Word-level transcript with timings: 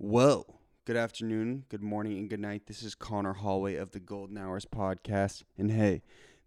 Whoa. 0.00 0.46
Good 0.84 0.96
afternoon, 0.96 1.64
good 1.68 1.82
morning, 1.82 2.18
and 2.18 2.30
good 2.30 2.38
night. 2.38 2.68
This 2.68 2.84
is 2.84 2.94
Conor 2.94 3.34
Holway 3.34 3.76
of 3.76 3.90
the 3.90 3.98
Golden 3.98 4.38
Hours 4.38 4.64
podcast. 4.64 5.42
And 5.58 5.72
hey, 5.72 6.02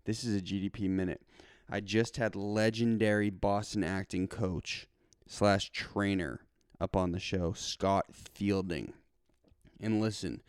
this 0.05 0.23
is 0.23 0.37
a 0.37 0.41
GDP 0.41 0.89
Minute. 0.89 1.21
I 1.69 1.81
just 1.81 2.15
had 2.15 2.33
legendary 2.37 3.29
Boston 3.29 3.83
acting 3.83 4.29
coach 4.29 4.87
slash 5.27 5.69
trainer 5.71 6.45
up 6.79 6.95
on 6.95 7.11
the 7.11 7.19
show, 7.19 7.51
Scott 7.51 8.05
Fielding. 8.13 8.93
And 9.81 9.99
listen, 9.99 10.41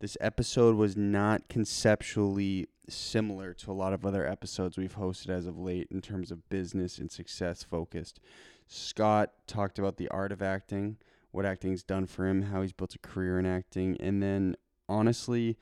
this 0.00 0.18
episode 0.20 0.76
was 0.76 0.98
not 0.98 1.48
conceptually 1.48 2.68
similar 2.90 3.54
to 3.54 3.70
a 3.70 3.72
lot 3.72 3.94
of 3.94 4.04
other 4.04 4.26
episodes 4.26 4.76
we've 4.76 4.96
hosted 4.96 5.30
as 5.30 5.46
of 5.46 5.58
late 5.58 5.88
in 5.90 6.02
terms 6.02 6.30
of 6.30 6.46
business 6.50 6.98
and 6.98 7.10
success 7.10 7.62
focused. 7.62 8.20
Scott 8.66 9.32
talked 9.46 9.78
about 9.78 9.96
the 9.96 10.10
art 10.10 10.30
of 10.30 10.42
acting, 10.42 10.98
what 11.30 11.46
acting's 11.46 11.82
done 11.82 12.06
for 12.06 12.26
him, 12.26 12.42
how 12.42 12.62
he's 12.62 12.72
built 12.72 12.94
a 12.94 12.98
career 12.98 13.38
in 13.38 13.46
acting, 13.46 13.96
and 14.00 14.22
then 14.22 14.56
honestly, 14.88 15.56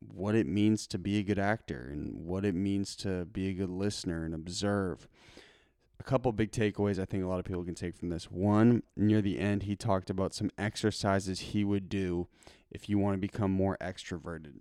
what 0.00 0.34
it 0.34 0.46
means 0.46 0.86
to 0.88 0.98
be 0.98 1.18
a 1.18 1.22
good 1.22 1.38
actor 1.38 1.88
and 1.90 2.14
what 2.14 2.44
it 2.44 2.54
means 2.54 2.94
to 2.96 3.24
be 3.26 3.48
a 3.48 3.52
good 3.52 3.70
listener 3.70 4.24
and 4.24 4.34
observe. 4.34 5.08
A 5.98 6.02
couple 6.02 6.30
big 6.32 6.50
takeaways 6.50 7.00
I 7.00 7.04
think 7.04 7.24
a 7.24 7.26
lot 7.26 7.38
of 7.38 7.44
people 7.44 7.64
can 7.64 7.74
take 7.74 7.96
from 7.96 8.10
this. 8.10 8.30
One, 8.30 8.82
near 8.96 9.22
the 9.22 9.38
end, 9.38 9.62
he 9.62 9.76
talked 9.76 10.10
about 10.10 10.34
some 10.34 10.50
exercises 10.58 11.40
he 11.40 11.64
would 11.64 11.88
do 11.88 12.28
if 12.70 12.88
you 12.88 12.98
want 12.98 13.14
to 13.14 13.20
become 13.20 13.50
more 13.50 13.78
extroverted. 13.80 14.60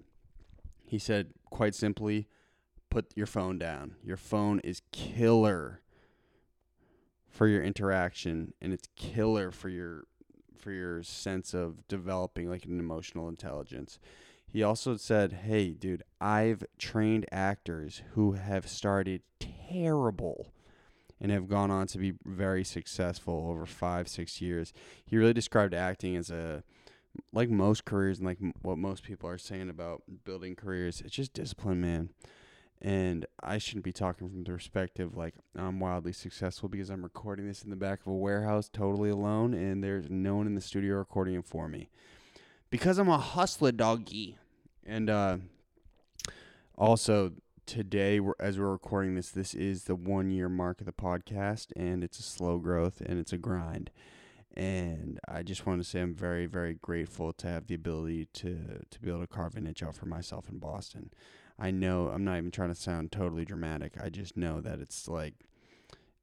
He 0.85 0.99
said, 0.99 1.33
quite 1.49 1.75
simply, 1.75 2.27
put 2.89 3.11
your 3.15 3.25
phone 3.25 3.57
down. 3.57 3.95
Your 4.03 4.17
phone 4.17 4.59
is 4.59 4.81
killer 4.91 5.81
for 7.27 7.47
your 7.47 7.63
interaction 7.63 8.53
and 8.61 8.71
it's 8.71 8.87
killer 8.95 9.49
for 9.49 9.69
your 9.69 10.05
for 10.57 10.71
your 10.71 11.03
sense 11.03 11.53
of 11.53 11.87
developing 11.87 12.49
like 12.49 12.65
an 12.65 12.79
emotional 12.79 13.27
intelligence. 13.27 13.99
He 14.47 14.61
also 14.61 14.97
said, 14.97 15.33
"Hey, 15.33 15.71
dude, 15.71 16.03
I've 16.21 16.63
trained 16.77 17.25
actors 17.31 18.03
who 18.11 18.33
have 18.33 18.67
started 18.67 19.21
terrible 19.39 20.53
and 21.19 21.31
have 21.31 21.47
gone 21.47 21.71
on 21.71 21.87
to 21.87 21.97
be 21.97 22.13
very 22.25 22.63
successful 22.63 23.47
over 23.49 23.65
5 23.65 24.07
6 24.07 24.41
years." 24.41 24.73
He 25.05 25.17
really 25.17 25.33
described 25.33 25.73
acting 25.73 26.15
as 26.15 26.29
a 26.29 26.63
like 27.31 27.49
most 27.49 27.85
careers 27.85 28.19
and 28.19 28.27
like 28.27 28.39
m- 28.41 28.53
what 28.61 28.77
most 28.77 29.03
people 29.03 29.29
are 29.29 29.37
saying 29.37 29.69
about 29.69 30.03
building 30.23 30.55
careers, 30.55 31.01
it's 31.01 31.15
just 31.15 31.33
discipline, 31.33 31.81
man. 31.81 32.09
And 32.83 33.25
I 33.41 33.59
shouldn't 33.59 33.85
be 33.85 33.93
talking 33.93 34.27
from 34.27 34.43
the 34.43 34.51
perspective 34.51 35.15
like 35.15 35.35
I'm 35.55 35.79
wildly 35.79 36.11
successful 36.11 36.67
because 36.67 36.89
I'm 36.89 37.01
recording 37.01 37.47
this 37.47 37.63
in 37.63 37.69
the 37.69 37.77
back 37.77 38.01
of 38.01 38.07
a 38.07 38.15
warehouse 38.15 38.69
totally 38.71 39.09
alone 39.09 39.53
and 39.53 39.81
there's 39.81 40.09
no 40.09 40.35
one 40.35 40.47
in 40.47 40.55
the 40.55 40.61
studio 40.61 40.97
recording 40.97 41.35
it 41.35 41.45
for 41.45 41.69
me. 41.69 41.89
Because 42.69 42.97
I'm 42.97 43.07
a 43.07 43.17
hustler 43.17 43.71
doggy. 43.71 44.37
And 44.85 45.09
uh, 45.09 45.37
also 46.77 47.31
today 47.65 48.19
we're, 48.19 48.33
as 48.37 48.59
we're 48.59 48.71
recording 48.71 49.15
this, 49.15 49.29
this 49.29 49.53
is 49.53 49.85
the 49.85 49.95
one 49.95 50.29
year 50.29 50.49
mark 50.49 50.81
of 50.81 50.85
the 50.85 50.91
podcast 50.91 51.67
and 51.77 52.03
it's 52.03 52.19
a 52.19 52.23
slow 52.23 52.57
growth 52.57 52.99
and 52.99 53.17
it's 53.17 53.31
a 53.31 53.37
grind. 53.37 53.91
And 54.57 55.21
I 55.25 55.41
just 55.41 55.65
want 55.65 55.81
to 55.81 55.89
say 55.89 56.01
I'm 56.01 56.13
very, 56.13 56.47
very 56.47 56.73
grateful 56.73 57.31
to 57.31 57.47
have 57.47 57.67
the 57.67 57.75
ability 57.75 58.27
to 58.33 58.81
to 58.89 58.99
be 58.99 59.09
able 59.09 59.21
to 59.21 59.27
carve 59.27 59.55
a 59.55 59.61
niche 59.61 59.81
out 59.81 59.95
for 59.95 60.05
myself 60.05 60.49
in 60.49 60.59
Boston. 60.59 61.11
I 61.59 61.71
know 61.71 62.09
I'm 62.09 62.23
not 62.23 62.37
even 62.37 62.51
trying 62.51 62.73
to 62.73 62.79
sound 62.79 63.11
totally 63.11 63.45
dramatic. 63.45 63.93
I 64.01 64.09
just 64.09 64.35
know 64.35 64.61
that 64.61 64.79
it's 64.79 65.07
like 65.07 65.35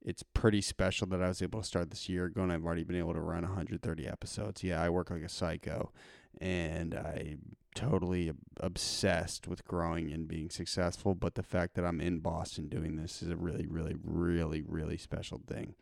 it's 0.03 0.23
pretty 0.23 0.61
special 0.61 1.07
that 1.07 1.21
I 1.21 1.27
was 1.27 1.41
able 1.41 1.61
to 1.61 1.67
start 1.67 1.91
this 1.91 2.09
year 2.09 2.25
ago 2.25 2.41
and 2.41 2.51
I've 2.51 2.65
already 2.65 2.83
been 2.83 2.97
able 2.97 3.13
to 3.13 3.21
run 3.21 3.43
130 3.43 4.07
episodes. 4.07 4.63
Yeah, 4.63 4.81
I 4.81 4.89
work 4.89 5.11
like 5.11 5.21
a 5.21 5.29
psycho 5.29 5.91
and 6.39 6.95
I 6.95 7.37
totally 7.75 8.31
obsessed 8.59 9.47
with 9.47 9.65
growing 9.65 10.11
and 10.11 10.27
being 10.27 10.49
successful, 10.49 11.15
but 11.15 11.35
the 11.35 11.43
fact 11.43 11.75
that 11.75 11.85
I'm 11.85 12.01
in 12.01 12.19
Boston 12.19 12.67
doing 12.67 12.95
this 12.95 13.21
is 13.21 13.29
a 13.29 13.35
really 13.35 13.67
really 13.67 13.95
really 14.03 14.61
really 14.61 14.97
special 14.97 15.41
thing 15.47 15.75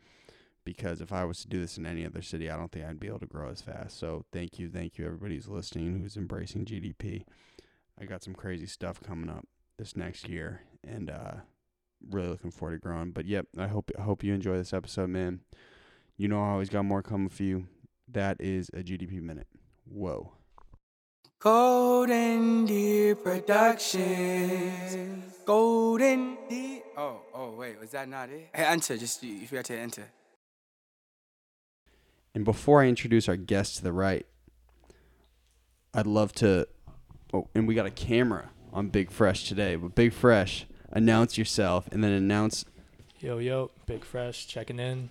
because 0.64 1.00
if 1.00 1.12
I 1.12 1.24
was 1.24 1.40
to 1.42 1.48
do 1.48 1.60
this 1.60 1.78
in 1.78 1.86
any 1.86 2.04
other 2.04 2.22
city, 2.22 2.50
I 2.50 2.56
don't 2.56 2.70
think 2.70 2.84
I'd 2.84 3.00
be 3.00 3.08
able 3.08 3.20
to 3.20 3.26
grow 3.26 3.50
as 3.50 3.60
fast. 3.60 3.98
So 3.98 4.24
thank 4.32 4.58
you, 4.58 4.68
thank 4.68 4.98
you, 4.98 5.06
everybody 5.06 5.36
who's 5.36 5.48
listening, 5.48 6.00
who's 6.00 6.16
embracing 6.16 6.64
GDP. 6.64 7.24
I 8.00 8.06
got 8.06 8.22
some 8.22 8.34
crazy 8.34 8.66
stuff 8.66 9.00
coming 9.02 9.28
up 9.28 9.46
this 9.78 9.94
next 9.94 10.26
year, 10.28 10.62
and 10.86 11.10
uh, 11.10 11.34
really 12.08 12.28
looking 12.28 12.50
forward 12.50 12.76
to 12.76 12.78
growing. 12.78 13.10
But 13.10 13.26
yep, 13.26 13.46
I 13.58 13.66
hope 13.66 13.90
I 13.98 14.02
hope 14.02 14.24
you 14.24 14.32
enjoy 14.32 14.56
this 14.56 14.72
episode, 14.72 15.10
man. 15.10 15.40
You 16.16 16.28
know 16.28 16.42
I 16.42 16.50
always 16.50 16.70
got 16.70 16.84
more 16.84 17.02
coming 17.02 17.28
for 17.28 17.42
you. 17.42 17.66
That 18.08 18.38
is 18.40 18.70
a 18.70 18.78
GDP 18.78 19.20
minute. 19.20 19.48
Whoa. 19.84 20.32
Golden 21.38 22.66
Deer 22.66 23.16
Productions. 23.16 24.44
Golden 25.44 26.36
Deer. 26.48 26.82
Oh, 26.96 27.20
oh, 27.34 27.50
wait, 27.52 27.80
was 27.80 27.90
that 27.90 28.08
not 28.08 28.28
it? 28.30 28.48
Hey, 28.54 28.64
enter. 28.64 28.96
Just 28.96 29.22
you, 29.22 29.34
you 29.34 29.46
forgot 29.46 29.64
to 29.66 29.78
enter. 29.78 30.04
And 32.34 32.44
before 32.44 32.82
I 32.82 32.86
introduce 32.86 33.28
our 33.28 33.36
guest 33.36 33.76
to 33.76 33.82
the 33.82 33.92
right, 33.92 34.26
I'd 35.92 36.06
love 36.06 36.32
to. 36.34 36.66
Oh, 37.32 37.48
and 37.54 37.68
we 37.68 37.74
got 37.74 37.86
a 37.86 37.90
camera 37.90 38.50
on 38.72 38.88
Big 38.88 39.10
Fresh 39.10 39.48
today. 39.48 39.76
But 39.76 39.94
Big 39.94 40.12
Fresh, 40.12 40.66
announce 40.90 41.38
yourself 41.38 41.88
and 41.92 42.02
then 42.02 42.12
announce 42.12 42.64
Yo, 43.20 43.38
yo, 43.38 43.70
Big 43.86 44.04
Fresh 44.04 44.46
checking 44.46 44.78
in. 44.80 45.10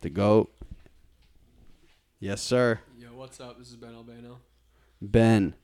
the 0.00 0.10
goat. 0.10 0.52
Yes, 2.20 2.42
sir. 2.42 2.80
Yo, 2.98 3.08
what's 3.14 3.40
up? 3.40 3.58
This 3.58 3.68
is 3.68 3.76
Ben 3.76 3.94
Albano. 3.94 4.38
Ben 5.00 5.54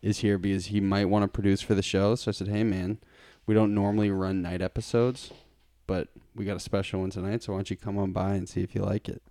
is 0.00 0.18
here 0.20 0.38
because 0.38 0.66
he 0.66 0.80
might 0.80 1.04
want 1.04 1.22
to 1.24 1.28
produce 1.28 1.60
for 1.60 1.74
the 1.74 1.82
show. 1.82 2.14
So 2.14 2.30
I 2.30 2.32
said, 2.32 2.48
hey, 2.48 2.64
man, 2.64 2.98
we 3.46 3.54
don't 3.54 3.74
normally 3.74 4.10
run 4.10 4.40
night 4.40 4.62
episodes, 4.62 5.30
but 5.86 6.08
we 6.34 6.46
got 6.46 6.56
a 6.56 6.60
special 6.60 7.00
one 7.00 7.10
tonight. 7.10 7.42
So 7.42 7.52
why 7.52 7.58
don't 7.58 7.70
you 7.70 7.76
come 7.76 7.98
on 7.98 8.12
by 8.12 8.34
and 8.34 8.48
see 8.48 8.62
if 8.62 8.74
you 8.74 8.80
like 8.82 9.08
it? 9.08 9.22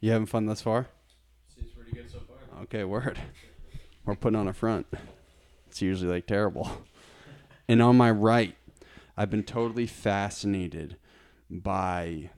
You 0.00 0.12
having 0.12 0.26
fun 0.26 0.44
thus 0.46 0.60
far? 0.60 0.86
Seems 1.54 1.72
pretty 1.72 1.92
good 1.92 2.10
so 2.10 2.18
far. 2.20 2.62
Okay, 2.64 2.84
word. 2.84 3.18
We're 4.04 4.14
putting 4.16 4.38
on 4.38 4.48
a 4.48 4.52
front. 4.52 4.86
It's 5.78 5.82
usually 5.82 6.10
like 6.10 6.26
terrible. 6.26 6.68
And 7.68 7.80
on 7.80 7.96
my 7.96 8.10
right, 8.10 8.56
I've 9.16 9.30
been 9.30 9.44
totally 9.44 9.86
fascinated 9.86 10.96
by. 11.48 12.30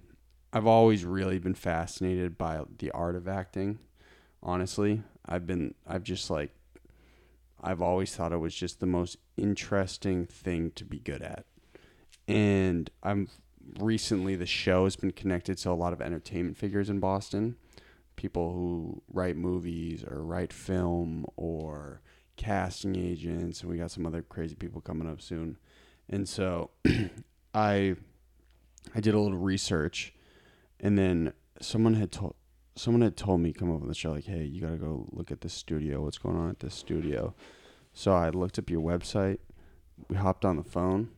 I've 0.53 0.67
always 0.67 1.07
really 1.07 1.39
been 1.39 1.55
fascinated 1.55 2.37
by 2.37 2.61
the 2.79 2.91
art 2.91 3.17
of 3.17 3.27
acting. 3.27 3.79
Honestly, 4.43 5.05
I've 5.25 5.47
been. 5.47 5.75
I've 5.87 6.03
just 6.03 6.29
like. 6.29 6.51
I've 7.63 7.81
always 7.81 8.15
thought 8.15 8.33
it 8.33 8.39
was 8.39 8.55
just 8.55 8.81
the 8.81 8.87
most 8.87 9.17
interesting 9.39 10.27
thing 10.27 10.73
to 10.73 10.85
be 10.85 10.99
good 10.99 11.23
at. 11.23 11.47
And 12.29 12.91
I'm 13.03 13.29
recently 13.79 14.37
the 14.37 14.45
show 14.45 14.85
has 14.85 14.97
been 14.97 15.13
connected 15.13 15.57
to 15.59 15.71
a 15.71 15.73
lot 15.73 15.95
of 15.95 16.03
entertainment 16.03 16.59
figures 16.59 16.91
in 16.91 17.01
Boston 17.01 17.57
people 18.17 18.53
who 18.53 19.01
write 19.11 19.35
movies 19.35 20.05
or 20.05 20.23
write 20.23 20.53
film 20.53 21.25
or 21.37 22.03
casting 22.41 22.97
agents 22.97 23.61
and 23.61 23.71
we 23.71 23.77
got 23.77 23.91
some 23.91 24.07
other 24.07 24.23
crazy 24.23 24.55
people 24.55 24.81
coming 24.81 25.09
up 25.09 25.21
soon 25.21 25.57
and 26.09 26.29
so 26.29 26.71
i 27.55 27.95
i 28.95 29.01
did 29.01 29.15
a 29.15 29.21
little 29.21 29.39
research 29.39 30.15
and 30.79 30.99
then 30.99 31.33
someone 31.61 31.95
had 31.95 32.11
told 32.11 32.35
someone 32.75 33.03
had 33.03 33.17
told 33.17 33.41
me 33.41 33.53
come 33.53 33.71
over 33.71 33.87
the 33.87 33.95
show 33.95 34.13
like 34.13 34.25
hey 34.25 34.45
you 34.45 34.61
got 34.61 34.71
to 34.71 34.79
go 34.79 35.07
look 35.13 35.31
at 35.31 35.43
this 35.43 35.53
studio 35.53 36.03
what's 36.03 36.19
going 36.19 36.37
on 36.37 36.49
at 36.49 36.61
this 36.61 36.75
studio 36.75 37.35
so 37.93 38.13
i 38.13 38.31
looked 38.31 38.59
up 38.59 38.71
your 38.71 38.81
website 38.81 39.39
we 40.09 40.17
hopped 40.17 40.45
on 40.45 40.57
the 40.57 40.65
phone 40.65 41.11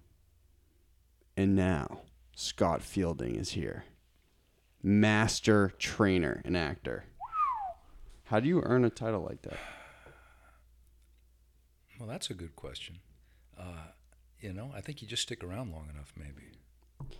and 1.36 1.54
now 1.54 2.00
scott 2.34 2.82
fielding 2.82 3.36
is 3.36 3.50
here 3.50 3.84
master 4.82 5.72
trainer 5.78 6.42
and 6.44 6.56
actor. 6.56 7.04
How 8.24 8.40
do 8.40 8.48
you 8.48 8.62
earn 8.62 8.84
a 8.84 8.90
title 8.90 9.22
like 9.22 9.42
that? 9.42 9.58
Well, 12.02 12.10
that's 12.10 12.30
a 12.30 12.34
good 12.34 12.56
question. 12.56 12.98
Uh, 13.56 13.92
you 14.40 14.52
know, 14.52 14.72
I 14.74 14.80
think 14.80 15.02
you 15.02 15.06
just 15.06 15.22
stick 15.22 15.44
around 15.44 15.70
long 15.70 15.88
enough, 15.88 16.12
maybe. 16.16 16.50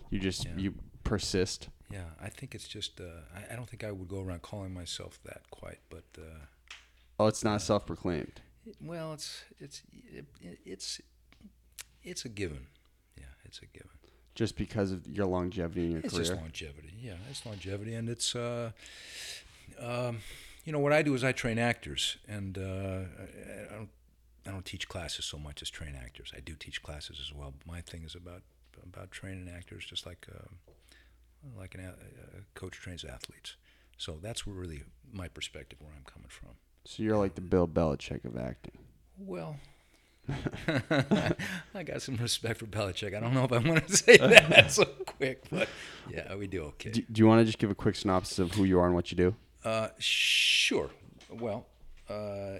You 0.09 0.19
just 0.19 0.43
Yeah. 0.43 0.57
you 0.57 0.73
persist. 1.05 1.69
Yeah, 1.89 2.09
I 2.21 2.27
think 2.27 2.53
it's 2.53 2.67
just. 2.67 2.99
Uh, 2.99 3.05
I, 3.33 3.53
I 3.53 3.55
don't 3.55 3.69
think 3.69 3.85
I 3.85 3.91
would 3.93 4.09
go 4.09 4.19
around 4.21 4.41
calling 4.41 4.73
myself 4.73 5.19
that 5.23 5.49
quite, 5.51 5.79
but 5.89 6.03
uh, 6.17 6.47
Oh, 7.17 7.27
it's 7.27 7.45
not 7.45 7.61
self-proclaimed. 7.61 8.41
well, 8.81 9.13
it's 9.13 9.45
it's 9.57 9.83
it, 10.11 10.25
it's 10.65 10.99
it's 12.03 12.25
a 12.25 12.29
given. 12.29 12.67
Yeah, 13.17 13.23
it's 13.45 13.59
a 13.59 13.65
given. 13.67 13.87
Just 14.35 14.57
because 14.57 14.91
of 14.91 15.07
your 15.07 15.27
longevity 15.27 15.85
in 15.85 15.91
your 15.91 15.99
It's 16.01 16.09
career. 16.09 16.21
It's 16.23 16.29
just 16.31 16.41
longevity. 16.41 16.93
Yeah, 16.99 17.13
it's 17.29 17.45
longevity, 17.45 17.93
and 17.95 18.09
it's. 18.09 18.35
Uh, 18.35 18.71
um, 19.79 20.17
you 20.65 20.73
know 20.73 20.79
what 20.79 20.91
I 20.91 21.03
do 21.03 21.13
is 21.13 21.23
I 21.23 21.31
train 21.31 21.57
actors, 21.57 22.17
and 22.27 22.57
uh, 22.57 22.61
I, 22.61 23.73
I 23.73 23.75
don't. 23.77 23.89
I 24.47 24.51
don't 24.51 24.65
teach 24.65 24.87
classes 24.87 25.25
so 25.25 25.37
much 25.37 25.61
as 25.61 25.69
train 25.69 25.95
actors. 25.95 26.31
I 26.35 26.39
do 26.39 26.55
teach 26.55 26.83
classes 26.83 27.19
as 27.21 27.33
well. 27.33 27.53
But 27.57 27.67
my 27.67 27.81
thing 27.81 28.03
is 28.03 28.15
about 28.15 28.41
about 28.83 29.11
training 29.11 29.49
actors, 29.55 29.85
just 29.85 30.05
like 30.05 30.27
uh, 30.33 30.47
like 31.57 31.75
an, 31.75 31.81
a 31.81 31.87
a 31.89 32.41
coach 32.53 32.73
trains 32.73 33.03
athletes. 33.03 33.55
So 33.97 34.17
that's 34.21 34.47
really 34.47 34.83
my 35.11 35.27
perspective 35.27 35.79
where 35.81 35.91
I'm 35.95 36.03
coming 36.03 36.29
from. 36.29 36.49
So 36.85 37.03
you're 37.03 37.17
like 37.17 37.35
the 37.35 37.41
Bill 37.41 37.67
Belichick 37.67 38.25
of 38.25 38.37
acting. 38.37 38.77
Well, 39.17 39.57
I 41.75 41.83
got 41.83 42.01
some 42.01 42.15
respect 42.17 42.59
for 42.59 42.65
Belichick. 42.65 43.15
I 43.15 43.19
don't 43.19 43.33
know 43.33 43.45
if 43.45 43.51
I 43.51 43.59
want 43.59 43.87
to 43.87 43.97
say 43.97 44.17
that 44.17 44.71
so 44.71 44.85
quick, 45.05 45.43
but 45.49 45.69
yeah, 46.09 46.35
we 46.35 46.47
do 46.47 46.63
okay. 46.63 46.91
Do, 46.91 47.01
do 47.11 47.19
you 47.21 47.27
want 47.27 47.41
to 47.41 47.45
just 47.45 47.59
give 47.59 47.71
a 47.71 47.75
quick 47.75 47.95
synopsis 47.95 48.39
of 48.39 48.53
who 48.53 48.63
you 48.63 48.79
are 48.79 48.85
and 48.85 48.95
what 48.95 49.11
you 49.11 49.17
do? 49.17 49.35
Uh, 49.63 49.89
sure. 49.99 50.89
Well, 51.29 51.67
uh, 52.09 52.59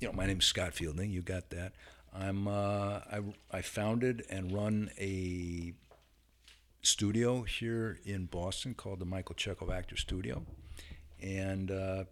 you 0.00 0.08
know, 0.08 0.12
my 0.12 0.26
name's 0.26 0.44
Scott 0.44 0.74
Fielding. 0.74 1.10
You 1.10 1.22
got 1.22 1.50
that. 1.50 1.72
I'm. 2.14 2.48
Uh, 2.48 3.00
I 3.10 3.20
I 3.50 3.62
founded 3.62 4.24
and 4.30 4.52
run 4.52 4.90
a 4.98 5.72
studio 6.82 7.42
here 7.42 7.98
in 8.04 8.26
Boston 8.26 8.74
called 8.74 9.00
the 9.00 9.04
Michael 9.04 9.34
Chekhov 9.34 9.70
Actor 9.70 9.96
Studio, 9.96 10.42
and 11.20 11.70
uh, 11.70 12.04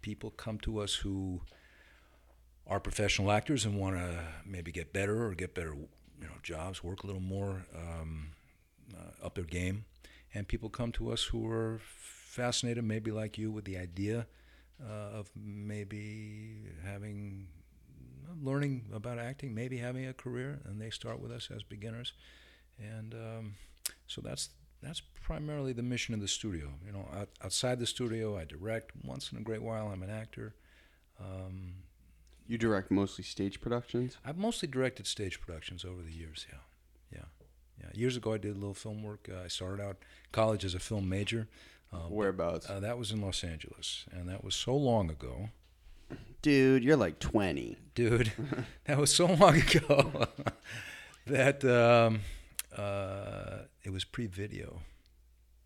people 0.00 0.30
come 0.30 0.58
to 0.58 0.78
us 0.78 0.94
who 0.94 1.40
are 2.66 2.80
professional 2.80 3.30
actors 3.32 3.64
and 3.64 3.78
want 3.78 3.96
to 3.96 4.24
maybe 4.46 4.70
get 4.70 4.92
better 4.92 5.26
or 5.26 5.34
get 5.34 5.54
better, 5.54 5.74
you 5.74 6.26
know, 6.26 6.34
jobs, 6.42 6.84
work 6.84 7.02
a 7.02 7.06
little 7.06 7.20
more, 7.20 7.66
um, 7.76 8.28
uh, 8.94 9.26
up 9.26 9.34
their 9.34 9.44
game, 9.44 9.84
and 10.32 10.46
people 10.46 10.68
come 10.68 10.92
to 10.92 11.10
us 11.10 11.24
who 11.24 11.50
are 11.50 11.80
fascinated, 11.82 12.84
maybe 12.84 13.10
like 13.10 13.36
you, 13.36 13.50
with 13.50 13.64
the 13.64 13.76
idea 13.76 14.26
uh, 14.80 15.18
of 15.18 15.30
maybe 15.36 16.56
having 16.84 17.48
learning 18.42 18.86
about 18.92 19.18
acting, 19.18 19.54
maybe 19.54 19.76
having 19.78 20.06
a 20.06 20.12
career, 20.12 20.60
and 20.64 20.80
they 20.80 20.90
start 20.90 21.20
with 21.20 21.30
us 21.30 21.48
as 21.54 21.62
beginners, 21.62 22.12
and 22.78 23.14
um, 23.14 23.54
so 24.06 24.20
that's 24.20 24.50
that's 24.82 25.00
primarily 25.22 25.72
the 25.72 25.82
mission 25.82 26.14
of 26.14 26.20
the 26.20 26.28
studio. 26.28 26.68
You 26.84 26.92
know, 26.92 27.08
out, 27.14 27.28
outside 27.44 27.78
the 27.78 27.86
studio, 27.86 28.36
I 28.36 28.44
direct. 28.44 28.92
Once 29.04 29.30
in 29.30 29.38
a 29.38 29.42
great 29.42 29.62
while, 29.62 29.88
I'm 29.88 30.02
an 30.02 30.10
actor. 30.10 30.54
Um, 31.20 31.74
You 32.48 32.58
direct 32.58 32.90
mostly 32.90 33.24
stage 33.24 33.60
productions. 33.60 34.16
I've 34.24 34.38
mostly 34.38 34.68
directed 34.68 35.06
stage 35.06 35.40
productions 35.40 35.84
over 35.84 36.02
the 36.02 36.12
years. 36.12 36.46
Yeah, 36.50 36.58
yeah, 37.12 37.26
yeah. 37.80 37.90
Years 37.94 38.16
ago, 38.16 38.32
I 38.32 38.38
did 38.38 38.52
a 38.52 38.58
little 38.58 38.74
film 38.74 39.02
work. 39.04 39.28
Uh, 39.32 39.44
I 39.44 39.48
started 39.48 39.80
out 39.80 39.98
college 40.32 40.64
as 40.64 40.74
a 40.74 40.80
film 40.80 41.08
major. 41.08 41.46
Uh, 41.92 41.98
but, 42.04 42.10
Whereabouts? 42.12 42.70
uh, 42.70 42.80
that 42.80 42.98
was 42.98 43.10
in 43.12 43.20
Los 43.20 43.44
Angeles, 43.44 44.06
and 44.12 44.28
that 44.28 44.42
was 44.44 44.54
so 44.54 44.74
long 44.76 45.10
ago, 45.10 45.50
Dude, 46.42 46.82
you're 46.82 46.96
like 46.96 47.18
20. 47.20 47.76
dude. 47.94 48.32
that 48.86 48.98
was 48.98 49.14
so 49.14 49.26
long 49.26 49.56
ago 49.60 50.26
that 51.26 51.64
um, 51.64 52.20
uh, 52.76 53.58
it 53.84 53.90
was 53.90 54.04
pre-video. 54.04 54.80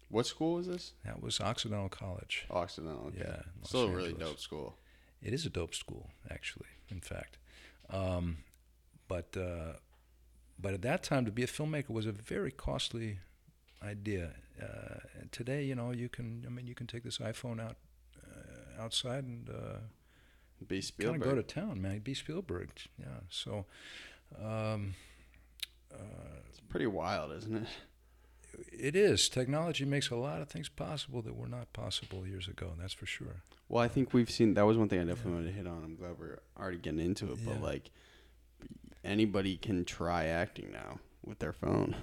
What 0.09 0.27
school 0.27 0.55
was 0.55 0.67
this? 0.69 0.93
That 1.05 1.21
was 1.23 1.41
Occidental 1.41 1.89
College. 1.89 2.47
Occidental. 2.51 3.07
okay. 3.09 3.19
Yeah, 3.21 3.43
Still 3.65 3.85
a 3.87 3.91
really 3.91 4.13
dope 4.13 4.39
school. 4.39 4.77
It 5.23 5.33
is 5.33 5.47
a 5.47 5.51
dope 5.51 5.75
school, 5.75 6.11
actually. 6.31 6.69
In 6.89 7.01
fact, 7.01 7.39
um, 7.91 8.39
but 9.09 9.35
uh, 9.37 9.79
but 10.61 10.75
at 10.75 10.83
that 10.83 11.03
time, 11.03 11.25
to 11.25 11.33
be 11.33 11.43
a 11.43 11.49
filmmaker 11.49 11.91
was 11.91 12.07
a 12.07 12.13
very 12.13 12.53
costly 12.53 13.19
idea. 13.83 14.35
Uh, 14.63 15.01
today, 15.31 15.65
you 15.65 15.75
know, 15.75 15.91
you 15.91 16.09
can. 16.09 16.45
I 16.47 16.51
mean, 16.51 16.67
you 16.67 16.75
can 16.75 16.87
take 16.87 17.03
this 17.05 17.19
iPhone 17.19 17.61
out 17.61 17.77
uh, 18.23 18.83
outside 18.83 19.25
and 19.25 19.49
uh, 19.51 19.79
B. 20.67 20.77
kind 20.77 20.85
Spielberg. 20.85 21.23
of 21.23 21.29
go 21.29 21.35
to 21.35 21.43
town, 21.43 21.81
man. 21.83 21.99
Be 22.01 22.15
Spielberg. 22.15 22.71
Yeah. 22.99 23.07
So. 23.29 23.67
Um, 24.43 24.95
uh, 25.93 26.41
it's 26.49 26.61
pretty 26.69 26.87
wild, 26.87 27.33
isn't 27.33 27.57
it? 27.57 27.69
it 28.73 28.97
is. 28.97 29.29
Technology 29.29 29.85
makes 29.85 30.11
a 30.11 30.17
lot 30.17 30.43
of 30.43 30.49
things 30.49 30.69
possible 30.69 31.23
that 31.23 31.37
were 31.37 31.49
not 31.49 31.73
possible 31.73 32.27
years 32.27 32.49
ago. 32.49 32.73
That's 32.79 32.93
for 32.93 33.07
sure. 33.07 33.43
Well, 33.69 33.83
I 33.83 33.89
think 33.89 34.13
we've 34.13 34.31
seen 34.31 34.55
that 34.55 34.67
was 34.67 34.77
one 34.77 34.89
thing 34.89 35.01
I 35.01 35.05
definitely 35.05 35.33
wanted 35.35 35.47
to 35.49 35.53
hit 35.53 35.67
on. 35.67 35.83
I'm 35.85 35.97
glad 35.97 36.19
we're 36.19 36.41
already 36.59 36.79
getting 36.79 37.01
into 37.01 37.33
it, 37.33 37.39
Yeah. 37.39 37.53
but 37.53 37.63
like 37.63 37.91
anybody 39.05 39.57
can 39.57 39.85
try 39.85 40.27
acting 40.27 40.71
now 40.73 40.99
with 41.25 41.39
their 41.39 41.53
phone. 41.53 41.97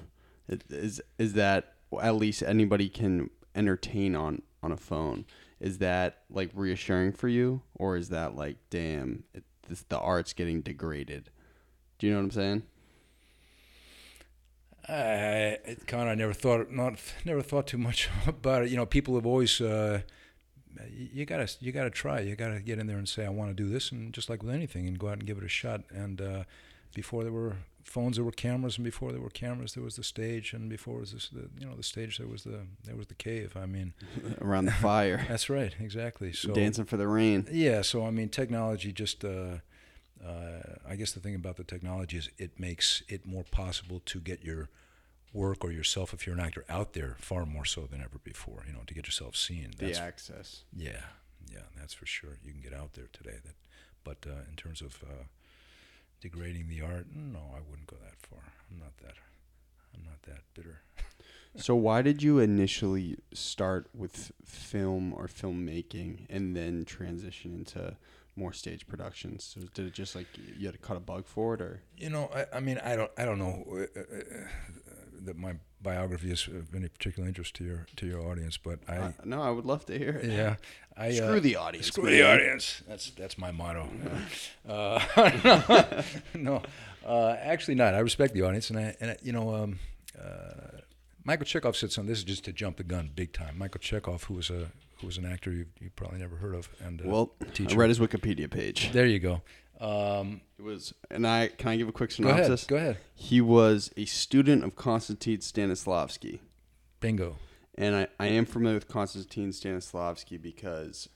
It, 0.48 0.64
is 0.70 1.02
is 1.18 1.34
that 1.34 1.73
at 2.02 2.16
least 2.16 2.44
anybody 2.44 2.90
can 2.90 3.30
entertain 3.56 4.16
on 4.16 4.42
on 4.62 4.72
a 4.72 4.78
phone? 4.78 5.26
Is 5.60 5.78
that 5.80 6.24
like 6.30 6.52
reassuring 6.54 7.14
for 7.14 7.28
you, 7.28 7.62
or 7.76 7.96
is 7.96 8.10
that 8.10 8.36
like, 8.36 8.58
damn, 8.70 9.24
it, 9.34 9.44
this, 9.68 9.84
the 9.84 10.00
art's 10.00 10.34
getting 10.34 10.62
degraded? 10.62 11.30
Do 12.00 12.08
you 12.08 12.14
know 12.14 12.20
what 12.20 12.26
I'm 12.26 12.32
saying? 12.32 12.64
I 14.88 15.78
kind 15.88 16.10
of 16.10 16.18
never 16.18 16.34
thought 16.34 16.70
not 16.70 17.00
never 17.24 17.42
thought 17.42 17.68
too 17.68 17.78
much 17.78 18.10
about 18.28 18.64
it. 18.64 18.70
You 18.70 18.78
know, 18.78 18.86
people 18.86 19.16
have 19.16 19.26
always 19.26 19.62
uh, 19.62 20.02
you 20.92 21.10
you 21.14 21.26
gotta 21.26 21.50
you 21.60 21.72
gotta 21.72 21.90
try. 21.90 22.20
You 22.20 22.36
gotta 22.36 22.60
get 22.60 22.80
in 22.80 22.88
there 22.88 22.98
and 22.98 23.08
say 23.08 23.26
I 23.26 23.30
want 23.30 23.56
to 23.56 23.64
do 23.64 23.70
this, 23.70 23.92
and 23.92 24.14
just 24.14 24.30
like 24.30 24.44
with 24.44 24.54
anything, 24.54 24.88
and 24.88 25.00
go 25.00 25.08
out 25.08 25.14
and 25.14 25.26
give 25.26 25.38
it 25.38 25.44
a 25.44 25.50
shot. 25.50 25.84
And 25.90 26.22
uh, 26.22 26.44
before 26.94 27.24
there 27.24 27.32
were 27.32 27.58
phones, 27.84 28.18
there 28.18 28.26
were 28.26 28.32
cameras, 28.32 28.78
and 28.78 28.86
before 28.86 29.12
there 29.12 29.22
were 29.22 29.30
cameras, 29.30 29.74
there 29.74 29.84
was 29.84 29.96
the 29.96 30.04
stage, 30.04 30.54
and 30.54 30.70
before 30.70 31.00
was 31.00 31.12
this, 31.14 31.30
the 31.30 31.50
you 31.60 31.66
know 31.66 31.76
the 31.76 31.84
stage, 31.84 32.18
there 32.18 32.28
was 32.28 32.44
the 32.44 32.62
there 32.84 32.96
was 32.96 33.08
the 33.08 33.16
cave. 33.16 33.56
I 33.56 33.66
mean, 33.66 33.94
Around 34.42 34.66
the 34.66 34.72
fire, 34.72 35.26
that's 35.30 35.50
right, 35.50 35.74
exactly. 35.80 36.34
So 36.34 36.54
dancing 36.54 36.86
for 36.86 36.98
the 36.98 37.08
rain. 37.08 37.48
yeah, 37.52 37.82
so 37.82 38.06
I 38.06 38.12
mean, 38.12 38.30
technology 38.30 38.92
just. 38.92 39.24
Uh, 39.24 39.58
uh, 40.26 40.78
I 40.88 40.96
guess 40.96 41.12
the 41.12 41.20
thing 41.20 41.36
about 41.36 41.58
the 41.58 41.66
technology 41.66 42.16
is 42.16 42.30
it 42.38 42.58
makes 42.58 43.04
it 43.10 43.26
more 43.26 43.44
possible 43.44 44.02
to 44.06 44.22
get 44.22 44.42
your 44.42 44.70
work 45.34 45.66
or 45.66 45.72
yourself, 45.72 46.14
if 46.14 46.26
you're 46.26 46.36
an 46.36 46.40
actor, 46.42 46.64
out 46.70 46.94
there 46.94 47.18
far 47.20 47.46
more 47.46 47.66
so 47.66 47.82
than 47.82 48.00
ever 48.00 48.20
before. 48.24 48.64
You 48.66 48.72
know, 48.72 48.84
to 48.88 48.94
get 48.94 49.06
yourself 49.06 49.36
seen. 49.36 49.72
The 49.78 50.00
access. 50.00 50.64
yeah, 50.74 51.02
yeah, 51.52 51.64
that's 51.78 51.94
for 51.94 52.06
sure. 52.06 52.38
You 52.42 52.54
can 52.54 52.62
get 52.62 52.74
out 52.74 52.94
there 52.94 53.10
today. 53.12 53.38
That, 53.44 53.56
but 54.04 54.26
uh, 54.26 54.44
in 54.50 54.56
terms 54.56 54.82
of 54.82 55.04
uh, 55.04 55.24
degrading 56.24 56.70
the 56.70 56.82
art, 56.82 57.06
no, 57.14 57.40
I 57.54 57.60
wouldn't 57.70 57.86
go 57.86 57.98
that 58.02 58.16
far. 58.30 58.40
I'm 58.72 58.80
not 58.80 58.98
that. 59.00 59.16
I'm 59.94 60.06
not 60.06 60.22
that 60.24 60.42
bitter. 60.56 60.82
So 61.56 61.76
why 61.76 62.02
did 62.02 62.24
you 62.24 62.40
initially 62.40 63.20
start 63.32 63.88
with 63.94 64.32
film 64.44 65.14
or 65.14 65.28
filmmaking 65.28 66.26
and 66.28 66.58
then 66.58 66.84
transition 66.84 67.54
into 67.54 67.96
more 68.36 68.54
stage 68.54 68.88
productions? 68.88 69.44
So 69.54 69.68
did 69.76 69.86
it 69.86 69.94
just 69.94 70.16
like 70.16 70.26
you 70.58 70.66
had 70.66 70.74
to 70.74 70.80
cut 70.80 70.98
a 70.98 71.00
bug 71.00 71.28
for 71.28 71.54
it, 71.54 71.62
or 71.62 71.84
You 71.96 72.10
know, 72.10 72.32
I, 72.34 72.58
I 72.58 72.60
mean, 72.60 72.80
I 72.84 72.96
don't, 72.96 73.12
I 73.20 73.26
don't 73.26 73.38
know 73.38 73.66
uh, 73.70 73.82
uh, 73.82 74.02
uh, 74.02 74.48
that 75.26 75.38
my 75.38 75.54
biography 75.84 76.32
is 76.32 76.48
of 76.48 76.74
any 76.74 76.88
particular 76.88 77.28
interest 77.28 77.54
to 77.56 77.64
your 77.64 77.86
to 77.98 78.06
your 78.08 78.22
audience, 78.32 78.58
but 78.58 78.80
I, 78.88 78.96
Uh, 78.98 79.12
no? 79.26 79.42
I 79.42 79.50
would 79.52 79.66
love 79.66 79.86
to 79.88 79.98
hear 79.98 80.18
it. 80.24 80.32
yeah, 80.32 80.56
I 80.98 81.12
Screw 81.12 81.38
uh, 81.38 81.40
the 81.40 81.56
audience. 81.58 81.88
screw 81.88 82.04
man. 82.06 82.14
the 82.14 82.24
audience. 82.34 82.82
That's 82.88 83.12
that's 83.12 83.38
my 83.38 83.52
motto. 83.52 83.90
Uh, 84.68 85.00
no, 86.36 86.62
uh, 87.06 87.36
actually 87.40 87.76
not. 87.76 87.94
I 87.94 88.00
respect 88.00 88.34
the 88.34 88.42
audience, 88.44 88.70
and 88.70 88.80
I, 88.80 88.96
and 89.02 89.12
I, 89.12 89.18
you 89.22 89.32
know, 89.34 89.54
um, 89.56 89.80
uh, 90.20 90.80
Michael 91.24 91.46
Chekhov 91.46 91.76
said 91.76 91.92
something. 91.92 92.10
This 92.10 92.20
is 92.20 92.24
just 92.24 92.46
to 92.46 92.54
jump 92.54 92.78
the 92.78 92.84
gun, 92.84 93.12
big 93.16 93.34
time. 93.34 93.58
Michael 93.58 93.80
Chekhov, 93.80 94.24
who 94.24 94.36
was 94.36 94.50
a 94.50 94.72
who 95.00 95.08
was 95.08 95.18
an 95.18 95.26
actor 95.26 95.52
you 95.52 95.66
you 95.82 95.90
probably 95.96 96.20
never 96.20 96.38
heard 96.38 96.56
of, 96.56 96.70
and 96.84 97.02
uh, 97.02 97.06
Well, 97.06 97.32
teacher. 97.54 97.76
I 97.76 97.80
read 97.80 97.90
his 97.90 98.00
Wikipedia 98.00 98.50
page. 98.50 98.92
there 98.92 99.06
you 99.08 99.20
go. 99.20 99.42
Um, 99.84 100.42
It 100.58 100.62
was, 100.64 100.94
and 101.12 101.28
I 101.28 101.48
can 101.50 101.70
I 101.70 101.78
give 101.78 101.88
a 101.90 101.92
quick 101.92 102.16
go 102.18 102.30
ahead. 102.30 102.46
synopsis? 102.46 102.68
Go 102.68 102.76
ahead. 102.78 102.98
He 103.16 103.42
was 103.42 103.92
a 103.98 104.06
student 104.06 104.64
of 104.64 104.76
Konstantin 104.76 105.38
Stanislavski. 105.40 106.40
Bingo. 107.00 107.36
And 107.76 107.96
I, 107.96 108.08
I 108.20 108.28
am 108.28 108.46
familiar 108.46 108.76
with 108.78 108.88
Konstantin 108.88 109.50
Stanislavski 109.50 110.42
because 110.42 111.10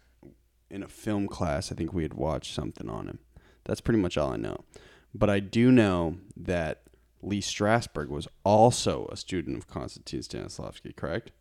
in 0.69 0.83
a 0.83 0.87
film 0.87 1.27
class, 1.27 1.71
I 1.71 1.75
think 1.75 1.93
we 1.93 2.03
had 2.03 2.15
watched 2.15 2.53
something 2.53 2.89
on 2.89 3.07
him. 3.07 3.19
That's 3.63 3.79
pretty 3.79 3.99
much 3.99 4.17
all 4.17 4.33
I 4.33 4.37
know. 4.37 4.65
But 5.13 5.29
I 5.29 5.39
do 5.39 5.71
know 5.71 6.17
that 6.35 6.81
Lee 7.21 7.41
Strasberg 7.41 8.09
was 8.09 8.27
also 8.43 9.07
a 9.11 9.15
student 9.17 9.57
of 9.57 9.67
Konstantin 9.67 10.19
Stanislavski, 10.19 10.95
correct? 10.95 11.31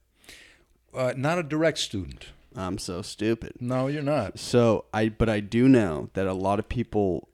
Uh, 0.95 1.13
not 1.17 1.39
a 1.39 1.43
direct 1.43 1.79
student. 1.79 2.27
I'm 2.57 2.79
so 2.79 3.03
stupid. 3.03 3.55
No, 3.61 3.87
you're 3.87 4.03
not. 4.03 4.39
So 4.39 4.87
I, 4.93 5.11
but 5.11 5.29
I 5.29 5.41
do 5.41 5.69
know 5.69 6.09
that 6.15 6.27
a 6.27 6.33
lot 6.33 6.59
of 6.59 6.69
people 6.69 7.29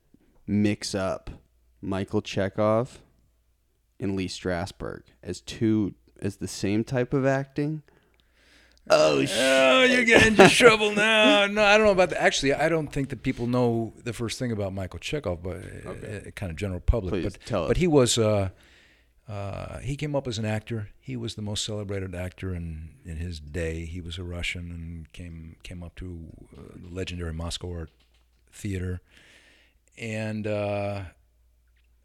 mix 0.46 0.94
up 0.94 1.30
Michael 1.80 2.22
Chekhov 2.22 3.00
and 4.00 4.16
Lee 4.16 4.28
Strasberg 4.28 5.02
as 5.22 5.40
two 5.40 5.94
as 6.20 6.36
the 6.36 6.48
same 6.48 6.84
type 6.84 7.14
of 7.14 7.24
acting. 7.24 7.82
Oh 8.90 9.24
Oh, 9.30 9.84
you're 9.84 10.04
getting 10.04 10.28
into 10.28 10.48
trouble 10.48 10.92
now. 10.92 11.46
No, 11.52 11.62
I 11.62 11.76
don't 11.76 11.86
know 11.86 11.92
about 11.92 12.10
that. 12.10 12.20
Actually, 12.22 12.54
I 12.54 12.68
don't 12.68 12.88
think 12.88 13.10
that 13.10 13.22
people 13.22 13.46
know 13.46 13.92
the 14.02 14.12
first 14.12 14.38
thing 14.38 14.50
about 14.52 14.72
Michael 14.72 14.98
Chekhov, 14.98 15.42
but 15.42 15.56
uh, 15.56 16.30
kind 16.34 16.50
of 16.50 16.56
general 16.56 16.80
public. 16.80 17.12
Please, 17.12 17.24
but 17.24 17.46
tell 17.46 17.66
but 17.66 17.76
us. 17.76 17.80
he 17.80 17.86
was 17.86 18.18
uh, 18.18 18.50
uh, 19.28 19.78
he 19.78 19.96
came 19.96 20.16
up 20.16 20.26
as 20.26 20.38
an 20.38 20.44
actor. 20.44 20.90
He 21.00 21.16
was 21.16 21.34
the 21.34 21.42
most 21.42 21.64
celebrated 21.64 22.14
actor 22.14 22.54
in 22.54 22.90
in 23.04 23.16
his 23.16 23.40
day. 23.40 23.84
He 23.84 24.00
was 24.00 24.18
a 24.18 24.24
Russian 24.24 24.70
and 24.70 25.12
came 25.12 25.56
came 25.62 25.82
up 25.82 25.94
to 25.96 26.18
uh, 26.56 26.60
the 26.76 26.94
legendary 26.94 27.32
Moscow 27.32 27.72
Art 27.72 27.90
Theater, 28.52 29.00
and. 29.98 30.46
Uh, 30.46 31.02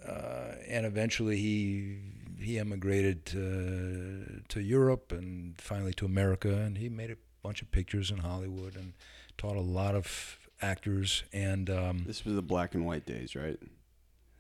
uh, 0.08 0.56
and 0.68 0.86
eventually 0.86 1.38
he 1.38 1.98
he 2.40 2.60
emigrated 2.60 3.26
to, 3.26 4.44
to 4.48 4.62
Europe 4.62 5.12
and 5.12 5.60
finally 5.60 5.94
to 5.94 6.06
America, 6.06 6.50
and 6.50 6.78
he 6.78 6.88
made 6.88 7.10
a 7.10 7.18
bunch 7.42 7.62
of 7.64 7.72
pictures 7.72 8.12
in 8.12 8.20
Hollywood 8.20 8.76
and 8.76 8.94
taught 9.38 9.56
a 9.56 9.62
lot 9.62 9.96
of 9.96 10.38
actors, 10.62 11.24
and 11.34 11.70
um, 11.70 12.04
This 12.06 12.24
was 12.26 12.36
the 12.36 12.42
black 12.42 12.76
and 12.76 12.86
white 12.86 13.06
days, 13.06 13.36
right? 13.36 13.60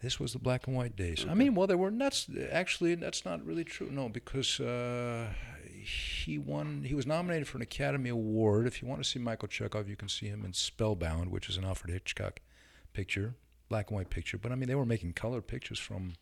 This 0.02 0.20
was 0.20 0.34
the 0.34 0.40
black 0.40 0.68
and 0.68 0.76
white 0.76 0.96
days. 0.96 1.26
I 1.28 1.34
mean, 1.34 1.56
well, 1.56 1.68
they 1.68 1.76
were 1.76 1.92
nuts. 1.92 2.28
Actually, 2.52 2.96
that's 2.96 3.26
not 3.26 3.44
really 3.46 3.64
true. 3.64 3.90
No, 3.92 4.10
because 4.10 4.60
uh, 4.60 5.28
he 5.82 6.38
won. 6.38 6.84
He 6.84 6.94
was 6.94 7.08
nominated 7.08 7.48
for 7.48 7.58
an 7.58 7.64
Academy 7.64 8.10
Award. 8.10 8.68
If 8.68 8.82
you 8.82 8.88
want 8.88 9.04
to 9.04 9.10
see 9.10 9.20
Michael 9.20 9.48
Chekhov, 9.48 9.90
you 9.90 9.96
can 9.96 10.10
see 10.10 10.28
him 10.28 10.46
in 10.46 10.54
Spellbound, 10.54 11.32
which 11.32 11.50
is 11.50 11.58
an 11.58 11.64
Alfred 11.66 11.92
Hitchcock 11.92 12.40
picture, 12.94 13.36
black 13.70 13.90
and 13.90 13.98
white 13.98 14.10
picture. 14.10 14.38
But 14.38 14.52
I 14.52 14.56
mean, 14.56 14.68
they 14.68 14.76
were 14.76 14.86
making 14.86 15.14
color 15.14 15.42
pictures 15.42 15.80
from 15.80 16.14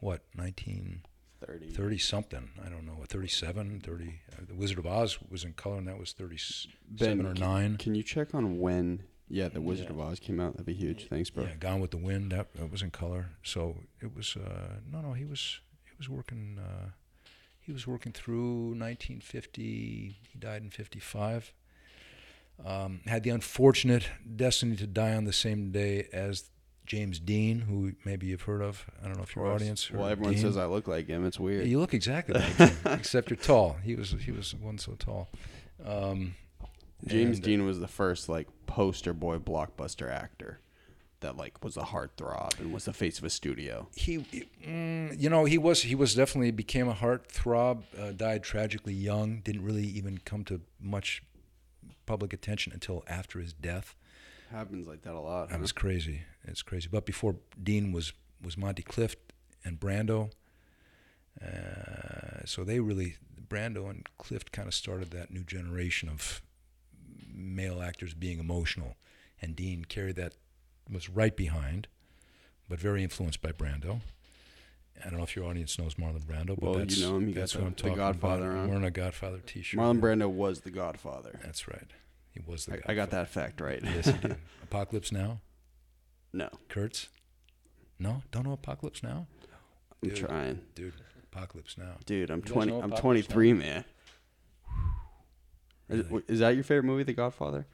what 0.00 0.22
1930 0.34 1.70
Thirty. 1.72 1.98
something. 1.98 2.50
I 2.64 2.68
don't 2.68 2.84
know, 2.86 3.04
37, 3.06 3.80
30. 3.80 4.20
Uh, 4.32 4.36
the 4.48 4.54
Wizard 4.54 4.78
of 4.78 4.86
Oz 4.86 5.18
was 5.30 5.44
in 5.44 5.52
color, 5.54 5.76
and 5.78 5.88
that 5.88 5.98
was 5.98 6.12
37 6.12 6.68
Ben, 7.18 7.26
or 7.26 7.32
can- 7.32 7.40
nine. 7.40 7.76
Can 7.78 7.94
you 7.94 8.02
check 8.02 8.34
on 8.34 8.58
when? 8.58 9.04
Yeah, 9.28 9.48
the 9.48 9.60
Wizard 9.60 9.86
Yeah. 9.86 9.92
of 9.92 10.00
Oz 10.00 10.20
came 10.20 10.38
out. 10.40 10.52
That'd 10.52 10.66
be 10.66 10.74
huge. 10.74 11.08
Thanks, 11.08 11.30
bro. 11.30 11.44
Yeah, 11.44 11.54
Gone 11.58 11.80
with 11.80 11.90
the 11.92 11.96
Wind. 11.96 12.30
That, 12.32 12.52
that 12.54 12.70
was 12.70 12.82
in 12.82 12.90
color. 12.90 13.30
So 13.42 13.76
it 14.00 14.14
was. 14.14 14.36
Uh, 14.36 14.80
no, 14.90 15.00
no, 15.00 15.12
he 15.14 15.24
was. 15.24 15.60
He 15.84 15.92
was 15.96 16.08
working. 16.08 16.58
Uh, 16.58 16.90
he 17.60 17.72
was 17.72 17.86
working 17.86 18.12
through 18.12 18.74
1950. 18.76 19.62
He 20.30 20.38
died 20.38 20.62
in 20.62 20.70
55. 20.70 21.52
Um, 22.64 23.00
had 23.06 23.22
the 23.24 23.30
unfortunate 23.30 24.08
destiny 24.36 24.76
to 24.76 24.86
die 24.86 25.14
on 25.14 25.24
the 25.24 25.32
same 25.32 25.72
day 25.72 26.06
as 26.12 26.50
James 26.86 27.18
Dean, 27.18 27.62
who 27.62 27.92
maybe 28.04 28.26
you've 28.26 28.42
heard 28.42 28.60
of. 28.62 28.84
I 29.02 29.06
don't 29.08 29.16
know 29.16 29.22
if 29.24 29.34
your 29.34 29.46
audience. 29.46 29.90
Well, 29.90 30.06
everyone 30.06 30.34
Dean. 30.34 30.42
says 30.42 30.56
I 30.56 30.66
look 30.66 30.86
like 30.86 31.08
him. 31.08 31.24
It's 31.26 31.40
weird. 31.40 31.66
You 31.66 31.80
look 31.80 31.94
exactly 31.94 32.34
like 32.34 32.44
him, 32.56 32.76
except 32.92 33.30
you're 33.30 33.38
tall. 33.38 33.78
He 33.82 33.96
was. 33.96 34.12
He 34.20 34.30
was 34.30 34.54
one 34.54 34.76
so 34.78 34.92
tall. 34.98 35.30
Um, 35.84 36.34
James 37.06 37.38
and, 37.38 37.44
Dean 37.44 37.66
was 37.66 37.80
the 37.80 37.88
first 37.88 38.28
like 38.28 38.48
poster 38.66 39.12
boy 39.12 39.38
blockbuster 39.38 40.10
actor 40.10 40.60
that 41.20 41.36
like 41.36 41.62
was 41.64 41.76
a 41.76 41.82
heartthrob 41.82 42.58
and 42.60 42.72
was 42.72 42.84
the 42.84 42.92
face 42.92 43.18
of 43.18 43.24
a 43.24 43.30
studio. 43.30 43.88
he, 43.94 44.46
mm, 44.66 45.18
you 45.18 45.28
know, 45.28 45.44
he 45.44 45.58
was 45.58 45.82
he 45.82 45.94
was 45.94 46.14
definitely 46.14 46.50
became 46.50 46.88
a 46.88 46.94
heartthrob. 46.94 47.82
Uh, 47.98 48.12
died 48.12 48.42
tragically 48.42 48.94
young. 48.94 49.40
Didn't 49.40 49.64
really 49.64 49.86
even 49.86 50.18
come 50.18 50.44
to 50.44 50.60
much 50.80 51.22
public 52.06 52.32
attention 52.32 52.72
until 52.72 53.02
after 53.08 53.40
his 53.40 53.52
death. 53.52 53.94
Happens 54.50 54.86
like 54.86 55.02
that 55.02 55.14
a 55.14 55.20
lot. 55.20 55.48
That 55.48 55.56
huh? 55.56 55.62
was 55.62 55.72
crazy. 55.72 56.22
It's 56.44 56.62
crazy. 56.62 56.88
But 56.90 57.06
before 57.06 57.36
Dean 57.60 57.92
was 57.92 58.12
was 58.42 58.56
Monty 58.56 58.82
Clift 58.82 59.32
and 59.64 59.80
Brando. 59.80 60.30
Uh, 61.42 62.44
so 62.44 62.62
they 62.62 62.80
really 62.80 63.16
Brando 63.48 63.90
and 63.90 64.06
Clift 64.18 64.52
kind 64.52 64.68
of 64.68 64.74
started 64.74 65.10
that 65.10 65.30
new 65.30 65.42
generation 65.42 66.08
of 66.08 66.42
male 67.34 67.82
actors 67.82 68.14
being 68.14 68.38
emotional, 68.38 68.96
and 69.42 69.54
Dean 69.56 69.84
carried 69.84 70.16
that 70.16 70.34
was 70.90 71.08
right 71.08 71.36
behind, 71.36 71.88
but 72.68 72.78
very 72.78 73.02
influenced 73.02 73.42
by 73.42 73.52
Brando. 73.52 74.00
I 75.04 75.08
don't 75.08 75.18
know 75.18 75.24
if 75.24 75.34
your 75.34 75.46
audience 75.46 75.76
knows 75.78 75.94
Marlon 75.96 76.24
Brando, 76.24 76.48
but 76.56 76.60
Well, 76.62 76.72
you 76.74 76.78
that's, 76.80 77.00
know 77.00 77.16
him. 77.16 77.28
You 77.28 77.34
got 77.34 77.40
that's 77.40 77.52
the- 77.54 77.58
what 77.58 77.66
I'm 77.66 77.72
the 77.74 77.80
talking 77.80 77.96
Godfather, 77.96 78.44
about. 78.44 78.54
huh? 78.56 78.62
I'm 78.62 78.68
wearing 78.68 78.84
a 78.84 78.90
Godfather 78.90 79.38
T-shirt. 79.44 79.80
Marlon 79.80 80.00
Brando 80.00 80.30
was 80.30 80.60
the 80.60 80.70
Godfather. 80.70 81.40
That's 81.42 81.66
right. 81.66 81.90
He 82.30 82.40
was 82.46 82.66
the. 82.66 82.74
I, 82.88 82.92
I 82.92 82.94
got 82.94 83.10
that 83.10 83.28
fact 83.28 83.60
right. 83.60 83.80
Yes, 83.82 84.06
he 84.06 84.12
did. 84.12 84.36
Apocalypse 84.62 85.10
Now. 85.12 85.40
no, 86.32 86.48
Kurtz? 86.68 87.08
No, 87.98 88.22
don't 88.30 88.44
know 88.44 88.52
Apocalypse 88.52 89.02
Now, 89.02 89.26
I'm 90.02 90.08
Dude. 90.10 90.16
trying, 90.18 90.60
dude. 90.74 90.92
Apocalypse 91.32 91.76
Now. 91.78 91.96
dude. 92.06 92.30
I'm 92.30 92.42
20. 92.42 92.70
I'm 92.72 92.76
Apocalypse 92.92 93.00
23, 93.00 93.52
man. 93.52 93.84
Is, 95.94 96.06
Really? 96.10 96.22
is 96.28 96.38
that 96.40 96.54
your 96.54 96.64
favorite 96.64 96.84
movie, 96.84 97.02
The 97.04 97.12
Godfather? 97.14 97.66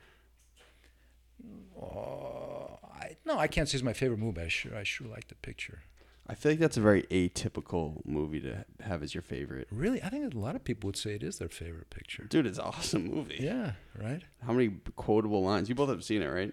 Oh, 1.80 2.78
I, 3.00 3.16
no, 3.24 3.38
I 3.38 3.46
can't 3.46 3.68
say 3.68 3.76
it's 3.76 3.82
my 3.84 3.92
favorite 3.92 4.18
movie. 4.18 4.40
I 4.42 4.48
sure, 4.48 4.76
I 4.76 4.82
sure 4.82 5.06
like 5.06 5.28
the 5.28 5.34
picture. 5.36 5.82
I 6.26 6.34
feel 6.34 6.52
like 6.52 6.58
that's 6.60 6.76
a 6.76 6.80
very 6.80 7.02
atypical 7.04 8.04
movie 8.06 8.40
to 8.42 8.64
have 8.82 9.02
as 9.02 9.14
your 9.14 9.22
favorite. 9.22 9.66
Really, 9.70 10.00
I 10.02 10.10
think 10.10 10.32
a 10.32 10.38
lot 10.38 10.54
of 10.54 10.62
people 10.62 10.86
would 10.88 10.96
say 10.96 11.14
it 11.14 11.22
is 11.24 11.38
their 11.38 11.48
favorite 11.48 11.90
picture. 11.90 12.24
Dude, 12.24 12.46
it's 12.46 12.58
an 12.58 12.64
awesome 12.66 13.04
movie. 13.08 13.38
Yeah, 13.40 13.72
right. 14.00 14.22
How 14.46 14.52
many 14.52 14.68
quotable 14.96 15.42
lines? 15.42 15.68
You 15.68 15.74
both 15.74 15.88
have 15.88 16.04
seen 16.04 16.22
it, 16.22 16.28
right? 16.28 16.52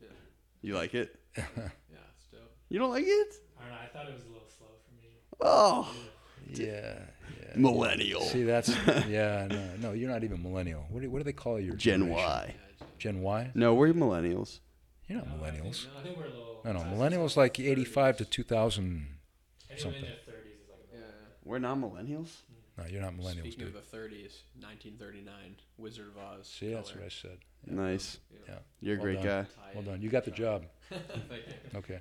Yeah. 0.00 0.08
You 0.62 0.74
like 0.74 0.94
it? 0.94 1.16
Yeah, 1.36 1.42
it's 2.16 2.26
dope. 2.32 2.52
You 2.68 2.78
don't 2.78 2.90
like 2.90 3.04
it? 3.06 3.34
I 3.58 3.62
don't 3.62 3.70
know. 3.72 3.76
I 3.82 3.86
thought 3.88 4.06
it 4.08 4.14
was 4.14 4.22
a 4.24 4.28
little 4.28 4.48
slow 4.56 4.68
for 4.86 4.94
me. 5.02 5.10
Oh, 5.40 5.92
Yeah, 5.92 6.00
yeah. 6.58 6.98
millennial. 7.56 8.22
See, 8.22 8.42
that's 8.44 8.68
yeah. 9.08 9.46
No, 9.50 9.68
no, 9.80 9.92
you're 9.92 10.10
not 10.10 10.24
even 10.24 10.42
millennial. 10.42 10.84
What 10.90 11.02
do, 11.02 11.10
what 11.10 11.18
do 11.18 11.24
they 11.24 11.32
call 11.32 11.58
your 11.60 11.74
Gen 11.74 12.00
generation? 12.00 12.24
Y. 12.24 12.54
Gen 12.98 13.20
Y? 13.22 13.50
No, 13.54 13.74
we're 13.74 13.92
millennials. 13.92 14.60
You're 15.08 15.18
not 15.18 15.28
No, 15.38 15.44
I 15.44 15.50
think- 15.50 15.64
millennials. 15.64 15.86
no, 15.92 16.00
I 16.00 16.02
think 16.02 16.16
we're 16.18 16.24
a 16.24 16.28
little. 16.28 16.60
No, 16.64 16.72
no, 16.72 16.80
millennials 16.80 17.36
like 17.36 17.58
85 17.58 18.18
to 18.18 18.24
2000. 18.24 18.84
Anyone 19.70 19.80
something. 19.80 19.96
in 19.98 20.02
their 20.02 20.10
30s 20.12 20.62
is 20.62 20.68
like 20.68 20.80
a 20.92 20.96
yeah. 20.96 21.02
We're 21.44 21.58
not 21.58 21.78
millennials. 21.78 22.28
No, 22.78 22.84
you're 22.90 23.02
not 23.02 23.12
millennials, 23.14 23.40
Speaking 23.40 23.66
dude. 23.66 23.74
of 23.76 23.90
the 23.90 23.96
30s, 23.96 24.42
1939, 24.60 25.34
Wizard 25.78 26.06
of 26.08 26.18
Oz. 26.18 26.46
See, 26.58 26.72
that's 26.72 26.94
what 26.94 27.04
I 27.04 27.08
said. 27.08 27.38
Nice. 27.66 28.18
Yeah. 28.48 28.54
You're 28.80 28.94
a 28.94 28.98
Well 28.98 29.04
great 29.04 29.16
done. 29.16 29.24
guy. 29.26 29.42
Tie 29.42 29.70
Well 29.74 29.82
done. 29.82 30.00
You 30.02 30.08
got 30.08 30.24
the 30.24 30.30
job. 30.30 30.64
Thank 30.88 31.02
you. 31.46 31.78
Okay. 31.78 32.00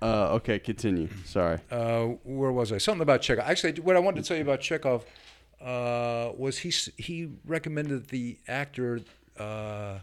Uh, 0.00 0.34
okay, 0.34 0.58
continue. 0.58 1.08
Sorry. 1.24 1.58
Uh, 1.70 2.06
where 2.24 2.52
was 2.52 2.72
I? 2.72 2.78
Something 2.78 3.02
about 3.02 3.22
Chekhov. 3.22 3.46
Actually, 3.46 3.80
what 3.80 3.96
I 3.96 3.98
wanted 3.98 4.22
to 4.22 4.28
tell 4.28 4.36
you 4.36 4.42
about 4.42 4.60
Chekhov 4.60 5.04
uh, 5.60 6.32
was 6.36 6.58
he 6.58 6.72
he 6.96 7.30
recommended 7.44 8.08
the 8.08 8.38
actor 8.46 9.00
uh, 9.38 10.00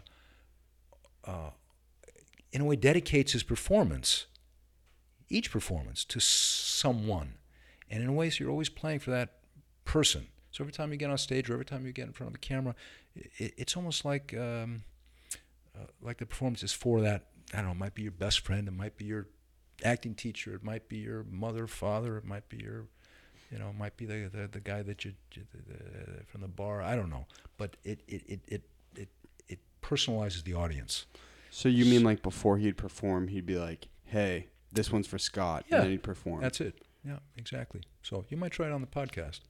uh, 1.24 1.50
in 2.52 2.60
a 2.60 2.64
way 2.64 2.76
dedicates 2.76 3.32
his 3.32 3.42
performance, 3.42 4.26
each 5.28 5.50
performance, 5.50 6.04
to 6.04 6.20
someone, 6.20 7.34
and 7.90 8.02
in 8.02 8.08
a 8.08 8.12
way, 8.12 8.30
so 8.30 8.44
you're 8.44 8.50
always 8.50 8.68
playing 8.68 9.00
for 9.00 9.10
that 9.10 9.38
person. 9.84 10.28
So 10.50 10.62
every 10.62 10.72
time 10.72 10.92
you 10.92 10.96
get 10.96 11.10
on 11.10 11.18
stage 11.18 11.50
or 11.50 11.54
every 11.54 11.64
time 11.64 11.84
you 11.84 11.92
get 11.92 12.06
in 12.06 12.12
front 12.12 12.28
of 12.28 12.40
the 12.40 12.46
camera, 12.46 12.76
it, 13.14 13.54
it's 13.56 13.76
almost 13.76 14.04
like 14.04 14.34
um, 14.34 14.84
uh, 15.76 15.86
like 16.00 16.18
the 16.18 16.26
performance 16.26 16.62
is 16.62 16.72
for 16.72 17.00
that. 17.00 17.26
I 17.52 17.58
don't 17.58 17.66
know. 17.66 17.72
It 17.72 17.78
might 17.78 17.94
be 17.94 18.02
your 18.02 18.12
best 18.12 18.40
friend. 18.40 18.68
It 18.68 18.72
might 18.72 18.96
be 18.96 19.04
your 19.04 19.26
acting 19.84 20.14
teacher. 20.14 20.54
It 20.54 20.64
might 20.64 20.88
be 20.88 20.96
your 20.96 21.24
mother, 21.30 21.66
father. 21.66 22.16
It 22.16 22.24
might 22.24 22.48
be 22.48 22.58
your, 22.58 22.86
you 23.50 23.58
know, 23.58 23.68
it 23.68 23.78
might 23.78 23.96
be 23.96 24.06
the 24.06 24.28
the, 24.32 24.48
the 24.48 24.60
guy 24.60 24.82
that 24.82 25.04
you, 25.04 25.12
the, 25.34 26.24
from 26.26 26.40
the 26.40 26.48
bar. 26.48 26.82
I 26.82 26.96
don't 26.96 27.10
know, 27.10 27.26
but 27.56 27.76
it 27.84 28.00
it 28.08 28.22
it 28.26 28.40
it 28.48 28.62
it, 28.96 29.08
it 29.48 29.58
personalizes 29.82 30.44
the 30.44 30.54
audience. 30.54 31.06
So 31.50 31.68
you 31.68 31.84
mean 31.84 32.02
like 32.02 32.22
before 32.22 32.58
he'd 32.58 32.76
perform, 32.76 33.28
he'd 33.28 33.46
be 33.46 33.58
like, 33.58 33.88
"Hey, 34.04 34.48
this 34.72 34.90
one's 34.90 35.06
for 35.06 35.18
Scott," 35.18 35.64
Yeah, 35.68 35.76
and 35.76 35.84
then 35.84 35.90
he'd 35.92 36.02
perform. 36.02 36.40
That's 36.40 36.60
it. 36.60 36.74
Yeah, 37.06 37.18
exactly. 37.36 37.82
So 38.02 38.24
you 38.28 38.36
might 38.36 38.52
try 38.52 38.66
it 38.66 38.72
on 38.72 38.80
the 38.80 38.86
podcast. 38.86 39.40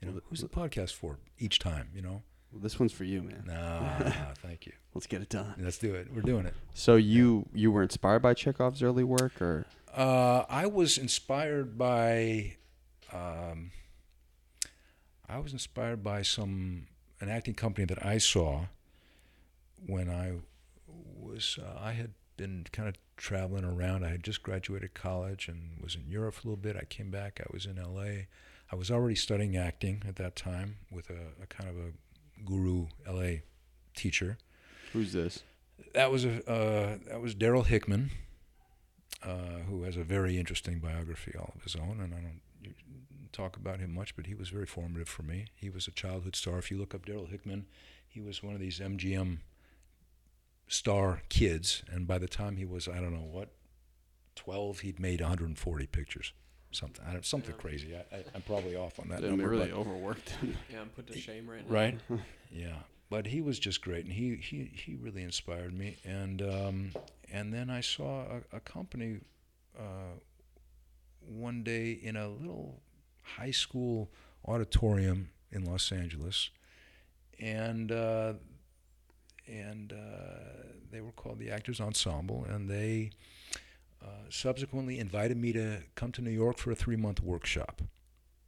You 0.00 0.08
know, 0.08 0.20
who's 0.30 0.40
the 0.40 0.48
podcast 0.48 0.94
for? 0.94 1.18
Each 1.38 1.58
time, 1.58 1.90
you 1.94 2.00
know. 2.00 2.22
Well, 2.52 2.60
this 2.60 2.78
one's 2.80 2.92
for 2.92 3.04
you, 3.04 3.22
man. 3.22 3.44
Nah, 3.46 4.10
thank 4.42 4.66
you. 4.66 4.72
Let's 4.94 5.06
get 5.06 5.22
it 5.22 5.28
done. 5.28 5.54
Let's 5.58 5.78
do 5.78 5.94
it. 5.94 6.08
We're 6.12 6.22
doing 6.22 6.46
it. 6.46 6.54
So 6.74 6.96
you 6.96 7.48
you 7.54 7.70
were 7.70 7.82
inspired 7.82 8.22
by 8.22 8.34
Chekhov's 8.34 8.82
early 8.82 9.04
work, 9.04 9.40
or 9.40 9.66
Uh, 9.94 10.44
I 10.48 10.66
was 10.66 10.98
inspired 10.98 11.76
by, 11.78 12.56
um, 13.12 13.70
I 15.28 15.38
was 15.38 15.52
inspired 15.52 16.02
by 16.02 16.22
some 16.22 16.86
an 17.20 17.28
acting 17.28 17.54
company 17.54 17.84
that 17.86 18.04
I 18.04 18.18
saw 18.18 18.66
when 19.86 20.08
I 20.08 20.32
was 20.88 21.58
uh, 21.62 21.78
I 21.80 21.92
had 21.92 22.12
been 22.36 22.66
kind 22.72 22.88
of 22.88 22.96
traveling 23.16 23.64
around. 23.64 24.04
I 24.04 24.08
had 24.08 24.24
just 24.24 24.42
graduated 24.42 24.94
college 24.94 25.46
and 25.46 25.78
was 25.80 25.94
in 25.94 26.10
Europe 26.10 26.34
for 26.34 26.40
a 26.40 26.50
little 26.50 26.56
bit. 26.62 26.76
I 26.76 26.84
came 26.84 27.10
back. 27.10 27.40
I 27.40 27.46
was 27.52 27.66
in 27.66 27.78
L.A. 27.78 28.26
I 28.72 28.76
was 28.76 28.90
already 28.90 29.14
studying 29.16 29.56
acting 29.56 30.02
at 30.08 30.16
that 30.16 30.34
time 30.36 30.76
with 30.90 31.10
a, 31.10 31.42
a 31.42 31.46
kind 31.46 31.68
of 31.68 31.76
a 31.76 31.90
guru 32.44 32.86
L.A. 33.06 33.42
teacher 33.94 34.38
who's 34.92 35.12
this? 35.12 35.42
that 35.94 36.10
was 36.10 36.24
a 36.24 36.48
uh, 36.50 36.98
that 37.08 37.20
was 37.20 37.34
Darryl 37.34 37.66
Hickman, 37.66 38.10
uh, 39.22 39.60
who 39.68 39.82
has 39.84 39.96
a 39.96 40.04
very 40.04 40.38
interesting 40.38 40.78
biography 40.78 41.32
all 41.38 41.52
of 41.56 41.62
his 41.62 41.76
own, 41.76 42.00
and 42.00 42.14
I 42.14 42.20
don't 42.20 42.40
talk 43.32 43.56
about 43.56 43.78
him 43.80 43.94
much, 43.94 44.16
but 44.16 44.26
he 44.26 44.34
was 44.34 44.48
very 44.48 44.66
formative 44.66 45.08
for 45.08 45.22
me. 45.22 45.46
He 45.54 45.70
was 45.70 45.86
a 45.86 45.92
childhood 45.92 46.34
star. 46.36 46.58
If 46.58 46.70
you 46.70 46.78
look 46.78 46.94
up 46.94 47.06
Darryl 47.06 47.28
Hickman, 47.28 47.66
he 48.08 48.20
was 48.20 48.42
one 48.42 48.54
of 48.54 48.60
these 48.60 48.80
MGM 48.80 49.38
star 50.66 51.22
kids, 51.28 51.82
and 51.90 52.06
by 52.06 52.18
the 52.18 52.28
time 52.28 52.56
he 52.56 52.64
was 52.64 52.88
I 52.88 52.96
don't 52.96 53.12
know 53.14 53.28
what, 53.30 53.50
twelve, 54.34 54.80
he'd 54.80 55.00
made 55.00 55.20
140 55.20 55.86
pictures, 55.86 56.32
something 56.72 57.04
I 57.06 57.12
don't, 57.12 57.24
something 57.24 57.54
Yeah. 57.54 57.60
crazy. 57.60 57.94
I, 57.96 58.16
I, 58.16 58.24
I'm 58.34 58.42
probably 58.42 58.76
off 58.76 58.98
on 59.00 59.08
that 59.08 59.22
They 59.22 59.28
number, 59.28 59.48
really 59.48 59.68
but- 59.70 59.78
overworked. 59.78 60.34
Yeah, 60.72 60.80
I'm 60.80 60.88
put 60.90 61.06
to 61.08 61.18
shame 61.18 61.48
right 61.48 61.68
now. 61.68 61.74
right? 61.74 61.98
yeah, 62.52 62.76
but 63.10 63.26
he 63.26 63.40
was 63.40 63.58
just 63.58 63.82
great, 63.82 64.04
and 64.04 64.14
he 64.14 64.36
he, 64.36 64.70
he 64.72 64.94
really 64.94 65.22
inspired 65.22 65.76
me. 65.76 65.96
And 66.04 66.42
um, 66.42 66.92
and 67.32 67.52
then 67.52 67.70
I 67.70 67.80
saw 67.80 68.22
a, 68.52 68.56
a 68.56 68.60
company 68.60 69.20
uh, 69.78 70.18
one 71.28 71.62
day 71.62 71.92
in 71.92 72.16
a 72.16 72.28
little 72.28 72.80
high 73.22 73.50
school 73.50 74.10
auditorium 74.46 75.30
in 75.52 75.64
Los 75.64 75.92
Angeles, 75.92 76.50
and 77.40 77.90
uh, 77.92 78.34
and 79.48 79.92
uh, 79.92 79.96
they 80.90 81.00
were 81.00 81.12
called 81.12 81.38
the 81.38 81.50
Actors 81.50 81.80
Ensemble, 81.80 82.46
and 82.48 82.68
they 82.70 83.10
subsequently 84.28 84.98
invited 84.98 85.36
me 85.36 85.52
to 85.52 85.82
come 85.94 86.12
to 86.12 86.22
New 86.22 86.30
York 86.30 86.58
for 86.58 86.70
a 86.70 86.76
three-month 86.76 87.20
workshop 87.20 87.82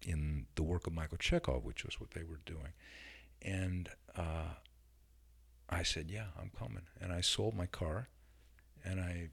in 0.06 0.46
the 0.54 0.62
work 0.62 0.86
of 0.86 0.92
Michael 0.92 1.18
Chekhov, 1.18 1.64
which 1.64 1.84
was 1.84 2.00
what 2.00 2.12
they 2.12 2.22
were 2.22 2.40
doing, 2.44 2.72
and 3.40 3.88
uh, 4.16 4.54
I 5.68 5.82
said, 5.82 6.10
"Yeah, 6.10 6.26
I'm 6.40 6.50
coming," 6.58 6.82
and 7.00 7.12
I 7.12 7.20
sold 7.20 7.54
my 7.54 7.66
car, 7.66 8.08
and 8.84 9.00
I 9.00 9.30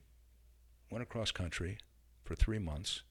went 0.90 1.02
across 1.02 1.30
country 1.30 1.78
for 2.24 2.34
three 2.34 2.58
months, 2.58 3.02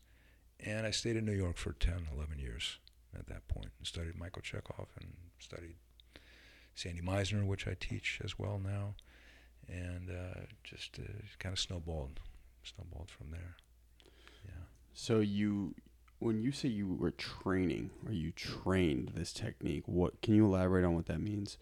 and 0.60 0.86
I 0.86 0.92
stayed 0.92 1.16
in 1.16 1.26
New 1.26 1.34
York 1.34 1.58
for 1.58 1.74
10, 1.74 2.08
11 2.14 2.40
years 2.40 2.78
at 3.18 3.28
that 3.28 3.48
point, 3.48 3.72
and 3.78 3.88
studied 3.88 4.18
Michael 4.18 4.42
Chekhov 4.42 4.88
and 5.00 5.14
studied 5.40 5.76
Sandy 6.76 7.02
Meisner, 7.02 7.46
which 7.46 7.68
I 7.68 7.76
teach 7.80 8.22
as 8.24 8.38
well 8.38 8.60
now, 8.60 8.96
and 9.68 10.10
uh, 10.10 10.42
just 10.64 11.00
uh, 11.00 11.04
kind 11.40 11.54
of 11.54 11.60
snowballed, 11.60 12.20
snowballed 12.64 13.10
from 13.12 13.32
there. 13.32 13.56
Yeah. 14.46 14.52
So 14.94 15.20
you, 15.20 15.76
when 16.20 16.42
you 16.42 16.52
say 16.52 16.70
you 16.70 16.88
were 16.94 17.12
training 17.12 17.92
or 18.06 18.14
you 18.14 18.32
trained 18.32 19.14
this 19.16 19.34
technique, 19.34 19.84
what 19.88 20.22
can 20.22 20.36
you 20.36 20.46
elaborate 20.46 20.86
on 20.86 20.96
what 20.96 21.06
that 21.08 21.22
means? 21.22 21.58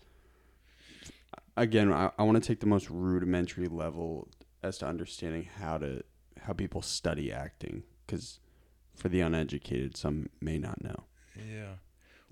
Again, 1.55 1.91
I, 1.91 2.11
I 2.17 2.23
want 2.23 2.41
to 2.41 2.47
take 2.47 2.59
the 2.59 2.67
most 2.67 2.89
rudimentary 2.89 3.67
level 3.67 4.27
as 4.63 4.77
to 4.79 4.87
understanding 4.87 5.47
how 5.59 5.77
to 5.79 6.03
how 6.41 6.53
people 6.53 6.81
study 6.81 7.31
acting, 7.31 7.83
because 8.05 8.39
for 8.95 9.09
the 9.09 9.21
uneducated, 9.21 9.97
some 9.97 10.29
may 10.39 10.57
not 10.57 10.83
know. 10.83 11.03
Yeah. 11.35 11.73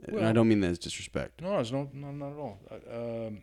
and 0.07 0.25
I 0.25 0.31
don't 0.31 0.47
mean 0.47 0.61
that 0.61 0.71
as 0.71 0.79
disrespect. 0.79 1.41
No, 1.41 1.57
it's 1.59 1.71
no, 1.71 1.89
no, 1.93 2.11
not 2.11 2.31
at 2.31 2.37
all. 2.37 2.59
Uh, 2.69 3.27
Um, 3.27 3.41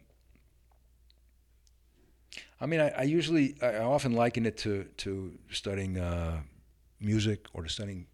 I 2.62 2.66
mean, 2.66 2.80
I, 2.80 2.88
I 2.90 3.02
usually, 3.02 3.56
I 3.60 3.78
often 3.78 4.12
liken 4.12 4.46
it 4.46 4.56
to 4.58 4.84
to 5.04 5.32
studying 5.50 5.98
uh, 5.98 6.40
music 7.00 7.40
or 7.54 7.62
to 7.64 7.68
studying 7.68 8.06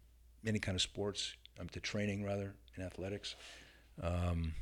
any 0.45 0.59
kind 0.59 0.75
of 0.75 0.81
sports, 0.81 1.35
um, 1.59 1.67
to 1.69 1.79
training 1.79 2.25
rather 2.25 2.55
in 2.75 2.83
athletics. 2.83 3.35
Um, 4.01 4.53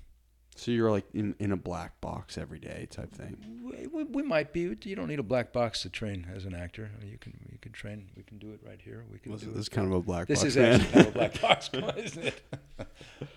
So 0.55 0.71
you're 0.71 0.91
like 0.97 1.05
in, 1.13 1.35
in 1.39 1.51
a 1.51 1.55
black 1.57 1.91
box 2.01 2.37
every 2.37 2.59
day 2.59 2.87
type 2.89 3.11
thing. 3.13 3.37
we, 3.63 3.87
we, 3.95 4.03
we 4.17 4.23
might 4.23 4.51
be. 4.53 4.61
You 4.91 4.95
don't 4.95 5.07
need 5.07 5.19
a 5.19 5.29
black 5.33 5.53
box 5.53 5.83
to 5.83 5.89
train 5.89 6.25
as 6.35 6.45
an 6.45 6.55
actor. 6.55 6.89
You 7.11 7.17
can 7.23 7.33
you 7.51 7.57
can 7.61 7.71
train. 7.71 8.09
We 8.17 8.23
can 8.23 8.37
do 8.39 8.49
it 8.55 8.59
right 8.69 8.81
here. 8.81 9.05
We 9.11 9.19
can 9.19 9.31
This 9.33 9.41
do 9.43 9.51
is 9.59 9.67
it. 9.67 9.71
kind 9.71 9.87
of 9.87 9.93
a 9.93 10.01
black 10.01 10.27
box. 10.27 10.41
This 10.43 10.43
box. 10.43 10.55
is 10.55 10.57
actually 10.57 10.91
kind 10.93 11.07
of 11.07 11.15
a 11.15 11.17
black 11.19 11.41
box, 11.41 11.69
isn't 12.05 12.23
it? 12.31 12.41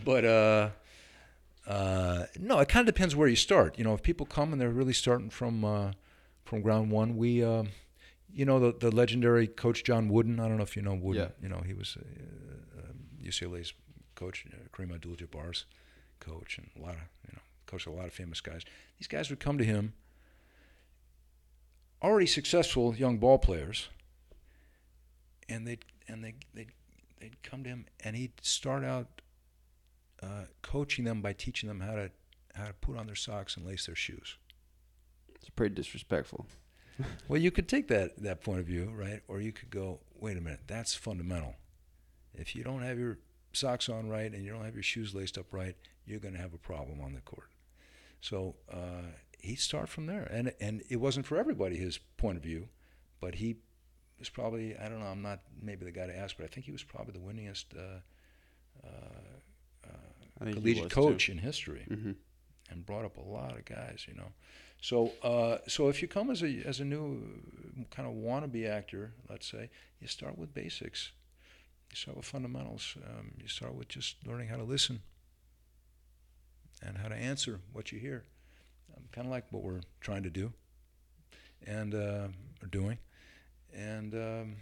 but 0.05 0.25
uh, 0.25 0.71
uh, 1.67 2.25
no, 2.39 2.59
it 2.59 2.69
kind 2.69 2.89
of 2.89 2.93
depends 2.95 3.15
where 3.15 3.29
you 3.29 3.37
start. 3.37 3.79
You 3.79 3.85
know, 3.85 3.95
if 3.95 4.03
people 4.03 4.27
come 4.27 4.53
and 4.53 4.61
they're 4.61 4.71
really 4.83 4.95
starting 4.95 5.31
from 5.31 5.65
uh, 5.65 5.93
from 6.51 6.63
ground 6.63 6.91
one, 6.91 7.17
we, 7.17 7.45
um, 7.45 7.69
you 8.29 8.45
know, 8.45 8.59
the 8.59 8.73
the 8.77 8.91
legendary 8.91 9.47
coach 9.47 9.85
John 9.85 10.09
Wooden. 10.09 10.41
I 10.41 10.49
don't 10.49 10.57
know 10.57 10.65
if 10.65 10.75
you 10.75 10.83
know 10.83 10.95
Wooden. 10.95 11.23
Yeah. 11.23 11.29
You 11.41 11.49
know, 11.49 11.63
he 11.65 11.75
was 11.75 11.97
uh, 11.97 12.83
UCLA's 13.25 13.73
coach, 14.17 14.45
uh, 14.53 14.57
Kareem 14.77 14.93
Abdul-Jabbar's 14.93 15.65
coach, 16.19 16.59
and 16.59 16.69
a 16.77 16.83
lot 16.85 16.95
of 16.95 17.03
you 17.29 17.35
know, 17.35 17.43
coached 17.67 17.87
a 17.87 17.93
lot 17.93 18.07
of 18.07 18.13
famous 18.13 18.41
guys. 18.41 18.63
These 18.99 19.07
guys 19.07 19.31
would 19.31 19.39
come 19.39 19.59
to 19.59 19.65
him, 19.65 19.95
already 22.03 22.27
successful 22.27 22.97
young 22.97 23.19
ball 23.19 23.39
players, 23.39 23.89
and 25.49 25.69
they 25.69 25.79
and 26.09 26.25
they 26.25 26.35
they 26.53 26.67
they'd 27.21 27.41
come 27.45 27.63
to 27.63 27.71
him 27.71 27.87
and 28.03 28.17
he'd 28.17 28.33
start 28.43 28.83
out 28.83 29.23
uh, 30.21 30.47
coaching 30.63 31.05
them 31.05 31.23
by 31.23 31.33
teaching 31.33 31.69
them 31.69 31.79
how 31.79 31.95
to 31.95 32.11
how 32.57 32.67
to 32.67 32.73
put 32.73 32.97
on 32.97 33.07
their 33.07 33.15
socks 33.15 33.57
and 33.57 33.65
lace 33.65 33.87
their 33.87 33.95
shoes. 33.95 34.37
It's 35.51 35.57
pretty 35.57 35.75
disrespectful. 35.75 36.47
Well, 37.29 37.41
you 37.41 37.51
could 37.51 37.67
take 37.67 37.89
that 37.89 38.23
that 38.23 38.43
point 38.43 38.61
of 38.61 38.67
view, 38.67 38.93
right? 38.95 39.23
Or 39.27 39.41
you 39.41 39.53
could 39.53 39.71
go, 39.71 40.01
wait 40.21 40.37
a 40.37 40.41
minute, 40.43 40.61
that's 40.67 40.95
fundamental. 40.95 41.55
If 42.35 42.55
you 42.55 42.63
don't 42.63 42.83
have 42.83 42.99
your 42.99 43.17
socks 43.55 43.89
on 43.89 44.11
right 44.11 44.31
and 44.31 44.45
you 44.45 44.53
don't 44.53 44.67
have 44.67 44.75
your 44.75 44.83
shoes 44.83 45.15
laced 45.15 45.39
up 45.39 45.47
right, 45.51 45.75
you're 46.05 46.21
going 46.21 46.35
to 46.35 46.41
have 46.41 46.53
a 46.53 46.59
problem 46.59 47.01
on 47.01 47.15
the 47.15 47.23
court. 47.23 47.49
So 48.21 48.57
uh, 48.71 49.15
he'd 49.39 49.61
start 49.61 49.89
from 49.89 50.05
there, 50.07 50.25
and 50.31 50.53
and 50.61 50.83
it 50.91 50.97
wasn't 50.97 51.25
for 51.25 51.39
everybody 51.39 51.77
his 51.79 51.99
point 52.19 52.37
of 52.37 52.43
view, 52.43 52.69
but 53.19 53.37
he 53.37 53.57
was 54.19 54.29
probably 54.29 54.77
I 54.77 54.91
don't 54.91 55.01
know 55.01 55.07
I'm 55.07 55.23
not 55.23 55.41
maybe 55.63 55.87
the 55.87 55.93
guy 55.93 56.07
to 56.07 56.15
ask, 56.15 56.37
but 56.37 56.45
I 56.45 56.49
think 56.49 56.67
he 56.67 56.73
was 56.73 56.83
probably 56.83 57.15
the 57.15 57.21
winningest 57.21 57.65
uh, 57.79 58.01
uh, 58.87 59.91
collegiate 60.53 60.91
coach 60.91 61.31
in 61.31 61.39
history 61.39 61.85
hmm 61.89 62.13
and 62.71 62.87
brought 62.87 63.05
up 63.05 63.17
a 63.17 63.21
lot 63.21 63.57
of 63.59 63.65
guys, 63.65 64.05
you 64.07 64.15
know. 64.15 64.33
So, 64.81 65.13
uh, 65.23 65.59
so 65.69 65.89
if 65.89 66.01
you 66.01 66.09
come 66.09 66.31
as 66.31 66.43
a 66.43 66.63
as 66.65 66.81
a 66.81 66.85
new 66.85 67.23
kind 67.91 68.09
of 68.09 68.15
wannabe 68.15 68.69
actor, 68.69 69.13
let's 69.29 69.51
say, 69.51 69.71
you 70.01 70.09
start 70.09 70.39
with 70.39 70.55
basics. 70.55 71.13
You 71.91 71.97
start 71.97 72.17
with 72.17 72.27
fundamentals. 72.27 72.97
Um, 73.05 73.33
you 73.41 73.49
start 73.49 73.75
with 73.75 73.89
just 73.89 74.17
learning 74.27 74.49
how 74.49 74.57
to 74.57 74.65
listen 74.65 75.01
and 76.83 76.97
how 76.97 77.09
to 77.09 77.15
answer 77.15 77.61
what 77.73 77.93
you 77.93 77.99
hear. 77.99 78.25
Um, 78.97 79.05
kind 79.13 79.27
of 79.27 79.31
like 79.31 79.45
what 79.51 79.63
we're 79.63 79.81
trying 80.01 80.23
to 80.23 80.31
do 80.31 80.53
and 81.67 81.95
uh, 81.95 82.29
are 82.63 82.69
doing, 82.71 82.99
and 83.75 84.15
um, 84.15 84.57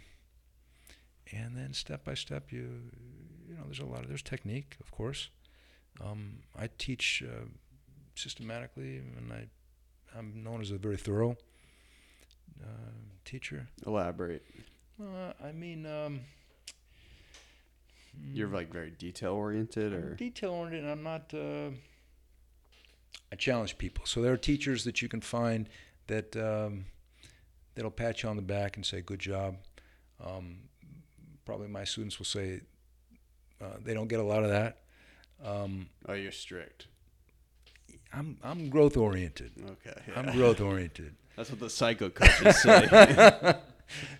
and 1.31 1.55
then 1.55 1.73
step 1.73 2.03
by 2.03 2.13
step, 2.13 2.51
you 2.51 2.91
you 3.47 3.55
know, 3.55 3.63
there's 3.65 3.79
a 3.79 3.85
lot 3.85 4.01
of 4.01 4.09
there's 4.09 4.21
technique, 4.21 4.75
of 4.81 4.91
course. 4.91 5.29
Um, 6.03 6.39
I 6.57 6.69
teach. 6.77 7.23
Uh, 7.25 7.45
systematically, 8.19 8.97
and 8.97 9.31
I, 9.31 9.47
I'm 10.17 10.43
known 10.43 10.61
as 10.61 10.71
a 10.71 10.77
very 10.77 10.97
thorough 10.97 11.37
uh, 12.61 12.65
teacher. 13.25 13.67
Elaborate. 13.85 14.43
Uh, 15.01 15.33
I 15.43 15.51
mean, 15.51 15.85
um, 15.85 16.21
You're 18.33 18.49
like 18.49 18.71
very 18.71 18.91
detail 18.91 19.33
oriented, 19.33 19.93
or 19.93 20.15
detail 20.15 20.51
oriented. 20.51 20.89
I'm 20.89 21.03
not. 21.03 21.33
Uh, 21.33 21.69
I 23.31 23.35
challenge 23.35 23.77
people. 23.77 24.05
So 24.05 24.21
there 24.21 24.33
are 24.33 24.37
teachers 24.37 24.83
that 24.85 25.01
you 25.01 25.07
can 25.07 25.21
find 25.21 25.69
that 26.07 26.35
um, 26.35 26.85
that'll 27.75 27.91
pat 27.91 28.23
you 28.23 28.29
on 28.29 28.35
the 28.35 28.41
back 28.41 28.75
and 28.75 28.85
say, 28.85 29.01
"Good 29.01 29.19
job." 29.19 29.55
Um, 30.25 30.57
probably 31.45 31.67
my 31.67 31.83
students 31.85 32.19
will 32.19 32.25
say 32.25 32.61
uh, 33.61 33.77
they 33.83 33.93
don't 33.93 34.07
get 34.07 34.19
a 34.19 34.23
lot 34.23 34.43
of 34.43 34.49
that. 34.49 34.79
Um, 35.43 35.87
oh, 36.07 36.13
you're 36.13 36.31
strict. 36.33 36.87
I'm 38.13 38.37
I'm 38.43 38.69
growth 38.69 38.97
oriented. 38.97 39.51
Okay, 39.71 39.99
I'm 40.15 40.35
growth 40.35 40.61
oriented. 40.61 41.13
That's 41.35 41.49
what 41.51 41.59
the 41.59 41.69
psycho 41.69 42.09
coaches 42.09 42.61
say. 42.61 43.55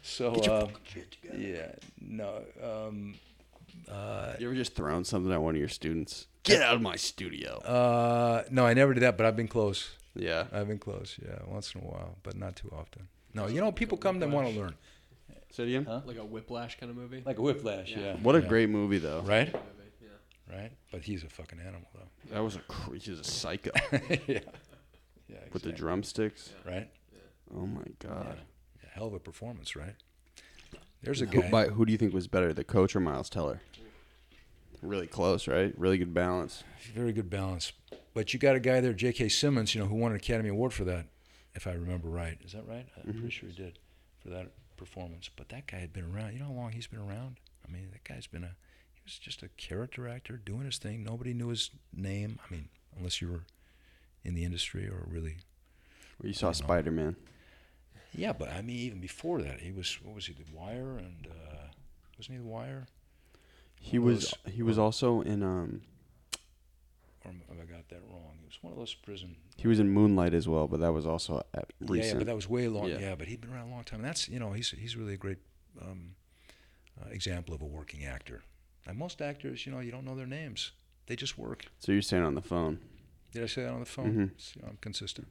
So 0.02 0.34
uh, 0.34 0.68
yeah, 1.38 1.74
no. 2.02 2.42
Um, 2.64 3.14
uh, 3.88 4.34
you 4.40 4.48
ever 4.48 4.56
just 4.56 4.74
thrown 4.76 5.06
something 5.06 5.32
at 5.32 5.40
one 5.40 5.54
of 5.54 5.60
your 5.60 5.70
students? 5.70 6.26
Get 6.42 6.64
out 6.64 6.74
of 6.74 6.82
my 6.82 6.96
studio. 6.96 7.60
uh, 7.60 8.46
no, 8.50 8.66
I 8.66 8.74
never 8.74 8.96
did 8.96 9.04
that, 9.04 9.16
but 9.16 9.28
I've 9.28 9.36
been 9.36 9.48
close. 9.48 9.92
Yeah. 10.16 10.46
I've 10.52 10.68
been 10.68 10.80
close, 10.80 11.20
yeah, 11.24 11.38
once 11.48 11.76
in 11.76 11.82
a 11.82 11.84
while, 11.84 12.16
but 12.24 12.36
not 12.36 12.56
too 12.56 12.74
often. 12.76 13.10
No, 13.36 13.46
you 13.46 13.62
know, 13.62 13.72
people 13.72 13.98
come 13.98 14.20
that 14.22 14.30
want 14.32 14.52
to 14.52 14.60
learn, 14.60 14.74
Say 15.52 15.64
it 15.64 15.68
again. 15.68 15.86
Huh? 15.86 16.02
Like 16.04 16.18
a 16.18 16.26
whiplash 16.26 16.80
kind 16.80 16.90
of 16.90 16.98
movie. 16.98 17.22
like 17.24 17.38
a 17.38 17.42
whiplash, 17.44 17.92
Yeah. 17.92 18.00
yeah. 18.00 18.16
What 18.24 18.36
a 18.36 18.42
yeah. 18.42 18.48
great 18.48 18.70
movie, 18.70 18.98
though. 18.98 19.22
right, 19.22 19.54
Movie, 19.54 19.66
yeah. 19.66 19.69
Right. 20.50 20.72
But 20.92 21.02
he's 21.02 21.24
a 21.24 21.30
fucking 21.30 21.60
animal, 21.60 21.88
though. 21.94 22.34
That 22.34 22.44
was 22.44 22.56
a 22.56 22.60
cr- 22.60 22.94
he's 22.96 23.20
a 23.20 23.24
psycho 23.24 23.72
yeah, 23.92 24.00
yeah. 24.28 24.40
with 25.52 25.64
the 25.64 25.70
exactly. 25.70 25.72
drumsticks. 25.74 26.52
right. 26.66 26.90
Oh 27.56 27.66
my 27.66 27.84
god. 28.00 28.38
Yeah, 28.84 28.90
hell 28.94 29.08
of 29.08 29.14
a 29.14 29.20
performance, 29.20 29.76
right? 29.76 29.96
There's 31.02 31.22
a 31.22 31.26
Who, 31.26 31.42
guy. 31.42 31.50
by, 31.50 31.66
who 31.68 31.86
do 31.86 31.92
you 31.92 31.98
think 31.98 32.14
was 32.14 32.28
better, 32.28 32.52
the 32.54 32.64
coach 32.64 32.96
or 32.96 33.00
Miles 33.00 33.30
Teller? 33.30 33.62
Really 34.82 35.08
close, 35.08 35.48
right? 35.48 35.74
Really 35.78 35.98
good 35.98 36.14
balance. 36.14 36.64
Very 36.94 37.12
good 37.12 37.30
balance. 37.30 37.74
But 38.14 38.34
you 38.34 38.40
got 38.40 38.56
a 38.56 38.60
guy 38.60 38.80
there, 38.82 38.94
J.K. 38.94 39.30
Simmons, 39.30 39.76
you 39.76 39.82
know, 39.82 39.88
who 39.88 39.96
won 39.96 40.12
an 40.12 40.18
Academy 40.18 40.50
Award 40.50 40.74
for 40.74 40.84
that, 40.86 41.06
if 41.56 41.68
I 41.68 41.72
remember 41.74 42.08
right. 42.10 42.38
Is 42.46 42.54
that 42.54 42.66
right? 42.68 42.86
I'm 42.98 43.14
Mhm. 43.14 43.20
pretty 43.20 43.30
sure 43.32 43.50
he 43.50 43.56
did 43.56 43.80
for 44.22 44.30
that 44.30 44.52
performance. 44.78 45.30
But 45.36 45.50
that 45.50 45.68
guy 45.68 45.78
had 45.78 45.92
been 45.94 46.06
around. 46.14 46.34
You 46.34 46.40
know 46.40 46.46
how 46.46 46.52
long 46.54 46.72
he's 46.72 46.88
been 46.88 47.00
around? 47.00 47.38
I 47.68 47.72
mean, 47.72 47.90
that 47.92 48.04
guy's 48.04 48.28
been 48.28 48.44
a. 48.44 48.56
He 49.10 49.14
was 49.14 49.18
just 49.18 49.42
a 49.42 49.48
character 49.58 50.08
actor 50.08 50.38
doing 50.38 50.66
his 50.66 50.78
thing. 50.78 51.04
Nobody 51.04 51.34
knew 51.34 51.48
his 51.48 51.72
name. 51.92 52.38
I 52.48 52.54
mean, 52.54 52.70
unless 52.96 53.20
you 53.22 53.32
were 53.32 53.42
in 54.24 54.36
the 54.36 54.44
industry 54.46 54.88
or 54.88 55.04
really. 55.08 55.38
Where 56.20 56.28
you 56.28 56.34
saw. 56.36 56.52
Spider 56.52 56.92
Man. 56.92 57.16
Yeah, 58.14 58.34
but 58.34 58.50
I 58.50 58.62
mean, 58.62 58.76
even 58.78 59.00
before 59.00 59.42
that, 59.42 59.62
he 59.62 59.72
was. 59.72 59.98
What 60.04 60.14
was 60.14 60.28
he? 60.28 60.34
The 60.34 60.44
Wire 60.54 60.98
and 61.00 61.26
uh, 61.28 61.70
wasn't 62.20 62.38
he 62.38 62.44
the 62.44 62.48
Wire? 62.50 62.86
He 63.80 63.98
One 63.98 64.10
of 64.10 64.16
was 64.18 64.36
those- 64.46 64.54
he 64.54 64.62
was 64.62 64.78
also 64.78 65.22
in 65.22 65.42
um 65.42 65.82
Or 67.26 67.32
have 67.32 67.58
I 67.60 67.66
got 67.66 67.90
that 67.90 68.02
wrong? 68.12 68.38
He 68.42 68.46
was 68.46 68.60
one 68.62 68.74
of 68.74 68.78
those 68.78 68.94
prison 68.94 69.38
he 69.58 69.68
was 69.68 69.80
in 69.80 69.90
Moonlight 69.90 70.36
as 70.36 70.48
well, 70.48 70.68
but 70.68 70.80
that 70.82 70.94
was 70.94 71.08
also 71.08 71.44
at 71.56 71.74
Yeah, 71.80 71.88
recent. 71.92 72.14
yeah, 72.14 72.18
but 72.20 72.28
that 72.28 72.36
was 72.36 72.48
way 72.48 72.68
long. 72.68 72.88
Yeah. 72.90 73.00
Yeah, 73.00 73.16
but 73.16 73.28
he'd 73.28 73.42
been 73.42 73.52
around 73.52 73.70
a 73.70 73.72
long 73.72 73.84
time. 73.86 74.02
And 74.02 74.08
that's 74.08 74.30
you 74.30 74.38
know 74.40 74.52
he's 74.52 74.70
he's 74.70 74.96
really 74.96 75.16
a 75.16 75.18
great 75.18 75.40
um, 75.82 76.14
uh, 77.02 77.10
example 77.10 77.56
of 77.56 77.62
a 77.64 77.66
working 77.66 78.06
actor. 78.06 78.44
And 78.88 78.98
most 78.98 79.22
actors, 79.22 79.66
you 79.66 79.72
know, 79.72 79.80
you 79.80 79.92
don't 79.92 80.06
know 80.06 80.16
their 80.16 80.26
names; 80.28 80.72
they 81.08 81.16
just 81.16 81.38
work. 81.38 81.66
so 81.80 81.92
you're 81.92 82.02
saying 82.02 82.24
on 82.24 82.36
the 82.36 82.42
phone. 82.42 82.80
Did 83.32 83.44
I 83.44 83.48
say 83.48 83.64
that 83.64 83.72
on 83.74 83.80
the 83.80 83.86
phone? 83.86 84.14
Mhm. 84.36 84.42
See, 84.42 84.60
I'm 84.66 84.78
consistent. 84.82 85.28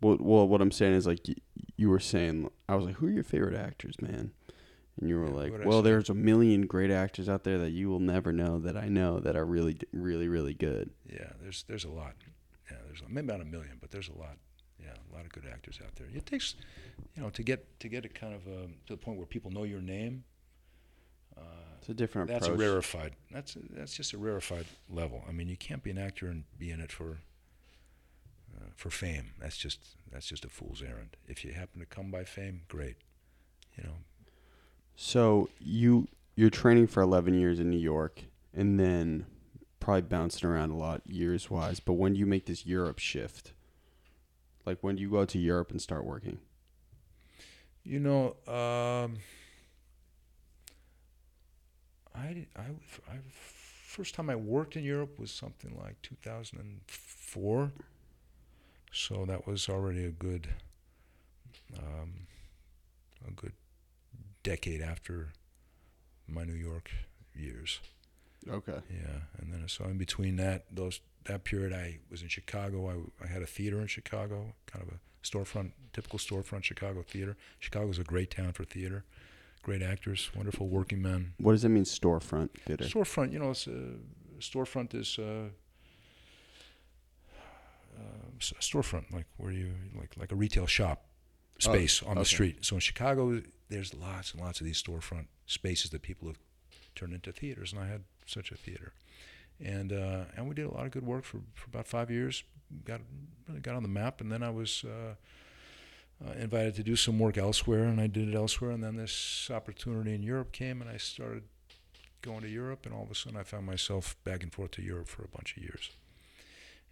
Well, 0.00 0.16
well, 0.20 0.48
what 0.48 0.60
I'm 0.60 0.72
saying 0.72 0.94
is 0.94 1.06
like 1.06 1.20
y- 1.28 1.34
you 1.76 1.88
were 1.88 2.00
saying. 2.00 2.50
I 2.68 2.74
was 2.74 2.84
like, 2.84 2.96
"Who 2.96 3.06
are 3.06 3.10
your 3.10 3.22
favorite 3.24 3.54
actors, 3.54 4.00
man?" 4.00 4.32
And 4.98 5.08
you 5.08 5.16
were 5.18 5.26
Yeah, 5.28 5.34
like, 5.34 5.64
"Well, 5.64 5.80
there's 5.82 6.10
a 6.10 6.14
million 6.14 6.66
great 6.66 6.90
actors 6.90 7.28
out 7.28 7.44
there 7.44 7.58
that 7.58 7.70
you 7.70 7.88
will 7.88 8.00
never 8.00 8.32
know 8.32 8.58
that 8.58 8.76
I 8.76 8.88
know 8.88 9.20
that 9.20 9.36
are 9.36 9.46
really, 9.46 9.78
really, 9.92 10.28
really 10.28 10.54
good." 10.54 10.90
Yeah, 11.08 11.32
there's 11.40 11.62
there's 11.64 11.84
a 11.84 11.90
lot. 11.90 12.14
Yeah, 12.70 12.78
there's 12.86 13.02
maybe 13.08 13.28
not 13.28 13.40
a 13.40 13.44
million, 13.44 13.78
but 13.80 13.90
there's 13.90 14.08
a 14.08 14.18
lot. 14.18 14.38
Yeah, 14.80 14.94
a 15.12 15.14
lot 15.14 15.24
of 15.24 15.30
good 15.32 15.46
actors 15.46 15.78
out 15.84 15.94
there. 15.94 16.08
It 16.12 16.26
takes, 16.26 16.56
you 17.14 17.22
know, 17.22 17.30
to 17.30 17.42
get 17.44 17.78
to 17.80 17.88
get 17.88 18.04
it 18.04 18.14
kind 18.14 18.34
of 18.34 18.46
um, 18.48 18.74
to 18.86 18.94
the 18.94 18.96
point 18.96 19.18
where 19.18 19.26
people 19.26 19.50
know 19.52 19.62
your 19.62 19.80
name. 19.80 20.24
Uh, 21.36 21.40
It's 21.78 21.88
a 21.88 21.94
different 21.94 22.28
that's 22.28 22.46
approach. 22.46 22.60
a 22.60 22.64
rarefied. 22.70 23.12
That's 23.30 23.56
that's 23.70 23.94
just 23.94 24.12
a 24.12 24.18
rarefied 24.18 24.66
level. 24.88 25.24
I 25.28 25.32
mean, 25.32 25.48
you 25.48 25.56
can't 25.56 25.82
be 25.82 25.90
an 25.90 25.98
actor 25.98 26.26
and 26.28 26.44
be 26.58 26.70
in 26.70 26.80
it 26.80 26.92
for 26.92 27.18
uh, 28.56 28.66
for 28.76 28.90
fame. 28.90 29.32
That's 29.40 29.56
just 29.56 29.80
that's 30.10 30.26
just 30.26 30.44
a 30.44 30.48
fool's 30.48 30.82
errand. 30.82 31.16
If 31.26 31.44
you 31.44 31.52
happen 31.52 31.80
to 31.80 31.86
come 31.86 32.10
by 32.10 32.24
fame, 32.24 32.62
great. 32.68 32.96
You 33.76 33.84
know, 33.84 33.94
So 34.96 35.48
you 35.58 36.08
you're 36.36 36.50
training 36.50 36.86
for 36.86 37.02
11 37.02 37.34
years 37.34 37.58
in 37.60 37.68
New 37.70 37.78
York, 37.78 38.22
and 38.54 38.78
then 38.78 39.26
probably 39.80 40.02
bouncing 40.02 40.48
around 40.48 40.70
a 40.70 40.76
lot 40.76 41.02
years 41.06 41.50
wise. 41.50 41.80
But 41.80 41.94
when 41.94 42.12
do 42.14 42.18
you 42.20 42.26
make 42.26 42.46
this 42.46 42.64
Europe 42.66 42.98
shift? 42.98 43.52
Like 44.64 44.78
when 44.82 44.96
do 44.96 45.02
you 45.02 45.10
go 45.10 45.24
to 45.24 45.38
Europe 45.38 45.70
and 45.72 45.80
start 45.82 46.04
working? 46.04 46.38
You 47.84 47.98
know, 47.98 48.36
um, 48.46 49.16
I, 52.14 52.46
I, 52.56 52.62
I, 53.10 53.16
first 53.30 54.14
time 54.14 54.30
I 54.30 54.36
worked 54.36 54.76
in 54.76 54.84
Europe 54.84 55.18
was 55.18 55.30
something 55.30 55.78
like 55.82 56.00
2004. 56.02 57.72
So 58.92 59.24
that 59.26 59.46
was 59.46 59.68
already 59.68 60.04
a 60.04 60.10
good, 60.10 60.48
um, 61.76 62.26
a 63.26 63.30
good 63.30 63.52
decade 64.42 64.82
after 64.82 65.32
my 66.28 66.44
New 66.44 66.54
York 66.54 66.90
years. 67.34 67.80
Okay. 68.48 68.80
Yeah, 68.90 69.20
and 69.38 69.52
then 69.52 69.68
so 69.68 69.84
in 69.84 69.98
between 69.98 70.36
that 70.36 70.64
those 70.70 71.00
that 71.24 71.44
period, 71.44 71.72
I 71.72 71.98
was 72.10 72.22
in 72.22 72.28
Chicago. 72.28 72.88
I, 72.88 73.24
I 73.24 73.28
had 73.28 73.42
a 73.42 73.46
theater 73.46 73.80
in 73.80 73.86
Chicago, 73.86 74.54
kind 74.66 74.84
of 74.84 74.94
a 74.94 74.98
storefront, 75.24 75.72
typical 75.92 76.18
storefront 76.18 76.64
Chicago 76.64 77.02
theater. 77.02 77.36
Chicago's 77.60 77.98
a 77.98 78.04
great 78.04 78.30
town 78.30 78.52
for 78.52 78.64
theater, 78.64 79.04
great 79.62 79.82
actors, 79.82 80.30
wonderful 80.34 80.68
working 80.68 81.00
men. 81.00 81.34
What 81.38 81.52
does 81.52 81.64
it 81.64 81.68
mean, 81.68 81.84
storefront 81.84 82.50
theater? 82.66 82.84
Storefront, 82.84 83.32
you 83.32 83.38
know, 83.38 83.50
it's 83.50 83.66
a, 83.66 83.94
storefront 84.40 84.94
is 84.94 85.18
uh, 85.18 85.48
uh, 87.96 88.02
storefront, 88.38 89.12
like 89.12 89.26
where 89.36 89.52
you 89.52 89.72
like 89.98 90.16
like 90.16 90.32
a 90.32 90.34
retail 90.34 90.66
shop 90.66 91.06
space 91.58 92.02
on 92.02 92.16
the 92.16 92.24
street. 92.24 92.64
So 92.64 92.76
in 92.76 92.80
Chicago, 92.80 93.40
there's 93.68 93.94
lots 93.94 94.32
and 94.32 94.40
lots 94.40 94.60
of 94.60 94.66
these 94.66 94.82
storefront 94.82 95.26
spaces 95.46 95.90
that 95.90 96.02
people 96.02 96.28
have 96.28 96.38
turned 96.94 97.14
into 97.14 97.32
theaters, 97.32 97.72
and 97.72 97.80
I 97.80 97.86
had 97.86 98.02
such 98.26 98.50
a 98.50 98.56
theater, 98.56 98.92
and 99.60 99.92
uh, 99.92 100.24
and 100.36 100.48
we 100.48 100.54
did 100.54 100.66
a 100.66 100.70
lot 100.70 100.86
of 100.86 100.90
good 100.90 101.06
work 101.06 101.24
for, 101.24 101.38
for 101.54 101.68
about 101.68 101.86
five 101.86 102.10
years. 102.10 102.42
Got 102.84 103.00
really 103.48 103.60
got 103.60 103.76
on 103.76 103.82
the 103.82 103.88
map, 103.88 104.20
and 104.20 104.30
then 104.30 104.42
I 104.42 104.50
was. 104.50 104.84
Uh, 104.84 105.14
uh, 106.24 106.32
invited 106.38 106.74
to 106.76 106.82
do 106.82 106.96
some 106.96 107.18
work 107.18 107.36
elsewhere, 107.36 107.84
and 107.84 108.00
I 108.00 108.06
did 108.06 108.28
it 108.28 108.34
elsewhere. 108.34 108.70
And 108.70 108.82
then 108.82 108.96
this 108.96 109.50
opportunity 109.52 110.14
in 110.14 110.22
Europe 110.22 110.52
came, 110.52 110.80
and 110.80 110.90
I 110.90 110.96
started 110.96 111.44
going 112.22 112.42
to 112.42 112.48
Europe, 112.48 112.86
and 112.86 112.94
all 112.94 113.02
of 113.02 113.10
a 113.10 113.14
sudden 113.14 113.38
I 113.38 113.42
found 113.42 113.66
myself 113.66 114.16
back 114.24 114.42
and 114.42 114.52
forth 114.52 114.70
to 114.72 114.82
Europe 114.82 115.08
for 115.08 115.24
a 115.24 115.28
bunch 115.28 115.56
of 115.56 115.62
years, 115.62 115.90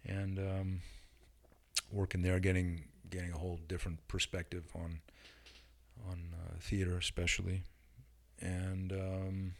and 0.05 0.37
um, 0.37 0.81
working 1.91 2.21
there, 2.21 2.39
getting 2.39 2.83
getting 3.09 3.31
a 3.31 3.37
whole 3.37 3.59
different 3.67 4.05
perspective 4.07 4.65
on 4.75 4.99
on 6.09 6.33
uh, 6.33 6.55
theater, 6.59 6.97
especially, 6.97 7.63
and 8.39 8.91
um, 8.91 9.53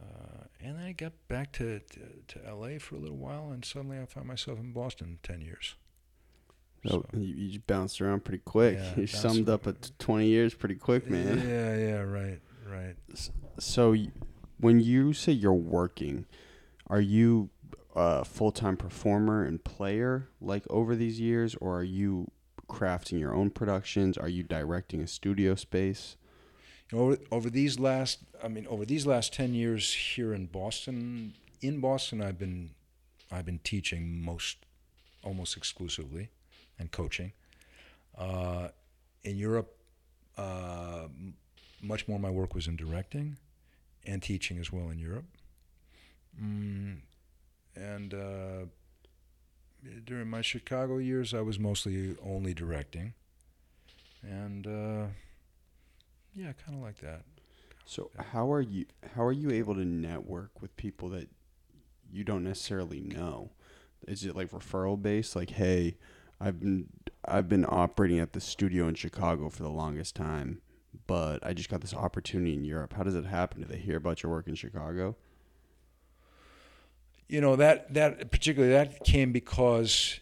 uh, 0.00 0.44
and 0.60 0.78
then 0.78 0.84
I 0.84 0.92
got 0.92 1.12
back 1.28 1.52
to, 1.52 1.80
to 1.80 2.00
to 2.28 2.46
L.A. 2.46 2.78
for 2.78 2.96
a 2.96 2.98
little 2.98 3.16
while, 3.16 3.50
and 3.52 3.64
suddenly 3.64 3.98
I 3.98 4.06
found 4.06 4.26
myself 4.26 4.58
in 4.58 4.72
Boston 4.72 5.18
ten 5.22 5.40
years. 5.40 5.76
So 6.86 7.04
you, 7.12 7.20
you 7.20 7.48
just 7.48 7.66
bounced 7.66 8.00
around 8.00 8.24
pretty 8.24 8.42
quick. 8.44 8.78
Yeah, 8.78 8.94
you 9.00 9.06
summed 9.06 9.48
up 9.48 9.66
at 9.66 9.90
20 9.98 10.26
years 10.26 10.54
pretty 10.54 10.74
quick, 10.74 11.08
man. 11.08 11.38
Yeah, 11.38 11.76
yeah, 11.76 12.00
right, 12.00 12.40
right. 12.68 12.96
So 13.58 13.96
when 14.58 14.80
you 14.80 15.12
say 15.12 15.32
you're 15.32 15.52
working, 15.52 16.26
are 16.88 17.00
you 17.00 17.50
a 17.94 18.24
full-time 18.24 18.76
performer 18.76 19.44
and 19.44 19.62
player 19.62 20.28
like 20.40 20.64
over 20.70 20.96
these 20.96 21.20
years 21.20 21.54
or 21.56 21.78
are 21.78 21.84
you 21.84 22.30
crafting 22.68 23.20
your 23.20 23.34
own 23.34 23.50
productions? 23.50 24.16
Are 24.16 24.28
you 24.28 24.42
directing 24.42 25.02
a 25.02 25.06
studio 25.06 25.54
space? 25.54 26.16
Over, 26.92 27.18
over 27.30 27.50
these 27.50 27.78
last, 27.78 28.20
I 28.42 28.48
mean, 28.48 28.66
over 28.66 28.84
these 28.84 29.06
last 29.06 29.32
ten 29.32 29.54
years 29.54 29.94
here 29.94 30.34
in 30.34 30.46
Boston, 30.46 31.34
in 31.60 31.80
Boston, 31.80 32.22
I've 32.22 32.38
been, 32.38 32.70
I've 33.30 33.46
been 33.46 33.60
teaching 33.60 34.22
most, 34.22 34.58
almost 35.22 35.56
exclusively, 35.56 36.30
and 36.82 36.92
coaching. 36.92 37.32
Uh, 38.16 38.68
in 39.24 39.38
Europe, 39.38 39.74
uh, 40.36 41.08
much 41.80 42.06
more 42.06 42.18
my 42.18 42.30
work 42.30 42.54
was 42.54 42.66
in 42.66 42.76
directing, 42.76 43.38
and 44.04 44.22
teaching 44.22 44.58
as 44.58 44.70
well 44.70 44.90
in 44.90 44.98
Europe. 44.98 45.24
Mm, 46.38 46.98
and 47.74 48.14
uh, 48.14 48.66
during 50.04 50.28
my 50.28 50.42
Chicago 50.42 50.98
years, 50.98 51.32
I 51.32 51.40
was 51.40 51.58
mostly 51.58 52.16
only 52.22 52.52
directing, 52.52 53.14
and. 54.22 54.66
Uh, 54.66 55.06
yeah, 56.34 56.52
kind 56.64 56.78
of 56.78 56.82
like 56.82 56.98
that. 57.00 57.22
So 57.84 58.10
how 58.32 58.50
are 58.52 58.60
you 58.60 58.86
how 59.14 59.24
are 59.24 59.32
you 59.32 59.50
able 59.50 59.74
to 59.74 59.84
network 59.84 60.62
with 60.62 60.76
people 60.76 61.08
that 61.10 61.28
you 62.10 62.24
don't 62.24 62.44
necessarily 62.44 63.00
know? 63.00 63.50
Is 64.08 64.24
it 64.24 64.34
like 64.34 64.50
referral 64.50 65.00
based 65.00 65.36
like 65.36 65.50
hey, 65.50 65.96
I've 66.42 66.58
been 66.58 66.88
I've 67.24 67.48
been 67.48 67.64
operating 67.68 68.18
at 68.18 68.32
the 68.32 68.40
studio 68.40 68.88
in 68.88 68.94
Chicago 68.94 69.48
for 69.48 69.62
the 69.62 69.70
longest 69.70 70.16
time, 70.16 70.60
but 71.06 71.44
I 71.46 71.52
just 71.52 71.70
got 71.70 71.80
this 71.80 71.94
opportunity 71.94 72.54
in 72.54 72.64
Europe. 72.64 72.94
How 72.94 73.04
does 73.04 73.14
it 73.14 73.24
happen? 73.24 73.60
Do 73.60 73.66
they 73.66 73.78
hear 73.78 73.96
about 73.96 74.22
your 74.22 74.32
work 74.32 74.48
in 74.48 74.56
Chicago? 74.56 75.16
You 77.28 77.40
know 77.40 77.54
that 77.56 77.94
that 77.94 78.30
particularly 78.32 78.74
that 78.74 79.04
came 79.04 79.30
because, 79.32 80.18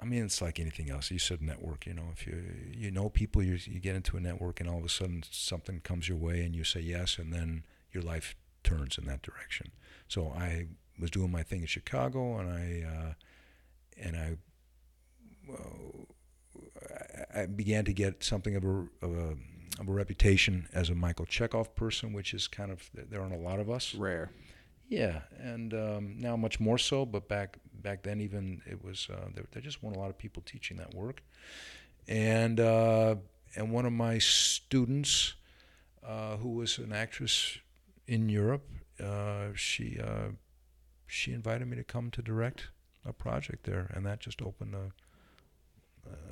I 0.00 0.06
mean, 0.06 0.24
it's 0.24 0.40
like 0.40 0.58
anything 0.58 0.90
else. 0.90 1.10
You 1.10 1.18
said 1.18 1.42
network. 1.42 1.86
You 1.86 1.94
know, 1.94 2.08
if 2.12 2.26
you 2.26 2.42
you 2.74 2.90
know 2.90 3.10
people, 3.10 3.42
you 3.42 3.58
you 3.66 3.78
get 3.78 3.94
into 3.94 4.16
a 4.16 4.20
network, 4.20 4.60
and 4.60 4.70
all 4.70 4.78
of 4.78 4.84
a 4.84 4.88
sudden 4.88 5.22
something 5.30 5.80
comes 5.80 6.08
your 6.08 6.18
way, 6.18 6.44
and 6.44 6.56
you 6.56 6.64
say 6.64 6.80
yes, 6.80 7.18
and 7.18 7.32
then 7.32 7.64
your 7.92 8.02
life 8.02 8.34
turns 8.64 8.96
in 8.96 9.04
that 9.04 9.22
direction. 9.22 9.70
So 10.08 10.30
I 10.30 10.68
was 10.98 11.10
doing 11.10 11.30
my 11.30 11.42
thing 11.42 11.60
in 11.60 11.66
Chicago, 11.66 12.38
and 12.38 12.50
I 12.50 12.86
uh, 12.88 13.12
and 14.02 14.16
I. 14.16 14.36
Well, 15.48 16.06
I- 17.34 17.42
I 17.42 17.46
began 17.46 17.84
to 17.86 17.92
get 17.92 18.22
something 18.22 18.54
of 18.56 18.64
a, 18.64 18.68
of 19.02 19.16
a 19.16 19.36
of 19.80 19.88
a 19.88 19.92
reputation 19.92 20.68
as 20.72 20.90
a 20.90 20.94
Michael 20.94 21.24
Chekhov 21.26 21.74
person, 21.76 22.12
which 22.12 22.34
is 22.34 22.48
kind 22.48 22.72
of 22.72 22.90
there 22.94 23.20
aren't 23.20 23.34
a 23.34 23.38
lot 23.38 23.60
of 23.60 23.70
us. 23.70 23.94
Rare. 23.94 24.30
Yeah, 24.88 25.20
and 25.38 25.72
um, 25.74 26.14
now 26.18 26.36
much 26.36 26.58
more 26.58 26.78
so. 26.78 27.04
But 27.06 27.28
back 27.28 27.58
back 27.74 28.02
then, 28.02 28.20
even 28.20 28.62
it 28.66 28.82
was 28.82 29.08
uh, 29.12 29.28
there, 29.34 29.44
there 29.52 29.62
just 29.62 29.82
weren't 29.82 29.96
a 29.96 30.00
lot 30.00 30.10
of 30.10 30.18
people 30.18 30.42
teaching 30.44 30.78
that 30.78 30.94
work, 30.94 31.22
and 32.08 32.58
uh, 32.58 33.16
and 33.54 33.70
one 33.70 33.86
of 33.86 33.92
my 33.92 34.18
students, 34.18 35.34
uh, 36.04 36.36
who 36.38 36.50
was 36.54 36.78
an 36.78 36.92
actress 36.92 37.58
in 38.06 38.28
Europe, 38.28 38.66
uh, 39.02 39.48
she 39.54 39.98
uh, 40.00 40.28
she 41.06 41.32
invited 41.32 41.68
me 41.68 41.76
to 41.76 41.84
come 41.84 42.10
to 42.10 42.22
direct 42.22 42.68
a 43.04 43.12
project 43.12 43.64
there, 43.64 43.90
and 43.94 44.04
that 44.06 44.20
just 44.20 44.40
opened 44.42 44.74
a 44.74 44.92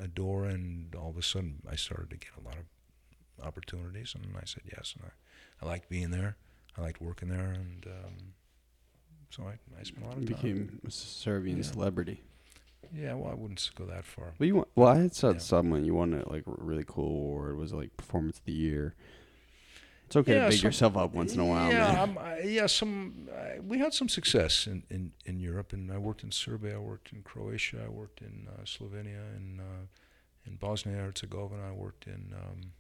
a 0.03 0.09
door, 0.09 0.45
and 0.47 0.95
all 0.95 1.11
of 1.11 1.17
a 1.17 1.23
sudden, 1.23 1.63
I 1.71 1.77
started 1.77 2.11
to 2.11 2.17
get 2.17 2.31
a 2.41 2.45
lot 2.45 2.57
of 2.57 3.45
opportunities, 3.47 4.15
and 4.15 4.37
I 4.37 4.45
said 4.45 4.63
yes, 4.67 4.95
and 4.97 5.11
I, 5.11 5.65
I 5.65 5.69
liked 5.69 5.89
being 5.89 6.11
there. 6.11 6.37
I 6.77 6.83
liked 6.83 7.01
working 7.01 7.29
there, 7.29 7.51
and 7.53 7.87
um, 7.87 8.17
so 9.31 9.45
I, 9.45 9.59
I 9.79 9.83
spent 9.83 10.05
a 10.05 10.09
lot 10.09 10.17
You 10.19 10.23
of 10.23 10.29
time. 10.29 10.37
became 10.37 10.81
a 10.87 10.91
Serbian 10.91 11.59
Yeah. 11.59 11.65
celebrity. 11.65 12.23
yeah, 12.95 13.15
well, 13.15 13.31
I 13.31 13.35
wouldn't 13.35 13.71
go 13.75 13.85
that 13.87 14.05
far. 14.05 14.35
Well, 14.39 14.47
you 14.47 14.57
won, 14.57 14.67
well, 14.75 14.89
I 14.89 14.97
had 14.99 15.15
saw 15.15 15.33
Yeah. 15.33 15.39
someone 15.39 15.85
you 15.85 15.95
won 15.95 16.15
a 16.15 16.29
like 16.31 16.45
really 16.47 16.85
cool 16.87 17.07
award. 17.09 17.53
It 17.53 17.57
was 17.57 17.73
like 17.73 17.97
performance 17.97 18.39
of 18.39 18.45
the 18.45 18.53
year. 18.53 18.95
It's 20.07 20.17
okay 20.17 20.35
Yeah, 20.35 20.45
to 20.45 20.51
big 20.51 20.59
some- 20.61 20.69
yourself 20.69 20.97
up 20.97 21.13
once 21.15 21.35
in 21.35 21.41
a 21.41 21.45
while, 21.45 21.69
yeah, 21.71 21.79
man. 21.93 21.97
I'm- 21.97 22.19
I, 22.19 22.41
yeah, 22.43 22.67
some 22.67 23.29
uh, 23.33 23.61
we 23.63 23.79
had 23.79 23.93
some 23.93 24.09
success 24.09 24.67
in, 24.69 24.85
in, 24.89 25.13
in 25.25 25.41
Europe, 25.41 25.73
and 25.73 25.91
I 25.93 25.99
worked 25.99 26.23
in 26.23 26.31
Serbia, 26.31 26.77
I 26.77 26.79
worked 26.79 27.13
in 27.13 27.23
Croatia, 27.23 27.83
I 27.85 27.89
worked 27.89 28.21
in 28.21 28.47
uh, 28.49 28.63
Slovenia, 28.65 29.23
in 29.37 29.61
uh, 29.61 29.87
in 30.47 30.57
Bosnia 30.57 30.97
Herzegovina, 30.99 31.69
I 31.69 31.73
worked 31.73 32.07
in 32.07 32.33
um, 32.35 32.73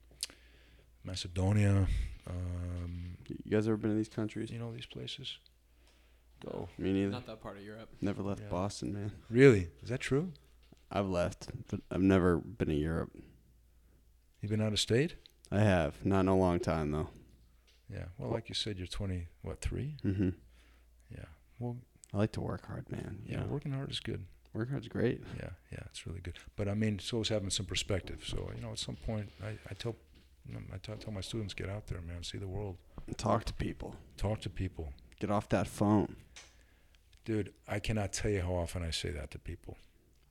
Macedonia. 1.05 1.87
Um, 2.29 3.17
You 3.29 3.51
guys 3.51 3.67
ever 3.67 3.77
been 3.77 3.91
to 3.91 3.97
these 3.97 4.09
countries? 4.09 4.51
you 4.51 4.59
know 4.59 4.73
these 4.73 4.87
places? 4.87 5.39
Go. 6.45 6.69
Me 6.79 6.93
neither. 6.93 7.11
Not 7.11 7.27
that 7.27 7.41
part 7.41 7.57
of 7.57 7.65
Europe. 7.65 7.89
Never 8.01 8.23
left 8.23 8.43
Yeah. 8.43 8.49
Boston, 8.51 8.93
man. 8.93 9.11
Really? 9.31 9.69
Is 9.83 9.89
that 9.89 10.01
true? 10.01 10.33
I've 10.93 11.09
left, 11.09 11.49
but 11.69 11.81
I've 11.91 12.03
never 12.03 12.37
been 12.39 12.69
to 12.69 12.75
Europe. 12.75 13.11
You've 14.41 14.51
been 14.51 14.61
out 14.61 14.73
of 14.73 14.79
state? 14.79 15.17
I 15.51 15.61
have, 15.61 16.05
not 16.05 16.21
in 16.21 16.29
a 16.29 16.37
long 16.37 16.61
time 16.61 16.91
though. 16.93 17.09
Yeah. 17.93 18.05
Well, 18.19 18.31
like 18.31 18.49
you 18.49 18.55
said, 18.55 18.79
you're 18.79 18.87
20, 18.87 19.27
what, 19.43 19.61
three? 19.61 19.97
hmm 20.03 20.31
Yeah. 21.11 21.25
Well, 21.59 21.77
I 22.13 22.19
like 22.19 22.33
to 22.33 22.41
work 22.41 22.67
hard, 22.67 22.91
man. 22.91 23.19
yeah, 23.27 23.41
know. 23.41 23.47
working 23.47 23.73
hard 23.73 23.91
is 23.91 24.01
good. 24.01 24.25
work 24.53 24.71
hard's 24.71 24.89
great. 24.89 25.23
Yeah, 25.39 25.51
yeah, 25.73 25.81
it's 25.87 26.07
really 26.07 26.21
good. 26.21 26.39
But 26.57 26.69
I 26.69 26.75
mean, 26.75 26.95
it's 26.95 27.13
always 27.13 27.29
having 27.29 27.51
some 27.51 27.67
perspective. 27.67 28.25
So, 28.27 28.51
you 28.55 28.63
know, 28.63 28.73
at 28.73 28.79
some 28.79 28.97
point, 28.97 29.31
I, 29.43 29.51
I 29.71 29.75
tell 29.79 29.97
I 30.73 30.77
tell, 30.79 30.97
tell 30.97 31.13
my 31.13 31.21
students, 31.23 31.55
get 31.55 31.69
out 31.69 31.89
there, 31.89 32.01
man, 32.01 32.23
see 32.23 32.39
the 32.39 32.47
world, 32.47 32.77
Talk 33.17 33.45
to 33.47 33.53
people. 33.55 33.97
talk 34.17 34.41
to 34.43 34.49
people. 34.51 34.93
Get 35.19 35.31
off 35.31 35.49
that 35.49 35.67
phone. 35.67 36.15
Dude, 37.25 37.53
I 37.67 37.81
cannot 37.81 38.13
tell 38.13 38.31
you 38.31 38.43
how 38.43 38.55
often 38.55 38.83
I 38.85 38.91
say 38.91 39.11
that 39.11 39.31
to 39.33 39.39
people. 39.41 39.77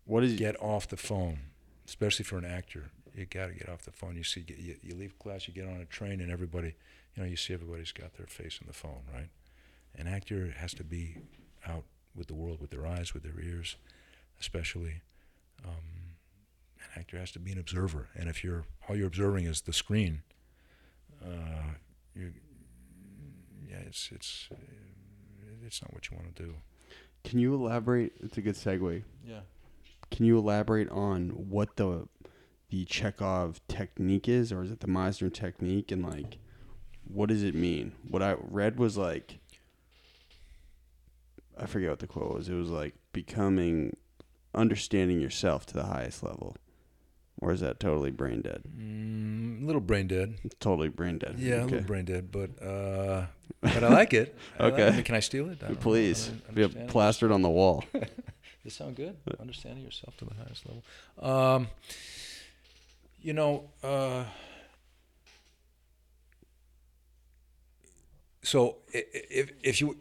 What 0.05 0.23
is 0.23 0.33
Get 0.35 0.61
off 0.61 0.87
the 0.87 0.95
phone, 0.97 1.39
especially 1.85 2.23
for 2.23 2.37
an 2.37 2.45
actor. 2.45 2.91
You 3.13 3.25
got 3.25 3.47
to 3.47 3.53
get 3.53 3.67
off 3.69 3.83
the 3.83 3.91
phone. 3.91 4.15
You 4.15 4.23
see, 4.23 4.45
you, 4.47 4.75
you 4.81 4.95
leave 4.95 5.17
class, 5.19 5.47
you 5.47 5.53
get 5.53 5.67
on 5.67 5.81
a 5.81 5.85
train, 5.85 6.21
and 6.21 6.31
everybody, 6.31 6.75
you 7.15 7.23
know, 7.23 7.29
you 7.29 7.35
see 7.35 7.53
everybody's 7.53 7.91
got 7.91 8.13
their 8.15 8.27
face 8.27 8.59
on 8.61 8.67
the 8.67 8.73
phone, 8.73 9.01
right? 9.13 9.29
An 9.95 10.07
actor 10.07 10.53
has 10.57 10.73
to 10.75 10.83
be 10.83 11.17
out 11.67 11.83
with 12.15 12.27
the 12.27 12.33
world, 12.33 12.59
with 12.61 12.71
their 12.71 12.85
eyes, 12.85 13.13
with 13.13 13.23
their 13.23 13.39
ears, 13.39 13.77
especially. 14.39 15.01
Um, 15.63 16.15
an 16.79 16.99
actor 16.99 17.17
has 17.17 17.31
to 17.31 17.39
be 17.39 17.51
an 17.51 17.59
observer, 17.59 18.09
and 18.15 18.29
if 18.29 18.43
you're 18.43 18.65
all 18.87 18.95
you're 18.95 19.07
observing 19.07 19.45
is 19.45 19.61
the 19.61 19.73
screen, 19.73 20.21
uh, 21.23 21.73
you, 22.13 22.33
yeah, 23.67 23.77
it's 23.87 24.09
it's 24.11 24.49
it's 25.65 25.81
not 25.81 25.93
what 25.93 26.09
you 26.09 26.17
want 26.17 26.35
to 26.35 26.43
do. 26.43 26.55
Can 27.23 27.39
you 27.39 27.55
elaborate? 27.55 28.13
It's 28.21 28.37
a 28.37 28.41
good 28.41 28.55
segue. 28.55 29.03
Yeah. 29.25 29.39
Can 30.11 30.25
you 30.25 30.37
elaborate 30.37 30.89
on 30.89 31.29
what 31.29 31.77
the 31.77 32.07
the 32.69 32.85
Chekhov 32.85 33.61
technique 33.67 34.27
is, 34.27 34.51
or 34.51 34.63
is 34.63 34.71
it 34.71 34.81
the 34.81 34.87
Meisner 34.87 35.33
technique, 35.33 35.91
and 35.91 36.03
like, 36.03 36.37
what 37.11 37.29
does 37.29 37.43
it 37.43 37.55
mean? 37.55 37.93
What 38.09 38.21
I 38.21 38.35
read 38.39 38.77
was 38.77 38.97
like, 38.97 39.39
I 41.57 41.65
forget 41.65 41.89
what 41.89 41.99
the 41.99 42.07
quote 42.07 42.33
was. 42.35 42.49
It 42.49 42.53
was 42.55 42.69
like 42.69 42.93
becoming, 43.13 43.95
understanding 44.53 45.19
yourself 45.21 45.65
to 45.67 45.73
the 45.73 45.85
highest 45.85 46.23
level, 46.23 46.55
or 47.39 47.51
is 47.53 47.61
that 47.61 47.79
totally 47.79 48.11
brain 48.11 48.41
dead? 48.41 48.63
Mm, 48.77 49.63
a 49.63 49.65
little 49.65 49.81
brain 49.81 50.07
dead. 50.07 50.35
It's 50.43 50.55
totally 50.59 50.89
brain 50.89 51.17
dead. 51.17 51.35
Yeah, 51.37 51.63
a 51.63 51.65
little 51.65 51.81
brain 51.81 52.05
dead, 52.05 52.31
but 52.31 52.61
uh, 52.61 53.25
but 53.61 53.83
I 53.83 53.89
like 53.89 54.13
it. 54.13 54.37
I 54.59 54.63
like 54.65 54.73
Okay. 54.73 55.03
Can 55.03 55.15
I 55.15 55.19
steal 55.21 55.49
it? 55.49 55.59
I. 55.63 55.73
Please, 55.75 56.29
Un- 56.29 56.41
we 56.55 56.61
have 56.61 56.71
understanding- 56.71 56.91
plastered 56.91 57.31
on 57.31 57.41
the 57.41 57.49
wall. 57.49 57.83
Does 57.93 58.73
it 58.73 58.77
sound 58.77 58.95
good? 58.95 59.15
Understanding 59.39 59.83
yourself 59.85 60.17
to 60.17 60.25
the 60.25 60.33
highest 60.33 60.65
level. 60.65 60.83
Um, 61.21 61.67
you 63.21 63.33
know, 63.33 63.69
uh, 63.83 64.23
so 68.45 68.77
if 68.93 69.51
if 69.63 69.81
you 69.81 69.97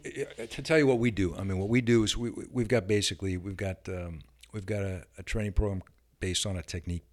to 0.49 0.61
tell 0.61 0.77
you 0.77 0.87
what 0.87 0.99
we 0.99 1.11
do, 1.11 1.35
I 1.35 1.43
mean, 1.43 1.57
what 1.57 1.69
we 1.69 1.81
do 1.81 2.03
is 2.03 2.15
we 2.17 2.29
we- 2.29 2.47
we've 2.51 2.67
got 2.75 2.87
basically 2.87 3.37
we've 3.37 3.57
got 3.57 3.79
um, 3.89 4.19
we've 4.53 4.65
got 4.65 4.83
a, 4.83 5.03
a 5.17 5.23
training 5.23 5.53
program 5.53 5.81
based 6.19 6.45
on 6.45 6.55
a 6.57 6.63
technique 6.63 7.05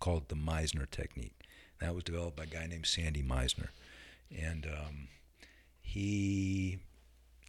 called 0.00 0.28
the 0.28 0.36
Meisner 0.36 0.88
technique. 0.90 1.34
That 1.80 1.94
was 1.94 2.04
developed 2.04 2.36
by 2.36 2.44
a 2.44 2.46
guy 2.46 2.66
named 2.66 2.86
Sandy 2.86 3.22
Meisner, 3.22 3.68
and 4.50 4.66
um, 4.66 5.08
he 5.80 6.78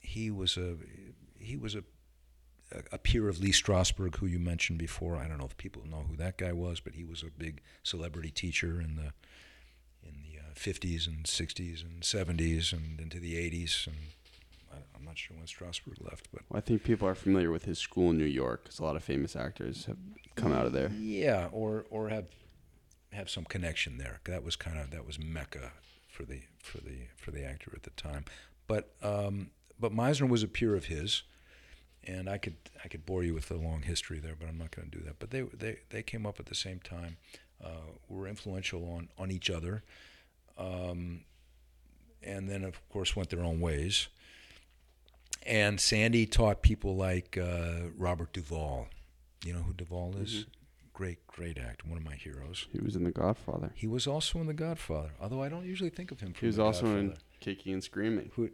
he 0.02 0.32
was 0.32 0.58
a 0.58 0.76
he 1.40 1.56
was 1.58 1.76
a 1.76 1.84
a- 2.92 2.98
peer 2.98 3.30
of 3.30 3.40
Lee 3.40 3.52
Strasberg, 3.54 4.18
who 4.18 4.26
you 4.26 4.40
mentioned 4.40 4.78
before. 4.80 5.16
I 5.16 5.28
don't 5.28 5.38
know 5.38 5.46
if 5.46 5.56
people 5.58 5.84
know 5.90 6.06
who 6.10 6.18
that 6.18 6.38
guy 6.38 6.52
was, 6.52 6.80
but 6.82 6.94
he 6.96 7.04
was 7.06 7.24
a 7.24 7.28
big 7.38 7.62
celebrity 7.84 8.30
teacher 8.32 8.82
in 8.82 8.96
the 8.98 9.14
50s 10.58 11.08
and 11.08 11.24
60s 11.26 11.84
and 11.84 12.02
70s 12.02 12.74
and 12.74 13.00
into 13.00 13.20
the 13.20 13.36
80s. 13.36 13.88
And 13.88 13.96
I, 14.72 14.78
I'm 14.96 15.06
not 15.06 15.18
sure 15.18 15.38
when 15.38 15.46
Strasberg 15.46 16.04
left, 16.04 16.28
but 16.32 16.42
I 16.54 16.62
think 16.62 16.84
people 16.84 17.08
are 17.08 17.16
familiar 17.16 17.52
with 17.52 17.66
his 17.66 17.80
school 17.80 18.12
in 18.12 18.18
New 18.18 18.26
York 18.26 18.64
because 18.64 18.80
a 18.80 18.84
lot 18.84 18.96
of 18.96 19.04
famous 19.04 19.36
actors 19.36 19.86
have 19.86 19.98
come 20.36 20.54
out 20.54 20.66
of 20.66 20.74
there. 20.74 20.90
Yeah, 20.90 21.50
or 21.52 21.86
or 21.90 22.10
have 22.10 22.26
have 23.12 23.30
some 23.30 23.46
connection 23.46 23.98
there. 23.98 24.20
That 24.26 24.44
was 24.44 24.56
kind 24.56 24.80
of 24.80 24.92
that 24.92 25.06
was 25.06 25.20
mecca 25.20 25.72
for 26.10 26.24
the 26.24 26.42
for 26.60 26.80
the 26.80 27.08
for 27.16 27.32
the 27.32 27.44
actor 27.44 27.72
at 27.76 27.84
the 27.84 27.92
time. 27.92 28.26
But 28.68 28.94
um, 29.02 29.52
but 29.80 29.94
Meisner 29.94 30.28
was 30.28 30.44
a 30.44 30.48
peer 30.48 30.76
of 30.76 30.86
his, 30.86 31.24
and 32.04 32.30
I 32.30 32.38
could 32.38 32.56
I 32.84 32.88
could 32.88 33.06
bore 33.06 33.24
you 33.24 33.34
with 33.34 33.48
the 33.50 33.56
long 33.56 33.84
history 33.84 34.20
there, 34.20 34.36
but 34.38 34.48
I'm 34.48 34.58
not 34.58 34.72
going 34.72 34.90
to 34.90 34.98
do 34.98 35.04
that. 35.06 35.20
But 35.20 35.32
they 35.32 35.42
they 35.42 35.80
they 35.90 36.04
came 36.04 36.26
up 36.26 36.40
at 36.40 36.48
the 36.48 36.56
same 36.56 36.80
time, 36.80 37.18
uh, 37.64 37.92
were 38.10 38.28
influential 38.28 38.84
on 38.90 39.10
on 39.18 39.32
each 39.32 39.50
other, 39.50 39.84
um, 40.58 41.22
and 42.24 42.50
then 42.50 42.64
of 42.64 42.88
course 42.90 43.16
went 43.16 43.30
their 43.30 43.44
own 43.44 43.60
ways. 43.60 44.08
And 45.46 45.80
Sandy 45.80 46.26
taught 46.26 46.62
people 46.62 46.96
like 46.96 47.38
uh, 47.38 47.90
Robert 47.98 48.34
Duvall. 48.34 48.88
You 49.46 49.54
know 49.54 49.62
who 49.62 49.74
Duvall 49.74 50.16
is? 50.18 50.46
Great, 50.94 51.26
great 51.28 51.58
actor, 51.58 51.88
one 51.88 51.98
of 51.98 52.04
my 52.04 52.16
heroes. 52.16 52.68
He 52.72 52.80
was 52.80 52.96
in 52.96 53.04
The 53.04 53.12
Godfather. 53.12 53.72
He 53.76 53.88
was 53.88 54.08
also 54.08 54.40
in 54.40 54.48
The 54.48 54.54
Godfather, 54.54 55.12
although 55.22 55.44
I 55.44 55.48
don't 55.48 55.66
usually 55.66 55.92
think 55.92 56.12
of 56.12 56.20
him. 56.20 56.34
From 56.34 56.40
He 56.42 56.48
was 56.48 56.60
also 56.60 56.88
in 56.98 57.16
Kicking 57.40 57.74
and 57.74 57.84
Screaming 57.84 58.32
Who? 58.36 58.50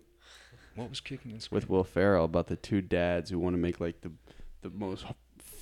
What 0.76 0.90
was 0.90 1.00
kicking 1.00 1.32
and 1.32 1.42
Screaming? 1.42 1.68
with? 1.68 1.70
Will 1.70 1.84
Ferrell 1.84 2.26
about 2.26 2.48
the 2.48 2.56
two 2.58 2.82
dads 2.82 3.30
who 3.30 3.40
want 3.40 3.54
to 3.54 3.60
make 3.60 3.80
like 3.80 4.02
the 4.02 4.12
the 4.62 4.70
most 4.70 5.06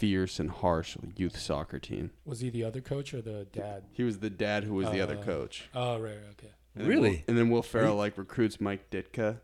fierce 0.02 0.40
and 0.40 0.50
harsh 0.50 0.98
youth 1.16 1.38
soccer 1.40 1.78
team. 1.78 2.10
Was 2.26 2.40
he 2.40 2.50
the 2.50 2.64
other 2.64 2.82
coach 2.82 3.14
or 3.14 3.22
the 3.22 3.46
dad? 3.54 3.84
He 3.94 4.02
was 4.02 4.18
the 4.18 4.32
dad 4.32 4.64
who 4.64 4.74
was 4.74 4.90
the 4.90 5.00
other 5.00 5.16
Uh, 5.18 5.22
coach. 5.24 5.70
Oh, 5.76 6.00
right, 6.00 6.16
right, 6.16 6.18
okay. 6.32 6.48
And 6.74 6.84
then 6.84 6.88
Will- 6.88 7.04
Really? 7.04 7.24
and 7.28 7.38
then 7.38 7.50
Will 7.52 7.62
Ferrell 7.62 7.96
like 7.96 8.18
recruits 8.18 8.60
Mike 8.60 8.90
Ditka 8.90 9.42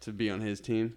to 0.00 0.12
be 0.12 0.28
on 0.28 0.40
his 0.40 0.60
team. 0.60 0.96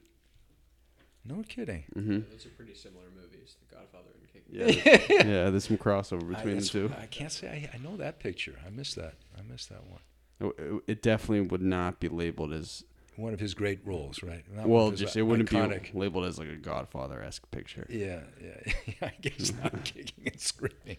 No 1.23 1.43
kidding. 1.47 1.83
hmm 1.93 2.19
Those 2.31 2.47
are 2.47 2.49
pretty 2.49 2.73
similar 2.73 3.05
movies, 3.15 3.57
The 3.69 3.75
Godfather 3.75 4.09
and 4.19 4.27
Kicking. 4.33 4.55
Yeah, 4.55 4.83
there's- 4.97 5.09
yeah. 5.27 5.49
There's 5.51 5.65
some 5.67 5.77
crossover 5.77 6.23
I, 6.23 6.37
between 6.37 6.57
the 6.57 6.65
that's- 6.65 6.69
two. 6.69 6.91
I 6.99 7.05
can't 7.05 7.31
say 7.31 7.47
I, 7.47 7.75
I 7.75 7.77
know 7.83 7.97
that 7.97 8.19
picture. 8.19 8.55
I 8.65 8.71
missed 8.71 8.95
that. 8.95 9.13
I 9.37 9.43
missed 9.43 9.69
that 9.69 9.83
one. 9.85 9.99
It- 10.41 10.55
It, 10.59 10.81
it 10.87 11.01
definitely 11.03 11.41
would 11.47 11.61
not 11.61 11.99
be 11.99 12.09
labeled 12.09 12.53
as 12.53 12.83
One 13.17 13.33
of 13.33 13.39
his 13.39 13.53
great 13.53 13.79
roles, 13.85 14.21
right? 14.23 14.43
Not 14.53 14.67
well, 14.67 14.91
his 14.91 14.99
just 14.99 15.15
it 15.15 15.21
wouldn't 15.21 15.49
iconic. 15.49 15.93
be 15.93 15.99
labeled 15.99 16.25
as 16.25 16.37
like 16.37 16.49
a 16.49 16.55
Godfather 16.57 17.21
esque 17.23 17.49
picture. 17.51 17.87
Yeah, 17.89 18.19
yeah, 18.43 18.73
I 19.01 19.13
guess 19.21 19.53
not 19.63 19.83
kicking 19.85 20.27
and 20.27 20.39
screaming. 20.39 20.97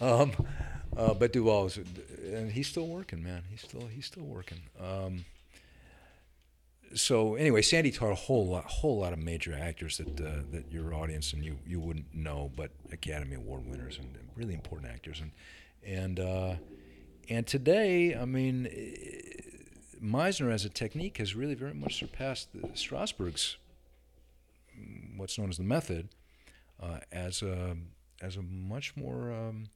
Um, 0.00 0.32
uh, 0.96 1.14
but 1.14 1.32
Duvall's, 1.32 1.78
and 2.24 2.50
he's 2.52 2.66
still 2.68 2.88
working, 2.88 3.22
man. 3.22 3.44
He's 3.50 3.60
still 3.62 3.86
he's 3.86 4.06
still 4.06 4.24
working. 4.24 4.58
Um, 4.80 5.24
so 6.94 7.36
anyway, 7.36 7.62
Sandy 7.62 7.90
taught 7.90 8.12
a 8.12 8.16
whole 8.16 8.46
lot, 8.48 8.64
whole 8.64 8.98
lot 8.98 9.12
of 9.12 9.18
major 9.18 9.54
actors 9.54 9.98
that 9.98 10.20
uh, 10.20 10.42
that 10.50 10.70
your 10.70 10.92
audience 10.94 11.32
and 11.32 11.44
you 11.44 11.58
you 11.66 11.80
wouldn't 11.80 12.12
know, 12.14 12.50
but 12.56 12.70
Academy 12.90 13.36
Award 13.36 13.66
winners 13.66 13.98
and 13.98 14.18
really 14.36 14.54
important 14.54 14.90
actors, 14.92 15.20
and 15.20 15.30
and 15.86 16.20
uh, 16.20 16.54
and 17.28 17.46
today, 17.46 18.14
I 18.16 18.24
mean. 18.24 18.66
eh, 18.66 19.38
Meisner 20.02 20.52
as 20.52 20.64
a 20.64 20.68
technique 20.68 21.18
has 21.18 21.34
really 21.34 21.54
very 21.54 21.74
much 21.74 21.98
surpassed 21.98 22.48
Strasberg's 22.74 23.56
mm, 24.78 25.16
what's 25.16 25.38
known 25.38 25.48
as 25.48 25.58
the 25.58 25.62
method 25.62 26.08
uh, 26.82 26.98
as 27.12 27.42
a 27.42 27.76
as 28.20 28.36
a 28.36 28.42
much 28.42 28.96
more 28.96 29.32
um, 29.32 29.66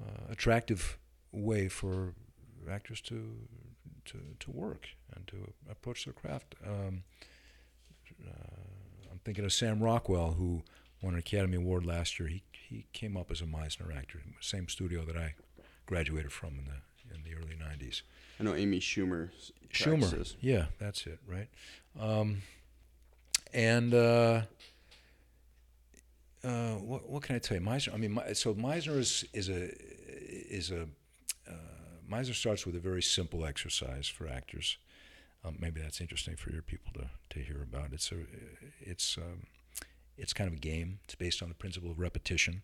uh, 0.00 0.32
attractive 0.32 0.98
way 1.32 1.68
for 1.68 2.14
actors 2.70 3.00
to 3.00 3.32
to 4.04 4.18
to 4.38 4.50
work 4.50 4.88
and 5.14 5.26
to 5.28 5.52
approach 5.70 6.04
their 6.04 6.14
craft. 6.14 6.54
Um, 6.66 7.02
uh, 8.26 9.10
I'm 9.10 9.20
thinking 9.24 9.44
of 9.44 9.52
Sam 9.52 9.82
Rockwell, 9.82 10.32
who 10.32 10.62
won 11.02 11.14
an 11.14 11.20
Academy 11.20 11.56
Award 11.56 11.86
last 11.86 12.18
year. 12.18 12.28
He 12.28 12.42
he 12.52 12.86
came 12.92 13.16
up 13.16 13.30
as 13.30 13.40
a 13.40 13.46
Meisner 13.46 13.96
actor, 13.96 14.20
in 14.24 14.34
the 14.38 14.42
same 14.42 14.68
studio 14.68 15.04
that 15.04 15.16
I 15.16 15.34
graduated 15.86 16.32
from 16.32 16.50
in 16.50 16.64
the 16.66 16.89
in 17.14 17.22
the 17.22 17.36
early 17.36 17.56
'90s. 17.56 18.02
I 18.38 18.42
know 18.44 18.54
Amy 18.54 18.80
Schumer. 18.80 19.30
Schumer. 19.72 20.34
Yeah, 20.40 20.66
that's 20.78 21.06
it, 21.06 21.18
right? 21.26 21.48
Um, 21.98 22.42
and 23.52 23.92
uh, 23.94 24.42
uh, 26.42 26.74
what, 26.76 27.08
what 27.08 27.22
can 27.22 27.36
I 27.36 27.38
tell 27.38 27.56
you? 27.56 27.62
Meisner. 27.62 27.94
I 27.94 27.96
mean, 27.96 28.14
Mi- 28.14 28.34
so 28.34 28.54
Meisner 28.54 28.96
is 28.98 29.24
is 29.32 29.48
a 29.48 29.70
is 30.08 30.70
a 30.70 30.82
uh, 31.48 31.54
Meisner 32.10 32.34
starts 32.34 32.64
with 32.64 32.74
a 32.76 32.80
very 32.80 33.02
simple 33.02 33.44
exercise 33.44 34.08
for 34.08 34.26
actors. 34.26 34.78
Um, 35.44 35.56
maybe 35.58 35.80
that's 35.80 36.00
interesting 36.00 36.36
for 36.36 36.50
your 36.50 36.62
people 36.62 36.92
to, 36.94 37.08
to 37.30 37.40
hear 37.40 37.62
about. 37.62 37.92
It's 37.92 38.10
a 38.12 38.16
it's 38.80 39.16
um, 39.18 39.44
it's 40.16 40.32
kind 40.32 40.48
of 40.48 40.54
a 40.54 40.60
game. 40.60 41.00
It's 41.04 41.14
based 41.14 41.42
on 41.42 41.48
the 41.48 41.54
principle 41.54 41.90
of 41.90 41.98
repetition. 41.98 42.62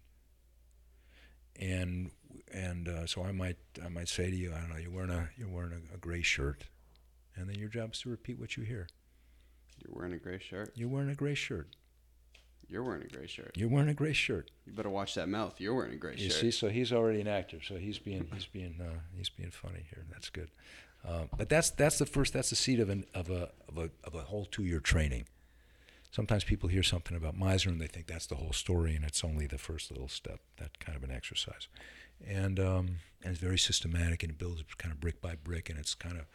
And 1.59 2.11
and 2.53 2.89
uh, 2.89 3.07
so 3.07 3.23
I 3.23 3.33
might 3.33 3.57
I 3.85 3.89
might 3.89 4.09
say 4.09 4.31
to 4.31 4.37
you, 4.37 4.53
I 4.55 4.61
don't 4.61 4.71
know, 4.71 4.77
you're 4.77 4.91
wearing 4.91 5.11
a 5.11 5.29
you're 5.37 5.49
wearing 5.49 5.73
a, 5.73 5.95
a 5.95 5.99
gray 5.99 6.23
shirt, 6.23 6.65
and 7.35 7.49
then 7.49 7.57
your 7.57 7.69
job 7.69 7.93
is 7.93 8.01
to 8.01 8.11
repeat 8.11 8.39
what 8.39 8.57
you 8.57 8.65
hear. 8.65 8.89
You're 9.85 9.95
wearing 9.95 10.13
a 10.13 10.19
gray 10.19 10.39
shirt. 10.39 10.73
You're 10.75 10.89
wearing 10.89 11.11
a 11.11 11.15
gray 11.15 11.35
shirt. 11.35 11.69
You're 12.69 12.83
wearing 12.83 13.03
a 13.03 13.09
gray 13.09 13.27
shirt. 13.27 13.53
You're 13.57 13.69
wearing 13.69 13.89
a 13.89 13.95
gray 13.95 14.13
shirt. 14.13 14.51
You 14.65 14.73
better 14.73 14.91
watch 14.91 15.15
that 15.15 15.29
mouth. 15.29 15.61
You're 15.61 15.75
wearing 15.75 15.93
a 15.93 15.97
gray 15.97 16.13
You 16.13 16.31
shirt. 16.31 16.43
You 16.43 16.51
see, 16.51 16.59
so 16.59 16.69
he's 16.69 16.93
already 16.93 17.21
an 17.21 17.29
actor. 17.29 17.59
So 17.63 17.77
he's 17.77 17.99
being 17.99 18.27
he's 18.33 18.47
being 18.47 18.77
uh, 18.81 19.01
he's 19.17 19.29
being 19.29 19.51
funny 19.51 19.87
here. 19.91 20.05
That's 20.11 20.31
good. 20.31 20.51
Uh, 21.07 21.25
but 21.37 21.49
that's 21.49 21.71
that's 21.71 21.99
the 21.99 22.07
first. 22.07 22.33
That's 22.33 22.51
the 22.51 22.57
seed 22.57 22.81
of 22.81 22.89
an 22.89 23.05
of 23.15 23.31
a 23.31 23.51
of 23.69 23.79
a 23.79 23.91
of 24.03 24.15
a 24.15 24.23
whole 24.23 24.47
two 24.47 24.65
year 24.65 24.81
training. 24.81 25.27
Sometimes 26.11 26.45
people 26.45 26.69
hear 26.69 26.83
something 26.83 27.17
about 27.17 27.39
Meisner 27.39 27.69
and 27.69 27.81
they 27.81 27.87
think 27.87 28.07
that's 28.07 28.27
the 28.27 28.37
whole 28.37 28.53
story, 28.53 28.97
and 28.97 29.05
it's 29.05 29.23
only 29.23 29.47
the 29.47 29.59
first 29.59 29.91
little 29.91 30.09
step. 30.09 30.41
That 30.59 30.81
kind 30.81 30.97
of 30.97 31.05
an 31.05 31.11
exercise, 31.11 31.69
and 32.25 32.61
um, 32.61 32.87
and 33.23 33.33
it's 33.33 33.41
very 33.41 33.59
systematic 33.59 34.23
and 34.23 34.33
it 34.33 34.39
builds 34.39 34.63
kind 34.79 34.93
of 34.93 35.01
brick 35.01 35.21
by 35.21 35.35
brick, 35.35 35.69
and 35.71 35.79
it's 35.79 35.95
kind 35.95 36.19
of 36.19 36.27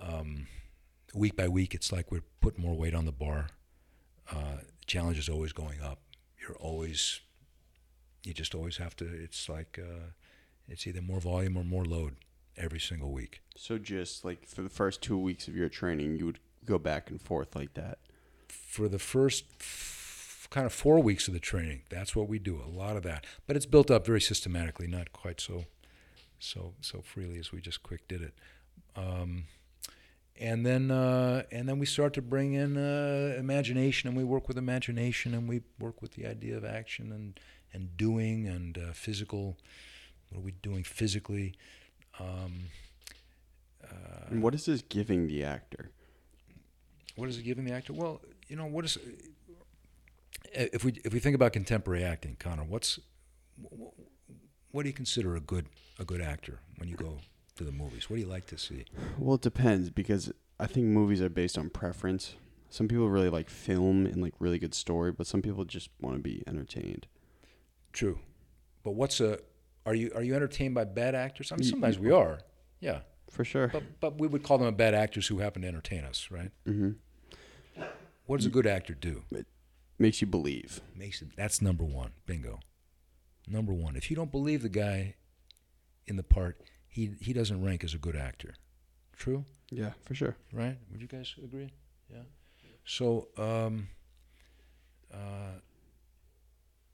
um, 0.00 0.46
week 1.14 1.36
by 1.36 1.48
week. 1.48 1.74
It's 1.74 1.92
like 1.92 2.10
we're 2.10 2.24
putting 2.40 2.62
more 2.62 2.74
weight 2.74 2.94
on 2.94 3.04
the 3.04 3.12
bar. 3.12 3.48
Uh, 4.30 4.56
the 4.80 4.86
challenge 4.86 5.18
is 5.18 5.28
always 5.28 5.52
going 5.52 5.80
up. 5.80 6.00
You're 6.40 6.56
always 6.58 7.20
you 8.24 8.34
just 8.34 8.54
always 8.54 8.76
have 8.78 8.96
to 8.96 9.04
it's 9.04 9.48
like 9.48 9.78
uh, 9.80 10.10
it's 10.68 10.86
either 10.86 11.00
more 11.00 11.20
volume 11.20 11.56
or 11.56 11.62
more 11.64 11.84
load 11.84 12.16
every 12.56 12.80
single 12.80 13.12
week 13.12 13.40
So 13.56 13.78
just 13.78 14.24
like 14.24 14.46
for 14.46 14.62
the 14.62 14.68
first 14.70 15.00
two 15.02 15.16
weeks 15.18 15.46
of 15.46 15.54
your 15.54 15.68
training, 15.68 16.16
you 16.16 16.26
would 16.26 16.40
go 16.64 16.78
back 16.78 17.10
and 17.10 17.20
forth 17.20 17.54
like 17.54 17.74
that. 17.74 17.98
for 18.48 18.88
the 18.88 18.98
first 18.98 19.44
kind 20.56 20.64
of 20.64 20.72
four 20.72 21.00
weeks 21.00 21.28
of 21.28 21.34
the 21.34 21.38
training 21.38 21.82
that's 21.90 22.16
what 22.16 22.30
we 22.30 22.38
do 22.38 22.58
a 22.64 22.66
lot 22.66 22.96
of 22.96 23.02
that 23.02 23.26
but 23.46 23.56
it's 23.56 23.66
built 23.66 23.90
up 23.90 24.06
very 24.06 24.22
systematically 24.22 24.86
not 24.86 25.12
quite 25.12 25.38
so 25.38 25.66
so 26.38 26.72
so 26.80 27.02
freely 27.02 27.38
as 27.38 27.52
we 27.52 27.60
just 27.60 27.82
quick 27.82 28.08
did 28.08 28.22
it 28.22 28.32
um, 28.96 29.44
and 30.40 30.64
then 30.64 30.90
uh, 30.90 31.42
and 31.52 31.68
then 31.68 31.78
we 31.78 31.84
start 31.84 32.14
to 32.14 32.22
bring 32.22 32.54
in 32.54 32.78
uh, 32.78 33.36
imagination 33.38 34.08
and 34.08 34.16
we 34.16 34.24
work 34.24 34.48
with 34.48 34.56
imagination 34.56 35.34
and 35.34 35.46
we 35.46 35.60
work 35.78 36.00
with 36.00 36.12
the 36.12 36.24
idea 36.26 36.56
of 36.56 36.64
action 36.64 37.12
and 37.12 37.38
and 37.74 37.94
doing 37.98 38.46
and 38.46 38.78
uh, 38.78 38.92
physical 38.94 39.58
what 40.30 40.38
are 40.38 40.42
we 40.42 40.52
doing 40.62 40.82
physically 40.82 41.52
um, 42.18 42.70
uh, 43.84 44.30
And 44.30 44.42
what 44.42 44.54
is 44.54 44.64
this 44.64 44.80
giving 44.80 45.26
the 45.26 45.44
actor? 45.44 45.90
what 47.16 47.28
is 47.28 47.38
it 47.38 47.42
giving 47.42 47.64
the 47.64 47.72
actor? 47.72 47.92
Well, 47.92 48.20
you 48.48 48.56
know, 48.56 48.66
what 48.66 48.84
is 48.84 48.98
if 50.52 50.84
we 50.84 50.92
if 51.04 51.12
we 51.12 51.20
think 51.20 51.34
about 51.34 51.52
contemporary 51.52 52.04
acting, 52.04 52.36
Conor? 52.38 52.64
What's 52.64 52.98
what 54.70 54.82
do 54.82 54.88
you 54.88 54.92
consider 54.94 55.36
a 55.36 55.40
good 55.40 55.66
a 55.98 56.04
good 56.04 56.20
actor 56.20 56.60
when 56.78 56.88
you 56.88 56.96
go 56.96 57.18
to 57.56 57.64
the 57.64 57.72
movies? 57.72 58.08
What 58.10 58.16
do 58.16 58.22
you 58.22 58.28
like 58.28 58.46
to 58.46 58.58
see? 58.58 58.84
Well, 59.18 59.36
it 59.36 59.42
depends 59.42 59.90
because 59.90 60.32
I 60.60 60.66
think 60.66 60.86
movies 60.86 61.20
are 61.22 61.28
based 61.28 61.56
on 61.58 61.70
preference. 61.70 62.34
Some 62.68 62.88
people 62.88 63.08
really 63.08 63.30
like 63.30 63.48
film 63.48 64.06
and 64.06 64.20
like 64.22 64.34
really 64.38 64.58
good 64.58 64.74
story, 64.74 65.12
but 65.12 65.26
some 65.26 65.40
people 65.40 65.64
just 65.64 65.88
want 66.00 66.16
to 66.16 66.22
be 66.22 66.42
entertained. 66.46 67.06
True, 67.92 68.18
but 68.82 68.92
what's 68.92 69.20
a 69.20 69.38
are 69.86 69.94
you 69.94 70.10
are 70.14 70.22
you 70.22 70.34
entertained 70.34 70.74
by 70.74 70.84
bad 70.84 71.14
actors? 71.14 71.52
I 71.52 71.56
mean, 71.56 71.64
sometimes 71.70 71.98
we 71.98 72.10
are, 72.10 72.40
yeah, 72.80 73.00
For 73.30 73.44
sure. 73.44 73.68
but 73.68 73.84
but 74.00 74.18
we 74.20 74.26
would 74.26 74.42
call 74.42 74.58
them 74.58 74.74
bad 74.74 74.94
actors 74.94 75.28
who 75.28 75.38
happen 75.38 75.62
to 75.62 75.68
entertain 75.68 76.04
us, 76.04 76.28
right? 76.30 76.50
hmm 76.66 76.90
What 78.26 78.38
does 78.38 78.46
a 78.46 78.50
good 78.50 78.66
actor 78.66 78.92
do? 78.94 79.22
Makes 79.98 80.20
you 80.20 80.26
believe. 80.26 80.80
Makes 80.94 81.22
it 81.22 81.28
that's 81.36 81.62
number 81.62 81.84
one. 81.84 82.12
Bingo. 82.26 82.60
Number 83.48 83.72
one. 83.72 83.96
If 83.96 84.10
you 84.10 84.16
don't 84.16 84.30
believe 84.30 84.62
the 84.62 84.68
guy 84.68 85.14
in 86.06 86.16
the 86.16 86.22
part, 86.22 86.60
he 86.88 87.12
he 87.20 87.32
doesn't 87.32 87.64
rank 87.64 87.82
as 87.84 87.94
a 87.94 87.98
good 87.98 88.16
actor. 88.16 88.54
True. 89.16 89.44
Yeah, 89.70 89.92
for 90.04 90.14
sure. 90.14 90.36
right? 90.52 90.76
Would 90.92 91.00
you 91.00 91.08
guys 91.08 91.34
agree? 91.42 91.70
Yeah. 92.12 92.22
So, 92.84 93.28
um, 93.36 93.88
uh, 95.12 95.58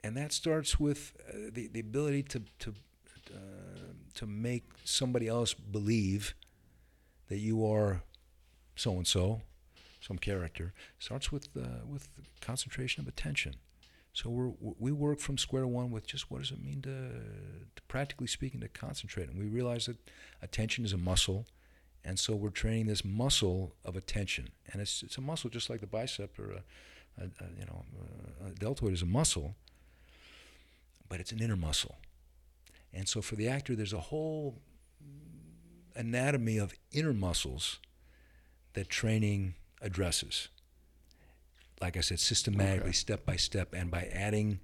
and 0.03 0.17
that 0.17 0.33
starts 0.33 0.79
with 0.81 1.13
uh, 1.29 1.51
the 1.53 1.69
the 1.69 1.81
ability 1.81 2.23
to 2.25 2.43
to 2.61 2.75
uh, 3.35 3.93
to 4.15 4.27
make 4.27 4.65
somebody 4.85 5.27
else 5.29 5.55
believe 5.55 6.35
that 7.29 7.39
you 7.39 7.67
are 7.67 8.03
so 8.75 8.93
and 8.93 9.07
so, 9.07 9.43
some 10.03 10.19
character. 10.19 10.75
Starts 10.99 11.33
with 11.33 11.49
uh, 11.57 11.87
with 11.87 12.09
concentration 12.41 13.01
of 13.01 13.09
attention. 13.09 13.55
So 14.15 14.29
we're, 14.29 14.53
we 14.79 14.93
work 14.93 15.21
from 15.21 15.39
square 15.39 15.67
one 15.67 15.91
with 15.91 16.07
just 16.07 16.31
what 16.31 16.43
does 16.43 16.51
it 16.51 16.63
mean 16.63 16.83
to, 16.83 16.91
to 16.91 17.83
practically 17.89 18.27
speaking 18.27 18.61
to 18.61 18.69
concentrate, 18.69 19.31
and 19.31 19.39
we 19.39 19.47
realize 19.47 19.87
that 19.87 19.97
attention 20.43 20.85
is 20.85 20.93
a 20.93 20.99
muscle, 20.99 21.47
and 22.05 22.19
so 22.19 22.37
we're 22.37 22.51
training 22.51 22.89
this 22.89 23.07
muscle 23.07 23.75
of 23.87 23.97
attention, 23.97 24.51
and 24.71 24.83
it's 24.83 25.03
it's 25.03 25.17
a 25.17 25.23
muscle 25.23 25.49
just 25.49 25.71
like 25.71 25.81
the 25.81 25.87
bicep 25.87 26.39
or 26.39 26.51
a, 26.51 27.23
a, 27.23 27.25
a 27.25 27.47
you 27.59 27.65
know 27.65 27.85
a 28.47 28.51
deltoid 28.51 28.93
is 28.93 29.01
a 29.01 29.07
muscle, 29.07 29.55
but 31.09 31.19
it's 31.19 31.33
an 31.33 31.41
inner 31.41 31.57
muscle, 31.57 31.97
and 32.93 33.09
so 33.09 33.23
for 33.23 33.37
the 33.37 33.49
actor 33.49 33.75
there's 33.75 33.95
a 33.95 34.01
whole 34.01 34.61
anatomy 35.97 36.59
of 36.59 36.75
inner 36.91 37.15
muscles 37.15 37.79
that 38.75 38.89
training 38.91 39.55
addresses. 39.83 40.49
Like 41.81 41.97
I 41.97 42.01
said, 42.01 42.21
systematically, 42.21 42.91
Okay. 42.91 42.93
step 42.93 43.27
by 43.27 43.37
step, 43.37 43.75
and 43.75 43.91
by 43.91 44.05
adding, 44.13 44.61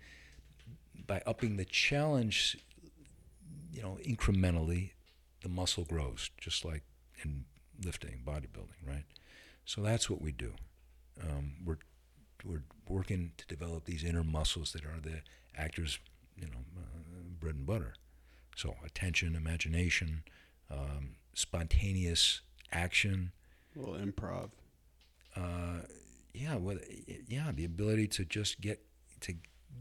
by 1.07 1.21
upping 1.27 1.57
the 1.57 1.65
challenge, 1.65 2.57
you 3.73 3.83
know, 3.83 3.99
incrementally, 4.05 4.93
the 5.43 5.49
muscle 5.49 5.85
grows, 5.85 6.31
just 6.41 6.65
like 6.65 6.83
in 7.25 7.45
lifting, 7.85 8.23
bodybuilding, 8.25 8.87
right? 8.87 9.05
So 9.65 9.83
that's 9.83 10.09
what 10.09 10.21
we 10.23 10.33
do. 10.33 10.55
Um, 11.21 11.57
we're 11.65 11.79
we're 12.45 12.63
working 12.89 13.33
to 13.37 13.47
develop 13.49 13.85
these 13.85 14.05
inner 14.05 14.23
muscles 14.23 14.73
that 14.73 14.85
are 14.85 15.01
the 15.03 15.23
actors, 15.57 15.99
you 16.37 16.47
know, 16.47 16.65
uh, 16.77 16.83
bread 17.41 17.57
and 17.57 17.67
butter. 17.67 17.95
So 18.55 18.77
attention, 18.85 19.35
imagination, 19.35 20.23
um, 20.71 21.17
spontaneous 21.35 22.43
action. 22.71 23.33
A 23.75 23.81
little 23.81 23.95
improv. 23.97 24.51
Uh, 25.39 25.83
yeah, 26.35 26.57
y- 26.57 27.19
yeah, 27.29 27.53
the 27.55 27.65
ability 27.65 28.07
to 28.09 28.25
just 28.25 28.61
get 28.61 28.81
to 29.21 29.35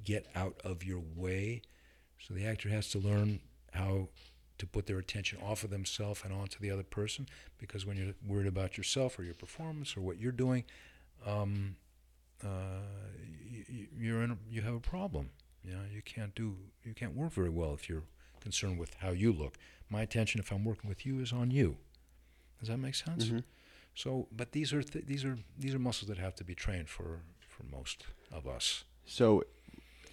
get 0.04 0.28
out 0.36 0.56
of 0.64 0.84
your 0.84 1.02
way. 1.16 1.62
So 2.20 2.34
the 2.34 2.46
actor 2.46 2.70
has 2.70 2.90
to 2.92 3.00
learn 3.00 3.40
how 3.74 4.10
to 4.58 4.66
put 4.66 4.86
their 4.88 4.98
attention 4.98 5.40
off 5.44 5.64
of 5.64 5.70
themselves 5.70 6.22
and 6.24 6.34
onto 6.34 6.60
the 6.60 6.72
other 6.72 6.84
person. 6.84 7.28
Because 7.60 7.86
when 7.86 7.96
you're 7.98 8.14
worried 8.28 8.48
about 8.48 8.78
yourself 8.78 9.20
or 9.20 9.24
your 9.24 9.36
performance 9.36 9.96
or 9.96 10.02
what 10.02 10.18
you're 10.20 10.32
doing, 10.32 10.64
um, 11.26 11.76
uh, 12.44 12.48
you, 13.70 13.88
you're 13.98 14.24
in. 14.24 14.38
You 14.50 14.62
have 14.62 14.74
a 14.76 14.80
problem. 14.80 15.30
You 15.64 15.74
know, 15.74 15.82
you 15.92 16.02
can't 16.02 16.34
do. 16.36 16.56
You 16.84 16.94
can't 16.94 17.16
work 17.16 17.32
very 17.34 17.50
well 17.50 17.74
if 17.74 17.88
you're 17.90 18.04
concerned 18.42 18.80
with 18.80 18.94
how 18.96 19.10
you 19.12 19.32
look. 19.34 19.56
My 19.90 20.02
attention, 20.02 20.40
if 20.40 20.52
I'm 20.52 20.64
working 20.66 20.90
with 20.90 21.06
you, 21.06 21.20
is 21.20 21.32
on 21.34 21.52
you. 21.52 21.78
Does 22.60 22.70
that 22.70 22.78
make 22.78 22.96
sense? 22.96 23.26
Mhm. 23.26 23.44
So, 23.98 24.28
but 24.32 24.52
these 24.52 24.74
are 24.74 24.84
th- 24.84 25.08
these 25.08 25.26
are 25.26 25.40
these 25.58 25.74
are 25.74 25.80
muscles 25.80 26.08
that 26.10 26.20
have 26.20 26.36
to 26.36 26.44
be 26.44 26.54
trained 26.54 26.88
for 26.88 27.22
for 27.48 27.64
most 27.64 28.06
of 28.32 28.46
us. 28.48 28.84
So, 29.06 29.42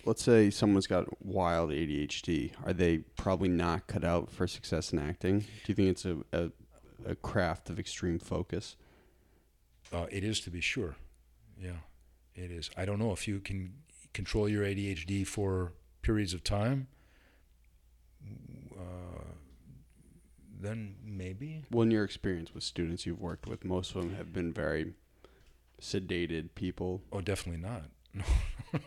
let's 0.06 0.22
say 0.22 0.48
someone's 0.48 0.86
got 0.86 1.04
wild 1.22 1.68
ADHD. 1.68 2.52
Are 2.64 2.72
they 2.72 2.98
probably 2.98 3.50
not 3.50 3.86
cut 3.86 4.02
out 4.02 4.30
for 4.30 4.46
success 4.46 4.94
in 4.94 4.98
acting? 4.98 5.40
Do 5.40 5.46
you 5.66 5.74
think 5.74 5.90
it's 5.90 6.06
a, 6.06 6.16
a, 6.32 6.50
a 7.04 7.14
craft 7.14 7.68
of 7.68 7.78
extreme 7.78 8.18
focus? 8.18 8.76
Uh, 9.92 10.06
it 10.10 10.24
is 10.24 10.40
to 10.40 10.50
be 10.50 10.62
sure. 10.62 10.96
Yeah, 11.60 11.80
it 12.34 12.50
is. 12.50 12.70
I 12.78 12.86
don't 12.86 12.98
know 12.98 13.12
if 13.12 13.28
you 13.28 13.38
can 13.38 13.74
control 14.14 14.48
your 14.48 14.64
ADHD 14.64 15.26
for 15.26 15.74
periods 16.00 16.32
of 16.32 16.42
time. 16.42 16.86
Uh, 18.74 19.23
then 20.64 20.94
maybe. 21.04 21.64
Well, 21.70 21.82
in 21.82 21.90
your 21.90 22.04
experience 22.04 22.54
with 22.54 22.62
students 22.64 23.06
you've 23.06 23.20
worked 23.20 23.46
with, 23.46 23.64
most 23.64 23.94
of 23.94 24.02
them 24.02 24.14
have 24.16 24.32
been 24.32 24.52
very 24.52 24.94
sedated 25.80 26.50
people. 26.54 27.02
Oh, 27.12 27.20
definitely 27.20 27.60
not. 27.62 27.84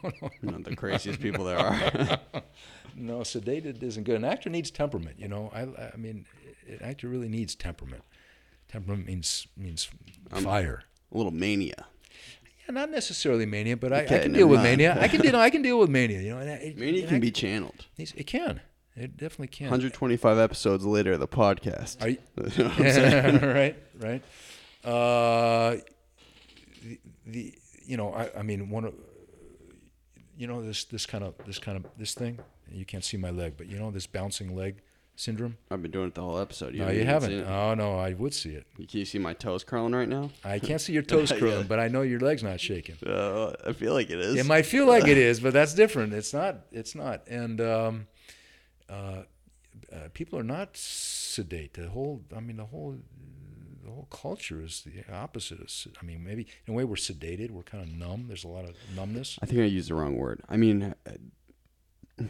No, 0.03 0.11
Not 0.51 0.63
the 0.65 0.75
craziest 0.75 1.21
people 1.21 1.45
there 1.45 1.57
are. 1.57 1.71
no, 2.95 3.19
sedated 3.19 3.81
isn't 3.81 4.03
good. 4.03 4.15
An 4.17 4.25
actor 4.25 4.49
needs 4.49 4.69
temperament. 4.69 5.15
You 5.17 5.29
know, 5.29 5.49
I, 5.53 5.61
I 5.93 5.95
mean, 5.95 6.25
an 6.67 6.79
actor 6.81 7.07
really 7.07 7.29
needs 7.29 7.55
temperament. 7.55 8.03
Temperament 8.67 9.07
means 9.07 9.47
means 9.55 9.87
Um, 10.33 10.43
fire. 10.43 10.83
a 11.13 11.15
little 11.17 11.31
mania. 11.31 11.85
Yeah, 12.65 12.73
not 12.73 12.91
necessarily 12.91 13.45
mania, 13.45 13.77
but 13.77 13.93
I, 13.93 14.01
I 14.01 14.05
can 14.05 14.33
deal 14.33 14.47
with 14.49 14.59
mind. 14.59 14.79
mania. 14.79 14.97
I 14.99 15.07
can 15.07 15.21
deal. 15.21 15.37
I 15.37 15.49
can 15.49 15.61
deal 15.67 15.79
with 15.79 15.89
mania. 15.89 16.19
You 16.21 16.31
know, 16.31 16.39
and 16.39 16.49
I, 16.51 16.73
Mania 16.75 16.99
and 17.01 17.07
can 17.07 17.17
I- 17.17 17.21
be 17.21 17.31
channeled. 17.31 17.85
It 17.97 18.27
can. 18.27 18.59
It 18.97 19.15
definitely 19.15 19.47
can. 19.47 19.65
125 19.65 20.39
episodes 20.39 20.83
later, 20.85 21.17
the 21.17 21.27
podcast. 21.27 22.01
Are 22.01 22.09
you, 22.09 22.17
You 22.37 22.63
know 22.63 22.69
what 22.69 22.79
I'm 22.79 22.91
saying? 22.91 23.41
right, 23.41 23.75
right. 23.99 24.23
Uh, 24.83 25.77
the, 26.83 26.99
the 27.25 27.53
you 27.85 27.95
know, 27.97 28.13
I, 28.13 28.39
I 28.39 28.41
mean, 28.41 28.69
one 28.69 28.85
of 28.85 28.93
you 30.35 30.47
know 30.47 30.61
this 30.65 30.85
this 30.85 31.05
kind 31.05 31.23
of 31.23 31.35
this 31.45 31.59
kind 31.59 31.77
of 31.77 31.85
this 31.97 32.13
thing. 32.13 32.39
You 32.71 32.85
can't 32.85 33.03
see 33.03 33.17
my 33.17 33.29
leg, 33.29 33.53
but 33.57 33.67
you 33.67 33.77
know 33.79 33.91
this 33.91 34.07
bouncing 34.07 34.55
leg 34.55 34.81
syndrome? 35.15 35.57
I've 35.71 35.81
been 35.81 35.91
doing 35.91 36.07
it 36.07 36.15
the 36.15 36.21
whole 36.21 36.37
episode. 36.39 36.73
no, 36.75 36.89
you 36.89 37.05
haven't. 37.05 37.45
Oh 37.47 37.73
no, 37.75 37.97
I 37.97 38.13
would 38.13 38.33
see 38.33 38.51
it. 38.51 38.65
Can 38.75 38.99
you 38.99 39.05
see 39.05 39.19
my 39.19 39.33
toes 39.33 39.63
curling 39.63 39.93
right 39.93 40.07
now? 40.07 40.31
I 40.43 40.59
can't 40.67 40.81
see 40.81 40.93
your 40.93 41.01
toes 41.03 41.31
Yeah. 41.31 41.39
curling, 41.39 41.67
but 41.67 41.79
I 41.79 41.87
know 41.87 42.01
your 42.01 42.19
legs 42.19 42.43
not 42.43 42.59
shaking. 42.59 42.95
Uh, 43.05 43.53
I 43.65 43.73
feel 43.73 43.93
like 43.93 44.09
it 44.09 44.19
is. 44.19 44.35
It 44.35 44.45
might 44.45 44.65
feel 44.65 44.85
like 44.85 45.07
it 45.07 45.17
is, 45.17 45.39
but 45.39 45.53
that's 45.53 45.73
different. 45.73 46.13
It's 46.13 46.33
not. 46.33 46.57
It's 46.71 46.93
not. 46.95 47.27
And 47.27 47.59
um, 47.61 48.07
uh, 48.89 49.23
uh, 49.91 50.09
people 50.13 50.37
are 50.39 50.43
not 50.43 50.75
sedate. 50.75 51.73
The 51.73 51.89
whole. 51.89 52.21
I 52.35 52.39
mean, 52.39 52.57
the 52.57 52.65
whole. 52.65 52.97
The 53.83 53.93
whole 53.93 54.07
culture 54.11 54.61
is 54.61 54.83
the 54.85 55.09
opposite. 55.13 55.61
Of, 55.61 55.71
I 56.01 56.05
mean, 56.05 56.21
maybe 56.21 56.45
in 56.65 56.73
a 56.73 56.75
way 56.75 56.83
we're 56.83 56.95
sedated. 56.95 57.51
We're 57.51 57.63
kind 57.63 57.81
of 57.81 57.89
numb. 57.89 58.25
There's 58.27 58.43
a 58.43 58.49
lot 58.49 58.65
of 58.65 58.75
numbness. 58.95 59.39
I 59.41 59.45
think 59.45 59.61
I 59.61 59.63
used 59.63 59.89
the 59.89 59.95
wrong 59.95 60.17
word. 60.17 60.41
I 60.49 60.57
mean, 60.57 60.93
uh, 61.05 62.23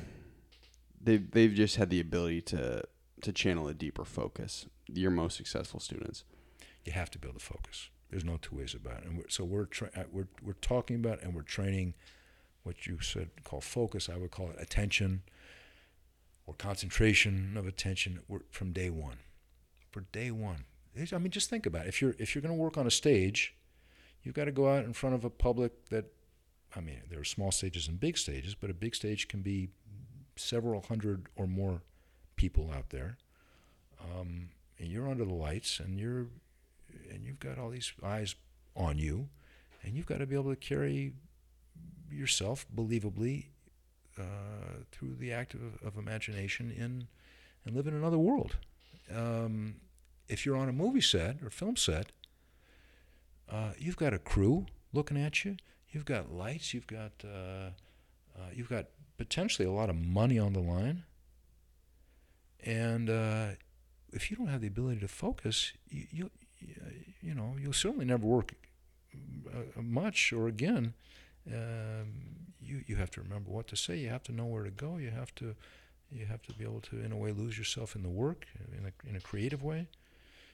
they've 1.02 1.30
they've 1.32 1.54
just 1.54 1.78
had 1.78 1.90
the 1.90 2.00
ability 2.00 2.42
to 2.42 2.84
to 3.22 3.32
channel 3.32 3.68
a 3.68 3.74
deeper 3.74 4.06
focus. 4.06 4.68
Your 4.88 5.12
most 5.12 5.36
successful 5.36 5.80
students. 5.80 6.24
You 6.86 6.92
have 6.94 7.10
to 7.12 7.20
build 7.20 7.36
a 7.36 7.40
focus. 7.40 7.90
There's 8.10 8.24
no 8.24 8.38
two 8.42 8.56
ways 8.56 8.74
about 8.74 9.00
it. 9.00 9.06
And 9.06 9.18
we're, 9.18 9.30
so 9.30 9.44
we're 9.44 9.66
tra- 9.66 9.92
uh, 9.96 10.04
we're 10.12 10.28
we're 10.44 10.54
talking 10.54 10.96
about 10.98 11.22
and 11.24 11.34
we're 11.34 11.42
training 11.42 11.96
what 12.64 12.86
you 12.86 13.00
said 13.02 13.30
call 13.44 13.62
focus. 13.62 14.10
I 14.10 14.18
would 14.18 14.32
call 14.32 14.50
it 14.50 14.58
attention 14.60 15.24
or 16.48 16.54
concentration 16.54 17.56
of 17.58 17.68
attention 17.68 18.22
from 18.50 18.72
day 18.72 18.90
one. 18.90 19.18
For 19.92 20.02
day 20.12 20.32
one, 20.32 20.66
I 21.14 21.18
mean, 21.20 21.30
just 21.32 21.50
think 21.50 21.66
about 21.66 21.86
it. 21.86 21.90
If 21.90 22.02
you're 22.02 22.16
if 22.18 22.34
you're 22.34 22.42
going 22.42 22.56
to 22.56 22.62
work 22.62 22.78
on 22.78 22.88
a 22.88 22.92
stage, 22.92 23.56
you've 24.24 24.34
got 24.34 24.46
to 24.46 24.52
go 24.52 24.70
out 24.70 24.86
in 24.86 24.94
front 24.94 25.14
of 25.16 25.24
a 25.24 25.30
public 25.30 25.90
that, 25.90 26.06
I 26.76 26.80
mean, 26.80 27.02
there 27.10 27.20
are 27.20 27.26
small 27.26 27.52
stages 27.52 27.88
and 27.88 28.00
big 28.00 28.18
stages, 28.18 28.56
but 28.56 28.70
a 28.70 28.74
big 28.74 28.96
stage 28.96 29.28
can 29.28 29.42
be 29.42 29.70
several 30.36 30.82
hundred 30.82 31.28
or 31.36 31.48
more 31.48 31.82
people 32.36 32.72
out 32.76 32.90
there. 32.90 33.18
Um, 34.02 34.50
and 34.80 34.90
you're 34.90 35.10
under 35.10 35.26
the 35.26 35.34
lights, 35.34 35.80
and 35.80 36.00
you're 36.00 36.28
and 37.12 37.24
you've 37.24 37.40
got 37.40 37.58
all 37.60 37.70
these 37.70 37.92
eyes 38.04 38.36
on 38.76 38.98
you, 38.98 39.30
and 39.84 39.96
you've 39.96 40.06
got 40.06 40.20
to 40.20 40.26
be 40.26 40.36
able 40.36 40.52
to 40.52 40.56
carry 40.56 41.14
yourself 42.10 42.66
believably 42.74 43.48
uh, 44.20 44.84
through 44.92 45.16
the 45.16 45.32
act 45.32 45.54
of, 45.54 45.82
of 45.86 45.98
imagination 45.98 46.72
in 46.72 47.08
and 47.66 47.76
live 47.76 47.88
in 47.88 47.94
another 47.94 48.18
world. 48.18 48.56
Um, 49.14 49.76
if 50.28 50.46
you're 50.46 50.58
on 50.58 50.70
a 50.70 50.74
movie 50.74 51.02
set 51.02 51.38
or 51.44 51.50
film 51.50 51.76
set, 51.76 52.12
uh, 53.50 53.72
you've 53.78 53.98
got 53.98 54.14
a 54.14 54.20
crew 54.20 54.66
looking 54.94 55.18
at 55.18 55.46
you. 55.46 55.58
You've 55.92 56.06
got 56.06 56.32
lights. 56.32 56.74
You've 56.74 56.88
got 56.88 57.12
uh, 57.24 57.72
uh, 58.38 58.50
you've 58.54 58.70
got 58.70 58.88
potentially 59.18 59.68
a 59.68 59.72
lot 59.72 59.90
of 59.90 59.96
money 59.96 60.38
on 60.38 60.54
the 60.54 60.60
line. 60.60 61.04
And 62.64 63.10
uh, 63.10 63.48
if 64.12 64.30
you 64.30 64.38
don't 64.38 64.48
have 64.48 64.62
the 64.62 64.68
ability 64.68 65.00
to 65.02 65.08
focus, 65.08 65.74
you, 65.90 66.06
you 66.12 66.30
you 67.22 67.34
know 67.34 67.56
you'll 67.60 67.74
certainly 67.74 68.06
never 68.06 68.26
work 68.26 68.54
uh, 69.54 69.82
much 69.82 70.34
or 70.34 70.48
again. 70.48 70.94
Um, 71.48 72.47
you 72.68 72.84
you 72.88 72.96
have 72.98 73.12
to 73.12 73.22
remember 73.22 73.50
what 73.52 73.68
to 73.68 73.76
say. 73.76 73.98
You 73.98 74.10
have 74.10 74.24
to 74.24 74.32
know 74.32 74.46
where 74.46 74.64
to 74.64 74.72
go. 74.72 74.98
You 74.98 75.12
have 75.12 75.34
to 75.36 75.56
you 76.12 76.26
have 76.26 76.42
to 76.44 76.54
be 76.54 76.64
able 76.64 76.82
to 76.82 77.00
in 77.04 77.12
a 77.12 77.18
way 77.18 77.32
lose 77.32 77.58
yourself 77.58 77.96
in 77.96 78.04
the 78.04 78.10
work 78.10 78.46
in 78.78 78.86
a 78.86 79.10
in 79.10 79.16
a 79.16 79.20
creative 79.22 79.64
way. 79.64 79.88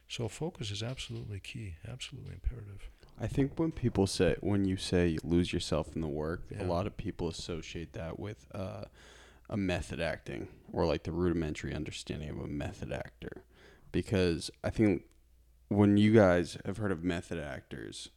So 0.07 0.27
focus 0.27 0.69
is 0.71 0.83
absolutely 0.83 1.39
key, 1.39 1.75
absolutely 1.87 2.33
imperative. 2.33 2.89
I 3.19 3.27
think 3.27 3.57
when 3.59 3.71
people 3.71 4.07
say 4.07 4.35
when 4.41 4.65
you 4.65 4.77
say 4.77 5.07
you 5.07 5.19
lose 5.23 5.53
yourself 5.53 5.95
in 5.95 6.01
the 6.01 6.07
work, 6.07 6.41
Yeah. 6.51 6.63
a 6.63 6.67
lot 6.67 6.87
of 6.87 6.97
people 6.97 7.27
associate 7.29 7.93
that 7.93 8.19
with 8.19 8.45
uh, 8.53 8.85
a 9.49 9.57
method 9.57 9.99
acting 10.01 10.47
or 10.71 10.85
like 10.85 11.03
the 11.03 11.11
rudimentary 11.11 11.73
understanding 11.73 12.29
of 12.29 12.39
a 12.39 12.47
method 12.47 12.91
actor, 12.91 13.43
because 13.91 14.49
I 14.63 14.69
think 14.71 15.03
when 15.69 15.97
you 15.97 16.13
guys 16.13 16.57
have 16.65 16.77
heard 16.77 16.91
of 16.91 17.03
method 17.03 17.39
actors, 17.39 18.09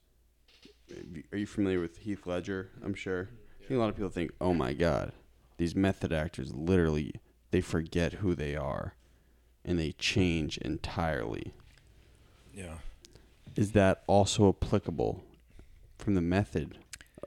are 1.32 1.38
you 1.38 1.47
familiar 1.47 1.80
with 1.80 1.99
Heath 1.99 2.26
Ledger? 2.26 2.70
I'm 2.82 2.94
sure. 2.94 3.28
I 3.67 3.69
think 3.69 3.79
a 3.79 3.81
lot 3.81 3.89
of 3.89 3.97
people 3.97 4.11
think, 4.11 4.31
oh 4.41 4.55
my 4.55 4.75
god, 4.75 5.11
these 5.57 5.75
method 5.75 6.12
actors 6.12 6.55
literally 6.55 7.14
they 7.51 7.61
forget 7.61 8.12
who 8.14 8.37
they 8.37 8.55
are, 8.55 8.95
and 9.64 9.77
they 9.77 9.91
change 9.91 10.57
entirely. 10.59 11.53
Yeah. 12.55 12.79
Is 13.57 13.73
that 13.73 14.05
also 14.07 14.49
applicable 14.51 15.25
from 15.99 16.14
the 16.14 16.21
method, 16.21 16.79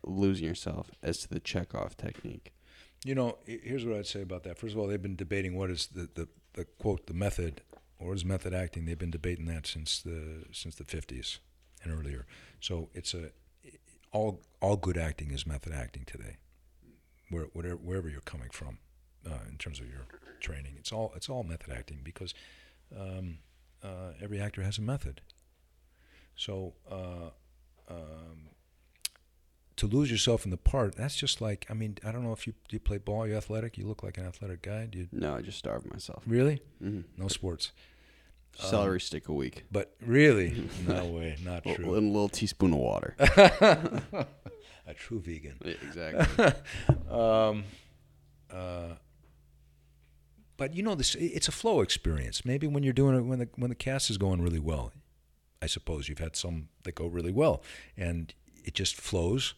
losing 0.02 0.46
yourself, 0.46 0.92
as 1.04 1.18
to 1.18 1.28
the 1.28 1.42
Chekhov 1.42 1.98
technique? 1.98 2.54
You 3.04 3.16
know, 3.16 3.40
here's 3.46 3.86
what 3.86 3.98
I'd 3.98 4.08
say 4.08 4.22
about 4.22 4.44
that. 4.44 4.58
First 4.58 4.76
of 4.76 4.80
all, 4.80 4.88
they've 4.88 5.02
been 5.02 5.18
debating 5.18 5.58
what 5.58 5.70
is 5.70 5.88
the, 5.88 6.08
the, 6.14 6.30
the 6.54 6.64
quote 6.64 7.08
the 7.08 7.14
method 7.14 7.64
or 8.00 8.14
is 8.14 8.24
method 8.24 8.54
acting. 8.54 8.86
They've 8.86 8.98
been 8.98 9.12
debating 9.12 9.46
that 9.48 9.68
since 9.68 10.02
the 10.02 10.46
since 10.54 10.76
the 10.76 10.86
50s 10.86 11.40
and 11.84 11.92
earlier. 11.92 12.26
So 12.62 12.88
it's 12.94 13.14
a 13.14 13.32
all 14.12 14.41
all 14.62 14.76
good 14.78 14.97
acting 14.97 15.32
is 15.32 15.45
method 15.45 15.74
acting 15.74 16.03
today. 16.05 16.38
Where 17.30 17.45
whatever 17.53 17.76
wherever 17.78 18.10
you're 18.10 18.22
coming 18.22 18.49
from 18.51 18.80
uh, 19.26 19.39
in 19.49 19.57
terms 19.57 19.80
of 19.80 19.88
your 19.88 20.05
training, 20.39 20.76
it's 20.78 20.91
all 20.91 21.14
it's 21.16 21.30
all 21.30 21.43
method 21.43 21.72
acting 21.72 21.99
because 22.03 22.34
um, 22.97 23.38
uh, 23.84 24.14
every 24.22 24.39
actor 24.39 24.64
has 24.64 24.78
a 24.78 24.82
method. 24.82 25.22
So. 26.36 26.74
Uh, 26.89 27.32
um, 27.89 28.49
to 29.78 29.88
lose 29.88 30.12
yourself 30.12 30.43
in 30.43 30.51
the 30.51 30.57
part, 30.57 30.95
that's 30.95 31.16
just 31.16 31.39
like 31.39 31.66
I 31.70 31.74
mean, 31.74 31.97
I 32.05 32.12
don't 32.12 32.22
know 32.24 32.34
if 32.34 32.45
you 32.45 32.51
do 32.68 32.76
you 32.76 32.80
play 32.82 32.97
ball, 32.97 33.26
you 33.26 33.36
athletic, 33.38 33.78
you 33.78 33.88
look 33.88 34.03
like 34.03 34.18
an 34.18 34.26
athletic 34.26 34.62
guy. 34.62 34.86
Do 34.88 34.97
you 34.99 35.07
No, 35.14 35.36
I 35.36 35.41
just 35.41 35.57
starved 35.57 35.89
myself. 35.89 36.22
really? 36.28 36.62
hmm 36.80 37.01
No 37.18 37.30
sports. 37.30 37.72
Celery 38.58 39.00
stick 39.00 39.30
a 39.30 39.34
week, 39.34 39.64
But 39.72 39.95
really? 40.06 40.68
no 40.88 41.06
way, 41.06 41.38
not 41.43 41.64
true. 41.64 41.95
and 41.95 42.10
a 42.10 42.12
little 42.12 42.28
teaspoon 42.30 42.74
of 42.74 42.80
water. 42.80 43.16
a 43.20 44.93
true 44.95 45.20
vegan. 45.22 45.58
Yeah, 45.64 45.74
exactly. 45.88 46.45
um, 47.10 47.64
uh, 48.52 48.95
but 50.58 50.76
you 50.76 50.84
know, 50.84 50.93
this 50.95 51.16
it's 51.16 51.47
a 51.47 51.54
flow 51.54 51.80
experience. 51.80 52.43
Maybe 52.43 52.68
when 52.68 52.84
you're 52.84 52.91
doing 52.91 53.16
it 53.16 53.22
when 53.22 53.39
the 53.39 53.50
when 53.56 53.70
the 53.70 53.76
cast 53.76 54.10
is 54.10 54.18
going 54.18 54.41
really 54.41 54.60
well, 54.60 54.91
I 55.62 55.68
suppose 55.68 56.10
you've 56.10 56.20
had 56.20 56.36
some 56.36 56.68
that 56.84 56.95
go 56.95 57.08
really 57.08 57.32
well, 57.32 57.64
and 57.95 58.34
it 58.66 58.74
just 58.74 58.95
flows. 58.95 59.54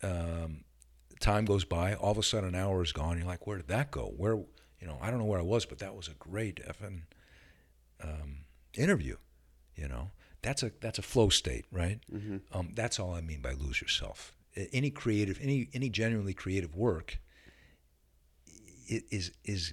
Um, 0.00 0.64
time 1.18 1.44
goes 1.44 1.64
by. 1.64 1.94
All 1.94 2.12
of 2.12 2.18
a 2.18 2.22
sudden, 2.22 2.50
an 2.50 2.54
hour 2.54 2.82
is 2.82 2.92
gone. 2.92 3.18
You're 3.18 3.26
like, 3.26 3.46
where 3.48 3.56
did 3.56 3.68
that 3.68 3.90
go? 3.90 4.12
Where 4.16 4.36
you 4.36 4.86
know, 4.86 4.98
I 5.00 5.10
don't 5.10 5.18
know 5.18 5.24
where 5.24 5.40
I 5.40 5.44
was, 5.44 5.66
but 5.66 5.78
that 5.78 5.96
was 5.96 6.06
a 6.08 6.14
great 6.14 6.60
effing 6.66 7.02
um, 8.02 8.44
interview. 8.74 9.16
You 9.76 9.88
know, 9.88 10.10
that's 10.42 10.62
a 10.62 10.72
that's 10.80 10.98
a 10.98 11.02
flow 11.02 11.28
state, 11.30 11.64
right? 11.72 12.00
hmm 12.10 12.38
Um, 12.52 12.70
that's 12.74 12.98
all 13.00 13.14
I 13.14 13.20
mean 13.20 13.40
by 13.40 13.52
lose 13.52 13.80
yourself. 13.80 14.34
Any 14.72 14.90
creative, 14.90 15.38
any 15.40 15.68
any 15.72 15.88
genuinely 15.88 16.34
creative 16.34 16.74
work 16.76 17.18
is 18.88 19.30
is 19.44 19.72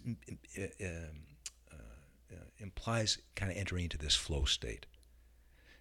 uh, 0.57 0.61
um, 0.85 0.89
uh, 1.71 1.75
uh, 2.33 2.35
implies 2.59 3.17
kind 3.35 3.51
of 3.51 3.57
entering 3.57 3.83
into 3.83 3.97
this 3.97 4.15
flow 4.15 4.45
state. 4.45 4.85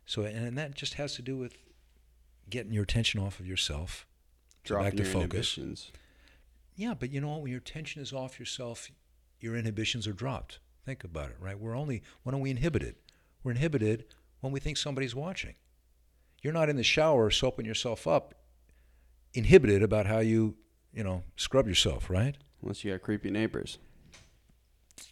So, 0.07 0.23
and, 0.23 0.47
and 0.49 0.59
that 0.59 0.75
just 0.75 0.95
has 0.95 1.15
to 1.17 1.23
do 1.23 1.37
with 1.37 1.55
getting 2.51 2.73
your 2.73 2.83
attention 2.85 3.21
off 3.21 3.41
of 3.41 3.47
yourself, 3.47 4.07
Dropping 4.65 4.85
back 4.87 4.93
to 4.97 5.03
your 5.03 5.07
focus. 5.13 5.59
inhibitions. 5.59 5.93
Yeah, 6.75 6.95
but 6.95 7.11
you 7.11 7.21
know 7.21 7.29
what? 7.29 7.43
When 7.43 7.51
your 7.51 7.59
attention 7.61 8.01
is 8.03 8.13
off 8.13 8.39
yourself, 8.41 8.89
your 9.41 9.55
inhibitions 9.55 10.07
are 10.07 10.13
dropped. 10.13 10.59
Think 10.89 11.05
about 11.05 11.29
it, 11.29 11.37
right? 11.39 11.61
We're 11.61 11.77
only 11.77 12.03
when 12.23 12.35
are 12.35 12.39
we 12.39 12.51
inhibited? 12.51 12.95
We're 13.43 13.51
inhibited 13.51 14.07
when 14.41 14.55
we 14.55 14.59
think 14.59 14.79
somebody's 14.79 15.15
watching. 15.15 15.55
You're 16.41 16.55
not 16.55 16.71
in 16.71 16.77
the 16.77 16.83
shower 16.83 17.29
soaping 17.29 17.67
yourself 17.67 18.07
up, 18.07 18.35
inhibited 19.35 19.83
about 19.83 20.07
how 20.07 20.21
you, 20.21 20.57
you 20.95 21.05
know, 21.05 21.25
scrub 21.37 21.69
yourself, 21.69 22.09
right? 22.09 22.39
Unless 22.63 22.85
you 22.85 22.93
have 22.93 23.03
creepy 23.03 23.29
neighbors. 23.31 23.77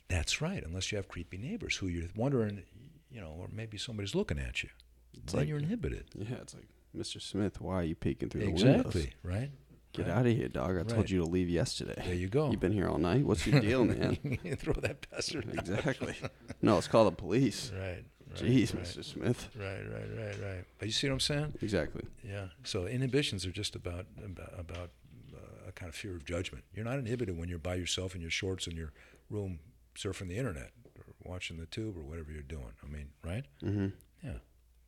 That's 0.09 0.41
right. 0.41 0.65
Unless 0.65 0.93
you 0.93 0.97
have 0.97 1.09
creepy 1.09 1.37
neighbors 1.37 1.77
who 1.77 1.89
you're 1.89 2.09
wondering, 2.17 2.63
you 3.11 3.21
know, 3.21 3.37
or 3.39 3.49
maybe 3.53 3.77
somebody's 3.77 4.15
looking 4.15 4.39
at 4.39 4.63
you. 4.63 4.71
It's 5.13 5.35
then 5.35 5.41
like- 5.43 5.49
you're 5.51 5.59
inhibited. 5.59 6.07
Yeah, 6.17 6.37
it's 6.41 6.55
like, 6.55 6.69
Mr. 6.97 7.21
Smith, 7.21 7.61
why 7.61 7.75
are 7.75 7.85
you 7.85 7.97
peeking 7.97 8.31
through 8.31 8.47
the 8.47 8.53
window? 8.53 8.77
Exactly, 8.81 9.13
right? 9.23 9.51
Get 9.97 10.07
Right. 10.09 10.17
out 10.19 10.27
of 10.27 10.37
here, 10.37 10.49
dog. 10.49 10.79
I 10.79 10.83
told 10.83 11.09
you 11.11 11.19
to 11.21 11.25
leave 11.27 11.49
yesterday. 11.49 12.01
There 12.05 12.15
you 12.15 12.29
go. 12.29 12.51
You've 12.51 12.61
been 12.61 12.73
here 12.73 12.89
all 12.89 12.99
night. 12.99 13.25
What's 13.25 13.47
your 13.47 13.61
deal, 13.61 13.85
man? 13.93 14.17
Throw 14.59 14.75
that 14.75 15.07
bastard. 15.11 15.49
out. 15.49 15.55
exactly. 15.59 16.15
No, 16.63 16.75
let's 16.75 16.87
call 16.89 17.05
the 17.07 17.13
police. 17.13 17.73
Right. 17.79 18.05
right 18.31 18.35
Jeez, 18.35 18.75
right. 18.75 18.85
Mr. 18.85 19.05
Smith. 19.05 19.49
Right, 19.59 19.83
right, 19.91 20.11
right, 20.19 20.43
right. 20.43 20.65
But 20.79 20.87
you 20.89 20.93
see 20.93 21.07
what 21.09 21.15
I'm 21.15 21.21
saying? 21.21 21.55
Exactly. 21.63 22.03
Yeah. 22.23 22.49
So 22.65 22.87
inhibitions 22.87 23.47
are 23.47 23.53
just 23.53 23.75
about 23.77 24.07
about, 24.23 24.53
about 24.59 24.91
uh, 25.33 25.69
a 25.69 25.73
kind 25.73 25.89
of 25.89 25.95
fear 25.95 26.15
of 26.17 26.25
judgment. 26.25 26.65
You're 26.75 26.85
not 26.85 26.99
inhibited 26.99 27.39
when 27.39 27.49
you're 27.49 27.59
by 27.59 27.77
yourself 27.77 28.15
in 28.15 28.21
your 28.21 28.31
shorts 28.31 28.67
in 28.67 28.77
your 28.77 28.93
room 29.31 29.61
surfing 29.97 30.29
the 30.29 30.37
internet 30.37 30.73
or 30.97 31.05
watching 31.25 31.57
the 31.57 31.67
tube 31.67 31.97
or 31.97 32.03
whatever 32.03 32.31
you're 32.33 32.43
doing. 32.43 32.73
I 32.85 32.89
mean, 32.89 33.09
right? 33.25 33.45
Mm-hmm. 33.63 33.87
Yeah. 34.23 34.39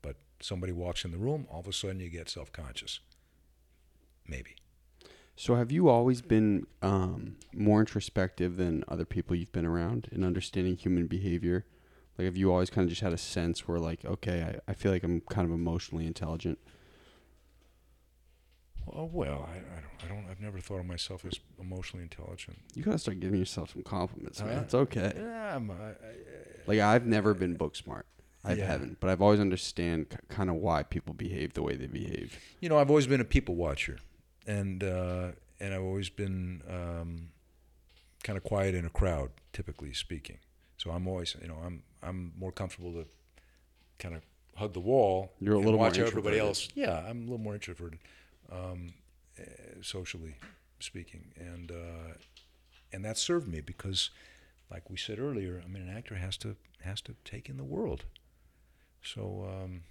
But 0.02 0.16
somebody 0.40 0.72
walks 0.72 1.04
in 1.04 1.12
the 1.12 1.18
room, 1.18 1.46
all 1.50 1.61
of 1.61 1.66
a 1.68 1.72
sudden 1.72 2.00
you 2.00 2.11
get 2.11 2.28
self-conscious. 2.28 3.00
Maybe. 4.26 4.56
So 5.41 5.55
have 5.55 5.70
you 5.70 5.89
always 5.89 6.20
been 6.20 6.66
um, 6.82 7.36
more 7.55 7.78
introspective 7.78 8.57
than 8.57 8.82
other 8.89 9.05
people 9.05 9.36
you've 9.36 9.53
been 9.53 9.64
around 9.64 10.09
in 10.11 10.24
understanding 10.24 10.76
human 10.76 11.07
behavior? 11.07 11.64
Like, 12.18 12.24
have 12.24 12.36
you 12.36 12.51
always 12.51 12.70
kind 12.70 12.84
of 12.86 12.89
just 12.91 13.03
had 13.03 13.12
a 13.12 13.16
sense 13.18 13.68
where, 13.68 13.78
like, 13.78 14.05
okay, 14.05 14.59
I, 14.66 14.70
I 14.72 14.74
feel 14.74 14.91
like 14.91 15.05
I'm 15.05 15.20
kind 15.30 15.47
of 15.47 15.55
emotionally 15.55 16.09
intelligent? 16.09 16.59
Oh 18.93 19.05
well, 19.05 19.49
I, 19.49 19.59
I 19.59 19.80
don't. 19.80 20.05
I 20.05 20.09
don't. 20.09 20.28
I've 20.28 20.41
never 20.41 20.59
thought 20.59 20.80
of 20.80 20.86
myself 20.86 21.24
as 21.24 21.34
emotionally 21.61 22.03
intelligent. 22.03 22.59
You 22.74 22.82
gotta 22.82 22.99
start 22.99 23.20
giving 23.20 23.39
yourself 23.39 23.70
some 23.74 23.82
compliments, 23.84 24.43
man. 24.43 24.57
Huh? 24.57 24.62
It's 24.64 24.74
okay. 24.74 25.12
Yeah, 25.14 25.55
I'm, 25.55 25.70
I, 25.70 25.74
I, 25.74 25.95
Like, 26.66 26.80
I've 26.80 27.07
never 27.07 27.32
been 27.34 27.55
book 27.55 27.76
smart. 27.76 28.07
I 28.45 28.55
Yeah. 28.55 28.66
haven't, 28.66 28.99
but 28.99 29.11
I've 29.11 29.20
always 29.22 29.39
understand 29.41 30.09
k- 30.11 30.16
kind 30.28 30.49
of 30.49 30.57
why 30.57 30.82
people 30.84 31.12
behave 31.14 31.53
the 31.53 31.62
way 31.62 31.76
they 31.76 31.86
behave. 31.86 32.39
you 32.61 32.68
know, 32.68 32.78
I've 32.78 32.89
always 32.89 33.07
been 33.07 33.20
a 33.20 33.24
people 33.24 33.57
watcher, 33.57 33.99
and 34.49 34.82
uh, 34.82 35.28
and 35.61 35.74
I've 35.74 35.82
always 35.82 36.09
been 36.09 36.62
um, 36.68 37.28
kind 38.24 38.36
of 38.36 38.42
quiet 38.42 38.74
in 38.74 38.84
a 38.84 38.90
crowd, 38.90 39.30
typically 39.53 39.92
speaking. 39.92 40.38
So 40.78 40.90
I'm 40.90 41.07
always, 41.07 41.36
you 41.40 41.49
know, 41.49 41.59
I'm 41.64 41.82
I'm 42.03 42.32
more 42.36 42.51
comfortable 42.51 42.92
to 42.94 43.07
kind 43.99 44.16
of 44.16 44.22
hug 44.57 44.72
the 44.72 44.80
wall. 44.80 45.32
You're 45.38 45.55
a 45.55 45.57
and 45.59 45.66
little 45.66 45.78
more 45.78 45.88
watch 45.88 45.99
everybody 45.99 46.38
else. 46.38 46.68
Yeah, 46.74 47.05
I'm 47.09 47.18
a 47.18 47.22
little 47.22 47.38
more 47.38 47.55
introverted, 47.55 48.01
um, 48.51 48.94
uh, 49.38 49.44
socially 49.82 50.36
speaking, 50.80 51.26
and 51.36 51.70
uh, 51.70 52.14
and 52.92 53.05
that 53.05 53.18
served 53.18 53.49
me 53.49 53.61
because, 53.61 54.11
like 54.70 54.88
we 54.88 54.96
said 54.96 55.18
earlier, 55.18 55.62
I 55.62 55.68
mean, 55.68 55.82
an 55.86 55.94
actor 55.94 56.14
has 56.14 56.36
to 56.38 56.57
has 56.80 57.01
to 57.03 57.14
take 57.24 57.49
in 57.49 57.59
the 57.59 57.64
world. 57.64 58.05
So. 59.03 59.46
Um, 59.46 59.82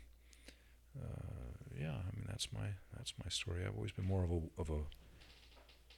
Uh, 1.01 1.77
yeah, 1.79 1.91
I 1.91 2.15
mean 2.15 2.25
that's 2.27 2.51
my 2.53 2.67
that's 2.95 3.13
my 3.23 3.29
story. 3.29 3.63
I've 3.65 3.75
always 3.75 3.91
been 3.91 4.05
more 4.05 4.23
of 4.23 4.31
a 4.31 4.41
of 4.59 4.69
a 4.69 4.81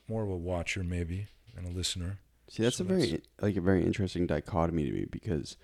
more 0.08 0.24
of 0.24 0.30
a 0.30 0.36
watcher 0.38 0.84
maybe 0.84 1.28
than 1.56 1.66
a 1.66 1.70
listener. 1.70 2.20
See, 2.50 2.64
that's 2.64 2.78
So 2.78 2.84
a 2.84 2.88
very 2.88 3.02
that's- 3.12 3.28
like 3.42 3.56
a 3.56 3.62
very 3.62 3.84
interesting 3.86 4.26
dichotomy 4.28 4.86
to 4.86 4.92
me 4.92 5.06
because 5.10 5.58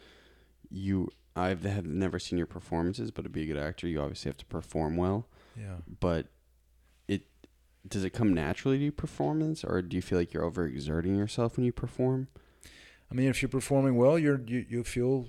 you 0.70 1.10
I've 1.36 1.64
have 1.64 1.86
never 1.86 2.18
seen 2.20 2.38
your 2.38 2.48
performances, 2.48 3.12
but 3.12 3.24
to 3.24 3.30
be 3.30 3.44
a 3.44 3.46
good 3.46 3.58
actor, 3.58 3.88
you 3.88 4.00
obviously 4.02 4.30
have 4.30 4.38
to 4.38 4.46
perform 4.46 4.96
well. 4.96 5.28
Yeah. 5.60 5.78
But 6.00 6.28
it 7.08 7.24
does 7.88 8.04
it 8.06 8.12
come 8.12 8.34
naturally 8.34 8.78
to 8.78 8.84
you 8.86 8.92
performance, 8.92 9.64
or 9.64 9.82
do 9.82 9.96
you 9.98 10.02
feel 10.02 10.18
like 10.18 10.34
you're 10.34 10.50
overexerting 10.50 11.18
yourself 11.18 11.58
when 11.58 11.66
you 11.66 11.74
perform? 11.74 12.28
I 13.12 13.16
mean, 13.16 13.28
if 13.30 13.42
you're 13.42 13.50
performing 13.50 13.96
well, 13.98 14.18
you're 14.18 14.42
you, 14.48 14.66
you 14.70 14.84
feel 14.84 15.28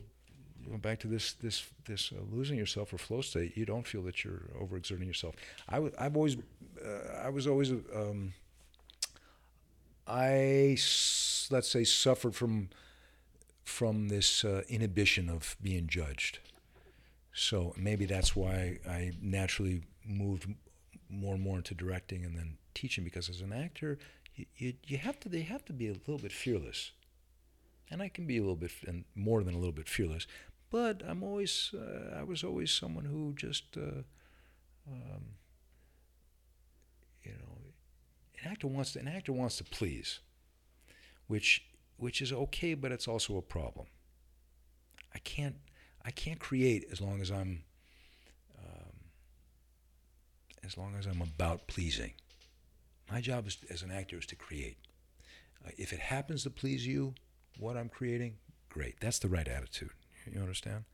back 0.83 0.99
to 1.01 1.07
this 1.09 1.33
this 1.35 1.65
this 1.87 2.13
uh, 2.13 2.21
losing 2.31 2.59
yourself 2.59 2.93
or 2.93 2.99
flow 2.99 3.21
state. 3.21 3.57
You 3.57 3.67
don't 3.67 3.87
feel 3.87 4.03
that 4.03 4.25
you're 4.25 4.43
overexerting 4.61 5.07
yourself. 5.07 5.35
I 5.69 5.75
w- 5.77 5.95
I've 5.99 6.17
always 6.17 6.37
uh, 6.85 7.21
I 7.25 7.29
was 7.31 7.47
always 7.47 7.71
um, 7.73 8.33
I 10.07 10.75
s- 10.77 11.49
let's 11.51 11.69
say 11.69 11.85
suffered 11.85 12.35
from 12.35 12.69
from 13.65 14.09
this 14.09 14.45
uh, 14.45 14.63
inhibition 14.69 15.29
of 15.29 15.57
being 15.63 15.87
judged. 15.89 16.39
So 17.33 17.75
maybe 17.77 18.07
that's 18.07 18.37
why 18.37 18.79
I 18.89 19.13
naturally 19.21 19.83
moved 20.07 20.47
more 21.11 21.35
and 21.35 21.43
more 21.43 21.57
into 21.59 21.75
directing 21.75 22.25
and 22.25 22.37
then 22.37 22.57
teaching 22.75 23.05
because 23.05 23.29
as 23.29 23.41
an 23.41 23.53
actor, 23.53 23.99
you, 24.37 24.47
you, 24.57 24.75
you 24.87 24.99
have 24.99 25.21
to 25.21 25.29
they 25.29 25.43
have 25.43 25.65
to 25.67 25.73
be 25.73 25.89
a 25.89 25.93
little 25.93 26.19
bit 26.19 26.33
fearless 26.33 26.93
and 27.91 28.03
I 28.03 28.09
can 28.09 28.27
be 28.27 28.37
a 28.39 28.41
little 28.41 28.57
bit 28.57 28.73
and 28.87 29.05
more 29.15 29.43
than 29.45 29.55
a 29.55 29.59
little 29.59 29.73
bit 29.73 29.89
fearless. 29.89 30.27
But 30.71 31.03
I'm 31.07 31.23
always 31.23 31.73
uh, 31.75 32.19
I 32.19 32.23
was 32.25 32.43
always 32.43 32.73
someone 32.73 33.05
who 33.05 33.35
just 33.37 33.77
uh, 33.77 34.03
um, 34.91 35.37
you 37.23 37.33
know 37.33 37.73
an 38.43 38.51
actor 38.51 38.67
wants 38.67 38.93
to, 38.93 39.01
an 39.01 39.09
actor 39.09 39.33
wants 39.33 39.57
to 39.59 39.65
please, 39.65 40.21
which 41.29 41.65
which 41.97 42.21
is 42.21 42.33
okay, 42.33 42.75
but 42.75 42.93
it's 42.93 43.09
also 43.09 43.37
a 43.37 43.43
problem. 43.43 43.87
I 45.15 45.19
can't 45.21 45.57
I 46.05 46.11
can't 46.11 46.41
create 46.41 46.87
as 46.91 47.01
long 47.01 47.21
as 47.21 47.31
I'm 47.31 47.63
um, 48.59 49.11
as 50.65 50.77
long 50.77 50.95
as 50.99 51.07
I'm 51.07 51.23
about 51.23 51.69
pleasing. 51.69 52.15
My 53.11 53.21
job 53.21 53.47
is, 53.47 53.59
as 53.71 53.83
an 53.83 53.93
actor 53.93 54.19
is 54.19 54.27
to 54.27 54.37
create. 54.37 54.79
Uh, 55.65 55.71
if 55.79 55.93
it 55.93 56.01
happens 56.01 56.43
to 56.43 56.51
please 56.51 56.87
you, 56.87 57.15
what 57.59 57.77
I'm 57.77 57.89
creating, 57.89 58.35
great. 58.69 58.97
That's 59.01 59.21
the 59.21 59.29
right 59.29 59.47
attitude. 59.47 59.91
You 60.31 60.41
understand? 60.41 60.85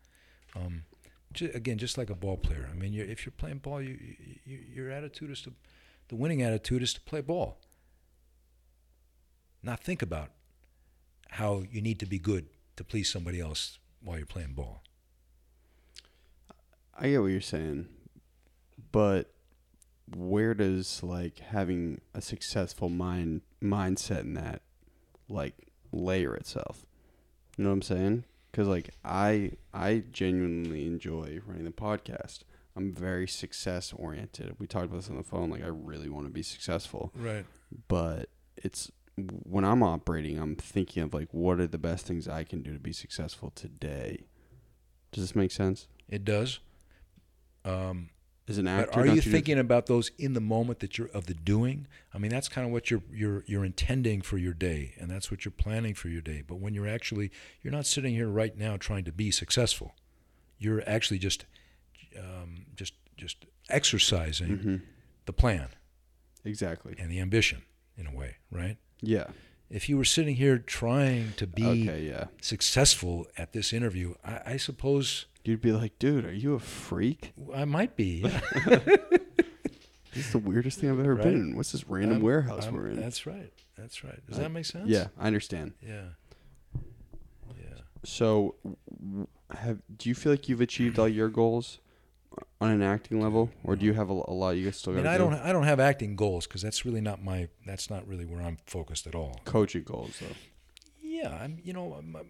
Um, 0.54 0.84
ju- 1.32 1.50
again, 1.54 1.78
just 1.78 1.96
like 1.96 2.10
a 2.10 2.14
ball 2.14 2.36
player. 2.36 2.68
I 2.70 2.74
mean, 2.74 2.92
you're, 2.92 3.06
if 3.06 3.24
you're 3.24 3.32
playing 3.36 3.58
ball, 3.58 3.80
you, 3.80 3.98
you, 4.00 4.36
you, 4.44 4.58
your 4.74 4.90
attitude 4.90 5.30
is 5.30 5.42
to, 5.42 5.52
the 6.08 6.16
winning 6.16 6.42
attitude 6.42 6.82
is 6.82 6.92
to 6.94 7.00
play 7.00 7.20
ball. 7.20 7.58
Not 9.62 9.80
think 9.80 10.02
about 10.02 10.30
how 11.30 11.62
you 11.70 11.80
need 11.80 11.98
to 12.00 12.06
be 12.06 12.18
good 12.18 12.46
to 12.76 12.84
please 12.84 13.10
somebody 13.10 13.40
else 13.40 13.78
while 14.02 14.18
you're 14.18 14.26
playing 14.26 14.52
ball. 14.52 14.82
I 16.98 17.08
get 17.08 17.20
what 17.22 17.28
you're 17.28 17.40
saying, 17.40 17.88
but 18.90 19.32
where 20.14 20.52
does 20.52 21.02
like 21.02 21.38
having 21.38 22.00
a 22.14 22.20
successful 22.20 22.90
mind 22.90 23.40
mindset 23.62 24.20
in 24.20 24.34
that 24.34 24.62
like 25.28 25.54
layer 25.90 26.34
itself? 26.34 26.84
You 27.56 27.64
know 27.64 27.70
what 27.70 27.74
I'm 27.74 27.82
saying? 27.82 28.24
Because 28.52 28.68
like 28.68 28.90
I 29.04 29.52
I 29.74 30.04
genuinely 30.12 30.86
enjoy 30.86 31.40
running 31.46 31.64
the 31.64 31.70
podcast. 31.72 32.40
I'm 32.76 32.92
very 32.94 33.26
success 33.26 33.92
oriented. 33.92 34.56
We 34.58 34.66
talked 34.66 34.84
about 34.86 34.96
this 34.98 35.10
on 35.10 35.16
the 35.16 35.22
phone. 35.22 35.50
Like 35.50 35.64
I 35.64 35.68
really 35.68 36.08
want 36.08 36.26
to 36.26 36.32
be 36.32 36.42
successful, 36.42 37.12
Right. 37.16 37.44
but 37.88 38.28
it's 38.56 38.90
when 39.44 39.64
I'm 39.64 39.82
operating, 39.82 40.38
I'm 40.38 40.56
thinking 40.56 41.02
of 41.02 41.12
like 41.14 41.28
what 41.32 41.60
are 41.60 41.66
the 41.66 41.78
best 41.78 42.06
things 42.06 42.28
I 42.28 42.44
can 42.44 42.62
do 42.62 42.72
to 42.72 42.78
be 42.78 42.92
successful 42.92 43.50
today. 43.54 44.24
Does 45.12 45.24
this 45.24 45.34
make 45.36 45.50
sense? 45.52 45.86
It 46.08 46.24
does. 46.24 46.60
Um, 47.64 48.08
As 48.48 48.58
an 48.58 48.66
actor, 48.66 48.90
but 48.92 49.00
are 49.00 49.06
you 49.06 49.16
just- 49.20 49.28
thinking 49.28 49.58
about 49.58 49.86
those 49.86 50.10
in 50.18 50.32
the 50.34 50.40
moment 50.40 50.80
that 50.80 50.98
you're 50.98 51.06
of 51.08 51.26
the 51.26 51.34
doing? 51.34 51.86
I 52.12 52.18
mean, 52.18 52.30
that's 52.32 52.48
kind 52.48 52.66
of 52.66 52.72
what 52.72 52.90
you're 52.90 53.02
you're 53.12 53.44
you're 53.46 53.64
intending 53.64 54.20
for 54.20 54.36
your 54.36 54.52
day, 54.52 54.94
and 54.98 55.08
that's 55.10 55.30
what 55.30 55.44
you're 55.44 55.52
planning 55.52 55.94
for 55.94 56.08
your 56.08 56.20
day. 56.22 56.42
But 56.46 56.56
when 56.56 56.74
you're 56.74 56.88
actually 56.88 57.30
you're 57.62 57.72
not 57.72 57.86
sitting 57.86 58.14
here 58.14 58.28
right 58.28 58.56
now 58.58 58.76
trying 58.76 59.04
to 59.04 59.12
be 59.12 59.30
successful. 59.30 59.94
You're 60.58 60.82
actually 60.88 61.18
just 61.20 61.44
um, 62.18 62.66
just 62.74 62.94
just 63.16 63.46
exercising 63.68 64.58
Mhm. 64.58 64.82
the 65.26 65.32
plan 65.32 65.68
Exactly. 66.44 66.94
and 66.98 67.10
the 67.10 67.20
ambition 67.20 67.62
in 67.96 68.06
a 68.06 68.12
way, 68.14 68.36
right? 68.50 68.76
Yeah. 69.00 69.28
If 69.72 69.88
you 69.88 69.96
were 69.96 70.04
sitting 70.04 70.36
here 70.36 70.58
trying 70.58 71.32
to 71.38 71.46
be 71.46 71.64
Okay, 71.64 72.06
yeah. 72.06 72.26
successful 72.42 73.26
at 73.38 73.52
this 73.54 73.72
interview, 73.72 74.14
I, 74.24 74.40
I 74.52 74.56
suppose 74.58 75.26
You'd 75.44 75.60
be 75.62 75.72
like, 75.72 75.98
dude, 75.98 76.24
are 76.24 76.32
you 76.32 76.54
a 76.54 76.60
freak? 76.60 77.32
I 77.52 77.64
might 77.64 77.96
be. 77.96 78.20
yeah. 78.24 78.40
This 80.14 80.26
is 80.26 80.32
the 80.32 80.38
weirdest 80.38 80.78
thing 80.78 80.90
I've 80.90 81.00
ever 81.00 81.14
Right. 81.14 81.24
been 81.24 81.34
in. 81.34 81.56
What's 81.56 81.72
this 81.72 81.88
random 81.88 82.16
I'm- 82.18 82.22
warehouse 82.22 82.64
I'm- 82.66 82.74
we're 82.74 82.88
in? 82.88 83.00
That's 83.00 83.24
right. 83.26 83.50
That's 83.78 84.04
right. 84.04 84.20
Does 84.28 84.38
I- 84.38 84.42
that 84.42 84.50
make 84.50 84.66
sense? 84.66 84.86
Yeah, 84.90 85.06
I 85.18 85.26
understand. 85.26 85.72
Yeah. 85.82 86.02
Yeah. 87.56 87.78
So, 88.04 88.54
have 89.54 89.78
do 89.96 90.10
you 90.10 90.14
feel 90.14 90.30
like 90.32 90.50
you've 90.50 90.60
achieved 90.60 90.98
all 90.98 91.08
your 91.08 91.30
goals 91.30 91.78
on 92.60 92.70
an 92.70 92.82
acting 92.82 93.20
level, 93.20 93.50
or 93.64 93.76
do 93.76 93.84
you 93.84 93.92
have 93.94 94.10
a, 94.10 94.12
a 94.12 94.32
lot 94.32 94.50
you 94.56 94.64
guys 94.64 94.76
still 94.76 94.92
I 94.92 94.96
mean, 94.96 95.06
I 95.06 95.18
do? 95.18 95.24
don't. 95.24 95.34
I 95.34 95.52
don't 95.52 95.64
have 95.64 95.80
acting 95.80 96.16
goals 96.16 96.46
because 96.46 96.62
that's 96.62 96.84
really 96.84 97.00
not 97.00 97.22
my. 97.22 97.48
That's 97.66 97.90
not 97.90 98.06
really 98.06 98.24
where 98.24 98.42
I'm 98.42 98.58
focused 98.66 99.06
at 99.06 99.14
all. 99.14 99.40
Coaching 99.44 99.82
goals, 99.82 100.18
though. 100.20 100.36
Yeah, 101.02 101.38
I'm. 101.40 101.58
You 101.62 101.72
know, 101.72 102.00
my, 102.02 102.20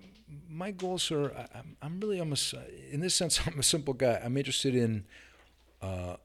my 0.49 0.71
goals 0.71 1.11
are. 1.11 1.31
I'm. 1.55 1.77
I'm 1.83 2.01
really. 2.01 2.19
I'm 2.19 2.33
a. 2.33 2.37
In 2.91 3.01
this 3.01 3.15
sense, 3.15 3.41
I'm 3.47 3.59
a 3.59 3.63
simple 3.63 3.95
guy. 3.95 4.21
I'm 4.25 4.37
interested 4.37 4.75
in. 4.75 5.05
Uh, 5.81 6.17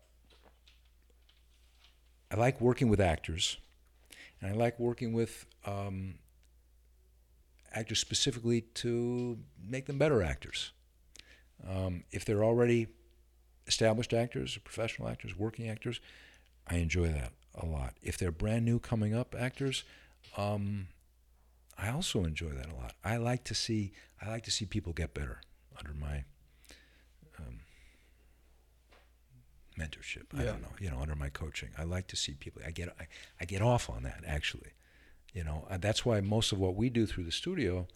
I 2.32 2.36
like 2.36 2.59
working 2.59 2.89
with 2.89 2.99
actors, 2.99 3.57
and 4.41 4.51
I 4.51 4.53
like 4.55 4.80
working 4.80 5.13
with 5.13 5.45
um, 5.65 6.15
actors 7.73 7.99
specifically 7.99 8.61
to 8.61 9.38
make 9.61 9.86
them 9.86 9.97
better 9.97 10.21
actors. 10.21 10.71
Um, 11.67 12.03
if 12.11 12.23
they're 12.25 12.43
already 12.43 12.88
established 13.68 14.13
actors, 14.13 14.57
professional 14.63 15.07
actors, 15.09 15.38
working 15.38 15.70
actors, 15.70 15.99
I 16.68 16.76
enjoy 16.78 17.07
that 17.09 17.32
a 17.55 17.65
lot. 17.65 17.93
If 18.01 18.18
they're 18.18 18.32
brand 18.32 18.65
new 18.65 18.80
coming 18.80 19.13
up 19.13 19.36
actors, 19.38 19.84
um, 20.36 20.88
I 21.78 21.89
also 21.89 22.24
enjoy 22.24 22.49
that 22.49 22.70
a 22.70 22.76
lot. 22.76 22.95
I 23.03 23.18
like 23.18 23.43
to 23.45 23.55
see 23.55 23.93
I 24.22 24.30
like 24.30 24.43
to 24.45 24.51
see 24.51 24.65
people 24.65 24.93
get 24.93 25.13
better 25.13 25.41
under 25.78 25.93
my 25.93 26.24
um, 27.38 27.59
mentorship. 29.80 30.26
I 30.36 30.43
don't 30.43 30.61
know, 30.61 30.74
you 30.80 30.89
know, 30.89 30.99
under 30.99 31.15
my 31.15 31.30
coaching. 31.30 31.70
I 31.78 31.84
like 31.84 32.07
to 32.07 32.15
see 32.15 32.34
people. 32.34 32.61
I 32.65 32.72
get 32.72 32.89
I, 32.99 33.07
I 33.39 33.45
get 33.45 33.61
off 33.61 33.89
on 33.89 34.03
that 34.03 34.24
actually. 34.26 34.72
You 35.34 35.43
know, 35.43 35.68
uh, 35.70 35.78
that's 35.78 36.05
why 36.05 36.20
most 36.22 36.51
of 36.51 36.59
what 36.59 36.76
we 36.76 36.89
do 36.89 37.05
through 37.05 37.26
the 37.26 37.32
studio 37.32 37.88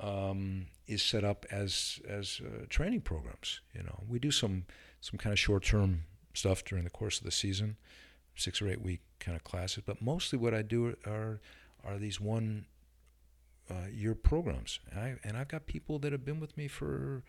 um, 0.00 0.66
is 0.86 1.02
set 1.02 1.24
up 1.24 1.44
as 1.50 2.00
as 2.08 2.40
uh, 2.44 2.66
training 2.68 3.00
programs. 3.00 3.60
You 3.74 3.82
know, 3.82 4.04
we 4.08 4.18
do 4.20 4.30
some 4.30 4.66
some 5.00 5.18
kind 5.18 5.32
of 5.32 5.38
short 5.38 5.64
term 5.64 6.04
stuff 6.34 6.64
during 6.64 6.84
the 6.84 6.90
course 6.90 7.18
of 7.18 7.24
the 7.24 7.30
season, 7.30 7.76
six 8.34 8.60
or 8.62 8.68
eight 8.68 8.82
week 8.82 9.00
kind 9.18 9.36
of 9.36 9.44
classes. 9.44 9.82
But 9.84 10.00
mostly 10.00 10.38
what 10.38 10.54
I 10.54 10.62
do 10.62 10.96
are 11.06 11.40
are 11.84 11.98
these 11.98 12.20
one 12.20 12.66
uh, 13.70 13.88
year 13.92 14.14
programs. 14.14 14.80
And 14.90 15.00
I 15.00 15.16
and 15.24 15.36
I've 15.36 15.48
got 15.48 15.66
people 15.66 15.98
that 16.00 16.12
have 16.12 16.24
been 16.24 16.40
with 16.40 16.56
me 16.56 16.68
for 16.68 17.22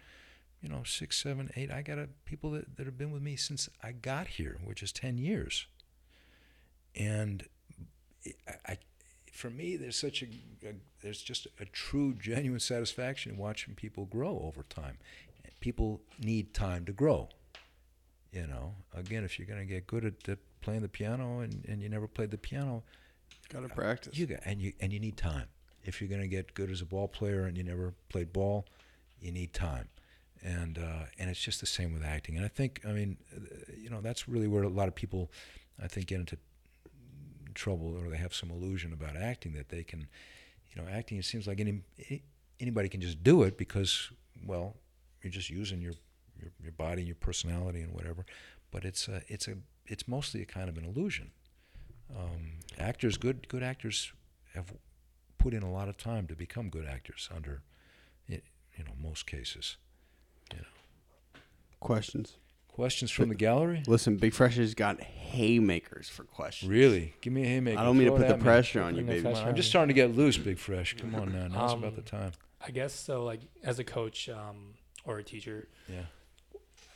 you 0.61 0.69
know 0.69 0.83
six, 0.83 1.21
seven, 1.21 1.51
eight. 1.55 1.71
I 1.71 1.81
got 1.81 1.97
a, 1.97 2.09
people 2.25 2.51
that, 2.51 2.77
that 2.77 2.85
have 2.85 2.97
been 2.97 3.11
with 3.11 3.21
me 3.21 3.35
since 3.35 3.69
I 3.83 3.91
got 3.91 4.27
here, 4.27 4.57
which 4.63 4.83
is 4.83 4.91
ten 4.91 5.17
years. 5.17 5.67
And 6.95 7.45
I, 8.47 8.53
I 8.73 8.77
for 9.31 9.49
me, 9.49 9.77
there's 9.77 9.97
such 9.97 10.21
a, 10.21 10.25
a, 10.67 10.73
there's 11.01 11.21
just 11.21 11.47
a 11.59 11.65
true, 11.65 12.13
genuine 12.13 12.59
satisfaction 12.59 13.31
in 13.31 13.37
watching 13.37 13.75
people 13.75 14.05
grow 14.05 14.41
over 14.43 14.63
time. 14.63 14.97
People 15.61 16.01
need 16.19 16.53
time 16.53 16.85
to 16.85 16.91
grow. 16.91 17.29
You 18.31 18.47
know, 18.47 18.73
again, 18.93 19.23
if 19.23 19.37
you're 19.37 19.47
going 19.47 19.59
to 19.59 19.65
get 19.65 19.87
good 19.87 20.05
at, 20.05 20.29
at, 20.29 20.39
playing 20.61 20.81
the 20.81 20.89
piano 20.89 21.39
and, 21.39 21.65
and 21.67 21.81
you 21.81 21.89
never 21.89 22.07
played 22.07 22.31
the 22.31 22.37
piano, 22.37 22.83
Got 23.49 23.61
to 23.61 23.69
practice. 23.69 24.17
you 24.17 24.25
got 24.25 24.39
and 24.45 24.61
you 24.61 24.73
and 24.79 24.93
you 24.93 24.99
need 24.99 25.17
time. 25.17 25.47
If 25.83 25.99
you're 25.99 26.09
going 26.09 26.21
to 26.21 26.27
get 26.27 26.53
good 26.53 26.69
as 26.69 26.81
a 26.81 26.85
ball 26.85 27.07
player 27.07 27.45
and 27.45 27.57
you 27.57 27.63
never 27.63 27.93
played 28.09 28.31
ball, 28.31 28.65
you 29.19 29.31
need 29.31 29.53
time. 29.53 29.89
And 30.43 30.77
uh, 30.77 31.05
and 31.19 31.29
it's 31.29 31.41
just 31.41 31.59
the 31.59 31.65
same 31.65 31.93
with 31.93 32.03
acting. 32.03 32.37
And 32.37 32.45
I 32.45 32.47
think, 32.47 32.81
I 32.87 32.91
mean, 32.91 33.17
you 33.77 33.89
know, 33.89 33.99
that's 34.01 34.27
really 34.29 34.47
where 34.47 34.63
a 34.63 34.69
lot 34.69 34.87
of 34.87 34.95
people, 34.95 35.29
I 35.81 35.87
think, 35.87 36.07
get 36.07 36.19
into 36.19 36.37
trouble 37.53 37.97
or 37.97 38.09
they 38.09 38.17
have 38.17 38.33
some 38.33 38.49
illusion 38.49 38.93
about 38.93 39.17
acting 39.17 39.53
that 39.53 39.69
they 39.69 39.83
can, 39.83 40.07
you 40.73 40.81
know, 40.81 40.87
acting. 40.89 41.17
It 41.17 41.25
seems 41.25 41.47
like 41.47 41.59
any 41.59 41.81
anybody 42.59 42.89
can 42.89 43.01
just 43.01 43.23
do 43.23 43.43
it 43.43 43.57
because, 43.57 44.09
well, 44.45 44.75
you're 45.21 45.31
just 45.31 45.49
using 45.49 45.81
your 45.81 45.93
your, 46.41 46.51
your 46.61 46.71
body, 46.71 47.03
your 47.03 47.15
personality, 47.15 47.81
and 47.81 47.93
whatever. 47.93 48.25
But 48.71 48.85
it's 48.85 49.07
a, 49.07 49.21
it's 49.27 49.47
a 49.47 49.55
it's 49.85 50.07
mostly 50.07 50.41
a 50.41 50.45
kind 50.45 50.69
of 50.69 50.77
an 50.77 50.85
illusion. 50.85 51.31
Um, 52.17 52.59
actors, 52.77 53.17
good 53.17 53.47
good 53.47 53.63
actors, 53.63 54.11
have 54.53 54.73
put 55.37 55.53
in 55.53 55.63
a 55.63 55.71
lot 55.71 55.87
of 55.89 55.97
time 55.97 56.27
to 56.27 56.35
become 56.35 56.69
good 56.69 56.85
actors 56.85 57.29
under, 57.35 57.61
you 58.27 58.39
know, 58.79 58.91
most 59.01 59.25
cases. 59.27 59.77
You 60.53 60.59
know. 60.59 61.39
Questions. 61.79 62.35
Questions 62.67 63.11
from 63.11 63.27
the 63.29 63.35
gallery? 63.35 63.83
Listen, 63.85 64.15
Big 64.15 64.33
Fresh 64.33 64.55
has 64.55 64.73
got 64.73 65.01
haymakers 65.01 66.07
for 66.07 66.23
questions. 66.23 66.69
Really? 66.71 67.13
Give 67.21 67.33
me 67.33 67.43
a 67.43 67.45
haymaker. 67.47 67.77
I 67.79 67.83
don't 67.83 67.97
mean 67.97 68.05
to 68.07 68.13
put 68.13 68.21
the 68.21 68.33
at 68.33 68.39
me. 68.39 68.43
pressure 68.43 68.81
on 68.81 68.95
you, 68.95 69.03
baby. 69.03 69.21
Pressure 69.23 69.43
I'm 69.43 69.55
just 69.55 69.69
starting 69.69 69.89
to 69.89 69.93
get 69.93 70.15
loose, 70.15 70.37
Big 70.37 70.57
Fresh. 70.57 70.95
Come 70.97 71.13
on 71.15 71.33
now. 71.33 71.47
Now's 71.47 71.73
about 71.73 71.95
the 71.95 72.01
Um, 72.01 72.05
time. 72.21 72.31
I 72.65 72.71
guess 72.71 72.93
so. 72.93 73.23
Like 73.25 73.41
as 73.63 73.79
a 73.79 73.83
coach 73.83 74.29
um, 74.29 74.75
or 75.03 75.17
a 75.17 75.23
teacher, 75.23 75.67
Yeah. 75.89 76.03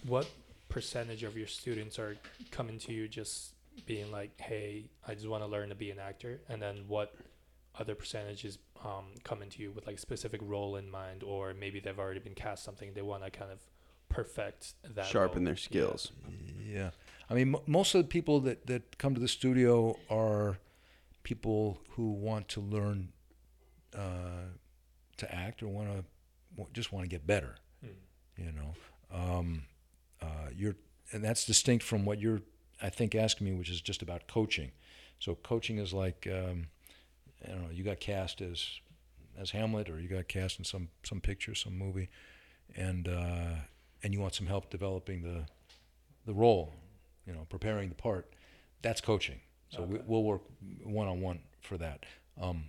What 0.07 0.27
percentage 0.69 1.23
of 1.23 1.37
your 1.37 1.47
students 1.47 1.97
are 1.99 2.17
coming 2.51 2.77
to 2.79 2.93
you 2.93 3.07
just 3.07 3.53
being 3.85 4.11
like, 4.11 4.39
"Hey, 4.39 4.85
I 5.07 5.13
just 5.15 5.27
want 5.27 5.43
to 5.43 5.47
learn 5.47 5.69
to 5.69 5.75
be 5.75 5.91
an 5.91 5.99
actor," 5.99 6.41
and 6.49 6.61
then 6.61 6.85
what 6.87 7.13
other 7.77 7.93
percentage 7.95 8.45
is 8.45 8.57
um, 8.85 9.05
coming 9.23 9.49
to 9.49 9.61
you 9.61 9.71
with 9.71 9.85
like 9.85 9.97
a 9.97 9.99
specific 9.99 10.39
role 10.43 10.75
in 10.77 10.89
mind, 10.89 11.23
or 11.23 11.53
maybe 11.53 11.79
they've 11.79 11.99
already 11.99 12.19
been 12.19 12.35
cast 12.35 12.63
something 12.63 12.93
they 12.93 13.01
want 13.01 13.23
to 13.23 13.29
kind 13.29 13.51
of 13.51 13.59
perfect 14.09 14.73
that 14.93 15.05
Sharpen 15.07 15.39
role. 15.39 15.45
their 15.45 15.53
Yeah. 15.55 15.59
skills. 15.59 16.11
Yeah, 16.65 16.91
I 17.29 17.33
mean, 17.33 17.55
m- 17.55 17.61
most 17.67 17.93
of 17.95 18.01
the 18.01 18.07
people 18.07 18.39
that, 18.41 18.65
that 18.67 18.97
come 18.97 19.13
to 19.13 19.19
the 19.19 19.27
studio 19.27 19.97
are 20.09 20.57
people 21.23 21.81
who 21.91 22.11
want 22.11 22.47
to 22.49 22.61
learn 22.61 23.11
uh, 23.93 24.49
to 25.17 25.35
act 25.35 25.61
or 25.63 25.67
want 25.67 25.89
to 25.89 26.65
just 26.73 26.91
want 26.93 27.03
to 27.03 27.09
get 27.09 27.25
better. 27.27 27.55
Hmm. 27.81 27.91
You 28.37 28.51
know, 28.53 28.73
um, 29.11 29.63
uh, 30.25 30.49
you're 30.55 30.75
and 31.11 31.23
that's 31.23 31.45
distinct 31.45 31.83
from 31.85 32.03
what 32.05 32.19
you're, 32.19 32.41
I 32.81 32.89
think, 32.89 33.13
asking 33.15 33.45
me, 33.45 33.53
which 33.53 33.69
is 33.69 33.79
just 33.81 34.01
about 34.01 34.27
coaching. 34.27 34.71
So 35.19 35.35
coaching 35.35 35.77
is 35.77 35.93
like, 35.93 36.27
um, 36.31 36.67
I 37.45 37.49
don't 37.51 37.63
know, 37.63 37.69
you 37.71 37.83
got 37.83 37.99
cast 37.99 38.41
as 38.41 38.67
as 39.37 39.51
Hamlet, 39.51 39.89
or 39.89 39.99
you 39.99 40.07
got 40.07 40.27
cast 40.27 40.59
in 40.59 40.65
some 40.65 40.89
some 41.03 41.21
picture, 41.21 41.55
some 41.55 41.77
movie, 41.77 42.09
and 42.75 43.07
uh, 43.07 43.55
and 44.03 44.13
you 44.13 44.19
want 44.19 44.33
some 44.33 44.47
help 44.47 44.69
developing 44.69 45.21
the 45.21 45.45
the 46.25 46.33
role, 46.33 46.73
you 47.27 47.33
know, 47.33 47.45
preparing 47.49 47.89
the 47.89 47.95
part. 47.95 48.33
That's 48.81 49.01
coaching. 49.01 49.39
So 49.69 49.83
we, 49.83 49.95
Okay. 49.97 50.03
we'll 50.07 50.23
work 50.23 50.43
one 50.83 51.07
on 51.07 51.21
one 51.21 51.39
for 51.61 51.77
that. 51.77 52.05
Um, 52.39 52.65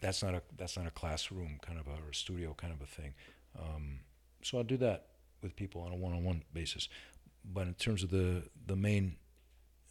that's 0.00 0.22
not 0.22 0.34
a 0.34 0.42
that's 0.56 0.76
not 0.76 0.86
a 0.86 0.90
classroom 0.90 1.58
kind 1.62 1.78
of 1.78 1.86
a 1.86 1.92
or 2.06 2.10
a 2.10 2.14
studio 2.14 2.54
kind 2.54 2.72
of 2.72 2.80
a 2.82 2.86
thing. 2.86 3.14
Um, 3.58 4.00
so 4.42 4.58
I'll 4.58 4.64
do 4.64 4.76
that 4.78 5.06
with 5.46 5.56
people 5.56 5.80
on 5.82 5.92
a 5.92 5.96
one 5.96 6.12
on 6.12 6.24
one 6.24 6.42
basis. 6.52 6.88
But 7.44 7.66
in 7.66 7.74
terms 7.74 8.02
of 8.02 8.10
the 8.10 8.44
the 8.66 8.76
main 8.76 9.16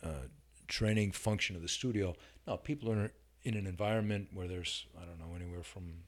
uh, 0.03 0.27
training 0.67 1.13
function 1.13 1.55
of 1.55 1.61
the 1.61 1.67
studio, 1.67 2.15
no, 2.45 2.57
people 2.57 2.91
are 2.91 3.11
in 3.43 3.55
an 3.55 3.65
environment 3.65 4.29
where 4.33 4.47
there's 4.47 4.85
I 5.01 5.05
don't 5.05 5.19
know 5.19 5.35
anywhere 5.35 5.63
from 5.63 6.03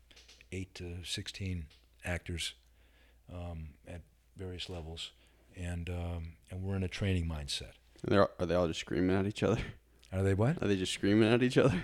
eight 0.52 0.74
to 0.76 1.04
sixteen 1.04 1.66
actors 2.04 2.54
um, 3.34 3.70
at 3.88 4.02
various 4.36 4.70
levels, 4.70 5.12
and 5.56 5.90
um, 5.90 6.34
and 6.52 6.64
we're 6.64 6.76
in 6.76 6.84
a 6.84 6.88
training 6.90 7.26
mindset. 7.26 7.74
They're, 8.04 8.30
are 8.40 8.46
they 8.46 8.56
all 8.56 8.68
just 8.68 8.82
screaming 8.82 9.16
at 9.16 9.26
each 9.26 9.44
other? 9.44 9.62
Are 10.14 10.24
they 10.24 10.34
what? 10.34 10.62
Are 10.62 10.68
they 10.68 10.78
just 10.78 10.94
screaming 10.94 11.32
at 11.34 11.42
each 11.42 11.58
other? 11.58 11.84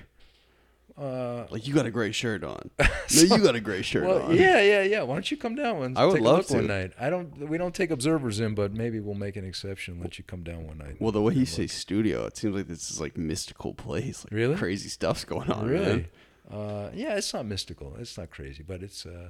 Uh, 0.98 1.46
Like 1.50 1.68
you 1.68 1.74
got 1.74 1.86
a 1.86 1.92
gray 1.92 2.12
shirt 2.12 2.44
on. 2.44 2.70
no, 2.80 2.88
you 3.22 3.38
got 3.40 3.56
a 3.56 3.60
gray 3.60 3.82
shirt 3.82 4.06
well, 4.06 4.24
on. 4.24 4.36
yeah, 4.36 4.62
yeah, 4.62 4.84
yeah. 4.84 5.02
Why 5.02 5.16
don't 5.16 5.30
you 5.32 5.38
come 5.38 5.56
down 5.56 5.82
and 5.84 5.98
I 5.98 6.06
would 6.06 6.16
take 6.16 6.22
love 6.24 6.36
a 6.36 6.42
look 6.42 6.50
one 6.52 6.68
night? 6.68 6.92
I 7.00 7.10
don't. 7.10 7.36
We 7.50 7.58
don't 7.58 7.74
take 7.74 7.90
observers 7.90 8.40
in, 8.40 8.54
but 8.54 8.74
maybe 8.74 9.00
we'll 9.00 9.16
make 9.16 9.36
an 9.36 9.46
exception. 9.46 10.00
Let 10.00 10.18
you 10.20 10.24
come 10.24 10.44
down 10.44 10.68
one 10.68 10.78
night. 10.78 10.98
Well, 11.00 11.12
the 11.12 11.22
way 11.22 11.34
you 11.34 11.40
and 11.40 11.50
say 11.50 11.68
studio, 11.68 12.26
it 12.26 12.38
seems 12.38 12.56
like 12.56 12.68
this 12.68 12.92
is 12.92 13.02
like 13.02 13.18
mystical 13.18 13.74
place. 13.74 14.24
Like 14.26 14.34
Really? 14.34 14.56
Crazy 14.56 14.90
stuff's 14.90 15.26
going 15.26 15.50
on. 15.52 15.68
really, 15.68 15.86
man. 15.86 16.08
uh, 16.52 16.90
yeah, 16.94 17.16
it's 17.16 17.34
not 17.34 17.46
mystical. 17.46 17.96
It's 17.98 18.18
not 18.18 18.30
crazy, 18.30 18.64
but 18.64 18.84
it's 18.84 19.06
uh, 19.06 19.30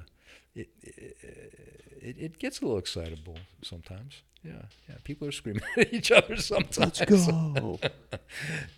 it, 0.54 0.68
it 0.82 1.16
it 2.00 2.16
it 2.18 2.38
gets 2.38 2.60
a 2.60 2.64
little 2.64 2.78
excitable 2.78 3.38
sometimes. 3.62 4.22
Yeah, 4.42 4.52
yeah. 4.88 4.96
People 5.04 5.26
are 5.26 5.32
screaming 5.32 5.62
at 5.76 5.92
each 5.92 6.12
other 6.12 6.36
sometimes. 6.36 6.78
Let's 6.78 7.04
go. 7.04 7.78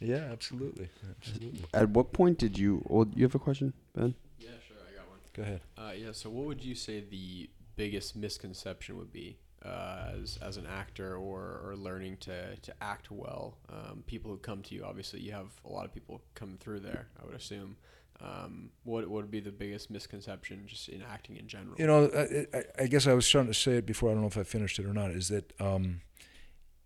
Yeah, 0.00 0.28
absolutely, 0.30 0.88
absolutely. 1.18 1.64
At 1.72 1.88
what 1.90 2.12
point 2.12 2.38
did 2.38 2.58
you? 2.58 2.82
Well, 2.86 3.06
you 3.14 3.24
have 3.24 3.34
a 3.34 3.38
question, 3.38 3.72
Ben? 3.94 4.14
Yeah, 4.38 4.50
sure, 4.66 4.76
I 4.88 4.94
got 4.96 5.08
one. 5.08 5.18
Go 5.34 5.42
ahead. 5.42 5.60
Uh, 5.78 5.92
yeah, 5.96 6.12
so 6.12 6.30
what 6.30 6.46
would 6.46 6.62
you 6.64 6.74
say 6.74 7.00
the 7.00 7.48
biggest 7.76 8.16
misconception 8.16 8.96
would 8.98 9.12
be 9.12 9.38
uh, 9.64 10.12
as, 10.22 10.38
as 10.42 10.56
an 10.56 10.66
actor 10.66 11.16
or, 11.16 11.60
or 11.64 11.74
learning 11.76 12.18
to, 12.18 12.56
to 12.56 12.74
act 12.82 13.10
well? 13.10 13.56
Um, 13.70 14.04
people 14.06 14.30
who 14.30 14.36
come 14.36 14.62
to 14.64 14.74
you, 14.74 14.84
obviously, 14.84 15.20
you 15.20 15.32
have 15.32 15.48
a 15.64 15.68
lot 15.70 15.84
of 15.86 15.92
people 15.94 16.20
coming 16.34 16.58
through 16.58 16.80
there, 16.80 17.06
I 17.20 17.26
would 17.26 17.34
assume. 17.34 17.76
Um, 18.20 18.70
what, 18.84 19.08
what 19.08 19.22
would 19.22 19.30
be 19.30 19.40
the 19.40 19.52
biggest 19.52 19.90
misconception 19.90 20.62
just 20.66 20.88
in 20.88 21.02
acting 21.02 21.36
in 21.36 21.48
general? 21.48 21.76
You 21.78 21.86
know, 21.86 22.06
I, 22.06 22.56
I, 22.56 22.62
I 22.84 22.86
guess 22.86 23.06
I 23.06 23.12
was 23.12 23.28
trying 23.28 23.46
to 23.46 23.54
say 23.54 23.72
it 23.72 23.86
before. 23.86 24.10
I 24.10 24.12
don't 24.12 24.22
know 24.22 24.28
if 24.28 24.38
I 24.38 24.42
finished 24.42 24.78
it 24.78 24.86
or 24.86 24.94
not. 24.94 25.10
Is 25.10 25.28
that 25.28 25.52
um, 25.60 26.00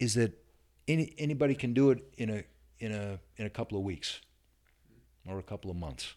is 0.01 0.15
that 0.15 0.33
any 0.89 1.15
anybody 1.19 1.55
can 1.55 1.73
do 1.73 1.91
it 1.91 2.03
in 2.17 2.31
a 2.31 2.45
in 2.81 2.93
a 2.93 3.21
in 3.37 3.47
a 3.47 3.51
couple 3.51 3.79
of 3.79 3.85
weeks 3.85 4.21
or 5.27 5.39
a 5.39 5.43
couple 5.43 5.71
of 5.71 5.77
months, 5.77 6.15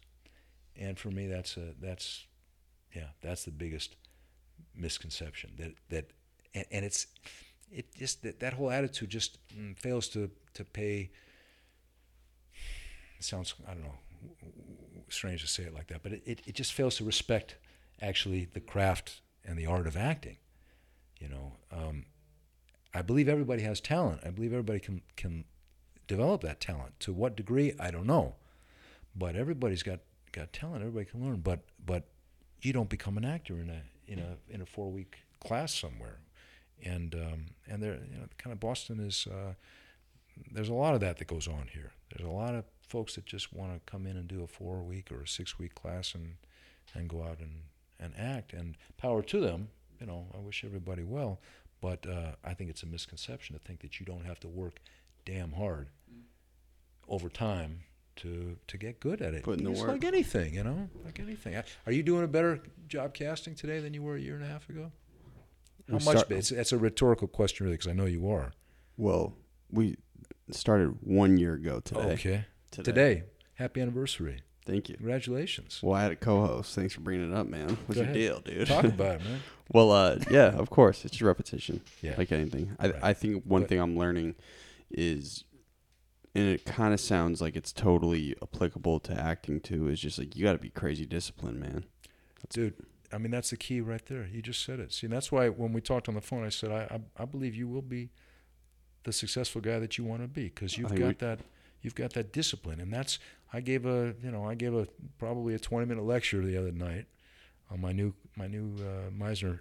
and 0.76 0.98
for 0.98 1.12
me, 1.12 1.28
that's 1.28 1.58
a 1.58 1.74
that's 1.80 2.26
yeah, 2.96 3.10
that's 3.22 3.46
the 3.46 3.52
biggest 3.52 3.96
misconception 4.76 5.52
that 5.60 5.74
that 5.90 6.12
and, 6.56 6.66
and 6.72 6.86
it's 6.86 7.06
it 7.72 7.94
just 7.96 8.24
that, 8.24 8.40
that 8.40 8.54
whole 8.54 8.72
attitude 8.72 9.10
just 9.10 9.38
mm, 9.56 9.78
fails 9.78 10.08
to 10.10 10.32
to 10.56 10.64
pay. 10.64 11.12
Sounds 13.20 13.54
I 13.68 13.74
don't 13.74 13.84
know 13.84 13.94
strange 15.14 15.42
to 15.42 15.48
say 15.48 15.64
it 15.64 15.74
like 15.74 15.88
that, 15.88 16.04
but 16.04 16.14
it, 16.14 16.24
it, 16.26 16.42
it 16.46 16.56
just 16.56 16.74
fails 16.74 16.96
to 16.98 17.04
respect 17.04 17.56
actually 18.02 18.46
the 18.54 18.60
craft 18.60 19.22
and 19.46 19.58
the 19.58 19.66
art 19.66 19.88
of 19.88 19.96
acting. 19.96 20.38
You 21.20 21.30
know, 21.30 21.54
um, 21.72 22.06
I 22.94 23.02
believe 23.02 23.30
everybody 23.30 23.64
has 23.64 23.80
talent. 23.80 24.22
I 24.26 24.30
believe 24.30 24.52
everybody 24.52 24.80
can 24.80 25.02
can 25.16 25.46
develop 26.08 26.42
that 26.42 26.60
talent. 26.60 27.00
To 27.02 27.14
what 27.14 27.36
degree, 27.36 27.74
I 27.80 27.92
don't 27.92 28.06
know, 28.06 28.36
but 29.16 29.36
everybody's 29.36 29.84
got 29.84 30.00
got 30.32 30.52
talent. 30.52 30.82
Everybody 30.82 31.06
can 31.06 31.26
learn, 31.26 31.38
but 31.38 31.62
but 31.86 32.04
you 32.62 32.74
don't 32.74 32.90
become 32.90 33.18
an 33.18 33.26
actor 33.26 33.54
in 33.54 33.70
a 33.70 33.82
in 34.08 34.20
a 34.20 34.38
in 34.50 34.62
a 34.62 34.66
four 34.66 34.92
week 34.92 35.20
class 35.40 35.74
somewhere, 35.74 36.20
and 36.84 37.16
um, 37.16 37.46
and 37.68 37.82
there 37.82 38.00
you 38.12 38.18
know 38.18 38.28
kind 38.38 38.54
of 38.54 38.60
Boston 38.60 39.00
is. 39.00 39.28
Uh, 39.28 39.54
there's 40.52 40.70
a 40.70 40.74
lot 40.74 40.96
of 40.96 41.00
that 41.02 41.18
that 41.20 41.28
goes 41.28 41.48
on 41.48 41.70
here. 41.72 41.92
There's 42.10 42.28
a 42.28 42.32
lot 42.32 42.56
of 42.56 42.66
folks 42.94 43.16
that 43.16 43.26
just 43.26 43.52
want 43.52 43.74
to 43.74 43.92
come 43.92 44.06
in 44.06 44.16
and 44.16 44.28
do 44.28 44.44
a 44.44 44.48
four 44.48 44.84
week 44.84 45.12
or 45.12 45.22
a 45.24 45.28
six 45.28 45.58
week 45.58 45.74
class 45.74 46.14
and 46.14 46.36
and 46.94 47.10
go 47.10 47.24
out 47.24 47.40
and, 47.40 47.64
and 48.00 48.14
act 48.16 48.54
and 48.54 48.76
power 48.98 49.24
to 49.24 49.40
them. 49.40 49.70
You 50.00 50.06
know, 50.06 50.28
I 50.36 50.38
wish 50.38 50.64
everybody 50.64 51.02
well, 51.04 51.40
but 51.82 52.06
uh, 52.08 52.34
I 52.44 52.54
think 52.54 52.70
it's 52.70 52.84
a 52.84 52.86
misconception 52.86 53.58
to 53.58 53.60
think 53.68 53.82
that 53.82 54.00
you 54.00 54.06
don't 54.06 54.26
have 54.26 54.40
to 54.42 54.48
work 54.48 54.76
damn 55.26 55.54
hard 55.54 55.88
over 57.08 57.30
time 57.30 57.80
to 58.18 58.58
to 58.68 58.78
get 58.78 59.00
good 59.00 59.24
at 59.24 59.34
it. 59.34 59.42
Put 59.42 59.58
in 59.58 59.66
the 59.66 59.72
work. 59.72 59.88
like 59.88 60.04
anything, 60.04 60.54
you 60.54 60.64
know, 60.64 60.88
like 61.04 61.20
anything. 61.20 61.56
Are 61.88 61.92
you 61.92 62.04
doing 62.04 62.24
a 62.24 62.28
better 62.28 62.62
job 62.88 63.16
casting 63.16 63.56
today 63.56 63.80
than 63.80 63.96
you 63.96 64.04
were 64.04 64.18
a 64.18 64.22
year 64.22 64.36
and 64.36 64.44
a 64.44 64.48
half 64.48 64.70
ago? 64.70 64.92
How 65.90 65.98
We 65.98 66.06
much? 66.06 66.18
start- 66.20 66.32
it's, 66.32 66.52
it's 66.52 66.72
a 66.72 66.78
rhetorical 66.78 67.28
question, 67.28 67.66
really, 67.66 67.78
because 67.78 67.90
I 67.90 67.94
know 67.94 68.06
you 68.06 68.30
are. 68.30 68.54
Well, 68.98 69.34
we 69.72 69.98
started 70.52 70.98
one 71.02 71.38
year 71.38 71.56
ago 71.56 71.80
today. 71.80 72.12
Okay. 72.14 72.46
Today. 72.82 73.24
Happy 73.56 73.82
anniversary. 73.82 74.42
Thank 74.66 74.88
you. 74.90 74.96
Congratulations. 74.96 75.80
Well, 75.84 75.94
I 75.96 76.02
had 76.04 76.12
a 76.14 76.16
co-host. 76.16 76.74
Thanks 76.74 76.94
for 76.94 77.02
bringing 77.02 77.32
it 77.32 77.36
up, 77.38 77.48
man. 77.48 77.78
What's 77.86 78.00
your 78.00 78.12
deal, 78.14 78.40
dude? 78.40 78.66
Talk 78.68 78.86
about 78.86 79.16
it, 79.16 79.24
man. 79.26 79.42
well, 79.74 79.92
uh, 79.92 80.18
yeah, 80.32 80.48
of 80.58 80.70
course, 80.70 81.04
it's 81.04 81.20
your 81.20 81.28
repetition. 81.28 81.82
Yeah. 82.02 82.16
like 82.18 82.32
anything. 82.32 82.76
I 82.80 82.88
Right. 82.88 83.04
I 83.04 83.14
think 83.14 83.44
one 83.46 83.64
But- 83.64 83.70
thing 83.70 83.80
I'm 83.80 83.98
learning 83.98 84.36
is, 84.90 85.44
and 86.34 86.46
it 86.48 86.66
kind 86.66 86.94
of 86.94 87.00
sounds 87.00 87.42
like 87.42 87.56
it's 87.56 87.74
totally 87.74 88.36
applicable 88.42 89.00
to 89.02 89.14
acting 89.14 89.60
too. 89.60 89.88
Is 89.90 90.00
just 90.00 90.18
like 90.18 90.36
you 90.36 90.44
got 90.46 90.54
to 90.54 90.60
be 90.60 90.70
crazy 90.70 91.06
disciplined, 91.06 91.60
man. 91.60 91.84
Dude, 92.50 92.74
I 93.12 93.18
mean 93.18 93.32
that's 93.32 93.50
the 93.52 93.58
key 93.58 93.82
right 93.82 94.06
there. 94.06 94.26
You 94.32 94.42
just 94.42 94.64
said 94.64 94.80
it. 94.80 94.94
See, 94.94 95.08
that's 95.08 95.32
why 95.32 95.50
when 95.50 95.74
we 95.74 95.82
talked 95.82 96.08
on 96.08 96.16
the 96.16 96.22
phone, 96.22 96.44
I 96.46 96.50
said 96.50 96.72
I 96.72 96.96
I, 97.18 97.24
I 97.24 97.26
believe 97.26 97.54
you 97.54 97.68
will 97.68 97.82
be 97.84 98.10
the 99.04 99.12
successful 99.14 99.60
guy 99.62 99.78
that 99.80 99.98
you 99.98 100.06
want 100.06 100.22
to 100.22 100.28
be 100.30 100.46
because 100.46 100.78
you've 100.78 100.90
got 100.96 101.00
we- 101.08 101.14
that 101.16 101.40
you've 101.84 101.94
got 101.96 102.14
that 102.14 102.34
discipline, 102.34 102.80
and 102.80 102.92
that's 102.92 103.20
I 103.52 103.60
gave 103.62 103.86
a 103.86 104.16
you 104.24 104.32
know 104.32 104.44
I 104.46 104.56
gave 104.56 104.74
a 104.74 104.88
probably 105.20 105.54
a 105.54 105.60
20 105.60 105.86
minute 105.86 106.04
lecture 106.04 106.44
the 106.44 106.58
other 106.58 106.72
night 106.72 107.06
on 107.70 107.80
my 107.82 107.92
new 107.92 108.14
my 108.36 108.48
new 108.48 108.74
uh, 108.80 109.12
Meisner 109.12 109.60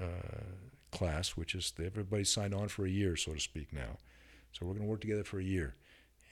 uh, 0.00 0.04
class, 0.92 1.30
which 1.30 1.54
is 1.54 1.72
everybody 1.84 2.22
signed 2.24 2.54
on 2.54 2.68
for 2.68 2.84
a 2.86 2.90
year, 2.90 3.16
so 3.16 3.32
to 3.34 3.40
speak 3.40 3.72
now. 3.72 3.98
So 4.52 4.66
we're 4.66 4.74
going 4.74 4.84
to 4.84 4.90
work 4.90 5.00
together 5.00 5.24
for 5.24 5.40
a 5.40 5.44
year. 5.44 5.74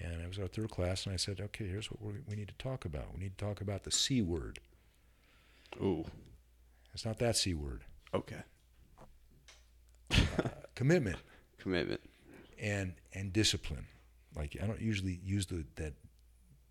And 0.03 0.23
it 0.23 0.29
was 0.29 0.39
our 0.39 0.47
third 0.47 0.71
class, 0.71 1.05
and 1.05 1.13
I 1.13 1.17
said, 1.17 1.41
okay, 1.41 1.67
here's 1.67 1.91
what 1.91 2.01
we're, 2.01 2.21
we 2.27 2.35
need 2.37 2.49
to 2.49 2.55
talk 2.55 2.87
about. 2.87 3.13
We 3.15 3.21
need 3.21 3.37
to 3.37 3.45
talk 3.45 3.61
about 3.61 3.85
the 3.85 3.91
C 3.91 4.23
word. 4.23 4.59
Ooh, 5.83 6.07
It's 6.95 7.05
not 7.05 7.19
that 7.19 7.37
C 7.37 7.53
word. 7.55 7.83
okay. 8.15 8.43
Commitment 10.75 11.19
Commitment. 11.59 12.01
and 12.59 12.95
and 13.15 13.33
discipline. 13.33 13.87
Like 14.37 14.57
I 14.63 14.67
don't 14.67 14.81
usually 14.81 15.21
use 15.25 15.47
the 15.47 15.65
that 15.77 15.95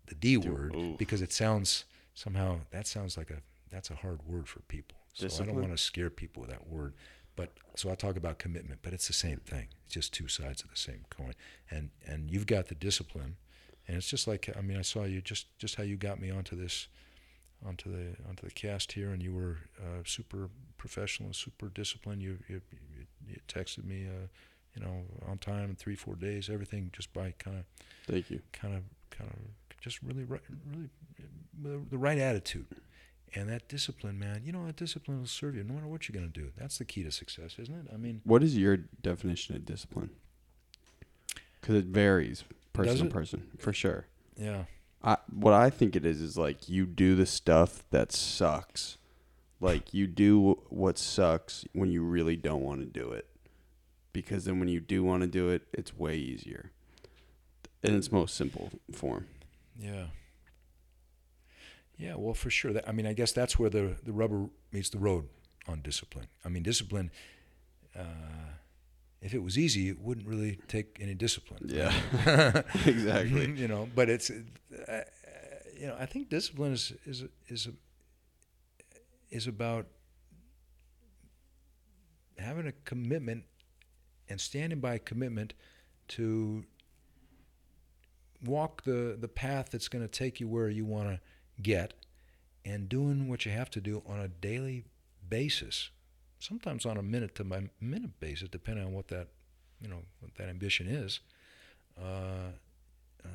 the 0.06 0.14
D 0.14 0.36
word 0.36 0.74
ooh. 0.74 0.96
because 0.98 1.22
it 1.22 1.32
sounds 1.32 1.84
somehow 2.14 2.60
that 2.70 2.86
sounds 2.86 3.16
like 3.16 3.30
a 3.30 3.42
that's 3.70 3.90
a 3.90 3.94
hard 3.94 4.20
word 4.26 4.48
for 4.48 4.60
people. 4.60 4.98
So 5.14 5.26
I 5.42 5.46
don't 5.46 5.56
want 5.56 5.70
to 5.70 5.78
scare 5.78 6.10
people 6.10 6.42
with 6.42 6.50
that 6.50 6.68
word. 6.68 6.94
But 7.36 7.52
so 7.74 7.90
I 7.90 7.94
talk 7.94 8.16
about 8.16 8.38
commitment, 8.38 8.80
but 8.82 8.92
it's 8.92 9.06
the 9.06 9.12
same 9.12 9.38
thing. 9.38 9.68
It's 9.84 9.94
just 9.94 10.12
two 10.12 10.28
sides 10.28 10.62
of 10.62 10.70
the 10.70 10.76
same 10.76 11.04
coin. 11.10 11.34
And 11.70 11.90
and 12.06 12.30
you've 12.30 12.46
got 12.46 12.68
the 12.68 12.74
discipline, 12.74 13.36
and 13.86 13.96
it's 13.96 14.08
just 14.08 14.26
like 14.26 14.50
I 14.56 14.60
mean 14.60 14.78
I 14.78 14.82
saw 14.82 15.04
you 15.04 15.20
just 15.20 15.46
just 15.58 15.76
how 15.76 15.82
you 15.82 15.96
got 15.96 16.20
me 16.20 16.30
onto 16.30 16.56
this 16.56 16.88
onto 17.64 17.90
the 17.90 18.16
onto 18.28 18.46
the 18.46 18.52
cast 18.52 18.92
here, 18.92 19.10
and 19.10 19.22
you 19.22 19.32
were 19.32 19.58
uh, 19.78 20.02
super 20.04 20.50
professional 20.76 21.28
and 21.28 21.36
super 21.36 21.68
disciplined. 21.68 22.22
You 22.22 22.38
you, 22.48 22.60
you, 22.72 23.06
you 23.28 23.36
texted 23.48 23.84
me, 23.84 24.06
uh, 24.06 24.26
you 24.74 24.82
know, 24.82 25.02
on 25.26 25.38
time 25.38 25.70
in 25.70 25.76
three 25.76 25.96
four 25.96 26.14
days. 26.16 26.48
Everything 26.50 26.90
just 26.92 27.12
by 27.12 27.32
kind 27.38 27.58
of 27.58 27.64
Thank 28.06 28.30
you. 28.30 28.40
kind 28.52 28.74
of 28.74 28.82
kind 29.10 29.30
of 29.30 29.78
just 29.80 30.02
really 30.02 30.24
right, 30.24 30.40
really 30.72 30.90
the 31.90 31.98
right 31.98 32.18
attitude. 32.18 32.66
And 33.34 33.48
that 33.48 33.68
discipline, 33.68 34.18
man, 34.18 34.42
you 34.44 34.50
know, 34.52 34.66
that 34.66 34.74
discipline 34.76 35.20
will 35.20 35.26
serve 35.26 35.54
you 35.54 35.62
no 35.62 35.74
matter 35.74 35.86
what 35.86 36.08
you're 36.08 36.18
going 36.20 36.30
to 36.32 36.40
do. 36.40 36.50
That's 36.58 36.78
the 36.78 36.84
key 36.84 37.04
to 37.04 37.12
success, 37.12 37.56
isn't 37.60 37.72
it? 37.74 37.86
I 37.94 37.96
mean, 37.96 38.22
What 38.24 38.42
is 38.42 38.56
your 38.56 38.76
definition 38.76 39.54
of 39.54 39.64
discipline? 39.64 40.10
Because 41.60 41.76
it 41.76 41.84
varies 41.86 42.42
person 42.72 42.98
to 42.98 43.04
person, 43.04 43.48
for 43.58 43.72
sure. 43.72 44.06
yeah, 44.36 44.64
I 45.04 45.18
what 45.32 45.52
I 45.54 45.70
think 45.70 45.94
it 45.96 46.04
is 46.04 46.20
is 46.20 46.36
like 46.36 46.68
you 46.68 46.86
do 46.86 47.14
the 47.14 47.26
stuff 47.26 47.84
that 47.90 48.12
sucks. 48.12 48.96
Like 49.60 49.92
you 49.92 50.06
do 50.06 50.58
what 50.70 50.96
sucks 50.98 51.64
when 51.74 51.90
you 51.90 52.02
really 52.02 52.34
don't 52.36 52.62
want 52.62 52.80
to 52.80 52.86
do 52.86 53.12
it. 53.12 53.26
Because 54.12 54.44
then 54.44 54.58
when 54.58 54.68
you 54.68 54.80
do 54.80 55.04
want 55.04 55.22
to 55.22 55.26
do 55.26 55.48
it, 55.50 55.62
it's 55.72 55.96
way 55.96 56.16
easier. 56.16 56.70
In 57.82 57.94
its 57.94 58.12
most 58.12 58.34
simple 58.36 58.70
form. 58.92 59.26
yeah. 59.78 60.06
Yeah, 61.96 62.14
well, 62.16 62.32
for 62.32 62.48
sure. 62.48 62.72
That, 62.72 62.88
I 62.88 62.92
mean, 62.92 63.06
I 63.06 63.12
guess 63.12 63.30
that's 63.32 63.58
where 63.58 63.68
the, 63.68 63.94
the 64.02 64.12
rubber 64.12 64.46
meets 64.72 64.88
the 64.88 64.98
road 64.98 65.28
on 65.68 65.82
discipline. 65.82 66.28
I 66.42 66.48
mean, 66.48 66.62
discipline, 66.62 67.10
uh, 67.94 68.54
if 69.20 69.34
it 69.34 69.42
was 69.42 69.58
easy, 69.58 69.90
it 69.90 70.00
wouldn't 70.00 70.26
really 70.26 70.58
take 70.66 70.96
any 70.98 71.12
discipline. 71.14 71.60
Yeah. 71.66 71.92
exactly. 72.86 73.52
you 73.52 73.68
know, 73.68 73.86
but 73.94 74.08
it's, 74.08 74.30
uh, 74.30 75.02
you 75.78 75.86
know, 75.88 75.96
I 75.98 76.06
think 76.06 76.30
discipline 76.30 76.72
is 76.72 76.92
is 77.04 77.24
is 77.48 77.66
a, 77.66 77.72
is 79.30 79.46
about 79.46 79.86
having 82.38 82.66
a 82.66 82.72
commitment 82.84 83.44
and 84.30 84.40
standing 84.40 84.80
by 84.80 84.96
commitment 84.98 85.52
to 86.08 86.64
walk 88.44 88.84
the 88.84 89.16
the 89.20 89.28
path 89.28 89.68
that's 89.70 89.88
going 89.88 90.02
to 90.02 90.08
take 90.08 90.40
you 90.40 90.48
where 90.48 90.68
you 90.70 90.84
want 90.84 91.08
to 91.08 91.20
get, 91.62 91.92
and 92.64 92.88
doing 92.88 93.28
what 93.28 93.44
you 93.44 93.52
have 93.52 93.70
to 93.70 93.80
do 93.80 94.02
on 94.06 94.18
a 94.20 94.28
daily 94.28 94.84
basis, 95.28 95.90
sometimes 96.38 96.86
on 96.86 96.96
a 96.96 97.02
minute 97.02 97.34
to 97.34 97.44
by 97.44 97.68
minute 97.80 98.18
basis, 98.20 98.48
depending 98.48 98.84
on 98.86 98.92
what 98.94 99.08
that 99.08 99.28
you 99.80 99.88
know 99.88 100.02
what 100.20 100.34
that 100.36 100.48
ambition 100.48 100.86
is. 100.86 101.20
Uh, 102.00 102.52
uh, 103.24 103.28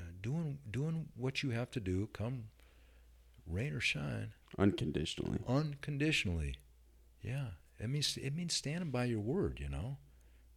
uh, 0.00 0.02
doing 0.20 0.58
doing 0.70 1.06
what 1.16 1.42
you 1.42 1.50
have 1.50 1.70
to 1.70 1.78
do, 1.80 2.08
come 2.12 2.44
rain 3.46 3.72
or 3.72 3.80
shine, 3.80 4.32
Unconditionally. 4.58 5.38
unconditionally. 5.46 6.56
Yeah, 7.22 7.46
it 7.78 7.88
means 7.88 8.16
it 8.16 8.34
means 8.34 8.54
standing 8.54 8.90
by 8.90 9.04
your 9.04 9.20
word. 9.20 9.60
You 9.60 9.68
know, 9.68 9.98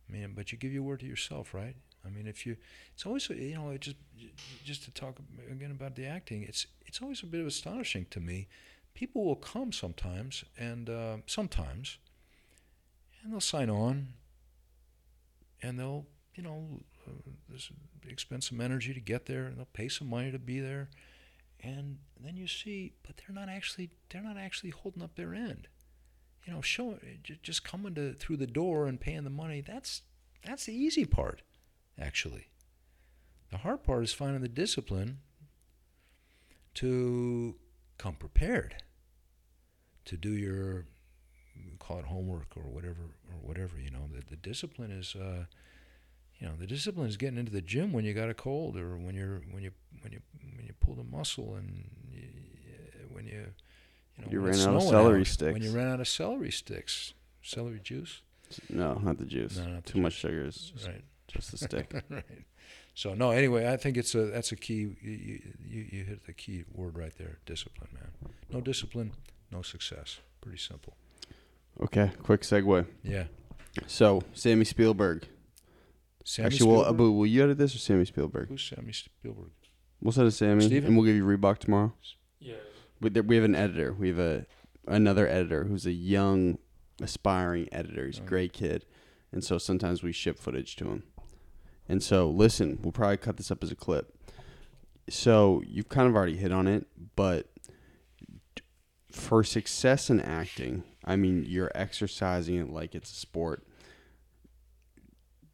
I 0.09 0.13
mean, 0.13 0.33
but 0.35 0.51
you 0.51 0.57
give 0.57 0.73
your 0.73 0.83
word 0.83 1.01
to 1.01 1.05
yourself, 1.05 1.53
right? 1.53 1.75
I 2.05 2.09
mean, 2.09 2.27
if 2.27 2.45
you, 2.45 2.57
it's 2.93 3.05
always 3.05 3.29
you 3.29 3.55
know, 3.55 3.69
it 3.69 3.81
just 3.81 3.97
just 4.63 4.83
to 4.83 4.91
talk 4.91 5.17
again 5.51 5.71
about 5.71 5.95
the 5.95 6.05
acting, 6.05 6.43
it's 6.43 6.65
it's 6.85 7.01
always 7.01 7.21
a 7.21 7.25
bit 7.25 7.41
of 7.41 7.47
astonishing 7.47 8.07
to 8.11 8.19
me. 8.19 8.47
People 8.93 9.25
will 9.25 9.35
come 9.35 9.71
sometimes, 9.71 10.43
and 10.57 10.89
uh, 10.89 11.17
sometimes, 11.25 11.97
and 13.21 13.31
they'll 13.31 13.39
sign 13.39 13.69
on, 13.69 14.13
and 15.61 15.79
they'll 15.79 16.05
you 16.35 16.43
know 16.43 16.81
uh, 17.07 17.57
expend 18.07 18.43
some 18.43 18.61
energy 18.61 18.93
to 18.93 19.01
get 19.01 19.25
there, 19.25 19.45
and 19.45 19.57
they'll 19.57 19.67
pay 19.73 19.89
some 19.89 20.09
money 20.09 20.31
to 20.31 20.39
be 20.39 20.59
there, 20.59 20.89
and 21.61 21.99
then 22.19 22.37
you 22.37 22.47
see, 22.47 22.93
but 23.05 23.17
they're 23.17 23.35
not 23.35 23.49
actually 23.49 23.91
they're 24.09 24.23
not 24.23 24.37
actually 24.37 24.71
holding 24.71 25.03
up 25.03 25.15
their 25.15 25.33
end. 25.33 25.67
You 26.45 26.53
know, 26.53 26.61
show 26.61 26.97
just 27.43 27.63
coming 27.63 27.95
to 27.95 28.13
through 28.13 28.37
the 28.37 28.47
door 28.47 28.87
and 28.87 28.99
paying 28.99 29.23
the 29.23 29.29
money. 29.29 29.61
That's 29.61 30.01
that's 30.45 30.65
the 30.65 30.73
easy 30.73 31.05
part, 31.05 31.41
actually. 31.99 32.47
The 33.51 33.57
hard 33.57 33.83
part 33.83 34.03
is 34.03 34.13
finding 34.13 34.41
the 34.41 34.47
discipline 34.47 35.19
to 36.75 37.55
come 37.97 38.15
prepared 38.15 38.83
to 40.05 40.17
do 40.17 40.31
your 40.31 40.85
call 41.77 41.99
it 41.99 42.05
homework 42.05 42.55
or 42.55 42.63
whatever 42.63 43.01
or 43.29 43.37
whatever. 43.41 43.79
You 43.79 43.91
know, 43.91 44.07
the 44.13 44.23
the 44.27 44.37
discipline 44.37 44.91
is. 44.91 45.15
Uh, 45.15 45.45
you 46.39 46.47
know, 46.47 46.53
the 46.57 46.67
discipline 46.67 47.07
is 47.07 47.17
getting 47.17 47.37
into 47.37 47.51
the 47.51 47.61
gym 47.61 47.91
when 47.91 48.05
you 48.05 48.13
got 48.13 48.29
a 48.29 48.33
cold, 48.33 48.77
or 48.77 48.95
when 48.95 49.13
you're 49.13 49.41
when 49.51 49.61
you 49.61 49.71
when 50.01 50.13
you 50.13 50.21
when 50.55 50.65
you 50.65 50.73
pull 50.79 50.95
the 50.95 51.03
muscle, 51.03 51.55
and 51.55 51.83
you, 52.09 52.29
when 53.11 53.25
you 53.27 53.47
you 54.19 54.25
know 54.25 54.31
You 54.31 54.41
when 54.41 54.51
ran 54.51 54.67
out 54.69 54.75
of 54.75 54.83
celery 54.83 55.17
When 55.19 55.25
sticks. 55.25 55.53
When 55.53 55.61
you 55.63 55.71
ran 55.71 55.87
out 55.87 55.99
of 55.99 56.07
celery 56.07 56.51
sticks, 56.51 57.13
celery 57.41 57.79
juice, 57.79 58.21
No, 58.69 58.93
not 58.95 59.17
the 59.17 59.25
juice. 59.25 59.57
No, 59.57 59.65
not 59.65 59.85
the 59.85 59.91
Too 59.93 59.99
much 60.01 60.13
sugar. 60.13 60.43
It's 60.45 60.69
just, 60.71 60.87
right? 60.87 61.03
just 61.27 61.51
the 61.51 61.57
stick. 61.67 61.93
right. 62.09 62.23
So 62.95 63.13
no, 63.13 63.31
anyway, 63.31 63.71
I 63.71 63.77
think 63.77 63.95
it's 63.97 64.13
a 64.15 64.25
that's 64.25 64.51
a 64.51 64.55
key. 64.55 64.73
You, 64.75 64.95
you 65.01 65.39
you 65.65 65.85
you 65.91 66.03
hit 66.03 66.25
the 66.25 66.33
key 66.33 66.65
word 66.73 66.97
right 66.97 67.13
there. 67.17 67.37
Discipline, 67.45 67.89
man. 67.93 68.33
No 68.51 68.59
discipline, 68.61 69.13
no 69.51 69.61
success. 69.61 70.19
Pretty 70.41 70.57
simple. 70.57 70.93
Okay, 71.81 72.11
quick 72.23 72.41
segue. 72.41 72.85
Yeah. 73.03 73.25
So, 73.87 74.21
Sammy 74.33 74.65
Spielberg. 74.65 75.27
Sammy 76.25 76.47
Actually, 76.47 76.71
well, 76.71 76.87
Abu, 76.87 77.11
will 77.11 77.25
you 77.25 77.43
edit 77.43 77.57
this 77.57 77.73
or 77.73 77.77
Sammy 77.77 78.03
Spielberg? 78.05 78.49
Who's 78.49 78.63
Sammy 78.63 78.91
Spielberg? 78.91 79.51
We'll 80.01 80.11
send 80.11 80.27
it 80.27 80.31
to 80.31 80.35
Sammy, 80.35 80.65
Steven? 80.65 80.87
and 80.87 80.97
we'll 80.97 81.05
give 81.05 81.15
you 81.15 81.23
Reebok 81.25 81.59
tomorrow. 81.59 81.93
Yeah. 82.39 82.55
We, 83.01 83.09
we 83.09 83.35
have 83.35 83.45
an 83.45 83.55
editor. 83.55 83.93
We 83.93 84.09
have 84.09 84.19
a 84.19 84.45
another 84.87 85.27
editor 85.27 85.65
who's 85.65 85.85
a 85.85 85.91
young, 85.91 86.57
aspiring 87.01 87.69
editor. 87.71 88.05
He's 88.05 88.19
a 88.19 88.23
great 88.23 88.53
kid, 88.53 88.85
and 89.31 89.43
so 89.43 89.57
sometimes 89.57 90.03
we 90.03 90.11
ship 90.11 90.39
footage 90.39 90.75
to 90.77 90.85
him. 90.85 91.03
And 91.87 92.03
so, 92.03 92.29
listen, 92.29 92.79
we'll 92.81 92.91
probably 92.91 93.17
cut 93.17 93.37
this 93.37 93.49
up 93.49 93.63
as 93.63 93.71
a 93.71 93.75
clip. 93.75 94.15
So 95.09 95.63
you've 95.65 95.89
kind 95.89 96.07
of 96.07 96.15
already 96.15 96.37
hit 96.37 96.51
on 96.51 96.67
it, 96.67 96.85
but 97.15 97.49
for 99.11 99.43
success 99.43 100.09
in 100.09 100.21
acting, 100.21 100.83
I 101.03 101.15
mean, 101.15 101.45
you're 101.47 101.71
exercising 101.73 102.55
it 102.57 102.69
like 102.69 102.93
it's 102.93 103.11
a 103.11 103.15
sport. 103.15 103.65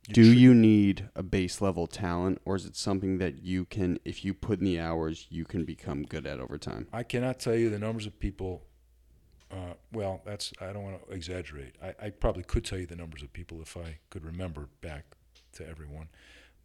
Do 0.07 0.23
you 0.23 0.53
need 0.53 1.09
a 1.15 1.23
base 1.23 1.61
level 1.61 1.87
talent, 1.87 2.39
or 2.45 2.55
is 2.55 2.65
it 2.65 2.75
something 2.75 3.17
that 3.17 3.41
you 3.41 3.65
can, 3.65 3.99
if 4.05 4.23
you 4.23 4.33
put 4.33 4.59
in 4.59 4.65
the 4.65 4.79
hours, 4.79 5.25
you 5.29 5.45
can 5.45 5.65
become 5.65 6.03
good 6.03 6.27
at 6.27 6.39
over 6.39 6.57
time? 6.57 6.87
I 6.93 7.03
cannot 7.03 7.39
tell 7.39 7.55
you 7.55 7.69
the 7.69 7.79
numbers 7.79 8.05
of 8.05 8.19
people. 8.19 8.63
Uh, 9.51 9.73
well, 9.91 10.21
that's 10.25 10.53
I 10.61 10.73
don't 10.73 10.83
want 10.83 11.07
to 11.07 11.13
exaggerate. 11.13 11.75
I, 11.81 11.93
I 12.05 12.09
probably 12.11 12.43
could 12.43 12.65
tell 12.65 12.77
you 12.77 12.85
the 12.85 12.95
numbers 12.95 13.23
of 13.23 13.33
people 13.33 13.61
if 13.61 13.77
I 13.77 13.99
could 14.09 14.25
remember 14.25 14.69
back 14.81 15.15
to 15.53 15.67
everyone, 15.67 16.09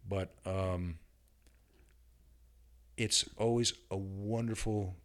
but 0.07 0.35
um, 0.45 0.99
it's 2.97 3.27
always 3.37 3.73
a 3.89 3.97
wonderful, 3.97 4.95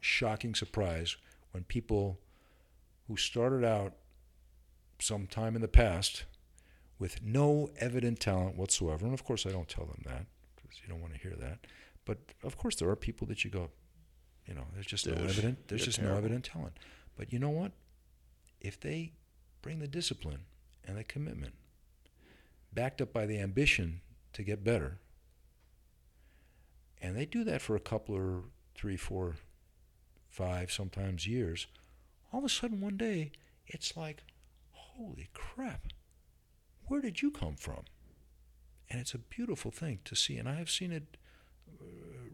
shocking 0.00 0.54
surprise 0.54 1.16
when 1.52 1.62
people 1.64 2.18
who 3.06 3.16
started 3.16 3.64
out 3.64 3.92
some 4.98 5.26
time 5.26 5.54
in 5.54 5.62
the 5.62 5.68
past 5.68 6.24
with 6.98 7.22
no 7.22 7.70
evident 7.78 8.20
talent 8.20 8.56
whatsoever, 8.56 9.04
and 9.04 9.14
of 9.14 9.24
course 9.24 9.46
I 9.46 9.50
don't 9.50 9.68
tell 9.68 9.86
them 9.86 10.02
that 10.04 10.26
because 10.56 10.80
you 10.82 10.88
don't 10.88 11.00
want 11.00 11.14
to 11.14 11.18
hear 11.18 11.34
that. 11.38 11.66
But 12.04 12.18
of 12.42 12.56
course 12.56 12.76
there 12.76 12.88
are 12.88 12.96
people 12.96 13.26
that 13.28 13.44
you 13.44 13.50
go, 13.50 13.70
you 14.46 14.54
know, 14.54 14.64
there's 14.74 14.86
just 14.86 15.06
no 15.06 15.14
evident, 15.14 15.68
there's 15.68 15.84
just 15.84 15.98
terrible. 15.98 16.14
no 16.14 16.18
evident 16.18 16.44
talent. 16.44 16.76
But 17.16 17.32
you 17.32 17.38
know 17.38 17.50
what? 17.50 17.72
If 18.60 18.80
they 18.80 19.12
bring 19.62 19.78
the 19.78 19.88
discipline 19.88 20.40
and 20.84 20.96
the 20.96 21.04
commitment, 21.04 21.54
backed 22.72 23.00
up 23.00 23.12
by 23.12 23.26
the 23.26 23.38
ambition 23.38 24.00
to 24.32 24.42
get 24.42 24.64
better, 24.64 24.98
and 27.00 27.16
they 27.16 27.26
do 27.26 27.44
that 27.44 27.62
for 27.62 27.76
a 27.76 27.80
couple 27.80 28.14
or 28.14 28.44
three, 28.74 28.96
four, 28.96 29.36
five, 30.28 30.72
sometimes 30.72 31.26
years, 31.26 31.66
all 32.32 32.40
of 32.40 32.44
a 32.44 32.48
sudden 32.48 32.80
one 32.80 32.96
day 32.96 33.30
it's 33.66 33.96
like, 33.96 34.22
holy 34.72 35.28
crap, 35.32 35.86
where 36.88 37.00
did 37.00 37.22
you 37.22 37.30
come 37.30 37.56
from? 37.56 37.84
And 38.90 39.00
it's 39.00 39.14
a 39.14 39.18
beautiful 39.18 39.70
thing 39.70 40.00
to 40.04 40.14
see, 40.14 40.36
and 40.36 40.48
I 40.48 40.54
have 40.54 40.70
seen 40.70 40.92
it 40.92 41.16
uh, 41.80 41.84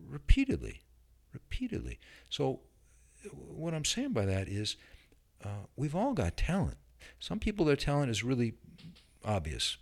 repeatedly, 0.08 0.82
repeatedly. 1.32 1.98
So, 2.28 2.60
what 3.32 3.74
I'm 3.74 3.84
saying 3.84 4.12
by 4.12 4.24
that 4.26 4.48
is, 4.48 4.76
uh, 5.44 5.66
we've 5.76 5.94
all 5.94 6.12
got 6.12 6.36
talent. 6.36 6.78
Some 7.18 7.38
people, 7.38 7.64
their 7.64 7.76
talent 7.76 8.10
is 8.10 8.24
really 8.24 8.54
obvious, 9.24 9.78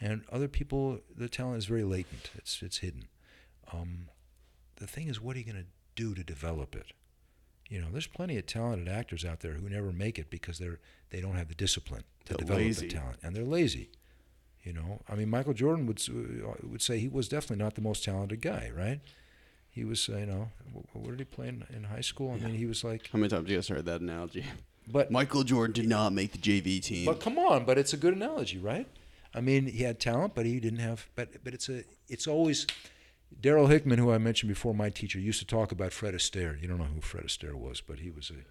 and 0.00 0.24
other 0.30 0.48
people, 0.48 1.00
the 1.16 1.28
talent 1.28 1.58
is 1.58 1.66
very 1.66 1.84
latent. 1.84 2.30
It's 2.36 2.62
it's 2.62 2.78
hidden. 2.78 3.08
Um, 3.72 4.08
the 4.76 4.86
thing 4.86 5.08
is, 5.08 5.20
what 5.20 5.36
are 5.36 5.38
you 5.38 5.44
going 5.44 5.64
to 5.64 5.70
do 5.94 6.14
to 6.14 6.22
develop 6.22 6.74
it? 6.74 6.92
You 7.68 7.80
know, 7.80 7.88
there's 7.90 8.06
plenty 8.06 8.36
of 8.36 8.46
talented 8.46 8.88
actors 8.88 9.24
out 9.24 9.40
there 9.40 9.54
who 9.54 9.68
never 9.68 9.90
make 9.92 10.18
it 10.18 10.30
because 10.30 10.58
they're 10.58 10.78
they 11.10 11.20
don't 11.20 11.34
have 11.36 11.48
the 11.48 11.54
discipline 11.54 12.04
to 12.26 12.32
They're 12.34 12.38
develop 12.38 12.62
lazy. 12.62 12.88
the 12.88 12.94
talent, 12.94 13.18
and 13.22 13.34
they're 13.34 13.44
lazy. 13.44 13.90
You 14.62 14.72
know, 14.72 15.02
I 15.08 15.14
mean, 15.14 15.28
Michael 15.30 15.52
Jordan 15.54 15.86
would 15.86 16.00
uh, 16.08 16.54
would 16.62 16.82
say 16.82 16.98
he 16.98 17.08
was 17.08 17.28
definitely 17.28 17.62
not 17.64 17.74
the 17.74 17.80
most 17.82 18.04
talented 18.04 18.40
guy, 18.40 18.70
right? 18.74 19.00
He 19.70 19.84
was, 19.84 20.08
uh, 20.08 20.16
you 20.18 20.26
know, 20.26 20.48
wh- 20.72 20.96
what 20.96 21.10
did 21.10 21.18
he 21.18 21.24
play 21.24 21.48
in, 21.48 21.64
in 21.74 21.84
high 21.84 22.00
school? 22.00 22.32
I 22.32 22.36
mean, 22.44 22.54
he 22.54 22.64
was 22.66 22.84
like, 22.84 23.08
How 23.12 23.18
many 23.18 23.28
times 23.28 23.50
you 23.50 23.56
guys 23.56 23.68
heard 23.68 23.84
that 23.86 24.00
analogy? 24.00 24.44
but 24.86 25.10
Michael 25.10 25.42
Jordan 25.42 25.72
did 25.72 25.88
not 25.88 26.12
make 26.12 26.32
the 26.32 26.38
JV 26.38 26.82
team. 26.82 27.06
But 27.06 27.20
come 27.20 27.38
on, 27.38 27.64
but 27.64 27.76
it's 27.78 27.92
a 27.92 27.96
good 27.96 28.14
analogy, 28.14 28.58
right? 28.58 28.86
I 29.34 29.40
mean, 29.40 29.66
he 29.66 29.82
had 29.82 29.98
talent, 29.98 30.34
but 30.34 30.46
he 30.46 30.60
didn't 30.60 30.78
have. 30.78 31.08
But 31.16 31.42
but 31.44 31.54
it's 31.54 31.68
a 31.68 31.82
it's 32.08 32.26
always. 32.26 32.66
Darryl 33.40 33.68
Hickman, 33.68 33.98
who 33.98 34.12
I 34.12 34.18
mentioned 34.18 34.48
before, 34.48 34.74
my 34.74 34.90
teacher, 34.90 35.18
used 35.18 35.40
to 35.40 35.46
talk 35.46 35.72
about 35.72 35.92
Fred 35.92 36.14
Astaire. 36.14 36.60
You 36.60 36.68
don't 36.68 36.78
know 36.78 36.84
who 36.84 37.00
Fred 37.00 37.24
Astaire 37.24 37.54
was, 37.54 37.80
but 37.80 37.98
he 37.98 38.10
was 38.10 38.30
a 38.30 38.44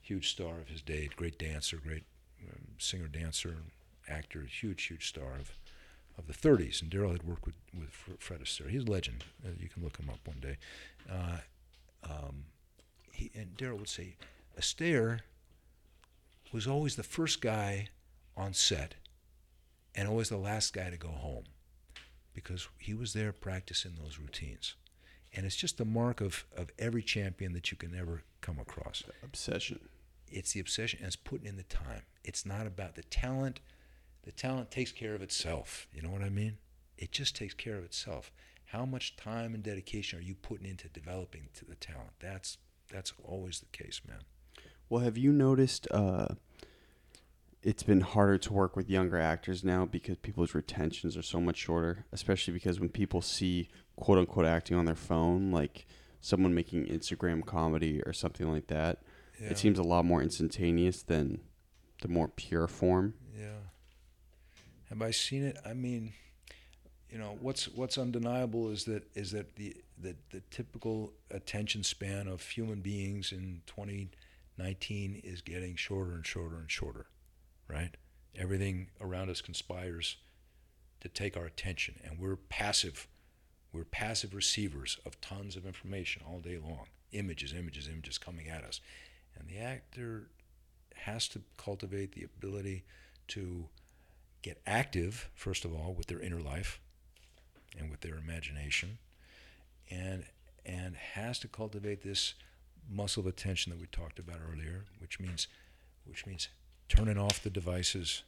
huge 0.00 0.30
star 0.30 0.60
of 0.60 0.68
his 0.68 0.82
day, 0.82 1.08
great 1.16 1.38
dancer, 1.38 1.78
great 1.78 2.04
um, 2.42 2.66
singer, 2.78 3.06
dancer, 3.06 3.56
actor, 4.08 4.42
huge, 4.42 4.84
huge 4.84 5.08
star 5.08 5.36
of 5.38 5.52
of 6.16 6.28
the 6.28 6.32
30s. 6.32 6.80
And 6.80 6.90
Darryl 6.90 7.12
had 7.12 7.24
worked 7.24 7.46
with 7.46 7.56
with 7.76 7.90
Fred 8.20 8.40
Astaire. 8.40 8.70
He's 8.70 8.84
a 8.84 8.90
legend. 8.90 9.24
Uh, 9.44 9.50
you 9.58 9.68
can 9.68 9.82
look 9.82 9.96
him 9.96 10.10
up 10.10 10.20
one 10.24 10.40
day. 10.40 10.56
Uh, 11.10 11.38
um, 12.08 12.44
he, 13.10 13.30
and 13.34 13.56
Darryl 13.56 13.78
would 13.78 13.88
say, 13.88 14.16
Astaire 14.60 15.20
was 16.52 16.66
always 16.66 16.96
the 16.96 17.02
first 17.02 17.40
guy 17.40 17.88
on 18.36 18.52
set 18.52 18.94
and 19.94 20.08
always 20.08 20.28
the 20.28 20.36
last 20.36 20.72
guy 20.72 20.90
to 20.90 20.96
go 20.96 21.08
home 21.08 21.44
because 22.34 22.68
he 22.78 22.94
was 22.94 23.12
there 23.12 23.32
practicing 23.32 23.94
those 23.94 24.18
routines. 24.18 24.74
And 25.32 25.46
it's 25.46 25.56
just 25.56 25.78
the 25.78 25.84
mark 25.84 26.20
of, 26.20 26.44
of 26.56 26.70
every 26.78 27.02
champion 27.02 27.52
that 27.54 27.70
you 27.70 27.76
can 27.76 27.94
ever 27.98 28.22
come 28.40 28.58
across. 28.58 29.02
Obsession. 29.22 29.80
It's 30.30 30.52
the 30.52 30.60
obsession 30.60 30.98
and 31.00 31.06
it's 31.06 31.16
putting 31.16 31.46
in 31.46 31.56
the 31.56 31.64
time. 31.64 32.02
It's 32.22 32.44
not 32.46 32.66
about 32.66 32.94
the 32.94 33.02
talent. 33.04 33.60
The 34.22 34.32
talent 34.32 34.70
takes 34.70 34.92
care 34.92 35.14
of 35.14 35.22
itself. 35.22 35.86
You 35.92 36.02
know 36.02 36.10
what 36.10 36.22
I 36.22 36.28
mean? 36.28 36.58
It 36.96 37.12
just 37.12 37.34
takes 37.36 37.54
care 37.54 37.76
of 37.76 37.84
itself. 37.84 38.30
How 38.66 38.84
much 38.84 39.16
time 39.16 39.54
and 39.54 39.62
dedication 39.62 40.18
are 40.18 40.22
you 40.22 40.34
putting 40.34 40.66
into 40.66 40.88
developing 40.88 41.48
to 41.54 41.64
the 41.64 41.74
talent? 41.74 42.10
That's 42.20 42.58
that's 42.90 43.12
always 43.24 43.60
the 43.60 43.66
case, 43.66 44.00
man. 44.06 44.20
Well, 44.88 45.02
have 45.02 45.16
you 45.16 45.32
noticed 45.32 45.88
uh, 45.90 46.34
it's 47.64 47.82
been 47.82 48.02
harder 48.02 48.38
to 48.38 48.52
work 48.52 48.76
with 48.76 48.88
younger 48.90 49.18
actors 49.18 49.64
now 49.64 49.86
because 49.86 50.16
people's 50.18 50.54
retentions 50.54 51.16
are 51.16 51.22
so 51.22 51.40
much 51.40 51.56
shorter, 51.56 52.04
especially 52.12 52.52
because 52.52 52.78
when 52.78 52.90
people 52.90 53.20
see 53.22 53.68
quote 53.96 54.18
unquote 54.18 54.44
acting 54.46 54.76
on 54.76 54.84
their 54.84 54.94
phone, 54.94 55.50
like 55.50 55.86
someone 56.20 56.54
making 56.54 56.86
Instagram 56.86 57.44
comedy 57.44 58.00
or 58.06 58.12
something 58.12 58.50
like 58.50 58.66
that, 58.68 59.02
Yeah. 59.40 59.48
it 59.48 59.58
seems 59.58 59.78
a 59.78 59.82
lot 59.82 60.04
more 60.04 60.22
instantaneous 60.22 61.02
than 61.02 61.40
the 62.02 62.08
more 62.08 62.28
pure 62.28 62.68
form. 62.68 63.14
Yeah. 63.36 63.58
Have 64.90 65.02
I 65.02 65.10
seen 65.10 65.42
it? 65.44 65.56
I 65.64 65.72
mean, 65.72 66.12
you 67.10 67.18
know, 67.18 67.36
what's 67.40 67.66
what's 67.68 67.96
undeniable 67.98 68.70
is 68.70 68.84
that 68.84 69.04
is 69.14 69.30
that 69.32 69.56
the 69.56 69.74
the, 69.98 70.16
the 70.30 70.40
typical 70.50 71.12
attention 71.30 71.82
span 71.84 72.26
of 72.28 72.42
human 72.42 72.80
beings 72.80 73.32
in 73.32 73.62
2019 73.66 75.20
is 75.24 75.40
getting 75.40 75.76
shorter 75.76 76.12
and 76.12 76.26
shorter 76.26 76.56
and 76.58 76.70
shorter, 76.70 77.06
right? 77.68 77.96
Everything 78.36 78.88
around 79.00 79.30
us 79.30 79.40
conspires 79.40 80.16
to 81.00 81.08
take 81.08 81.36
our 81.36 81.44
attention, 81.44 82.00
and 82.04 82.18
we're 82.18 82.36
passive. 82.36 83.08
We're 83.72 83.84
passive 83.84 84.34
receivers 84.34 84.98
of 85.04 85.20
tons 85.20 85.56
of 85.56 85.66
information 85.66 86.22
all 86.26 86.38
day 86.38 86.58
long. 86.62 86.86
Images, 87.12 87.52
images, 87.52 87.88
images 87.88 88.18
coming 88.18 88.48
at 88.48 88.64
us. 88.64 88.80
And 89.36 89.48
the 89.48 89.58
actor 89.58 90.28
has 90.94 91.28
to 91.28 91.42
cultivate 91.56 92.12
the 92.12 92.24
ability 92.24 92.84
to 93.28 93.66
get 94.42 94.60
active, 94.66 95.28
first 95.34 95.64
of 95.64 95.72
all, 95.74 95.94
with 95.94 96.06
their 96.06 96.20
inner 96.20 96.40
life 96.40 96.80
and 97.78 97.90
with 97.90 98.00
their 98.00 98.16
imagination, 98.16 98.98
and 99.90 100.24
and 100.66 100.96
has 100.96 101.38
to 101.40 101.48
cultivate 101.48 102.02
this 102.02 102.34
muscle 102.88 103.20
of 103.20 103.26
attention 103.26 103.70
that 103.70 103.80
we 103.80 103.86
talked 103.86 104.18
about 104.18 104.38
earlier, 104.50 104.84
which 104.98 105.18
means 105.18 105.48
which 106.06 106.26
means 106.26 106.48
turning 106.88 107.18
off 107.18 107.42
the 107.42 107.50
devices, 107.50 108.22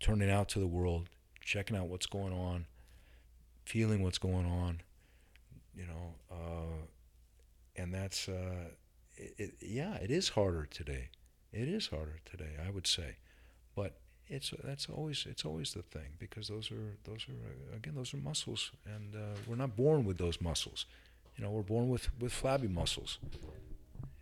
turning 0.00 0.30
out 0.30 0.48
to 0.50 0.58
the 0.58 0.66
world, 0.66 1.08
checking 1.40 1.76
out 1.76 1.88
what's 1.88 2.06
going 2.06 2.32
on, 2.32 2.66
feeling 3.64 4.02
what's 4.02 4.18
going 4.18 4.46
on, 4.46 4.80
you 5.76 5.86
know, 5.86 6.14
uh, 6.30 6.86
and 7.76 7.94
that's 7.94 8.28
uh, 8.28 8.70
it, 9.16 9.34
it, 9.38 9.54
yeah, 9.60 9.94
it 9.94 10.10
is 10.10 10.30
harder 10.30 10.66
today. 10.66 11.10
It 11.52 11.68
is 11.68 11.88
harder 11.88 12.18
today, 12.24 12.56
I 12.64 12.70
would 12.70 12.86
say, 12.86 13.16
but 13.74 13.98
it's 14.28 14.52
that's 14.62 14.88
always 14.88 15.26
it's 15.28 15.44
always 15.44 15.72
the 15.72 15.82
thing 15.82 16.14
because 16.18 16.48
those 16.48 16.70
are 16.70 16.96
those 17.04 17.26
are 17.28 17.72
uh, 17.72 17.76
again 17.76 17.94
those 17.94 18.12
are 18.12 18.18
muscles, 18.18 18.72
and 18.84 19.14
uh, 19.14 19.38
we're 19.46 19.56
not 19.56 19.76
born 19.76 20.04
with 20.04 20.18
those 20.18 20.40
muscles. 20.40 20.86
You 21.36 21.44
know, 21.44 21.50
we're 21.50 21.62
born 21.62 21.88
with 21.88 22.10
with 22.20 22.32
flabby 22.32 22.68
muscles. 22.68 23.18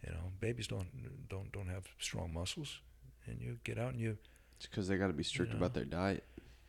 You 0.07 0.12
know, 0.12 0.30
babies 0.40 0.66
don't 0.68 0.86
don't 1.28 1.50
don't 1.52 1.68
have 1.68 1.84
strong 1.98 2.32
muscles, 2.32 2.80
and 3.26 3.40
you 3.40 3.59
get 3.64 3.78
out 3.78 3.92
and 3.92 4.00
you 4.00 4.16
It's 4.57 4.66
because 4.66 4.86
they 4.88 4.96
got 4.96 5.09
to 5.09 5.12
be 5.12 5.22
strict 5.24 5.50
know. 5.52 5.59
about 5.59 5.74
their 5.74 5.84
diet. 5.84 6.22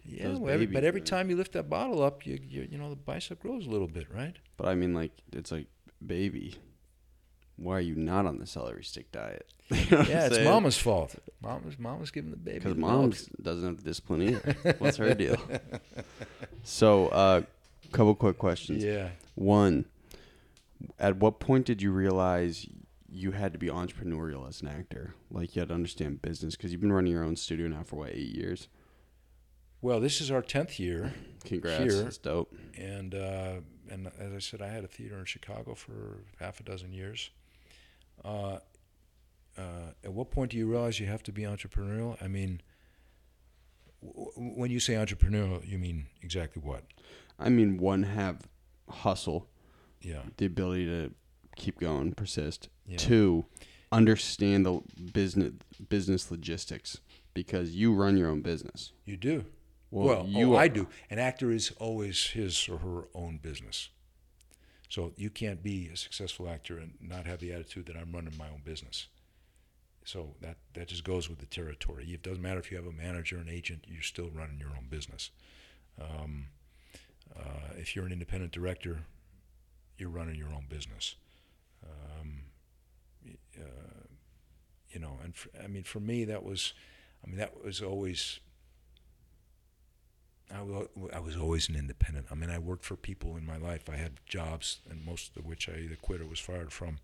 yeah. 0.04 0.30
Well, 0.30 0.50
every, 0.50 0.66
but 0.66 0.84
every 0.84 1.02
time 1.02 1.30
you 1.30 1.36
lift 1.36 1.52
that 1.54 1.70
bottle 1.70 2.02
up, 2.02 2.26
you 2.26 2.40
you 2.48 2.68
you 2.72 2.78
know 2.78 2.90
the 2.90 2.96
bicep 2.96 3.40
grows 3.42 3.68
a 3.68 3.70
little 3.70 3.88
bit, 3.88 4.08
right? 4.14 4.36
But 4.58 4.68
I 4.70 4.76
mean, 4.76 4.94
like, 4.96 5.12
it's 5.34 5.52
like, 5.52 5.68
baby, 6.06 6.56
why 7.58 7.78
are 7.78 7.82
you 7.82 7.96
not 7.96 8.26
on 8.26 8.40
the 8.40 8.48
celery 8.48 8.84
stick 8.84 9.12
diet? 9.12 9.46
You 9.70 9.98
know 9.98 10.02
Yeah, 10.04 10.26
it's 10.28 10.36
saying? 10.36 10.50
mama's 10.50 10.78
fault. 10.78 11.16
Mama's 11.42 11.78
mama's 11.78 12.10
giving 12.10 12.32
the 12.32 12.38
baby 12.38 12.60
Because 12.60 12.76
milk. 12.78 13.16
doesn't 13.42 13.66
have 13.66 13.78
the 13.78 13.84
discipline 13.84 14.22
either. 14.24 14.76
What's 14.80 14.98
her 14.98 15.14
deal? 15.14 15.38
So, 16.64 17.08
uh, 17.10 17.42
couple 17.92 18.16
quick 18.16 18.38
questions. 18.38 18.84
Yeah. 18.84 19.10
One, 19.36 19.86
at 21.00 21.18
what 21.18 21.40
point 21.40 21.66
did 21.66 21.82
you 21.82 21.92
realize 21.92 22.66
you 23.18 23.32
had 23.32 23.52
to 23.54 23.60
be 23.60 23.68
entrepreneurial 23.68 24.48
as 24.48 24.62
an 24.62 24.68
actor? 24.68 25.14
Like 25.32 25.56
you 25.56 25.62
had 25.62 25.70
to 25.70 25.76
understand 25.76 26.22
business 26.22 26.56
because 26.56 26.72
you've 26.72 26.82
been 26.82 26.94
running 26.94 27.12
your 27.12 27.24
own 27.24 27.36
studio 27.36 27.68
now 27.68 27.84
for 27.84 27.96
what 27.98 28.10
eight 28.10 28.36
years. 28.36 28.68
Well, 29.82 30.00
this 30.00 30.22
is 30.22 30.32
our 30.32 30.42
tenth 30.42 30.80
year, 30.80 31.14
Congrats, 31.46 31.84
Here. 31.94 32.04
that's 32.04 32.18
dope. 32.18 32.54
and 32.78 33.14
uh, 33.16 33.56
and 33.90 34.12
as 34.20 34.34
I 34.34 34.40
said, 34.40 34.62
I 34.62 34.68
had 34.70 34.84
a 34.84 34.88
theater 34.88 35.18
in 35.18 35.26
Chicago 35.26 35.76
for 35.76 36.24
half 36.40 36.60
a 36.60 36.64
dozen 36.64 36.92
years. 36.94 37.30
Uh, 38.26 38.58
uh, 39.58 39.92
at 40.04 40.12
what 40.14 40.30
point 40.32 40.52
do 40.52 40.58
you 40.58 40.68
realize 40.68 41.00
you 41.00 41.08
have 41.08 41.24
to 41.24 41.32
be 41.32 41.44
entrepreneurial? 41.44 42.22
I 42.22 42.28
mean, 42.28 42.62
w- 44.06 44.32
when 44.36 44.72
you 44.72 44.80
say 44.80 44.94
entrepreneurial, 44.94 45.68
you 45.68 45.78
mean 45.78 46.08
exactly 46.22 46.62
what? 46.64 46.84
I 47.40 47.50
mean, 47.50 47.78
one 47.78 48.04
have 48.04 48.48
hustle, 48.90 49.48
Yeah. 50.02 50.22
the 50.38 50.46
ability 50.46 50.86
to 50.86 51.12
keep 51.58 51.80
going, 51.80 52.14
persist. 52.14 52.70
Yeah. 52.86 52.98
Two, 52.98 53.46
understand 53.92 54.66
the 54.66 54.82
business 55.14 55.54
business 55.90 56.32
logistics 56.32 57.00
because 57.34 57.72
you 57.72 57.94
run 57.94 58.18
your 58.18 58.30
own 58.30 58.42
business. 58.42 58.94
You 59.06 59.18
do. 59.18 59.46
Well, 59.90 60.26
you 60.28 60.56
oh, 60.56 60.58
I 60.58 60.68
do. 60.68 60.88
An 61.10 61.20
actor 61.20 61.52
is 61.52 61.72
always 61.80 62.28
his 62.28 62.68
or 62.68 62.78
her 62.80 63.08
own 63.14 63.38
business. 63.38 63.90
So 64.90 65.14
you 65.16 65.30
can't 65.30 65.64
be 65.64 65.90
a 65.94 65.98
successful 65.98 66.50
actor 66.50 66.78
and 66.78 66.94
not 67.02 67.26
have 67.26 67.40
the 67.40 67.54
attitude 67.54 67.86
that 67.88 67.96
I'm 67.96 68.12
running 68.12 68.38
my 68.38 68.48
own 68.48 68.62
business. 68.64 69.08
So 70.06 70.36
that 70.42 70.58
that 70.74 70.88
just 70.88 71.04
goes 71.04 71.30
with 71.30 71.40
the 71.40 71.46
territory. 71.46 72.06
It 72.12 72.24
doesn't 72.24 72.42
matter 72.42 72.60
if 72.60 72.72
you 72.72 72.78
have 72.78 72.86
a 72.86 72.92
manager, 72.92 73.38
an 73.38 73.50
agent, 73.50 73.86
you're 73.88 74.02
still 74.02 74.30
running 74.30 74.60
your 74.60 74.70
own 74.70 74.88
business. 74.90 75.32
Um, 76.02 76.48
uh, 77.38 77.74
if 77.78 77.96
you're 77.96 78.06
an 78.06 78.14
independent 78.14 78.52
director, 78.52 79.00
you're 79.98 80.10
running 80.10 80.36
your 80.36 80.50
own 80.50 80.66
business. 80.70 81.16
Um, 81.84 82.44
uh, 83.58 83.64
you 84.90 85.00
know, 85.00 85.18
and 85.24 85.36
for, 85.36 85.50
I 85.64 85.68
mean, 85.68 85.84
for 85.84 86.00
me, 86.00 86.24
that 86.26 86.44
was, 86.44 86.74
I 87.24 87.28
mean, 87.28 87.38
that 87.38 87.64
was 87.64 87.82
always. 87.82 88.40
I 90.54 90.62
wa- 90.62 90.88
I 91.14 91.20
was 91.20 91.36
always 91.36 91.68
an 91.68 91.76
independent. 91.76 92.28
I 92.32 92.36
mean, 92.36 92.50
I 92.50 92.58
worked 92.58 92.86
for 92.86 92.96
people 92.96 93.36
in 93.36 93.46
my 93.46 93.58
life. 93.58 93.90
I 93.90 93.98
had 93.98 94.14
jobs, 94.26 94.80
and 94.90 95.06
most 95.06 95.36
of 95.36 95.46
which 95.46 95.68
I 95.68 95.74
either 95.78 95.98
quit 95.98 96.22
or 96.22 96.26
was 96.26 96.40
fired 96.40 96.72
from. 96.72 97.00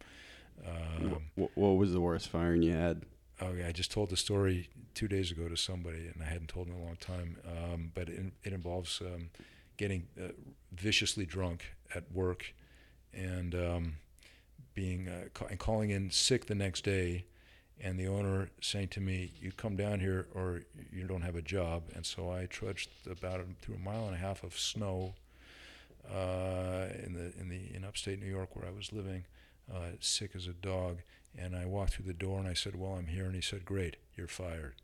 Um, 0.65 1.31
Wh- 1.35 1.57
what 1.57 1.71
was 1.77 1.91
the 1.91 1.99
worst 1.99 2.29
firing 2.29 2.61
you 2.61 2.71
had? 2.71 3.03
Oh 3.41 3.51
yeah, 3.51 3.67
I 3.67 3.71
just 3.73 3.91
told 3.91 4.09
the 4.11 4.15
story 4.17 4.69
two 4.93 5.07
days 5.09 5.29
ago 5.31 5.49
to 5.49 5.57
somebody, 5.57 6.07
and 6.07 6.21
I 6.21 6.25
hadn't 6.25 6.47
told 6.47 6.67
in 6.67 6.73
a 6.73 6.77
long 6.83 6.95
time. 6.97 7.37
Um, 7.45 7.91
but 7.93 8.07
it, 8.07 8.31
it 8.43 8.53
involves 8.53 9.01
um, 9.01 9.29
getting 9.75 10.07
uh, 10.21 10.29
viciously 10.71 11.25
drunk 11.25 11.65
at 11.93 12.09
work, 12.13 12.53
and 13.13 13.53
um, 13.55 13.95
being 14.73 15.07
uh, 15.07 15.45
and 15.49 15.59
calling 15.59 15.89
in 15.89 16.11
sick 16.11 16.45
the 16.45 16.55
next 16.55 16.83
day, 16.83 17.25
and 17.81 17.99
the 17.99 18.07
owner 18.07 18.49
saying 18.61 18.89
to 18.89 19.01
me, 19.01 19.31
"You 19.39 19.51
come 19.51 19.75
down 19.75 19.99
here, 19.99 20.27
or 20.33 20.61
you 20.91 21.07
don't 21.07 21.21
have 21.21 21.35
a 21.35 21.41
job." 21.41 21.83
And 21.95 22.05
so 22.05 22.31
I 22.31 22.45
trudged 22.45 22.89
about 23.09 23.41
through 23.61 23.75
a 23.75 23.79
mile 23.79 24.05
and 24.05 24.15
a 24.15 24.19
half 24.19 24.43
of 24.43 24.57
snow 24.57 25.15
uh, 26.09 26.87
in 27.03 27.13
the 27.13 27.33
in 27.39 27.49
the 27.49 27.75
in 27.75 27.83
upstate 27.83 28.19
New 28.19 28.29
York 28.29 28.55
where 28.55 28.65
I 28.65 28.71
was 28.71 28.91
living, 28.91 29.25
uh, 29.73 29.97
sick 29.99 30.31
as 30.35 30.47
a 30.47 30.53
dog. 30.53 30.99
And 31.37 31.55
I 31.55 31.65
walked 31.65 31.93
through 31.93 32.05
the 32.05 32.13
door 32.13 32.39
and 32.39 32.47
I 32.47 32.53
said, 32.53 32.75
"Well, 32.75 32.93
I'm 32.93 33.07
here." 33.07 33.25
And 33.25 33.35
he 33.35 33.41
said, 33.41 33.65
"Great, 33.65 33.97
you're 34.15 34.27
fired." 34.27 34.75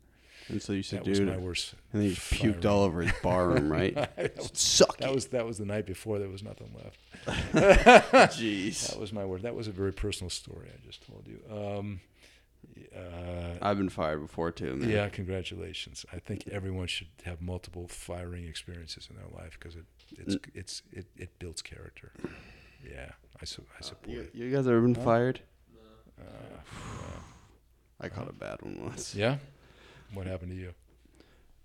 And 0.48 0.60
so 0.60 0.72
you 0.72 0.82
said, 0.82 1.00
that 1.00 1.08
was 1.08 1.18
dude, 1.18 1.28
my 1.28 1.36
worst. 1.36 1.74
and 1.92 2.02
then 2.02 2.08
he 2.10 2.16
puked 2.16 2.64
all 2.64 2.82
over 2.82 3.02
his 3.02 3.12
bar 3.22 3.48
room, 3.48 3.70
right? 3.72 3.94
that, 3.94 4.36
was, 4.36 4.50
Suck 4.54 4.96
that 4.98 5.10
it. 5.10 5.14
was 5.14 5.26
that 5.28 5.46
was 5.46 5.58
the 5.58 5.64
night 5.66 5.86
before. 5.86 6.18
There 6.18 6.28
was 6.28 6.42
nothing 6.42 6.72
left. 6.76 6.98
Jeez. 8.36 8.88
That 8.90 8.98
was 8.98 9.12
my 9.12 9.24
word. 9.24 9.42
That 9.42 9.54
was 9.54 9.68
a 9.68 9.72
very 9.72 9.92
personal 9.92 10.30
story 10.30 10.68
I 10.72 10.86
just 10.86 11.06
told 11.06 11.26
you. 11.28 11.40
Um, 11.54 12.00
uh, 12.94 13.56
I've 13.62 13.78
been 13.78 13.88
fired 13.88 14.20
before 14.20 14.50
too, 14.50 14.74
man. 14.76 14.88
yeah, 14.90 15.08
congratulations. 15.08 16.04
I 16.12 16.18
think 16.18 16.48
everyone 16.48 16.86
should 16.88 17.08
have 17.24 17.40
multiple 17.40 17.86
firing 17.88 18.46
experiences 18.46 19.08
in 19.10 19.16
their 19.16 19.28
life 19.40 19.56
because 19.58 19.76
it 19.76 19.84
it's 20.18 20.34
Mm. 20.36 20.40
it's 20.54 20.82
it, 20.92 21.06
it 21.16 21.38
builds 21.38 21.62
character. 21.62 22.12
Yeah, 22.84 23.10
I, 23.40 23.44
su- 23.44 23.64
I 23.78 23.82
support 23.82 24.08
You, 24.08 24.28
you 24.34 24.50
guys 24.54 24.66
ever 24.66 24.80
been 24.80 24.94
Huh? 24.94 25.02
fired? 25.02 25.40
Uh, 26.20 26.24
I 28.00 28.08
caught 28.08 28.28
a 28.28 28.32
bad 28.32 28.62
one 28.62 28.82
once. 28.84 29.14
yeah. 29.14 29.36
What 30.12 30.26
happened 30.26 30.52
to 30.52 30.56
you? 30.56 30.74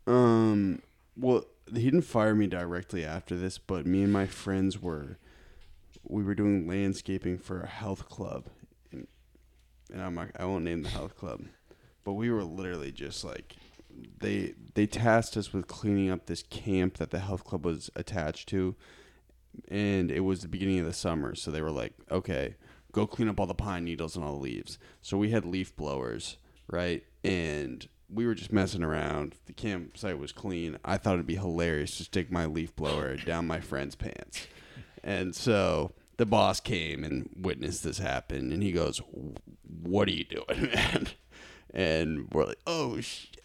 Um, 0.08 0.82
well, 1.18 1.46
he 1.74 1.84
didn't 1.84 2.04
fire 2.04 2.36
me 2.36 2.48
directly 2.48 3.04
after 3.04 3.36
this, 3.36 3.58
but 3.58 3.86
me 3.86 4.04
and 4.04 4.14
my 4.14 4.28
friends 4.28 4.80
were, 4.80 5.18
we 6.04 6.24
were 6.24 6.36
doing 6.36 6.68
landscaping 6.68 7.39
for 7.39 7.62
a 7.62 7.68
health 7.68 8.08
club, 8.08 8.46
and, 8.91 9.08
and 9.91 10.02
I'm 10.02 10.14
not, 10.14 10.30
I 10.38 10.46
won't 10.46 10.64
name 10.64 10.84
the 10.84 10.89
health 10.89 11.16
club, 11.16 11.46
but 12.04 12.14
we 12.14 12.30
were 12.30 12.43
literally 12.43 12.91
just 12.91 13.24
like, 13.24 13.56
they 14.20 14.54
they 14.74 14.86
tasked 14.86 15.38
us 15.38 15.54
with 15.54 15.68
cleaning 15.68 16.12
up 16.12 16.26
this 16.26 16.43
camp 16.43 16.98
that 16.98 17.12
the 17.12 17.20
health 17.20 17.46
club 17.46 17.66
was 17.66 17.89
attached 17.96 18.50
to, 18.50 18.76
and 19.70 20.12
it 20.12 20.20
was 20.20 20.41
the 20.41 20.48
beginning 20.48 20.80
of 20.80 20.86
the 20.86 20.93
summer, 20.93 21.34
so 21.34 21.50
they 21.50 21.62
were 21.62 21.72
like, 21.72 21.93
okay, 22.12 22.56
go 22.91 23.08
clean 23.08 23.30
up 23.30 23.39
all 23.39 23.46
the 23.48 23.56
pine 23.56 23.86
needles 23.86 24.16
and 24.16 24.24
all 24.24 24.34
the 24.34 24.43
leaves. 24.43 24.78
So 25.02 25.18
we 25.18 25.32
had 25.32 25.46
leaf 25.46 25.76
blowers, 25.76 26.38
right? 26.68 27.04
And 27.24 27.88
we 28.10 28.26
were 28.26 28.36
just 28.36 28.51
messing 28.53 28.84
around. 28.84 29.36
The 29.45 29.53
campsite 29.53 30.18
was 30.20 30.32
clean. 30.32 30.78
I 30.86 30.97
thought 30.97 31.16
it'd 31.16 31.26
be 31.28 31.36
hilarious 31.36 31.97
to 31.97 32.03
stick 32.03 32.32
my 32.32 32.45
leaf 32.45 32.76
blower 32.76 33.16
down 33.18 33.47
my 33.47 33.60
friend's 33.60 33.95
pants. 33.95 34.47
And 35.03 35.36
so 35.36 35.91
the 36.18 36.26
boss 36.26 36.60
came 36.60 37.03
and 37.03 37.30
witnessed 37.39 37.84
this 37.84 37.97
happen, 37.99 38.51
and 38.51 38.64
he 38.64 38.72
goes, 38.72 39.01
"What 39.84 40.08
are 40.08 40.12
you 40.12 40.24
doing, 40.26 40.72
man?" 40.74 41.08
And 41.74 42.28
we're 42.32 42.45
like, 42.45 42.60
"Oh 42.66 42.99
shit." 43.01 43.38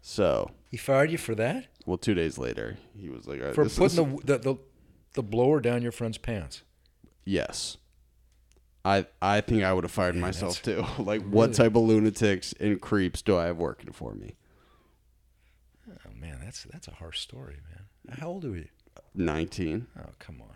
So, 0.00 0.50
He 0.70 0.76
fired 0.76 1.10
you 1.10 1.18
for 1.18 1.34
that? 1.36 1.66
well, 1.86 1.96
two 1.98 2.14
days 2.14 2.36
later, 2.38 2.76
he 2.96 3.08
was 3.08 3.26
like, 3.26 3.40
"All 3.40 3.46
right, 3.46 3.54
For 3.54 3.64
putting 3.68 3.84
is- 4.16 4.20
the 4.24 4.38
the 4.38 4.56
the 5.14 5.22
blower 5.22 5.60
down 5.60 5.82
your 5.82 5.92
friend's 5.92 6.18
pants? 6.18 6.62
Yes. 7.24 7.76
I 8.84 9.06
I 9.20 9.40
think 9.40 9.62
I 9.62 9.72
would 9.72 9.84
have 9.84 9.90
fired 9.92 10.14
Man, 10.16 10.22
myself 10.22 10.60
too. 10.62 10.84
like 10.98 11.22
what 11.22 11.50
Really? 11.50 11.54
type 11.54 11.76
of 11.76 11.82
lunatics 11.82 12.52
and 12.60 12.80
creeps 12.80 13.22
do 13.22 13.36
I 13.36 13.46
have 13.46 13.56
working 13.58 13.92
for 13.92 14.14
me? 14.14 14.36
Oh 15.90 16.10
man, 16.18 16.40
that's 16.44 16.64
that's 16.64 16.88
a 16.88 16.92
harsh 16.92 17.20
story, 17.20 17.58
man. 17.70 18.16
How 18.18 18.28
old 18.28 18.44
are 18.44 18.56
you? 18.56 18.68
19. 19.14 19.86
Oh 19.98 20.02
come 20.18 20.40
on. 20.42 20.48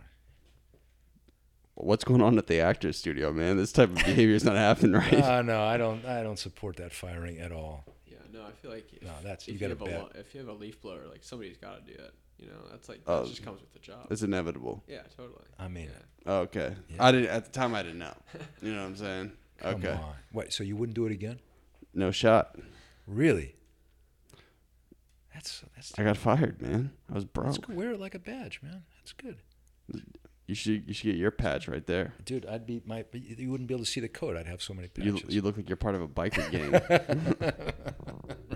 What's 1.75 2.05
going 2.05 2.23
on 2.23 2.39
at 2.39 2.47
the 2.47 2.59
actors 2.61 2.97
studio, 2.97 3.33
man? 3.33 3.59
This 3.59 3.71
type 3.71 3.91
of 3.91 3.97
behavior 3.97 4.35
is 4.35 4.45
not 4.45 4.57
happening 4.57 4.93
right. 4.93 5.13
Uh, 5.23 5.43
no, 5.43 5.63
I 5.63 5.77
don't. 5.77 6.05
I 6.07 6.23
don't 6.23 6.39
support 6.39 6.77
that 6.77 6.93
firing 6.93 7.39
at 7.39 7.53
all. 7.53 7.85
Yeah, 8.07 8.17
no, 8.33 8.43
I 8.45 8.53
feel 8.53 8.71
like 8.71 8.89
if, 8.95 9.03
No, 9.03 9.11
that's- 9.23 9.47
if 9.47 9.55
you 9.55 9.61
gotta 9.61 9.75
have 9.75 9.83
a 9.83 9.85
bet. 9.85 10.01
lo- 10.01 10.11
if 10.15 10.35
you 10.35 10.41
have 10.41 10.49
a 10.49 10.55
leaf 10.55 10.81
blower, 10.81 11.07
like 11.11 11.23
somebody's 11.23 11.59
got 11.59 11.87
to 11.87 11.93
do 11.93 11.99
it. 12.03 12.15
You 12.39 12.47
know, 12.49 12.59
that's 12.71 12.89
like 12.89 13.01
Oh, 13.07 13.23
that 13.23 13.29
just 13.29 13.43
comes 13.43 13.61
with 13.61 13.73
the 13.73 13.79
job. 13.79 14.07
it's 14.11 14.23
inevitable. 14.23 14.85
Yeah, 14.87 15.03
totally. 15.17 15.45
I 15.59 15.69
mean, 15.69 15.85
Yeah. 15.87 16.03
Oh, 16.27 16.39
okay. 16.41 16.75
Yeah. 16.91 17.05
I 17.05 17.13
didn't 17.13 17.29
at 17.31 17.45
the 17.47 17.51
time 17.51 17.75
I 17.75 17.83
didn't 17.83 17.99
know. 17.99 18.15
You 18.63 18.73
know 18.75 18.81
what 18.83 18.89
I'm 18.89 18.97
saying? 18.97 19.33
come 19.59 19.75
okay. 19.77 19.93
on. 19.93 20.15
Wait, 20.33 20.53
so 20.53 20.63
you 20.65 20.77
wouldn't 20.77 20.95
do 20.97 21.07
it 21.07 21.13
again? 21.13 21.39
No 21.95 22.11
shot. 22.11 22.57
Really? 23.07 23.55
That's 25.33 25.63
that's. 25.75 25.93
I 25.99 26.05
got 26.05 26.17
fired, 26.17 26.61
man. 26.61 26.93
I 27.11 27.15
was 27.15 27.25
that's 27.25 27.33
broke. 27.59 27.67
good. 27.69 27.77
Wear 27.77 27.91
it 27.93 28.01
like 28.01 28.15
a 28.15 28.19
badge, 28.19 28.61
man. 28.63 28.83
That's 28.99 29.13
good, 29.13 29.37
You 30.47 30.55
should 30.55 30.87
you 30.89 30.95
should 30.95 31.05
get 31.07 31.17
your 31.17 31.31
patch 31.31 31.69
right 31.69 31.87
there. 31.87 32.15
dude. 32.25 32.45
I'd 32.47 32.67
be 32.67 32.83
my. 32.87 33.05
You 33.13 33.51
wouldn't 33.51 33.69
be 33.69 33.75
able 33.75 33.85
to 33.85 33.91
see 33.91 34.01
the 34.01 34.09
code. 34.09 34.37
I'd 34.37 34.47
have 34.47 34.61
so 34.63 34.75
many 34.75 34.89
You 34.97 35.15
patches. 35.15 35.35
you 35.35 35.43
look 35.43 35.57
like 35.57 35.69
you're 35.69 35.77
part 35.77 35.95
of 35.95 36.03
a 36.03 36.09
biker 36.09 36.51
gang. 36.51 36.73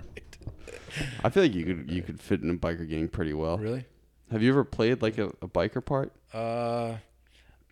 I 1.23 1.29
feel 1.29 1.43
like 1.43 1.53
you 1.53 1.65
could 1.65 1.91
you 1.91 2.01
could 2.01 2.19
fit 2.19 2.41
in 2.41 2.49
a 2.49 2.55
biker 2.55 2.87
gang 2.89 3.07
pretty 3.07 3.33
well. 3.33 3.57
really? 3.57 3.85
Have 4.31 4.41
you 4.41 4.49
ever 4.49 4.63
played 4.63 5.01
like 5.01 5.17
a, 5.17 5.27
a 5.41 5.47
biker 5.47 5.83
part? 5.83 6.13
Uh, 6.33 6.95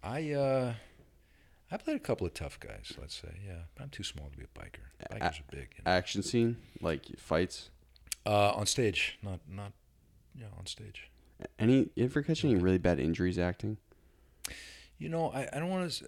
I 0.03 0.31
uh, 0.33 0.73
I 1.71 1.77
played 1.77 1.95
a 1.95 1.99
couple 1.99 2.27
of 2.27 2.33
tough 2.33 2.59
guys. 2.59 2.93
Let's 2.99 3.15
say, 3.15 3.39
yeah. 3.45 3.61
But 3.75 3.83
I'm 3.83 3.89
too 3.89 4.03
small 4.03 4.29
to 4.29 4.37
be 4.37 4.43
a 4.43 4.59
biker. 4.59 5.11
Bikers 5.11 5.39
are 5.39 5.43
big. 5.51 5.67
You 5.77 5.83
know? 5.85 5.91
Action 5.91 6.23
scene, 6.23 6.57
like 6.81 7.05
fights. 7.17 7.69
Uh, 8.25 8.51
on 8.51 8.65
stage, 8.65 9.17
not 9.23 9.39
not, 9.49 9.71
yeah, 10.35 10.47
on 10.57 10.65
stage. 10.65 11.09
Any 11.57 11.89
you 11.95 12.05
ever 12.05 12.21
catch 12.21 12.43
any 12.43 12.55
really 12.55 12.77
bad 12.77 12.99
injuries 12.99 13.39
acting? 13.39 13.77
You 14.97 15.07
know, 15.07 15.31
I, 15.31 15.47
I 15.53 15.59
don't 15.59 15.69
want 15.69 15.89
to 15.91 16.03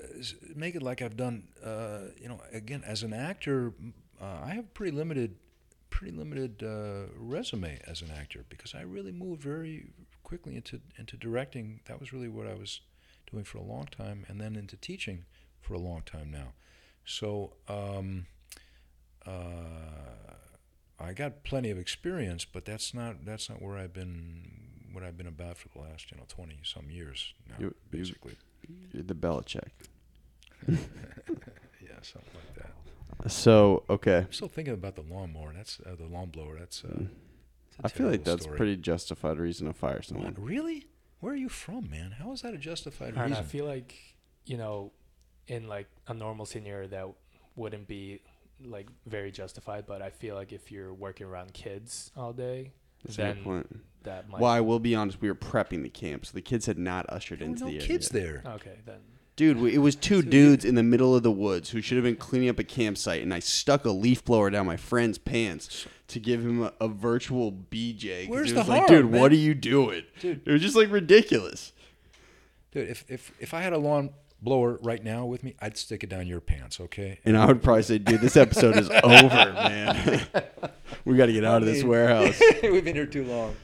make 0.53 0.75
it 0.75 0.83
like 0.83 1.01
I've 1.01 1.15
done. 1.15 1.47
Uh, 1.63 2.11
you 2.21 2.27
know, 2.27 2.41
again, 2.51 2.83
as 2.85 3.03
an 3.03 3.13
actor, 3.13 3.73
uh, 4.21 4.39
I 4.43 4.49
have 4.49 4.73
pretty 4.73 4.91
limited, 4.95 5.35
pretty 5.91 6.17
limited 6.17 6.63
uh, 6.63 7.11
resume 7.15 7.79
as 7.85 8.01
an 8.01 8.09
actor 8.11 8.43
because 8.49 8.73
I 8.73 8.81
really 8.81 9.11
moved 9.11 9.41
very 9.43 9.91
quickly 10.23 10.55
into 10.55 10.81
into 10.97 11.15
directing. 11.17 11.81
That 11.85 11.99
was 11.99 12.11
really 12.11 12.29
what 12.29 12.47
I 12.47 12.55
was 12.55 12.81
doing 13.31 13.43
for 13.43 13.59
a 13.59 13.63
long 13.63 13.85
time, 13.85 14.25
and 14.27 14.41
then 14.41 14.55
into 14.55 14.75
teaching 14.77 15.25
for 15.61 15.75
a 15.75 15.79
long 15.79 16.01
time 16.01 16.31
now. 16.31 16.53
So 17.05 17.53
um, 17.67 18.25
uh, 19.27 19.31
I 20.99 21.13
got 21.13 21.43
plenty 21.43 21.69
of 21.71 21.77
experience, 21.77 22.45
but 22.45 22.65
that's 22.65 22.93
not 22.93 23.25
that's 23.25 23.49
not 23.49 23.61
where 23.61 23.77
I've 23.77 23.93
been. 23.93 24.67
What 24.93 25.03
I've 25.05 25.15
been 25.17 25.27
about 25.27 25.57
for 25.57 25.69
the 25.69 25.79
last 25.79 26.11
you 26.11 26.17
know 26.17 26.25
twenty 26.27 26.59
some 26.63 26.89
years 26.89 27.33
now, 27.47 27.55
You- 27.59 27.65
you- 27.67 27.75
basically. 27.89 28.35
You're 28.93 29.03
the 29.03 29.15
Belichick. 29.15 29.69
Yeah, 31.81 31.97
something 32.03 32.31
like 32.35 32.55
that. 32.57 32.71
So 33.27 33.83
okay, 33.89 34.17
I'm 34.19 34.31
still 34.33 34.47
thinking 34.47 34.73
about 34.73 34.95
the 34.95 35.01
lawnmower. 35.03 35.53
That's 35.55 35.79
uh, 35.85 35.95
the 35.95 36.05
lawn 36.05 36.29
blower. 36.29 36.57
That's. 36.59 36.83
Uh, 36.83 36.87
Mm. 36.87 37.07
that's 37.81 37.93
a 37.93 37.95
I 37.95 37.97
feel 37.97 38.09
like 38.11 38.23
that's 38.25 38.43
story. 38.43 38.57
pretty 38.57 38.75
justified 38.77 39.37
reason 39.39 39.65
to 39.67 39.73
fire 39.73 39.95
What, 39.95 40.05
someone. 40.05 40.35
really? 40.37 40.87
Where 41.21 41.33
are 41.33 41.37
you 41.37 41.49
from, 41.49 41.89
man? 41.89 42.11
How 42.11 42.31
is 42.33 42.41
that 42.41 42.53
a 42.53 42.57
justified 42.57 43.09
And 43.09 43.19
I 43.19 43.27
reason? 43.27 43.43
feel 43.45 43.65
like, 43.65 43.95
you 44.45 44.57
know, 44.57 44.91
in 45.47 45.67
like 45.67 45.87
a 46.07 46.13
normal 46.13 46.45
scenario 46.45 46.87
that 46.89 47.07
wouldn't 47.55 47.87
be 47.87 48.21
like 48.63 48.87
very 49.05 49.31
justified, 49.31 49.85
but 49.87 50.01
I 50.01 50.09
feel 50.09 50.35
like 50.35 50.51
if 50.51 50.71
you're 50.71 50.93
working 50.93 51.25
around 51.27 51.53
kids 51.53 52.11
all 52.17 52.33
day, 52.33 52.73
That's 53.03 53.17
a 53.19 53.33
good 53.33 53.43
point. 53.43 53.79
that 54.03 54.29
might. 54.29 54.41
Well, 54.41 54.51
I 54.51 54.59
will 54.61 54.79
be 54.79 54.93
honest. 54.93 55.21
We 55.21 55.29
were 55.29 55.35
prepping 55.35 55.81
the 55.83 55.89
camp, 55.89 56.25
so 56.25 56.33
the 56.33 56.41
kids 56.41 56.65
had 56.65 56.77
not 56.77 57.05
ushered 57.09 57.39
There 57.39 57.47
were 57.47 57.53
into 57.53 57.65
no 57.65 57.71
the 57.71 57.79
kids 57.79 58.13
area. 58.13 58.41
there. 58.43 58.53
Okay, 58.55 58.77
then. 58.85 58.99
Dude, 59.41 59.57
we- 59.57 59.73
it 59.73 59.79
was 59.79 59.95
two 59.95 60.21
dudes 60.21 60.63
in 60.63 60.75
the 60.75 60.83
middle 60.83 61.15
of 61.15 61.23
the 61.23 61.31
woods 61.31 61.71
who 61.71 61.81
should 61.81 61.95
have 61.97 62.03
been 62.03 62.15
cleaning 62.15 62.47
up 62.47 62.59
a 62.59 62.63
campsite, 62.63 63.23
and 63.23 63.33
I 63.33 63.39
stuck 63.39 63.85
a 63.85 63.89
leaf 63.89 64.23
blower 64.23 64.51
down 64.51 64.67
my 64.67 64.77
friend's 64.77 65.17
pants 65.17 65.87
to 66.09 66.19
give 66.19 66.41
him 66.41 66.61
a, 66.61 66.73
a 66.79 66.87
virtual 66.87 67.51
BJ. 67.51 68.29
Where's 68.29 68.49
he 68.49 68.53
the 68.53 68.59
was 68.59 68.69
like, 68.69 68.81
harm, 68.81 68.87
dude, 68.87 69.09
man?" 69.09 69.19
what 69.19 69.31
are 69.31 69.37
you 69.37 69.55
doing? 69.55 70.03
Dude. 70.19 70.41
It 70.45 70.51
was 70.51 70.61
just 70.61 70.75
like 70.75 70.91
ridiculous. 70.91 71.73
Dude, 72.71 72.87
if, 72.87 73.03
if 73.07 73.31
if 73.39 73.55
I 73.55 73.61
had 73.61 73.73
a 73.73 73.79
lawn 73.79 74.11
blower 74.43 74.77
right 74.83 75.03
now 75.03 75.25
with 75.25 75.43
me, 75.43 75.55
I'd 75.59 75.75
stick 75.75 76.03
it 76.03 76.11
down 76.11 76.27
your 76.27 76.39
pants, 76.39 76.79
okay? 76.79 77.17
And 77.25 77.35
I 77.35 77.47
would 77.47 77.63
probably 77.63 77.81
say, 77.81 77.97
dude, 77.97 78.21
this 78.21 78.37
episode 78.37 78.77
is 78.77 78.89
over, 79.03 79.53
man. 79.53 80.21
we 81.05 81.17
got 81.17 81.25
to 81.25 81.33
get 81.33 81.45
out 81.45 81.63
of 81.63 81.67
this 81.67 81.83
warehouse. 81.83 82.39
We've 82.61 82.85
been 82.85 82.93
here 82.93 83.07
too 83.07 83.25
long. 83.25 83.55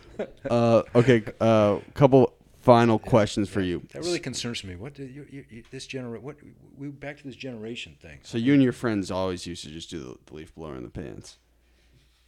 Uh, 0.50 0.82
okay, 0.96 1.24
uh, 1.40 1.78
couple 1.94 2.34
final 2.68 3.00
questions 3.00 3.50
for 3.50 3.62
you. 3.62 3.82
That 3.94 4.04
really 4.04 4.20
concerns 4.20 4.64
me. 4.64 4.76
What 4.76 4.94
did 4.94 5.10
you, 5.16 5.26
you, 5.32 5.46
you, 5.50 5.64
this 5.72 5.88
genera- 5.88 6.20
What 6.20 6.36
we 6.78 6.90
back 6.90 7.18
to 7.18 7.24
this 7.24 7.36
generation 7.36 7.96
thing. 8.02 8.20
So 8.24 8.38
you 8.38 8.54
and 8.54 8.62
your 8.62 8.74
friends 8.74 9.10
always 9.10 9.48
used 9.48 9.64
to 9.64 9.70
just 9.70 9.90
do 9.90 10.00
the, 10.00 10.18
the 10.26 10.34
leaf 10.36 10.54
blower 10.54 10.76
in 10.76 10.84
the 10.84 10.90
pants. 10.90 11.38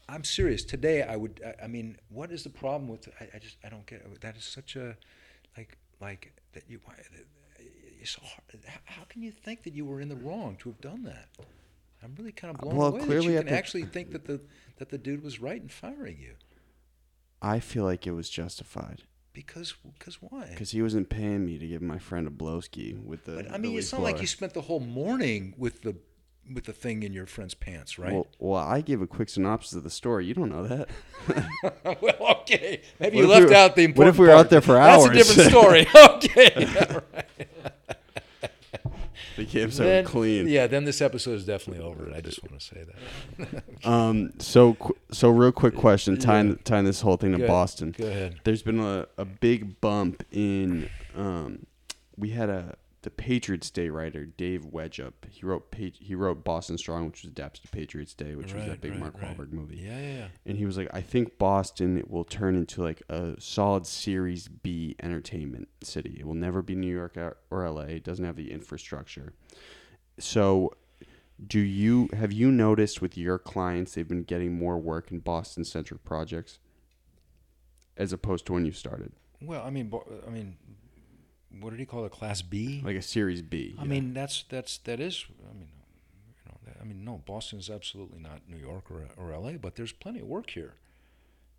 I'm 0.07 0.23
serious. 0.23 0.63
Today, 0.63 1.03
I 1.03 1.15
would. 1.17 1.41
I, 1.45 1.65
I 1.65 1.67
mean, 1.67 1.97
what 2.09 2.31
is 2.31 2.43
the 2.43 2.49
problem 2.49 2.87
with? 2.87 3.09
I, 3.21 3.27
I 3.35 3.39
just. 3.39 3.57
I 3.63 3.69
don't 3.69 3.85
get. 3.85 3.99
It. 4.01 4.21
That 4.21 4.37
is 4.37 4.43
such 4.43 4.75
a, 4.75 4.95
like, 5.55 5.77
like 6.01 6.33
that 6.53 6.63
you 6.67 6.79
why 6.85 6.95
it's 8.01 8.11
so 8.11 8.21
hard. 8.23 8.63
How, 8.65 8.79
how 8.85 9.03
can 9.09 9.21
you 9.21 9.31
think 9.31 9.63
that 9.63 9.73
you 9.73 9.85
were 9.85 10.01
in 10.01 10.09
the 10.09 10.15
wrong 10.15 10.55
to 10.61 10.69
have 10.69 10.81
done 10.81 11.03
that? 11.03 11.27
I'm 12.01 12.15
really 12.17 12.31
kind 12.31 12.55
of 12.55 12.61
blown 12.61 12.75
Well, 12.75 12.87
away 12.87 13.01
clearly 13.01 13.27
that 13.27 13.33
you 13.33 13.37
can 13.39 13.47
the- 13.47 13.57
actually 13.57 13.83
think 13.83 14.11
that 14.11 14.25
the 14.25 14.41
that 14.77 14.89
the 14.89 14.97
dude 14.97 15.21
was 15.21 15.39
right 15.39 15.61
in 15.61 15.69
firing 15.69 16.17
you. 16.19 16.35
I 17.41 17.59
feel 17.59 17.83
like 17.83 18.07
it 18.07 18.11
was 18.13 18.29
justified 18.29 19.03
Because 19.33 19.75
because 19.97 20.21
why? 20.21 20.47
because 20.49 20.71
he 20.71 20.81
wasn't 20.81 21.09
paying 21.09 21.45
me 21.45 21.57
to 21.59 21.67
give 21.67 21.81
my 21.81 21.99
friend 21.99 22.27
a 22.27 22.31
blowski 22.31 23.01
with 23.01 23.25
the. 23.25 23.33
But 23.33 23.51
I 23.51 23.57
mean, 23.57 23.77
it's 23.77 23.91
not 23.93 24.01
like 24.01 24.21
you 24.21 24.27
spent 24.27 24.53
the 24.53 24.61
whole 24.61 24.79
morning 24.79 25.53
with 25.57 25.83
the 25.83 25.95
with 26.53 26.65
the 26.65 26.73
thing 26.73 27.03
in 27.03 27.13
your 27.13 27.25
friend's 27.25 27.53
pants, 27.53 27.99
right? 27.99 28.13
Well, 28.13 28.27
well, 28.39 28.61
I 28.61 28.81
gave 28.81 29.01
a 29.01 29.07
quick 29.07 29.29
synopsis 29.29 29.73
of 29.73 29.83
the 29.83 29.89
story. 29.89 30.25
You 30.25 30.33
don't 30.33 30.49
know 30.49 30.65
that. 30.67 30.89
well, 32.01 32.37
okay. 32.41 32.81
Maybe 32.99 33.17
What 33.17 33.23
you 33.23 33.23
if 33.23 33.29
we 33.29 33.35
left 33.35 33.49
were- 33.49 33.55
out 33.55 33.75
the 33.75 33.83
important. 33.83 33.97
what 33.97 34.07
if 34.07 34.19
we 34.19 34.27
were 34.27 34.33
out 34.33 34.49
there 34.49 34.61
for 34.61 34.77
hours? 34.77 35.09
That's 35.11 35.29
a 35.31 35.35
different 35.35 35.49
story. 35.51 35.87
okay. 35.95 37.01
The 39.37 39.45
kids 39.45 39.79
are 39.79 40.03
clean. 40.03 40.47
Yeah, 40.47 40.67
then 40.67 40.85
this 40.85 41.01
episode 41.01 41.33
is 41.35 41.45
definitely 41.45 41.83
over. 41.83 42.11
I 42.13 42.21
just 42.21 42.41
want 42.43 42.59
to 42.59 42.65
say 42.65 42.83
that. 42.83 43.63
Um. 43.85 44.33
So 44.39 44.75
so 45.11 45.29
real 45.29 45.51
quick 45.53 45.75
question 45.75 46.17
tying 46.17 46.57
tying 46.65 46.83
this 46.85 47.01
whole 47.01 47.15
thing 47.17 47.31
to 47.31 47.37
Go- 47.37 47.47
Boston. 47.47 47.95
Go 47.97 48.07
ahead. 48.07 48.39
There's 48.43 48.61
been 48.61 48.79
a, 48.79 49.07
a 49.17 49.25
big 49.25 49.79
bump 49.79 50.23
in 50.31 50.89
um. 51.15 51.65
We 52.17 52.31
had 52.31 52.49
a 52.49 52.75
the 53.01 53.09
Patriots 53.09 53.69
Day 53.69 53.89
writer 53.89 54.25
Dave 54.25 54.65
Wedgerup. 54.65 55.25
He 55.29 55.45
wrote 55.45 55.73
he 55.75 56.15
wrote 56.15 56.43
Boston 56.43 56.77
Strong, 56.77 57.07
which 57.07 57.23
was 57.23 57.31
adapted 57.31 57.63
to 57.63 57.69
Patriots 57.69 58.13
Day, 58.13 58.35
which 58.35 58.53
was 58.53 58.65
that 58.65 58.81
big 58.81 58.99
Mark 58.99 59.19
Wahlberg 59.19 59.51
movie. 59.53 59.77
Yeah, 59.77 59.99
yeah, 59.99 60.13
yeah. 60.17 60.27
And 60.45 60.57
he 60.57 60.65
was 60.65 60.77
like, 60.77 60.89
I 60.93 61.01
think 61.01 61.37
Boston 61.37 62.03
will 62.07 62.25
turn 62.25 62.55
into 62.55 62.81
like 62.83 63.01
a 63.09 63.35
solid 63.39 63.85
Series 63.87 64.47
B 64.49 64.95
entertainment 65.01 65.69
city. 65.81 66.17
It 66.19 66.25
will 66.25 66.33
never 66.33 66.61
be 66.61 66.75
New 66.75 66.93
York 66.93 67.15
or- 67.15 67.37
or 67.49 67.63
LA. 67.69 67.83
It 67.83 68.03
doesn't 68.03 68.25
have 68.25 68.35
the 68.35 68.51
infrastructure. 68.51 69.33
So, 70.17 70.73
do 71.47 71.59
you 71.59 72.09
have 72.11 72.33
you 72.33 72.51
noticed 72.51 73.01
with 73.01 73.17
your 73.17 73.39
clients 73.39 73.93
they've 73.95 74.05
been 74.07 74.23
getting 74.23 74.57
more 74.59 74.77
work 74.77 75.09
in 75.09 75.19
Boston 75.19 75.63
centric 75.63 76.03
projects 76.03 76.59
as 77.95 78.11
opposed 78.11 78.45
to 78.45 78.53
when 78.53 78.65
you 78.65 78.71
started, 78.71 79.11
Well, 79.41 79.61
I 79.65 79.69
mean, 79.69 79.91
I 80.25 80.29
mean, 80.29 80.57
what 81.59 81.71
did 81.71 81.79
he 81.79 81.85
call 81.85 82.05
it? 82.05 82.11
Class 82.11 82.41
B. 82.41 82.81
like 82.83 82.95
a 82.95 83.01
Series 83.01 83.41
B? 83.41 83.75
I 83.77 83.83
yeah. 83.83 83.87
mean, 83.87 84.13
that's 84.13 84.43
that's 84.49 84.77
that 84.79 84.99
is. 84.99 85.25
I 85.49 85.53
mean, 85.53 85.69
you 86.27 86.51
know, 86.51 86.57
that, 86.65 86.77
I 86.81 86.83
mean, 86.85 87.03
no, 87.03 87.21
Boston 87.25 87.59
is 87.59 87.69
absolutely 87.69 88.19
not 88.19 88.41
New 88.47 88.57
York 88.57 88.85
or 88.91 89.07
or 89.17 89.33
L.A., 89.33 89.57
but 89.57 89.75
there's 89.75 89.91
plenty 89.91 90.19
of 90.19 90.27
work 90.27 90.51
here. 90.51 90.75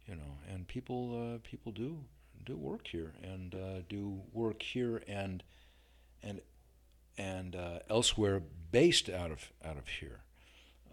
You 0.06 0.16
know, 0.16 0.38
and 0.52 0.66
people 0.66 1.34
uh, 1.34 1.38
people 1.42 1.72
do 1.72 1.98
do 2.44 2.56
work 2.56 2.86
here 2.86 3.12
and 3.22 3.54
uh, 3.54 3.82
do 3.88 4.22
work 4.32 4.62
here 4.62 5.02
and 5.06 5.42
and 6.22 6.40
and 7.18 7.54
uh, 7.54 7.80
elsewhere 7.88 8.42
based 8.72 9.08
out 9.08 9.30
of 9.30 9.52
out 9.64 9.76
of 9.76 9.88
here. 9.88 10.20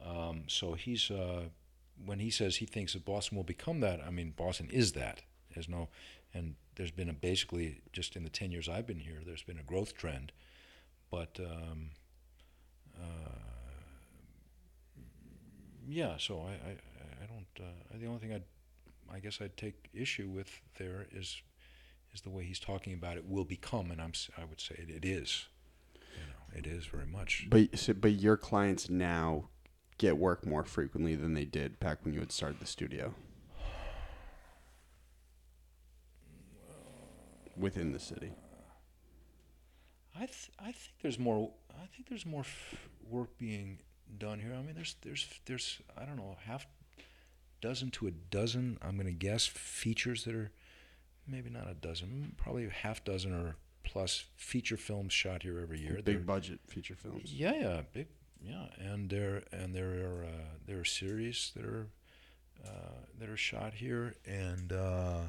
Um, 0.05 0.43
so 0.47 0.73
he's 0.73 1.09
uh, 1.09 1.45
when 2.05 2.19
he 2.19 2.29
says 2.29 2.57
he 2.57 2.65
thinks 2.65 2.93
that 2.93 3.05
Boston 3.05 3.37
will 3.37 3.43
become 3.43 3.79
that. 3.81 4.01
I 4.05 4.09
mean, 4.11 4.33
Boston 4.35 4.69
is 4.71 4.93
that. 4.93 5.21
There's 5.53 5.69
no, 5.69 5.89
and 6.33 6.55
there's 6.77 6.91
been 6.91 7.09
a 7.09 7.13
basically 7.13 7.81
just 7.91 8.15
in 8.15 8.23
the 8.23 8.29
ten 8.29 8.51
years 8.51 8.69
I've 8.69 8.87
been 8.87 8.99
here, 8.99 9.21
there's 9.25 9.43
been 9.43 9.57
a 9.57 9.63
growth 9.63 9.95
trend, 9.97 10.31
but 11.11 11.39
um, 11.39 11.89
uh, 12.95 13.39
yeah. 15.87 16.15
So 16.17 16.41
I 16.41 16.51
I, 16.51 16.71
I 17.23 17.25
don't. 17.25 17.47
Uh, 17.67 17.97
the 17.99 18.05
only 18.05 18.19
thing 18.19 18.33
I 18.33 18.41
I 19.13 19.19
guess 19.19 19.39
I'd 19.41 19.57
take 19.57 19.89
issue 19.93 20.29
with 20.29 20.49
there 20.77 21.07
is 21.11 21.41
is 22.13 22.21
the 22.21 22.29
way 22.29 22.43
he's 22.43 22.59
talking 22.59 22.93
about 22.93 23.17
it 23.17 23.27
will 23.27 23.45
become, 23.45 23.89
and 23.91 23.99
I'm 23.99 24.13
I 24.37 24.45
would 24.45 24.61
say 24.61 24.75
it, 24.77 24.89
it 24.89 25.05
is. 25.05 25.47
You 25.95 26.27
know, 26.27 26.59
it 26.59 26.67
is 26.67 26.85
very 26.85 27.07
much. 27.07 27.47
but 27.49 27.77
so, 27.77 27.93
but 27.93 28.13
your 28.13 28.37
clients 28.37 28.89
now 28.89 29.49
get 29.97 30.17
work 30.17 30.45
more 30.45 30.63
frequently 30.63 31.15
than 31.15 31.33
they 31.33 31.45
did 31.45 31.79
back 31.79 32.05
when 32.05 32.13
you 32.13 32.19
had 32.19 32.31
started 32.31 32.59
the 32.59 32.67
studio 32.67 33.15
within 37.57 37.91
the 37.91 37.99
city. 37.99 38.31
I 40.15 40.25
th- 40.25 40.51
I 40.59 40.71
think 40.71 40.93
there's 41.01 41.19
more. 41.19 41.51
I 41.71 41.85
think 41.95 42.09
there's 42.09 42.25
more 42.25 42.41
f- 42.41 42.89
work 43.07 43.37
being 43.37 43.79
done 44.17 44.39
here. 44.39 44.53
I 44.53 44.61
mean, 44.63 44.75
there's 44.75 44.95
there's 45.01 45.27
there's 45.45 45.79
I 45.97 46.05
don't 46.05 46.15
know 46.17 46.37
half 46.45 46.65
dozen 47.61 47.91
to 47.91 48.07
a 48.07 48.11
dozen. 48.11 48.77
I'm 48.81 48.97
gonna 48.97 49.11
guess 49.11 49.45
features 49.45 50.23
that 50.23 50.33
are 50.33 50.51
maybe 51.27 51.49
not 51.49 51.69
a 51.69 51.73
dozen, 51.75 52.33
probably 52.37 52.65
a 52.65 52.69
half 52.69 53.03
dozen 53.03 53.33
or 53.33 53.57
plus 53.83 54.25
feature 54.35 54.77
films 54.77 55.13
shot 55.13 55.43
here 55.43 55.59
every 55.59 55.79
year. 55.79 56.01
They're- 56.03 56.15
Big 56.15 56.25
budget 56.25 56.59
feature 56.67 56.95
films. 56.95 57.31
yeah, 57.33 57.53
yeah, 57.53 57.81
big, 57.93 58.07
yeah, 58.41 58.67
and 58.79 59.09
there 59.09 59.43
and 59.51 59.73
there 59.75 60.03
are 60.05 60.23
uh, 60.25 60.45
there 60.65 60.79
are 60.79 60.85
series 60.85 61.51
that 61.55 61.63
are 61.65 61.87
uh, 62.65 62.69
that 63.19 63.29
are 63.29 63.37
shot 63.37 63.75
here, 63.75 64.15
and 64.25 64.73
uh, 64.73 65.19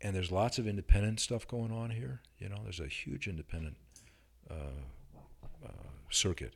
and 0.00 0.14
there's 0.14 0.30
lots 0.30 0.58
of 0.58 0.66
independent 0.66 1.20
stuff 1.20 1.46
going 1.46 1.72
on 1.72 1.90
here. 1.90 2.20
You 2.38 2.48
know, 2.48 2.58
there's 2.62 2.80
a 2.80 2.86
huge 2.86 3.26
independent 3.26 3.76
uh, 4.50 4.82
uh, 5.64 5.68
circuit 6.10 6.54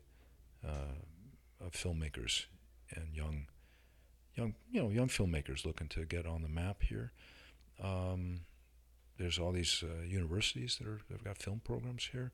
uh, 0.66 1.64
of 1.64 1.72
filmmakers 1.72 2.46
and 2.94 3.14
young, 3.14 3.46
young, 4.34 4.54
you 4.70 4.82
know, 4.82 4.90
young 4.90 5.08
filmmakers 5.08 5.64
looking 5.64 5.88
to 5.88 6.04
get 6.04 6.26
on 6.26 6.42
the 6.42 6.48
map 6.48 6.82
here. 6.82 7.12
Um, 7.82 8.40
there's 9.18 9.38
all 9.38 9.52
these 9.52 9.82
uh, 9.82 10.02
universities 10.04 10.78
that 10.78 10.86
are 10.86 11.00
they've 11.10 11.24
got 11.24 11.38
film 11.38 11.60
programs 11.64 12.08
here. 12.12 12.32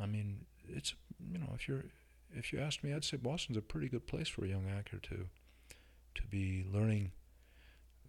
I 0.00 0.06
mean, 0.06 0.46
it's 0.68 0.94
you 1.30 1.38
know, 1.38 1.50
if 1.54 1.68
you're 1.68 1.84
if 2.34 2.52
you 2.52 2.60
asked 2.60 2.82
me, 2.82 2.94
I'd 2.94 3.04
say 3.04 3.16
Boston's 3.16 3.58
a 3.58 3.62
pretty 3.62 3.88
good 3.88 4.06
place 4.06 4.28
for 4.28 4.44
a 4.44 4.48
young 4.48 4.66
actor 4.68 4.98
to 4.98 5.26
to 6.14 6.22
be 6.30 6.64
learning 6.72 7.12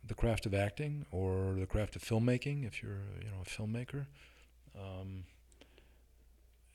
the 0.05 0.13
craft 0.13 0.45
of 0.45 0.53
acting 0.53 1.05
or 1.11 1.55
the 1.57 1.65
craft 1.65 1.95
of 1.95 2.03
filmmaking. 2.03 2.65
If 2.65 2.83
you're 2.83 3.01
you 3.21 3.29
know 3.29 3.41
a 3.41 3.45
filmmaker, 3.45 4.05
um, 4.77 5.25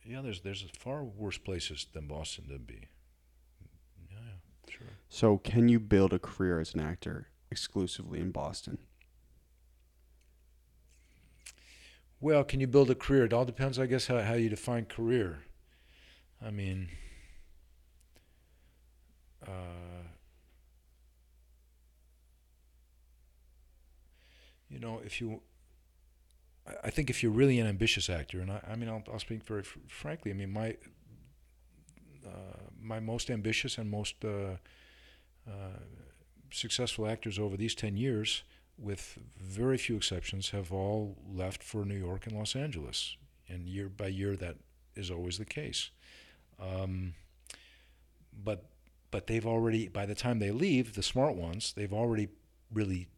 yeah, 0.05 0.23
there's 0.23 0.41
there's 0.41 0.65
far 0.79 1.05
worse 1.05 1.39
places 1.39 1.87
than 1.93 2.07
Boston 2.07 2.49
to 2.49 2.59
be. 2.59 2.89
Yeah, 4.11 4.19
yeah, 4.19 4.73
sure. 4.73 4.87
So, 5.09 5.39
can 5.39 5.69
you 5.69 5.79
build 5.79 6.13
a 6.13 6.19
career 6.19 6.61
as 6.61 6.75
an 6.75 6.81
actor 6.81 7.29
exclusively 7.51 8.21
in 8.21 8.31
Boston? 8.31 8.79
Well, 12.21 12.43
can 12.43 12.59
you 12.61 12.67
build 12.67 12.91
a 12.91 12.95
career? 12.97 13.25
It 13.25 13.33
all 13.33 13.45
depends, 13.45 13.79
I 13.79 13.87
guess, 13.87 14.09
how, 14.09 14.21
how 14.21 14.35
you 14.35 14.49
define 14.49 14.87
career. 14.87 15.39
I 16.45 16.51
mean, 16.51 16.89
uh, 19.47 20.09
you 24.71 24.79
know, 24.79 25.01
if 25.05 25.21
you, 25.21 25.41
I, 26.85 26.91
think 26.91 27.11
if 27.11 27.23
you're 27.23 27.33
really 27.33 27.59
an 27.59 27.67
ambitious 27.67 28.11
actor, 28.11 28.41
and 28.41 28.51
I, 28.51 28.61
I 28.71 28.77
mean, 28.77 28.89
I'll, 28.89 29.03
I'll 29.13 29.19
speak 29.19 29.45
very 29.45 29.63
fr- 29.63 29.79
frankly. 29.89 30.31
I 30.31 30.35
mean, 30.35 30.53
my 30.53 30.77
uh, 32.27 32.61
my 32.81 33.01
most 33.01 33.31
ambitious 33.31 33.79
and 33.79 33.91
most 33.91 34.17
uh, 34.25 34.57
uh, 35.49 35.81
successful 36.51 37.07
actors 37.07 37.39
over 37.39 37.57
these 37.57 37.75
ten 37.75 37.97
years 37.97 38.43
with 38.79 39.19
very 39.37 39.77
few 39.77 39.97
exceptions, 39.97 40.51
have 40.51 40.73
all 40.73 41.17
left 41.29 41.63
for 41.63 41.85
New 41.85 41.99
York 41.99 42.27
and 42.27 42.37
Los 42.37 42.55
Angeles. 42.55 43.17
And 43.49 43.67
year 43.67 43.89
by 43.89 44.07
year, 44.07 44.37
that 44.37 44.57
is 44.95 45.11
always 45.11 45.39
the 45.39 45.45
case. 45.45 45.91
Um, 46.61 47.15
but 48.33 48.65
but 49.11 49.27
they've 49.27 49.47
already, 49.47 49.89
by 49.89 50.05
the 50.05 50.15
time 50.15 50.39
they 50.39 50.51
leave, 50.51 50.95
the 50.95 51.03
smart 51.03 51.35
ones, 51.35 51.73
they've 51.75 51.95
already 51.95 52.29
really 52.73 53.09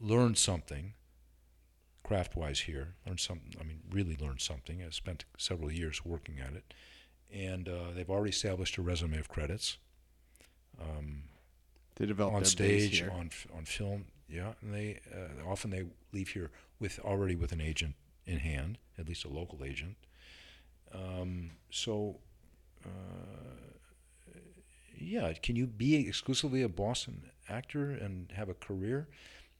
learned 0.00 0.38
something 0.38 0.94
craft-wise 2.02 2.60
here. 2.60 2.94
Learned 3.06 3.20
something. 3.20 3.54
I 3.60 3.64
mean, 3.64 3.80
really 3.90 4.16
learned 4.16 4.40
something. 4.40 4.82
I 4.82 4.90
spent 4.90 5.24
several 5.38 5.70
years 5.70 6.04
working 6.04 6.40
at 6.40 6.54
it, 6.54 6.74
and 7.32 7.68
uh, 7.68 7.92
they've 7.94 8.10
already 8.10 8.30
established 8.30 8.76
a 8.78 8.82
resume 8.82 9.18
of 9.18 9.28
credits. 9.28 9.78
Um, 10.80 11.24
They 11.96 12.06
develop 12.06 12.34
on 12.34 12.44
stage, 12.44 13.02
on 13.02 13.30
on 13.56 13.64
film. 13.64 14.06
Yeah, 14.28 14.52
and 14.62 14.74
they 14.74 15.00
uh, 15.12 15.48
often 15.48 15.70
they 15.70 15.84
leave 16.12 16.30
here 16.30 16.50
with 16.78 16.98
already 17.00 17.36
with 17.36 17.52
an 17.52 17.60
agent 17.60 17.94
in 18.26 18.38
hand, 18.38 18.78
at 18.98 19.06
least 19.08 19.24
a 19.24 19.28
local 19.28 19.64
agent. 19.64 19.96
Um, 20.92 21.50
so, 21.70 22.16
uh, 22.84 24.30
yeah, 24.96 25.32
can 25.34 25.56
you 25.56 25.66
be 25.66 26.08
exclusively 26.08 26.62
a 26.62 26.68
Boston 26.68 27.30
actor 27.48 27.90
and 27.90 28.32
have 28.32 28.48
a 28.48 28.54
career? 28.54 29.08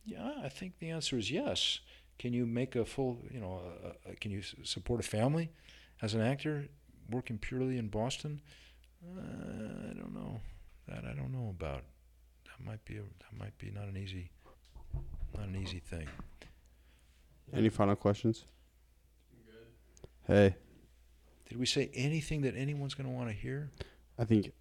Yeah, 0.04 0.32
I 0.42 0.48
think 0.48 0.78
the 0.78 0.90
answer 0.90 1.16
is 1.18 1.30
yes. 1.30 1.80
Can 2.18 2.32
you 2.32 2.46
make 2.46 2.76
a 2.76 2.84
full, 2.84 3.22
you 3.30 3.40
know, 3.40 3.60
uh, 3.84 4.12
can 4.20 4.30
you 4.30 4.42
support 4.62 5.00
a 5.00 5.02
family 5.02 5.50
as 6.02 6.14
an 6.14 6.20
actor 6.20 6.68
working 7.10 7.38
purely 7.38 7.78
in 7.78 7.88
Boston? 7.88 8.40
Uh, 9.02 9.90
I 9.90 9.94
don't 9.94 10.12
know. 10.14 10.40
That 10.88 11.04
I 11.04 11.14
don't 11.14 11.32
know 11.32 11.48
about. 11.50 11.82
That 12.44 12.64
might 12.64 12.84
be 12.84 12.96
a, 12.96 13.02
that 13.02 13.38
might 13.38 13.56
be 13.58 13.70
not 13.70 13.84
an 13.88 13.96
easy 13.96 14.30
not 15.36 15.46
an 15.48 15.56
easy 15.56 15.78
thing. 15.78 16.08
Any 17.52 17.68
final 17.68 17.96
questions? 17.96 18.44
Hey, 20.26 20.54
Did 21.48 21.58
we 21.58 21.66
say 21.66 21.90
anything 21.94 22.42
that 22.42 22.54
anyone's 22.56 22.94
going 22.94 23.08
to 23.08 23.12
want 23.12 23.28
to 23.28 23.34
hear? 23.34 23.70
I 24.18 24.24
think 24.24 24.52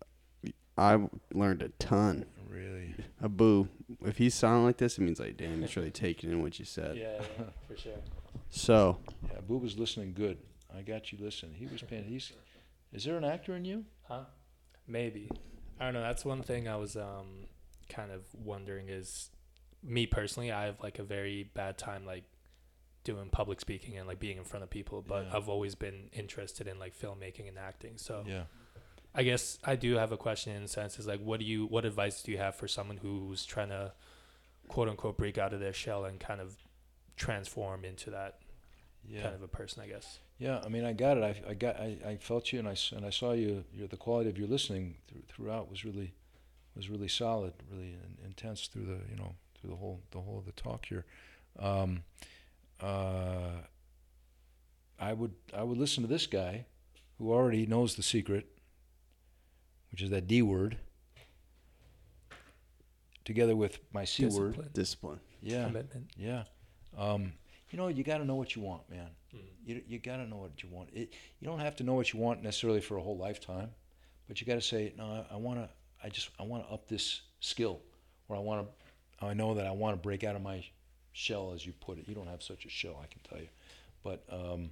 I 0.77 0.97
learned 1.33 1.61
a 1.61 1.69
ton. 1.77 2.25
Really? 2.49 2.95
Abu, 3.23 3.67
if 4.05 4.17
he's 4.17 4.33
sounding 4.33 4.65
like 4.65 4.77
this, 4.77 4.97
it 4.97 5.01
means 5.01 5.19
like, 5.19 5.37
damn, 5.37 5.61
he's 5.61 5.75
really 5.75 5.91
taking 5.91 6.31
in 6.31 6.41
what 6.41 6.57
you 6.57 6.65
said. 6.65 6.97
Yeah, 6.97 7.21
yeah, 7.37 7.45
for 7.67 7.77
sure. 7.77 7.93
So, 8.49 8.97
Yeah, 9.31 9.39
Boo 9.47 9.57
was 9.57 9.77
listening 9.77 10.13
good. 10.13 10.37
I 10.75 10.81
got 10.81 11.11
you 11.11 11.17
listening. 11.21 11.53
He 11.55 11.67
was 11.67 11.81
paying. 11.81 12.05
He's. 12.05 12.31
Is 12.91 13.03
there 13.03 13.17
an 13.17 13.23
actor 13.23 13.55
in 13.55 13.65
you? 13.65 13.85
Huh? 14.07 14.23
Maybe. 14.87 15.29
I 15.79 15.85
don't 15.85 15.93
know. 15.93 16.01
That's 16.01 16.25
one 16.25 16.41
thing 16.41 16.67
I 16.67 16.75
was 16.75 16.95
um 16.95 17.45
kind 17.87 18.11
of 18.11 18.21
wondering 18.33 18.89
is 18.89 19.29
me 19.83 20.05
personally, 20.07 20.51
I 20.51 20.65
have 20.65 20.79
like 20.81 20.99
a 20.99 21.03
very 21.03 21.43
bad 21.53 21.77
time 21.77 22.05
like 22.05 22.23
doing 23.03 23.29
public 23.29 23.59
speaking 23.61 23.97
and 23.97 24.07
like 24.07 24.19
being 24.19 24.37
in 24.37 24.43
front 24.43 24.63
of 24.63 24.69
people, 24.69 25.03
but 25.07 25.25
Yeah. 25.25 25.37
I've 25.37 25.49
always 25.49 25.73
been 25.75 26.09
interested 26.11 26.67
in 26.67 26.77
like 26.79 26.97
filmmaking 26.97 27.47
and 27.47 27.57
acting. 27.57 27.97
So 27.97 28.23
Yeah. 28.27 28.43
I 29.15 29.23
guess 29.23 29.57
I 29.63 29.75
do 29.75 29.95
have 29.95 30.11
a 30.11 30.17
question 30.17 30.55
in 30.55 30.63
a 30.63 30.67
sense 30.67 30.99
is 30.99 31.07
like 31.07 31.19
what 31.19 31.39
do 31.39 31.45
you 31.45 31.65
what 31.65 31.83
advice 31.85 32.21
do 32.21 32.31
you 32.31 32.37
have 32.37 32.55
for 32.55 32.67
someone 32.67 32.97
who's 32.97 33.43
trying 33.45 33.69
to 33.69 33.93
quote 34.67 34.87
unquote 34.87 35.17
break 35.17 35.37
out 35.37 35.51
of 35.53 35.59
their 35.59 35.73
shell 35.73 36.05
and 36.05 36.19
kind 36.19 36.39
of 36.39 36.55
transform 37.17 37.83
into 37.83 38.11
that 38.11 38.39
Yeah. 39.07 39.23
kind 39.23 39.35
of 39.35 39.41
a 39.41 39.47
person, 39.47 39.81
I 39.83 39.87
guess. 39.87 40.19
Yeah, 40.37 40.61
I 40.63 40.69
mean, 40.69 40.85
I 40.85 40.93
got 40.93 41.17
it. 41.17 41.23
I, 41.23 41.49
I 41.49 41.53
got, 41.53 41.75
I, 41.77 41.97
I 42.05 42.15
felt 42.17 42.53
you, 42.53 42.59
and 42.59 42.67
I 42.69 42.75
and 42.95 43.05
I 43.05 43.09
saw 43.09 43.33
you. 43.33 43.65
Your 43.73 43.87
the 43.89 43.97
quality 43.97 44.29
of 44.29 44.37
your 44.37 44.47
listening 44.47 44.95
through, 45.07 45.23
throughout 45.27 45.69
was 45.69 45.83
really, 45.83 46.13
was 46.77 46.89
really 46.89 47.09
solid, 47.09 47.53
really 47.69 47.89
in, 47.93 48.25
intense 48.25 48.67
through 48.67 48.85
the, 48.85 48.99
you 49.11 49.17
know, 49.17 49.35
through 49.55 49.71
the 49.71 49.75
whole 49.75 49.99
the 50.11 50.21
whole 50.21 50.37
of 50.39 50.45
the 50.45 50.53
talk 50.53 50.85
here. 50.85 51.03
Um, 51.59 52.03
uh, 52.79 53.63
I 54.97 55.11
would 55.13 55.33
I 55.53 55.63
would 55.63 55.77
listen 55.77 56.03
to 56.03 56.09
this 56.09 56.25
guy, 56.27 56.65
who 57.17 57.33
already 57.33 57.65
knows 57.65 57.95
the 57.95 58.03
secret, 58.03 58.47
which 59.91 60.01
is 60.01 60.09
that 60.11 60.27
D 60.27 60.41
word, 60.41 60.77
together 63.25 63.55
with 63.55 63.79
my 63.93 64.05
C 64.05 64.25
word. 64.25 64.31
Discipline, 64.31 64.69
discipline. 64.73 65.19
Yeah, 65.41 65.65
commitment. 65.65 66.09
yeah. 66.17 66.43
Um, 66.97 67.33
you 67.71 67.77
know, 67.77 67.87
you 67.87 68.03
got 68.03 68.17
to 68.17 68.25
know 68.25 68.35
what 68.35 68.55
you 68.55 68.61
want, 68.61 68.89
man. 68.89 69.09
Mhm. 69.33 69.39
You 69.65 69.81
you 69.87 69.99
got 69.99 70.17
to 70.17 70.25
know 70.27 70.37
what 70.37 70.61
you 70.63 70.69
want. 70.69 70.89
It, 70.93 71.13
you 71.39 71.47
don't 71.47 71.59
have 71.59 71.75
to 71.77 71.83
know 71.83 71.93
what 71.93 72.13
you 72.13 72.19
want 72.19 72.41
necessarily 72.41 72.81
for 72.81 72.97
a 72.97 73.01
whole 73.01 73.17
lifetime, 73.17 73.69
but 74.27 74.41
you 74.41 74.47
got 74.47 74.55
to 74.55 74.61
say, 74.61 74.93
no, 74.97 75.25
I, 75.29 75.35
I 75.35 75.37
want 75.37 75.59
to. 75.59 75.69
I 76.03 76.09
just 76.09 76.29
I 76.39 76.43
want 76.43 76.65
to 76.67 76.73
up 76.73 76.87
this 76.87 77.21
skill, 77.39 77.81
or 78.27 78.35
I 78.35 78.39
want 78.39 78.67
to. 78.67 79.25
I 79.25 79.33
know 79.33 79.53
that 79.53 79.67
I 79.67 79.71
want 79.71 79.95
to 79.95 80.01
break 80.01 80.23
out 80.23 80.35
of 80.35 80.41
my 80.41 80.65
shell, 81.11 81.51
as 81.53 81.65
you 81.65 81.73
put 81.73 81.97
it. 81.97 82.07
You 82.07 82.15
don't 82.15 82.27
have 82.27 82.41
such 82.41 82.65
a 82.65 82.69
shell, 82.69 82.99
I 83.03 83.07
can 83.07 83.19
tell 83.29 83.37
you, 83.39 83.49
but 84.03 84.23
um, 84.31 84.69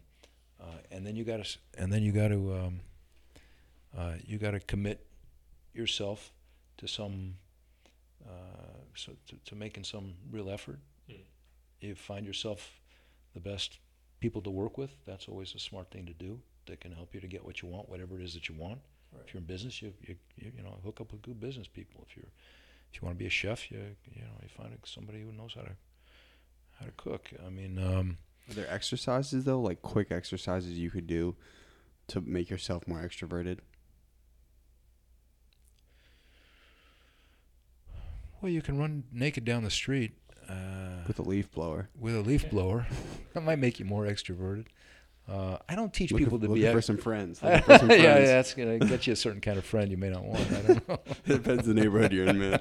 uh, 0.60 0.66
and 0.92 1.06
then 1.06 1.16
you 1.16 1.24
got 1.24 1.44
to 1.44 1.58
and 1.78 1.92
then 1.92 2.02
you 2.02 2.12
got 2.12 2.30
to 2.30 2.54
um, 2.56 2.80
uh, 3.98 4.14
you 4.26 4.38
got 4.38 4.52
to 4.52 4.60
commit 4.62 5.06
yourself 5.78 6.32
to 6.78 6.88
some 6.88 7.36
uh, 8.28 8.32
so 8.96 9.14
to, 9.28 9.36
to 9.46 9.56
making 9.56 9.84
some 9.84 10.16
real 10.32 10.50
effort. 10.50 10.80
Mm. 11.10 11.20
You 11.80 11.96
find 11.96 12.26
yourself 12.26 12.80
the 13.34 13.40
best 13.40 13.80
people 14.20 14.42
to 14.42 14.50
work 14.50 14.78
with. 14.78 14.92
That's 15.06 15.28
always 15.28 15.54
a 15.56 15.60
smart 15.60 15.92
thing 15.92 16.06
to 16.08 16.14
do. 16.14 16.40
That 16.66 16.82
can 16.82 16.92
help 16.92 17.14
you 17.14 17.22
to 17.22 17.28
get 17.28 17.46
what 17.46 17.62
you 17.62 17.70
want, 17.70 17.88
whatever 17.88 18.20
it 18.20 18.24
is 18.24 18.34
that 18.34 18.50
you 18.50 18.56
want. 18.56 18.80
Right. 19.14 19.24
If 19.26 19.34
you're 19.34 19.40
in 19.40 19.46
business, 19.46 19.82
you, 19.82 19.94
you 20.02 20.16
you 20.36 20.52
you 20.58 20.64
know 20.64 20.78
hook 20.84 21.00
up 21.00 21.12
with 21.12 21.22
good 21.22 21.40
business 21.40 21.68
people. 21.68 22.06
If 22.10 22.18
you're 22.18 22.32
if 22.92 23.02
you 23.02 23.06
want 23.06 23.18
to 23.18 23.20
be 23.20 23.28
a 23.28 23.30
chef, 23.30 23.72
you 23.72 23.80
you 24.06 24.22
know 24.22 24.38
you 24.42 24.50
find 24.50 24.78
somebody 24.84 25.22
who 25.22 25.32
knows 25.32 25.54
how 25.56 25.62
to 25.62 25.76
how 26.80 26.86
to 26.86 26.92
cook. 26.98 27.32
I 27.46 27.50
mean, 27.50 27.80
um, 27.80 28.18
Are 28.50 28.54
there 28.54 28.70
exercises 28.70 29.46
though, 29.46 29.62
like 29.62 29.82
quick 29.82 30.12
exercises 30.12 30.78
you 30.78 30.90
could 30.90 31.08
do 31.08 31.36
to 32.08 32.22
make 32.22 32.50
yourself 32.50 32.88
more 32.88 33.00
extroverted? 33.00 33.60
Well, 38.42 38.52
you 38.52 38.62
can 38.62 38.78
run 38.78 39.04
naked 39.12 39.46
down 39.46 39.64
the 39.64 39.70
street 39.72 40.12
uh, 40.50 40.54
With 41.08 41.20
a 41.20 41.24
leaf 41.24 41.52
blower. 41.52 41.90
with 42.00 42.16
a 42.16 42.22
leaf 42.22 42.50
blower. 42.50 42.88
that 43.34 43.42
might 43.42 43.60
make 43.60 43.80
you 43.80 43.86
more 43.86 44.06
extroverted. 44.06 44.66
Uh, 45.28 45.58
I 45.68 45.76
don't 45.76 45.94
teach 45.94 46.12
Looking- 46.12 46.26
people 46.26 46.40
to 46.40 46.48
looking 46.48 46.64
be 46.64 46.72
for 46.72 46.82
some 46.82 46.98
friends. 46.98 47.42
yeah, 47.44 47.60
for 47.62 47.78
some 47.80 47.90
yeah, 47.92 47.98
friends. 48.14 48.30
that's 48.30 48.54
gonna 48.54 48.80
get 48.80 49.08
you 49.08 49.14
a 49.14 49.16
certain 49.18 49.42
kind 49.42 49.58
of 49.58 49.66
friend 49.66 49.92
you 49.92 49.98
may 49.98 50.10
not 50.10 50.24
want. 50.24 50.40
I 50.52 50.62
don't 50.62 50.88
know. 50.88 51.00
it 51.26 51.28
depends 51.28 51.66
the 51.66 51.74
neighborhood 51.74 52.14
you're 52.14 52.28
in, 52.28 52.40
man. 52.40 52.60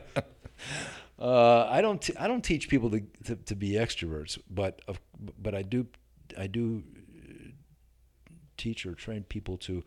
Uh, 1.18 1.66
I 1.70 1.80
don't. 1.80 2.02
T- 2.02 2.16
I 2.18 2.26
don't 2.28 2.42
teach 2.42 2.68
people 2.68 2.90
to, 2.90 3.00
to, 3.24 3.36
to 3.36 3.54
be 3.54 3.70
extroverts, 3.72 4.38
but 4.50 4.82
of, 4.88 5.00
but 5.40 5.54
I 5.54 5.62
do. 5.62 5.86
I 6.36 6.46
do 6.46 6.82
uh, 7.16 7.48
teach 8.56 8.84
or 8.84 8.94
train 8.94 9.22
people 9.24 9.56
to 9.58 9.82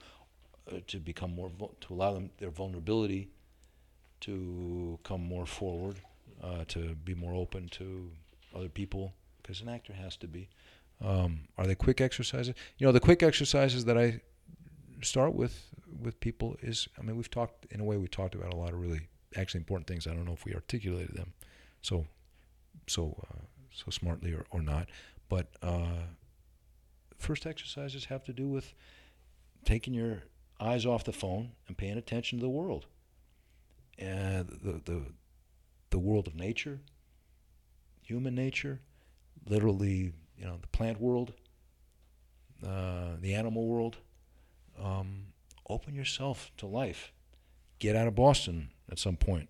uh, 0.72 0.78
to 0.88 1.00
become 1.00 1.36
more 1.36 1.50
vul- 1.50 1.76
to 1.82 1.94
allow 1.94 2.14
them 2.14 2.32
their 2.40 2.50
vulnerability 2.50 3.30
to 4.22 5.00
come 5.04 5.22
more 5.22 5.46
forward, 5.46 5.98
uh, 6.44 6.66
to 6.70 6.96
be 6.96 7.14
more 7.14 7.34
open 7.34 7.70
to 7.70 8.10
other 8.56 8.70
people, 8.70 9.14
because 9.42 9.62
an 9.62 9.70
actor 9.70 9.94
has 9.94 10.16
to 10.18 10.28
be. 10.28 10.50
Um, 11.04 11.48
are 11.58 11.66
they 11.66 11.76
quick 11.76 12.02
exercises? 12.02 12.54
You 12.78 12.86
know, 12.86 12.92
the 12.92 13.00
quick 13.00 13.24
exercises 13.24 13.86
that 13.86 13.98
I 13.98 14.22
start 15.02 15.34
with 15.34 15.74
with 16.02 16.20
people 16.20 16.58
is. 16.62 16.88
I 16.98 17.02
mean, 17.02 17.16
we've 17.16 17.32
talked 17.32 17.66
in 17.72 17.80
a 17.80 17.84
way. 17.84 17.98
We 17.98 18.08
talked 18.08 18.36
about 18.36 18.54
a 18.54 18.58
lot 18.58 18.74
of 18.74 18.80
really 18.80 19.08
actually 19.36 19.60
important 19.60 19.88
things. 19.88 20.08
I 20.08 20.14
don't 20.14 20.26
know 20.26 20.34
if 20.34 20.46
we 20.46 20.54
articulated 20.54 21.16
them 21.16 21.34
so 21.82 22.06
so 22.88 23.16
uh, 23.30 23.46
so 23.72 23.90
smartly 23.92 24.34
or, 24.34 24.46
or 24.52 24.62
not. 24.62 24.90
But 25.28 25.48
uh, 25.62 26.08
first 27.18 27.46
exercises 27.46 28.06
have 28.06 28.24
to 28.26 28.34
do 28.34 28.48
with 28.48 28.74
taking 29.66 29.94
your 29.94 30.24
eyes 30.60 30.86
off 30.86 31.04
the 31.04 31.14
phone 31.14 31.52
and 31.68 31.78
paying 31.78 31.98
attention 31.98 32.40
to 32.40 32.44
the 32.44 32.50
world, 32.50 32.88
and 34.00 34.48
the 34.48 34.82
the 34.84 35.02
the 35.92 36.00
world 36.00 36.28
of 36.28 36.36
nature, 36.36 36.80
human 38.02 38.34
nature, 38.34 38.80
literally, 39.46 40.14
you 40.38 40.46
know, 40.46 40.58
the 40.62 40.68
plant 40.68 41.00
world, 41.00 41.34
uh, 42.66 43.16
the 43.20 43.34
animal 43.34 43.68
world. 43.68 43.98
Um, 44.82 45.34
open 45.68 45.94
yourself 45.94 46.52
to 46.58 46.66
life. 46.66 47.12
Get 47.80 47.96
out 47.96 48.08
of 48.08 48.16
Boston 48.16 48.70
at 48.90 48.98
some 48.98 49.18
point. 49.18 49.50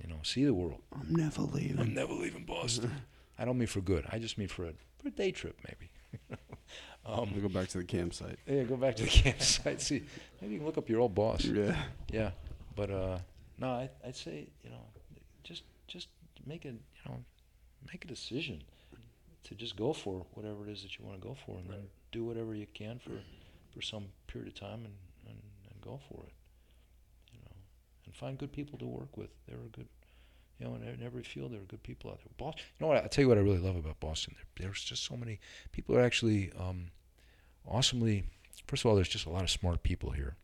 You 0.00 0.08
know, 0.08 0.18
see 0.22 0.44
the 0.44 0.54
world. 0.54 0.80
I'm 0.92 1.14
never 1.14 1.42
leaving. 1.42 1.78
I'm 1.78 1.94
never 1.94 2.12
leaving 2.12 2.44
Boston. 2.44 2.90
I 3.38 3.44
don't 3.44 3.58
mean 3.58 3.68
for 3.68 3.80
good. 3.80 4.04
I 4.10 4.18
just 4.18 4.38
mean 4.38 4.48
for 4.48 4.64
a 4.64 4.72
for 4.98 5.08
a 5.08 5.10
day 5.10 5.30
trip, 5.32 5.58
maybe. 5.66 5.90
I'm 7.04 7.18
um, 7.20 7.28
gonna 7.30 7.40
go 7.40 7.48
back 7.48 7.68
to 7.68 7.78
the 7.78 7.84
campsite. 7.84 8.38
yeah, 8.46 8.62
go 8.64 8.76
back 8.76 8.96
to 8.96 9.04
the 9.04 9.08
campsite. 9.22 9.80
See, 9.80 10.02
maybe 10.40 10.54
you 10.54 10.58
can 10.58 10.66
look 10.66 10.78
up 10.78 10.88
your 10.88 11.00
old 11.00 11.14
boss. 11.14 11.44
Yeah. 11.44 11.76
Yeah, 12.10 12.30
but 12.76 12.90
uh, 12.90 13.18
no, 13.58 13.68
I, 13.68 13.90
I'd 14.04 14.16
say 14.16 14.48
you 14.62 14.70
know, 14.70 14.84
just 15.44 15.62
just 15.86 16.08
make 16.46 16.64
a 16.64 16.68
you 16.68 16.78
know, 17.06 17.24
make 17.90 18.04
a 18.04 18.08
decision 18.08 18.62
to 19.44 19.54
just 19.54 19.76
go 19.76 19.92
for 19.92 20.24
whatever 20.34 20.66
it 20.66 20.72
is 20.72 20.82
that 20.82 20.98
you 20.98 21.04
want 21.04 21.20
to 21.20 21.26
go 21.26 21.36
for, 21.46 21.58
and 21.58 21.68
then 21.68 21.82
do 22.12 22.24
whatever 22.24 22.54
you 22.54 22.66
can 22.74 22.98
for 22.98 23.12
for 23.74 23.82
some 23.82 24.04
period 24.26 24.48
of 24.48 24.54
time, 24.54 24.84
and, 24.84 24.94
and, 25.26 25.38
and 25.70 25.80
go 25.80 25.98
for 26.08 26.24
it. 26.26 26.32
You 27.32 27.38
know, 27.44 27.56
and 28.06 28.14
find 28.14 28.38
good 28.38 28.52
people 28.52 28.78
to 28.78 28.86
work 28.86 29.16
with. 29.16 29.30
There 29.48 29.56
are 29.56 29.68
good. 29.72 29.88
You 30.58 30.68
know, 30.68 30.74
in, 30.76 30.82
in 30.82 31.02
every 31.02 31.24
field, 31.24 31.52
there 31.52 31.60
are 31.60 31.64
good 31.64 31.82
people 31.82 32.10
out 32.10 32.18
there. 32.18 32.32
Boston, 32.36 32.62
you 32.78 32.84
know 32.84 32.92
what? 32.92 33.04
I 33.04 33.08
tell 33.08 33.22
you 33.22 33.28
what 33.28 33.38
I 33.38 33.40
really 33.40 33.58
love 33.58 33.76
about 33.76 33.98
Boston. 33.98 34.36
There, 34.36 34.66
there's 34.66 34.82
just 34.82 35.04
so 35.04 35.16
many 35.16 35.40
people 35.72 35.96
are 35.96 36.02
actually 36.02 36.52
um, 36.58 36.88
awesomely. 37.66 38.24
First 38.68 38.84
of 38.84 38.90
all, 38.90 38.94
there's 38.94 39.08
just 39.08 39.26
a 39.26 39.30
lot 39.30 39.42
of 39.42 39.50
smart 39.50 39.82
people 39.82 40.10
here 40.10 40.36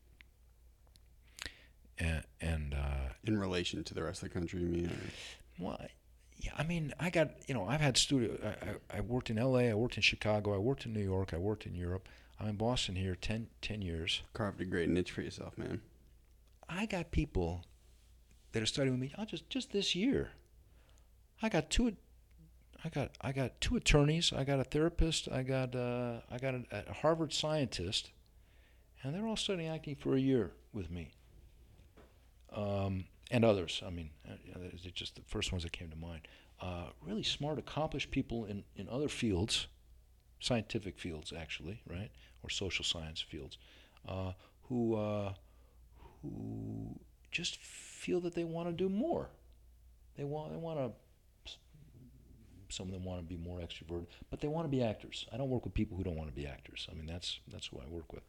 and 1.99 2.23
and 2.41 2.75
uh, 2.75 3.13
In 3.25 3.39
relation 3.39 3.83
to 3.85 3.95
the 3.95 4.03
rest 4.03 4.23
of 4.23 4.29
the 4.29 4.35
country, 4.35 4.61
you 4.61 4.67
mean? 4.69 4.87
or- 4.87 5.65
well, 5.65 5.77
I- 5.81 5.91
yeah, 6.41 6.53
I 6.57 6.63
mean, 6.63 6.95
I 7.01 7.11
got 7.11 7.31
you 7.49 7.55
know, 7.55 7.67
I've 7.67 7.81
had 7.81 7.97
studio. 7.97 8.39
I, 8.45 8.95
I, 8.95 8.99
I 8.99 9.01
worked 9.01 9.29
in 9.29 9.39
L.A., 9.39 9.71
I 9.71 9.75
worked 9.75 9.97
in 9.97 10.03
Chicago, 10.03 10.55
I 10.55 10.59
worked 10.59 10.87
in 10.87 10.93
New 10.93 11.03
York, 11.03 11.35
I 11.35 11.39
worked 11.39 11.67
in 11.67 11.75
Europe. 11.75 12.09
I'm 12.41 12.47
in 12.47 12.55
Boston 12.57 12.95
here 12.95 13.17
10, 13.17 13.49
10 13.63 13.83
years. 13.83 14.23
Carved 14.35 14.61
a 14.61 14.65
great 14.65 14.89
niche 14.89 15.11
for 15.11 15.23
yourself, 15.23 15.59
man. 15.59 15.81
I 16.69 16.87
got 16.87 17.11
people 17.11 17.65
that 18.53 18.63
are 18.63 18.67
studying 18.67 18.93
with 18.93 19.01
me. 19.01 19.13
I'll 19.19 19.27
just 19.27 19.51
just 19.51 19.73
this 19.73 19.97
year, 19.97 20.31
I 21.43 21.49
got 21.49 21.71
two. 21.71 21.97
I 22.85 22.89
got 22.91 23.11
I 23.21 23.33
got 23.33 23.61
two 23.61 23.75
attorneys. 23.75 24.33
I 24.33 24.45
got 24.45 24.61
a 24.61 24.65
therapist. 24.65 25.29
I 25.33 25.43
got 25.43 25.75
uh, 25.75 26.21
I 26.31 26.39
got 26.39 26.55
a, 26.55 26.65
a 26.89 26.93
Harvard 26.93 27.33
scientist, 27.33 28.13
and 29.03 29.13
they're 29.13 29.27
all 29.27 29.37
studying 29.37 29.69
acting 29.69 29.97
for 29.97 30.15
a 30.15 30.21
year 30.21 30.53
with 30.73 30.89
me. 30.91 31.11
Um, 32.53 33.05
and 33.31 33.45
others. 33.45 33.83
I 33.87 33.91
mean, 33.91 34.11
uh, 34.29 34.35
they're 34.57 34.91
just 34.93 35.17
the 35.17 35.23
first 35.27 35.53
ones 35.53 35.63
that 35.65 35.73
came 35.73 35.91
to 35.91 35.97
mind. 35.97 36.29
Uh, 36.61 36.87
really 37.05 37.23
smart, 37.23 37.59
accomplished 37.59 38.11
people 38.11 38.47
in, 38.47 38.65
in 38.77 38.89
other 38.89 39.09
fields, 39.09 39.69
scientific 40.41 40.99
fields 40.99 41.33
actually, 41.37 41.81
right, 41.89 42.11
or 42.43 42.51
social 42.51 42.85
science 42.85 43.21
fields, 43.21 43.59
uh, 44.09 44.33
who 44.63 44.97
uh, 44.97 45.33
who 46.23 46.99
just 47.31 47.61
feel 47.61 48.21
that 48.21 48.35
they 48.35 48.45
want 48.45 48.69
to 48.69 48.73
do 48.73 48.89
more. 48.89 49.29
They 50.17 50.25
want 50.25 50.53
they 50.53 50.59
want 50.59 50.79
to. 50.79 50.93
Some 52.71 52.89
of 52.89 52.93
them 52.93 53.05
want 53.05 53.21
to 53.21 53.25
be 53.25 53.37
more 53.37 53.61
extroverted, 53.61 54.09
but 54.31 54.41
they 54.41 54.49
want 54.49 54.67
to 54.67 54.69
be 54.69 54.83
actors. 54.83 55.27
I 55.33 55.39
don't 55.39 55.49
work 55.49 55.65
with 55.65 55.73
people 55.73 55.97
who 55.97 56.05
don't 56.05 56.17
want 56.17 56.29
to 56.29 56.35
be 56.35 56.47
actors. 56.47 56.87
I 56.91 56.95
mean, 56.95 57.07
that's 57.07 57.41
that's 57.51 57.69
who 57.69 57.79
I 57.79 57.89
work 57.89 58.13
with, 58.13 58.25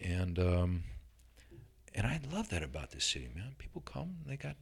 and 0.00 0.38
um, 0.38 0.82
and 1.94 2.06
I 2.06 2.20
love 2.32 2.48
that 2.50 2.62
about 2.62 2.90
this 2.90 3.04
city, 3.04 3.28
man. 3.34 3.54
People 3.58 3.82
come, 3.82 4.16
they 4.26 4.36
got 4.36 4.56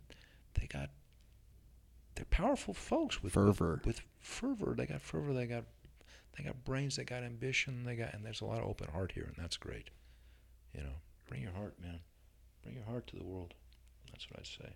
they 0.54 0.66
got 0.66 0.90
they're 2.14 2.24
powerful 2.30 2.74
folks 2.74 3.22
with 3.22 3.34
Fervor. 3.34 3.80
With, 3.84 3.86
with 3.86 4.02
fervor, 4.20 4.74
they 4.76 4.86
got 4.86 5.00
fervor. 5.00 5.32
They 5.32 5.46
got 5.46 5.64
they 6.36 6.44
got 6.44 6.64
brains. 6.64 6.96
They 6.96 7.04
got 7.04 7.22
ambition. 7.22 7.84
They 7.84 7.96
got 7.96 8.14
and 8.14 8.24
there's 8.24 8.40
a 8.40 8.44
lot 8.44 8.58
of 8.58 8.68
open 8.68 8.88
heart 8.90 9.12
here, 9.12 9.24
and 9.24 9.36
that's 9.36 9.56
great. 9.56 9.90
You 10.74 10.82
know, 10.82 10.96
bring 11.28 11.42
your 11.42 11.52
heart, 11.52 11.74
man. 11.80 12.00
Bring 12.62 12.76
your 12.76 12.84
heart 12.84 13.06
to 13.08 13.16
the 13.16 13.24
world. 13.24 13.54
That's 14.10 14.28
what 14.30 14.40
I'd 14.40 14.46
say. 14.46 14.72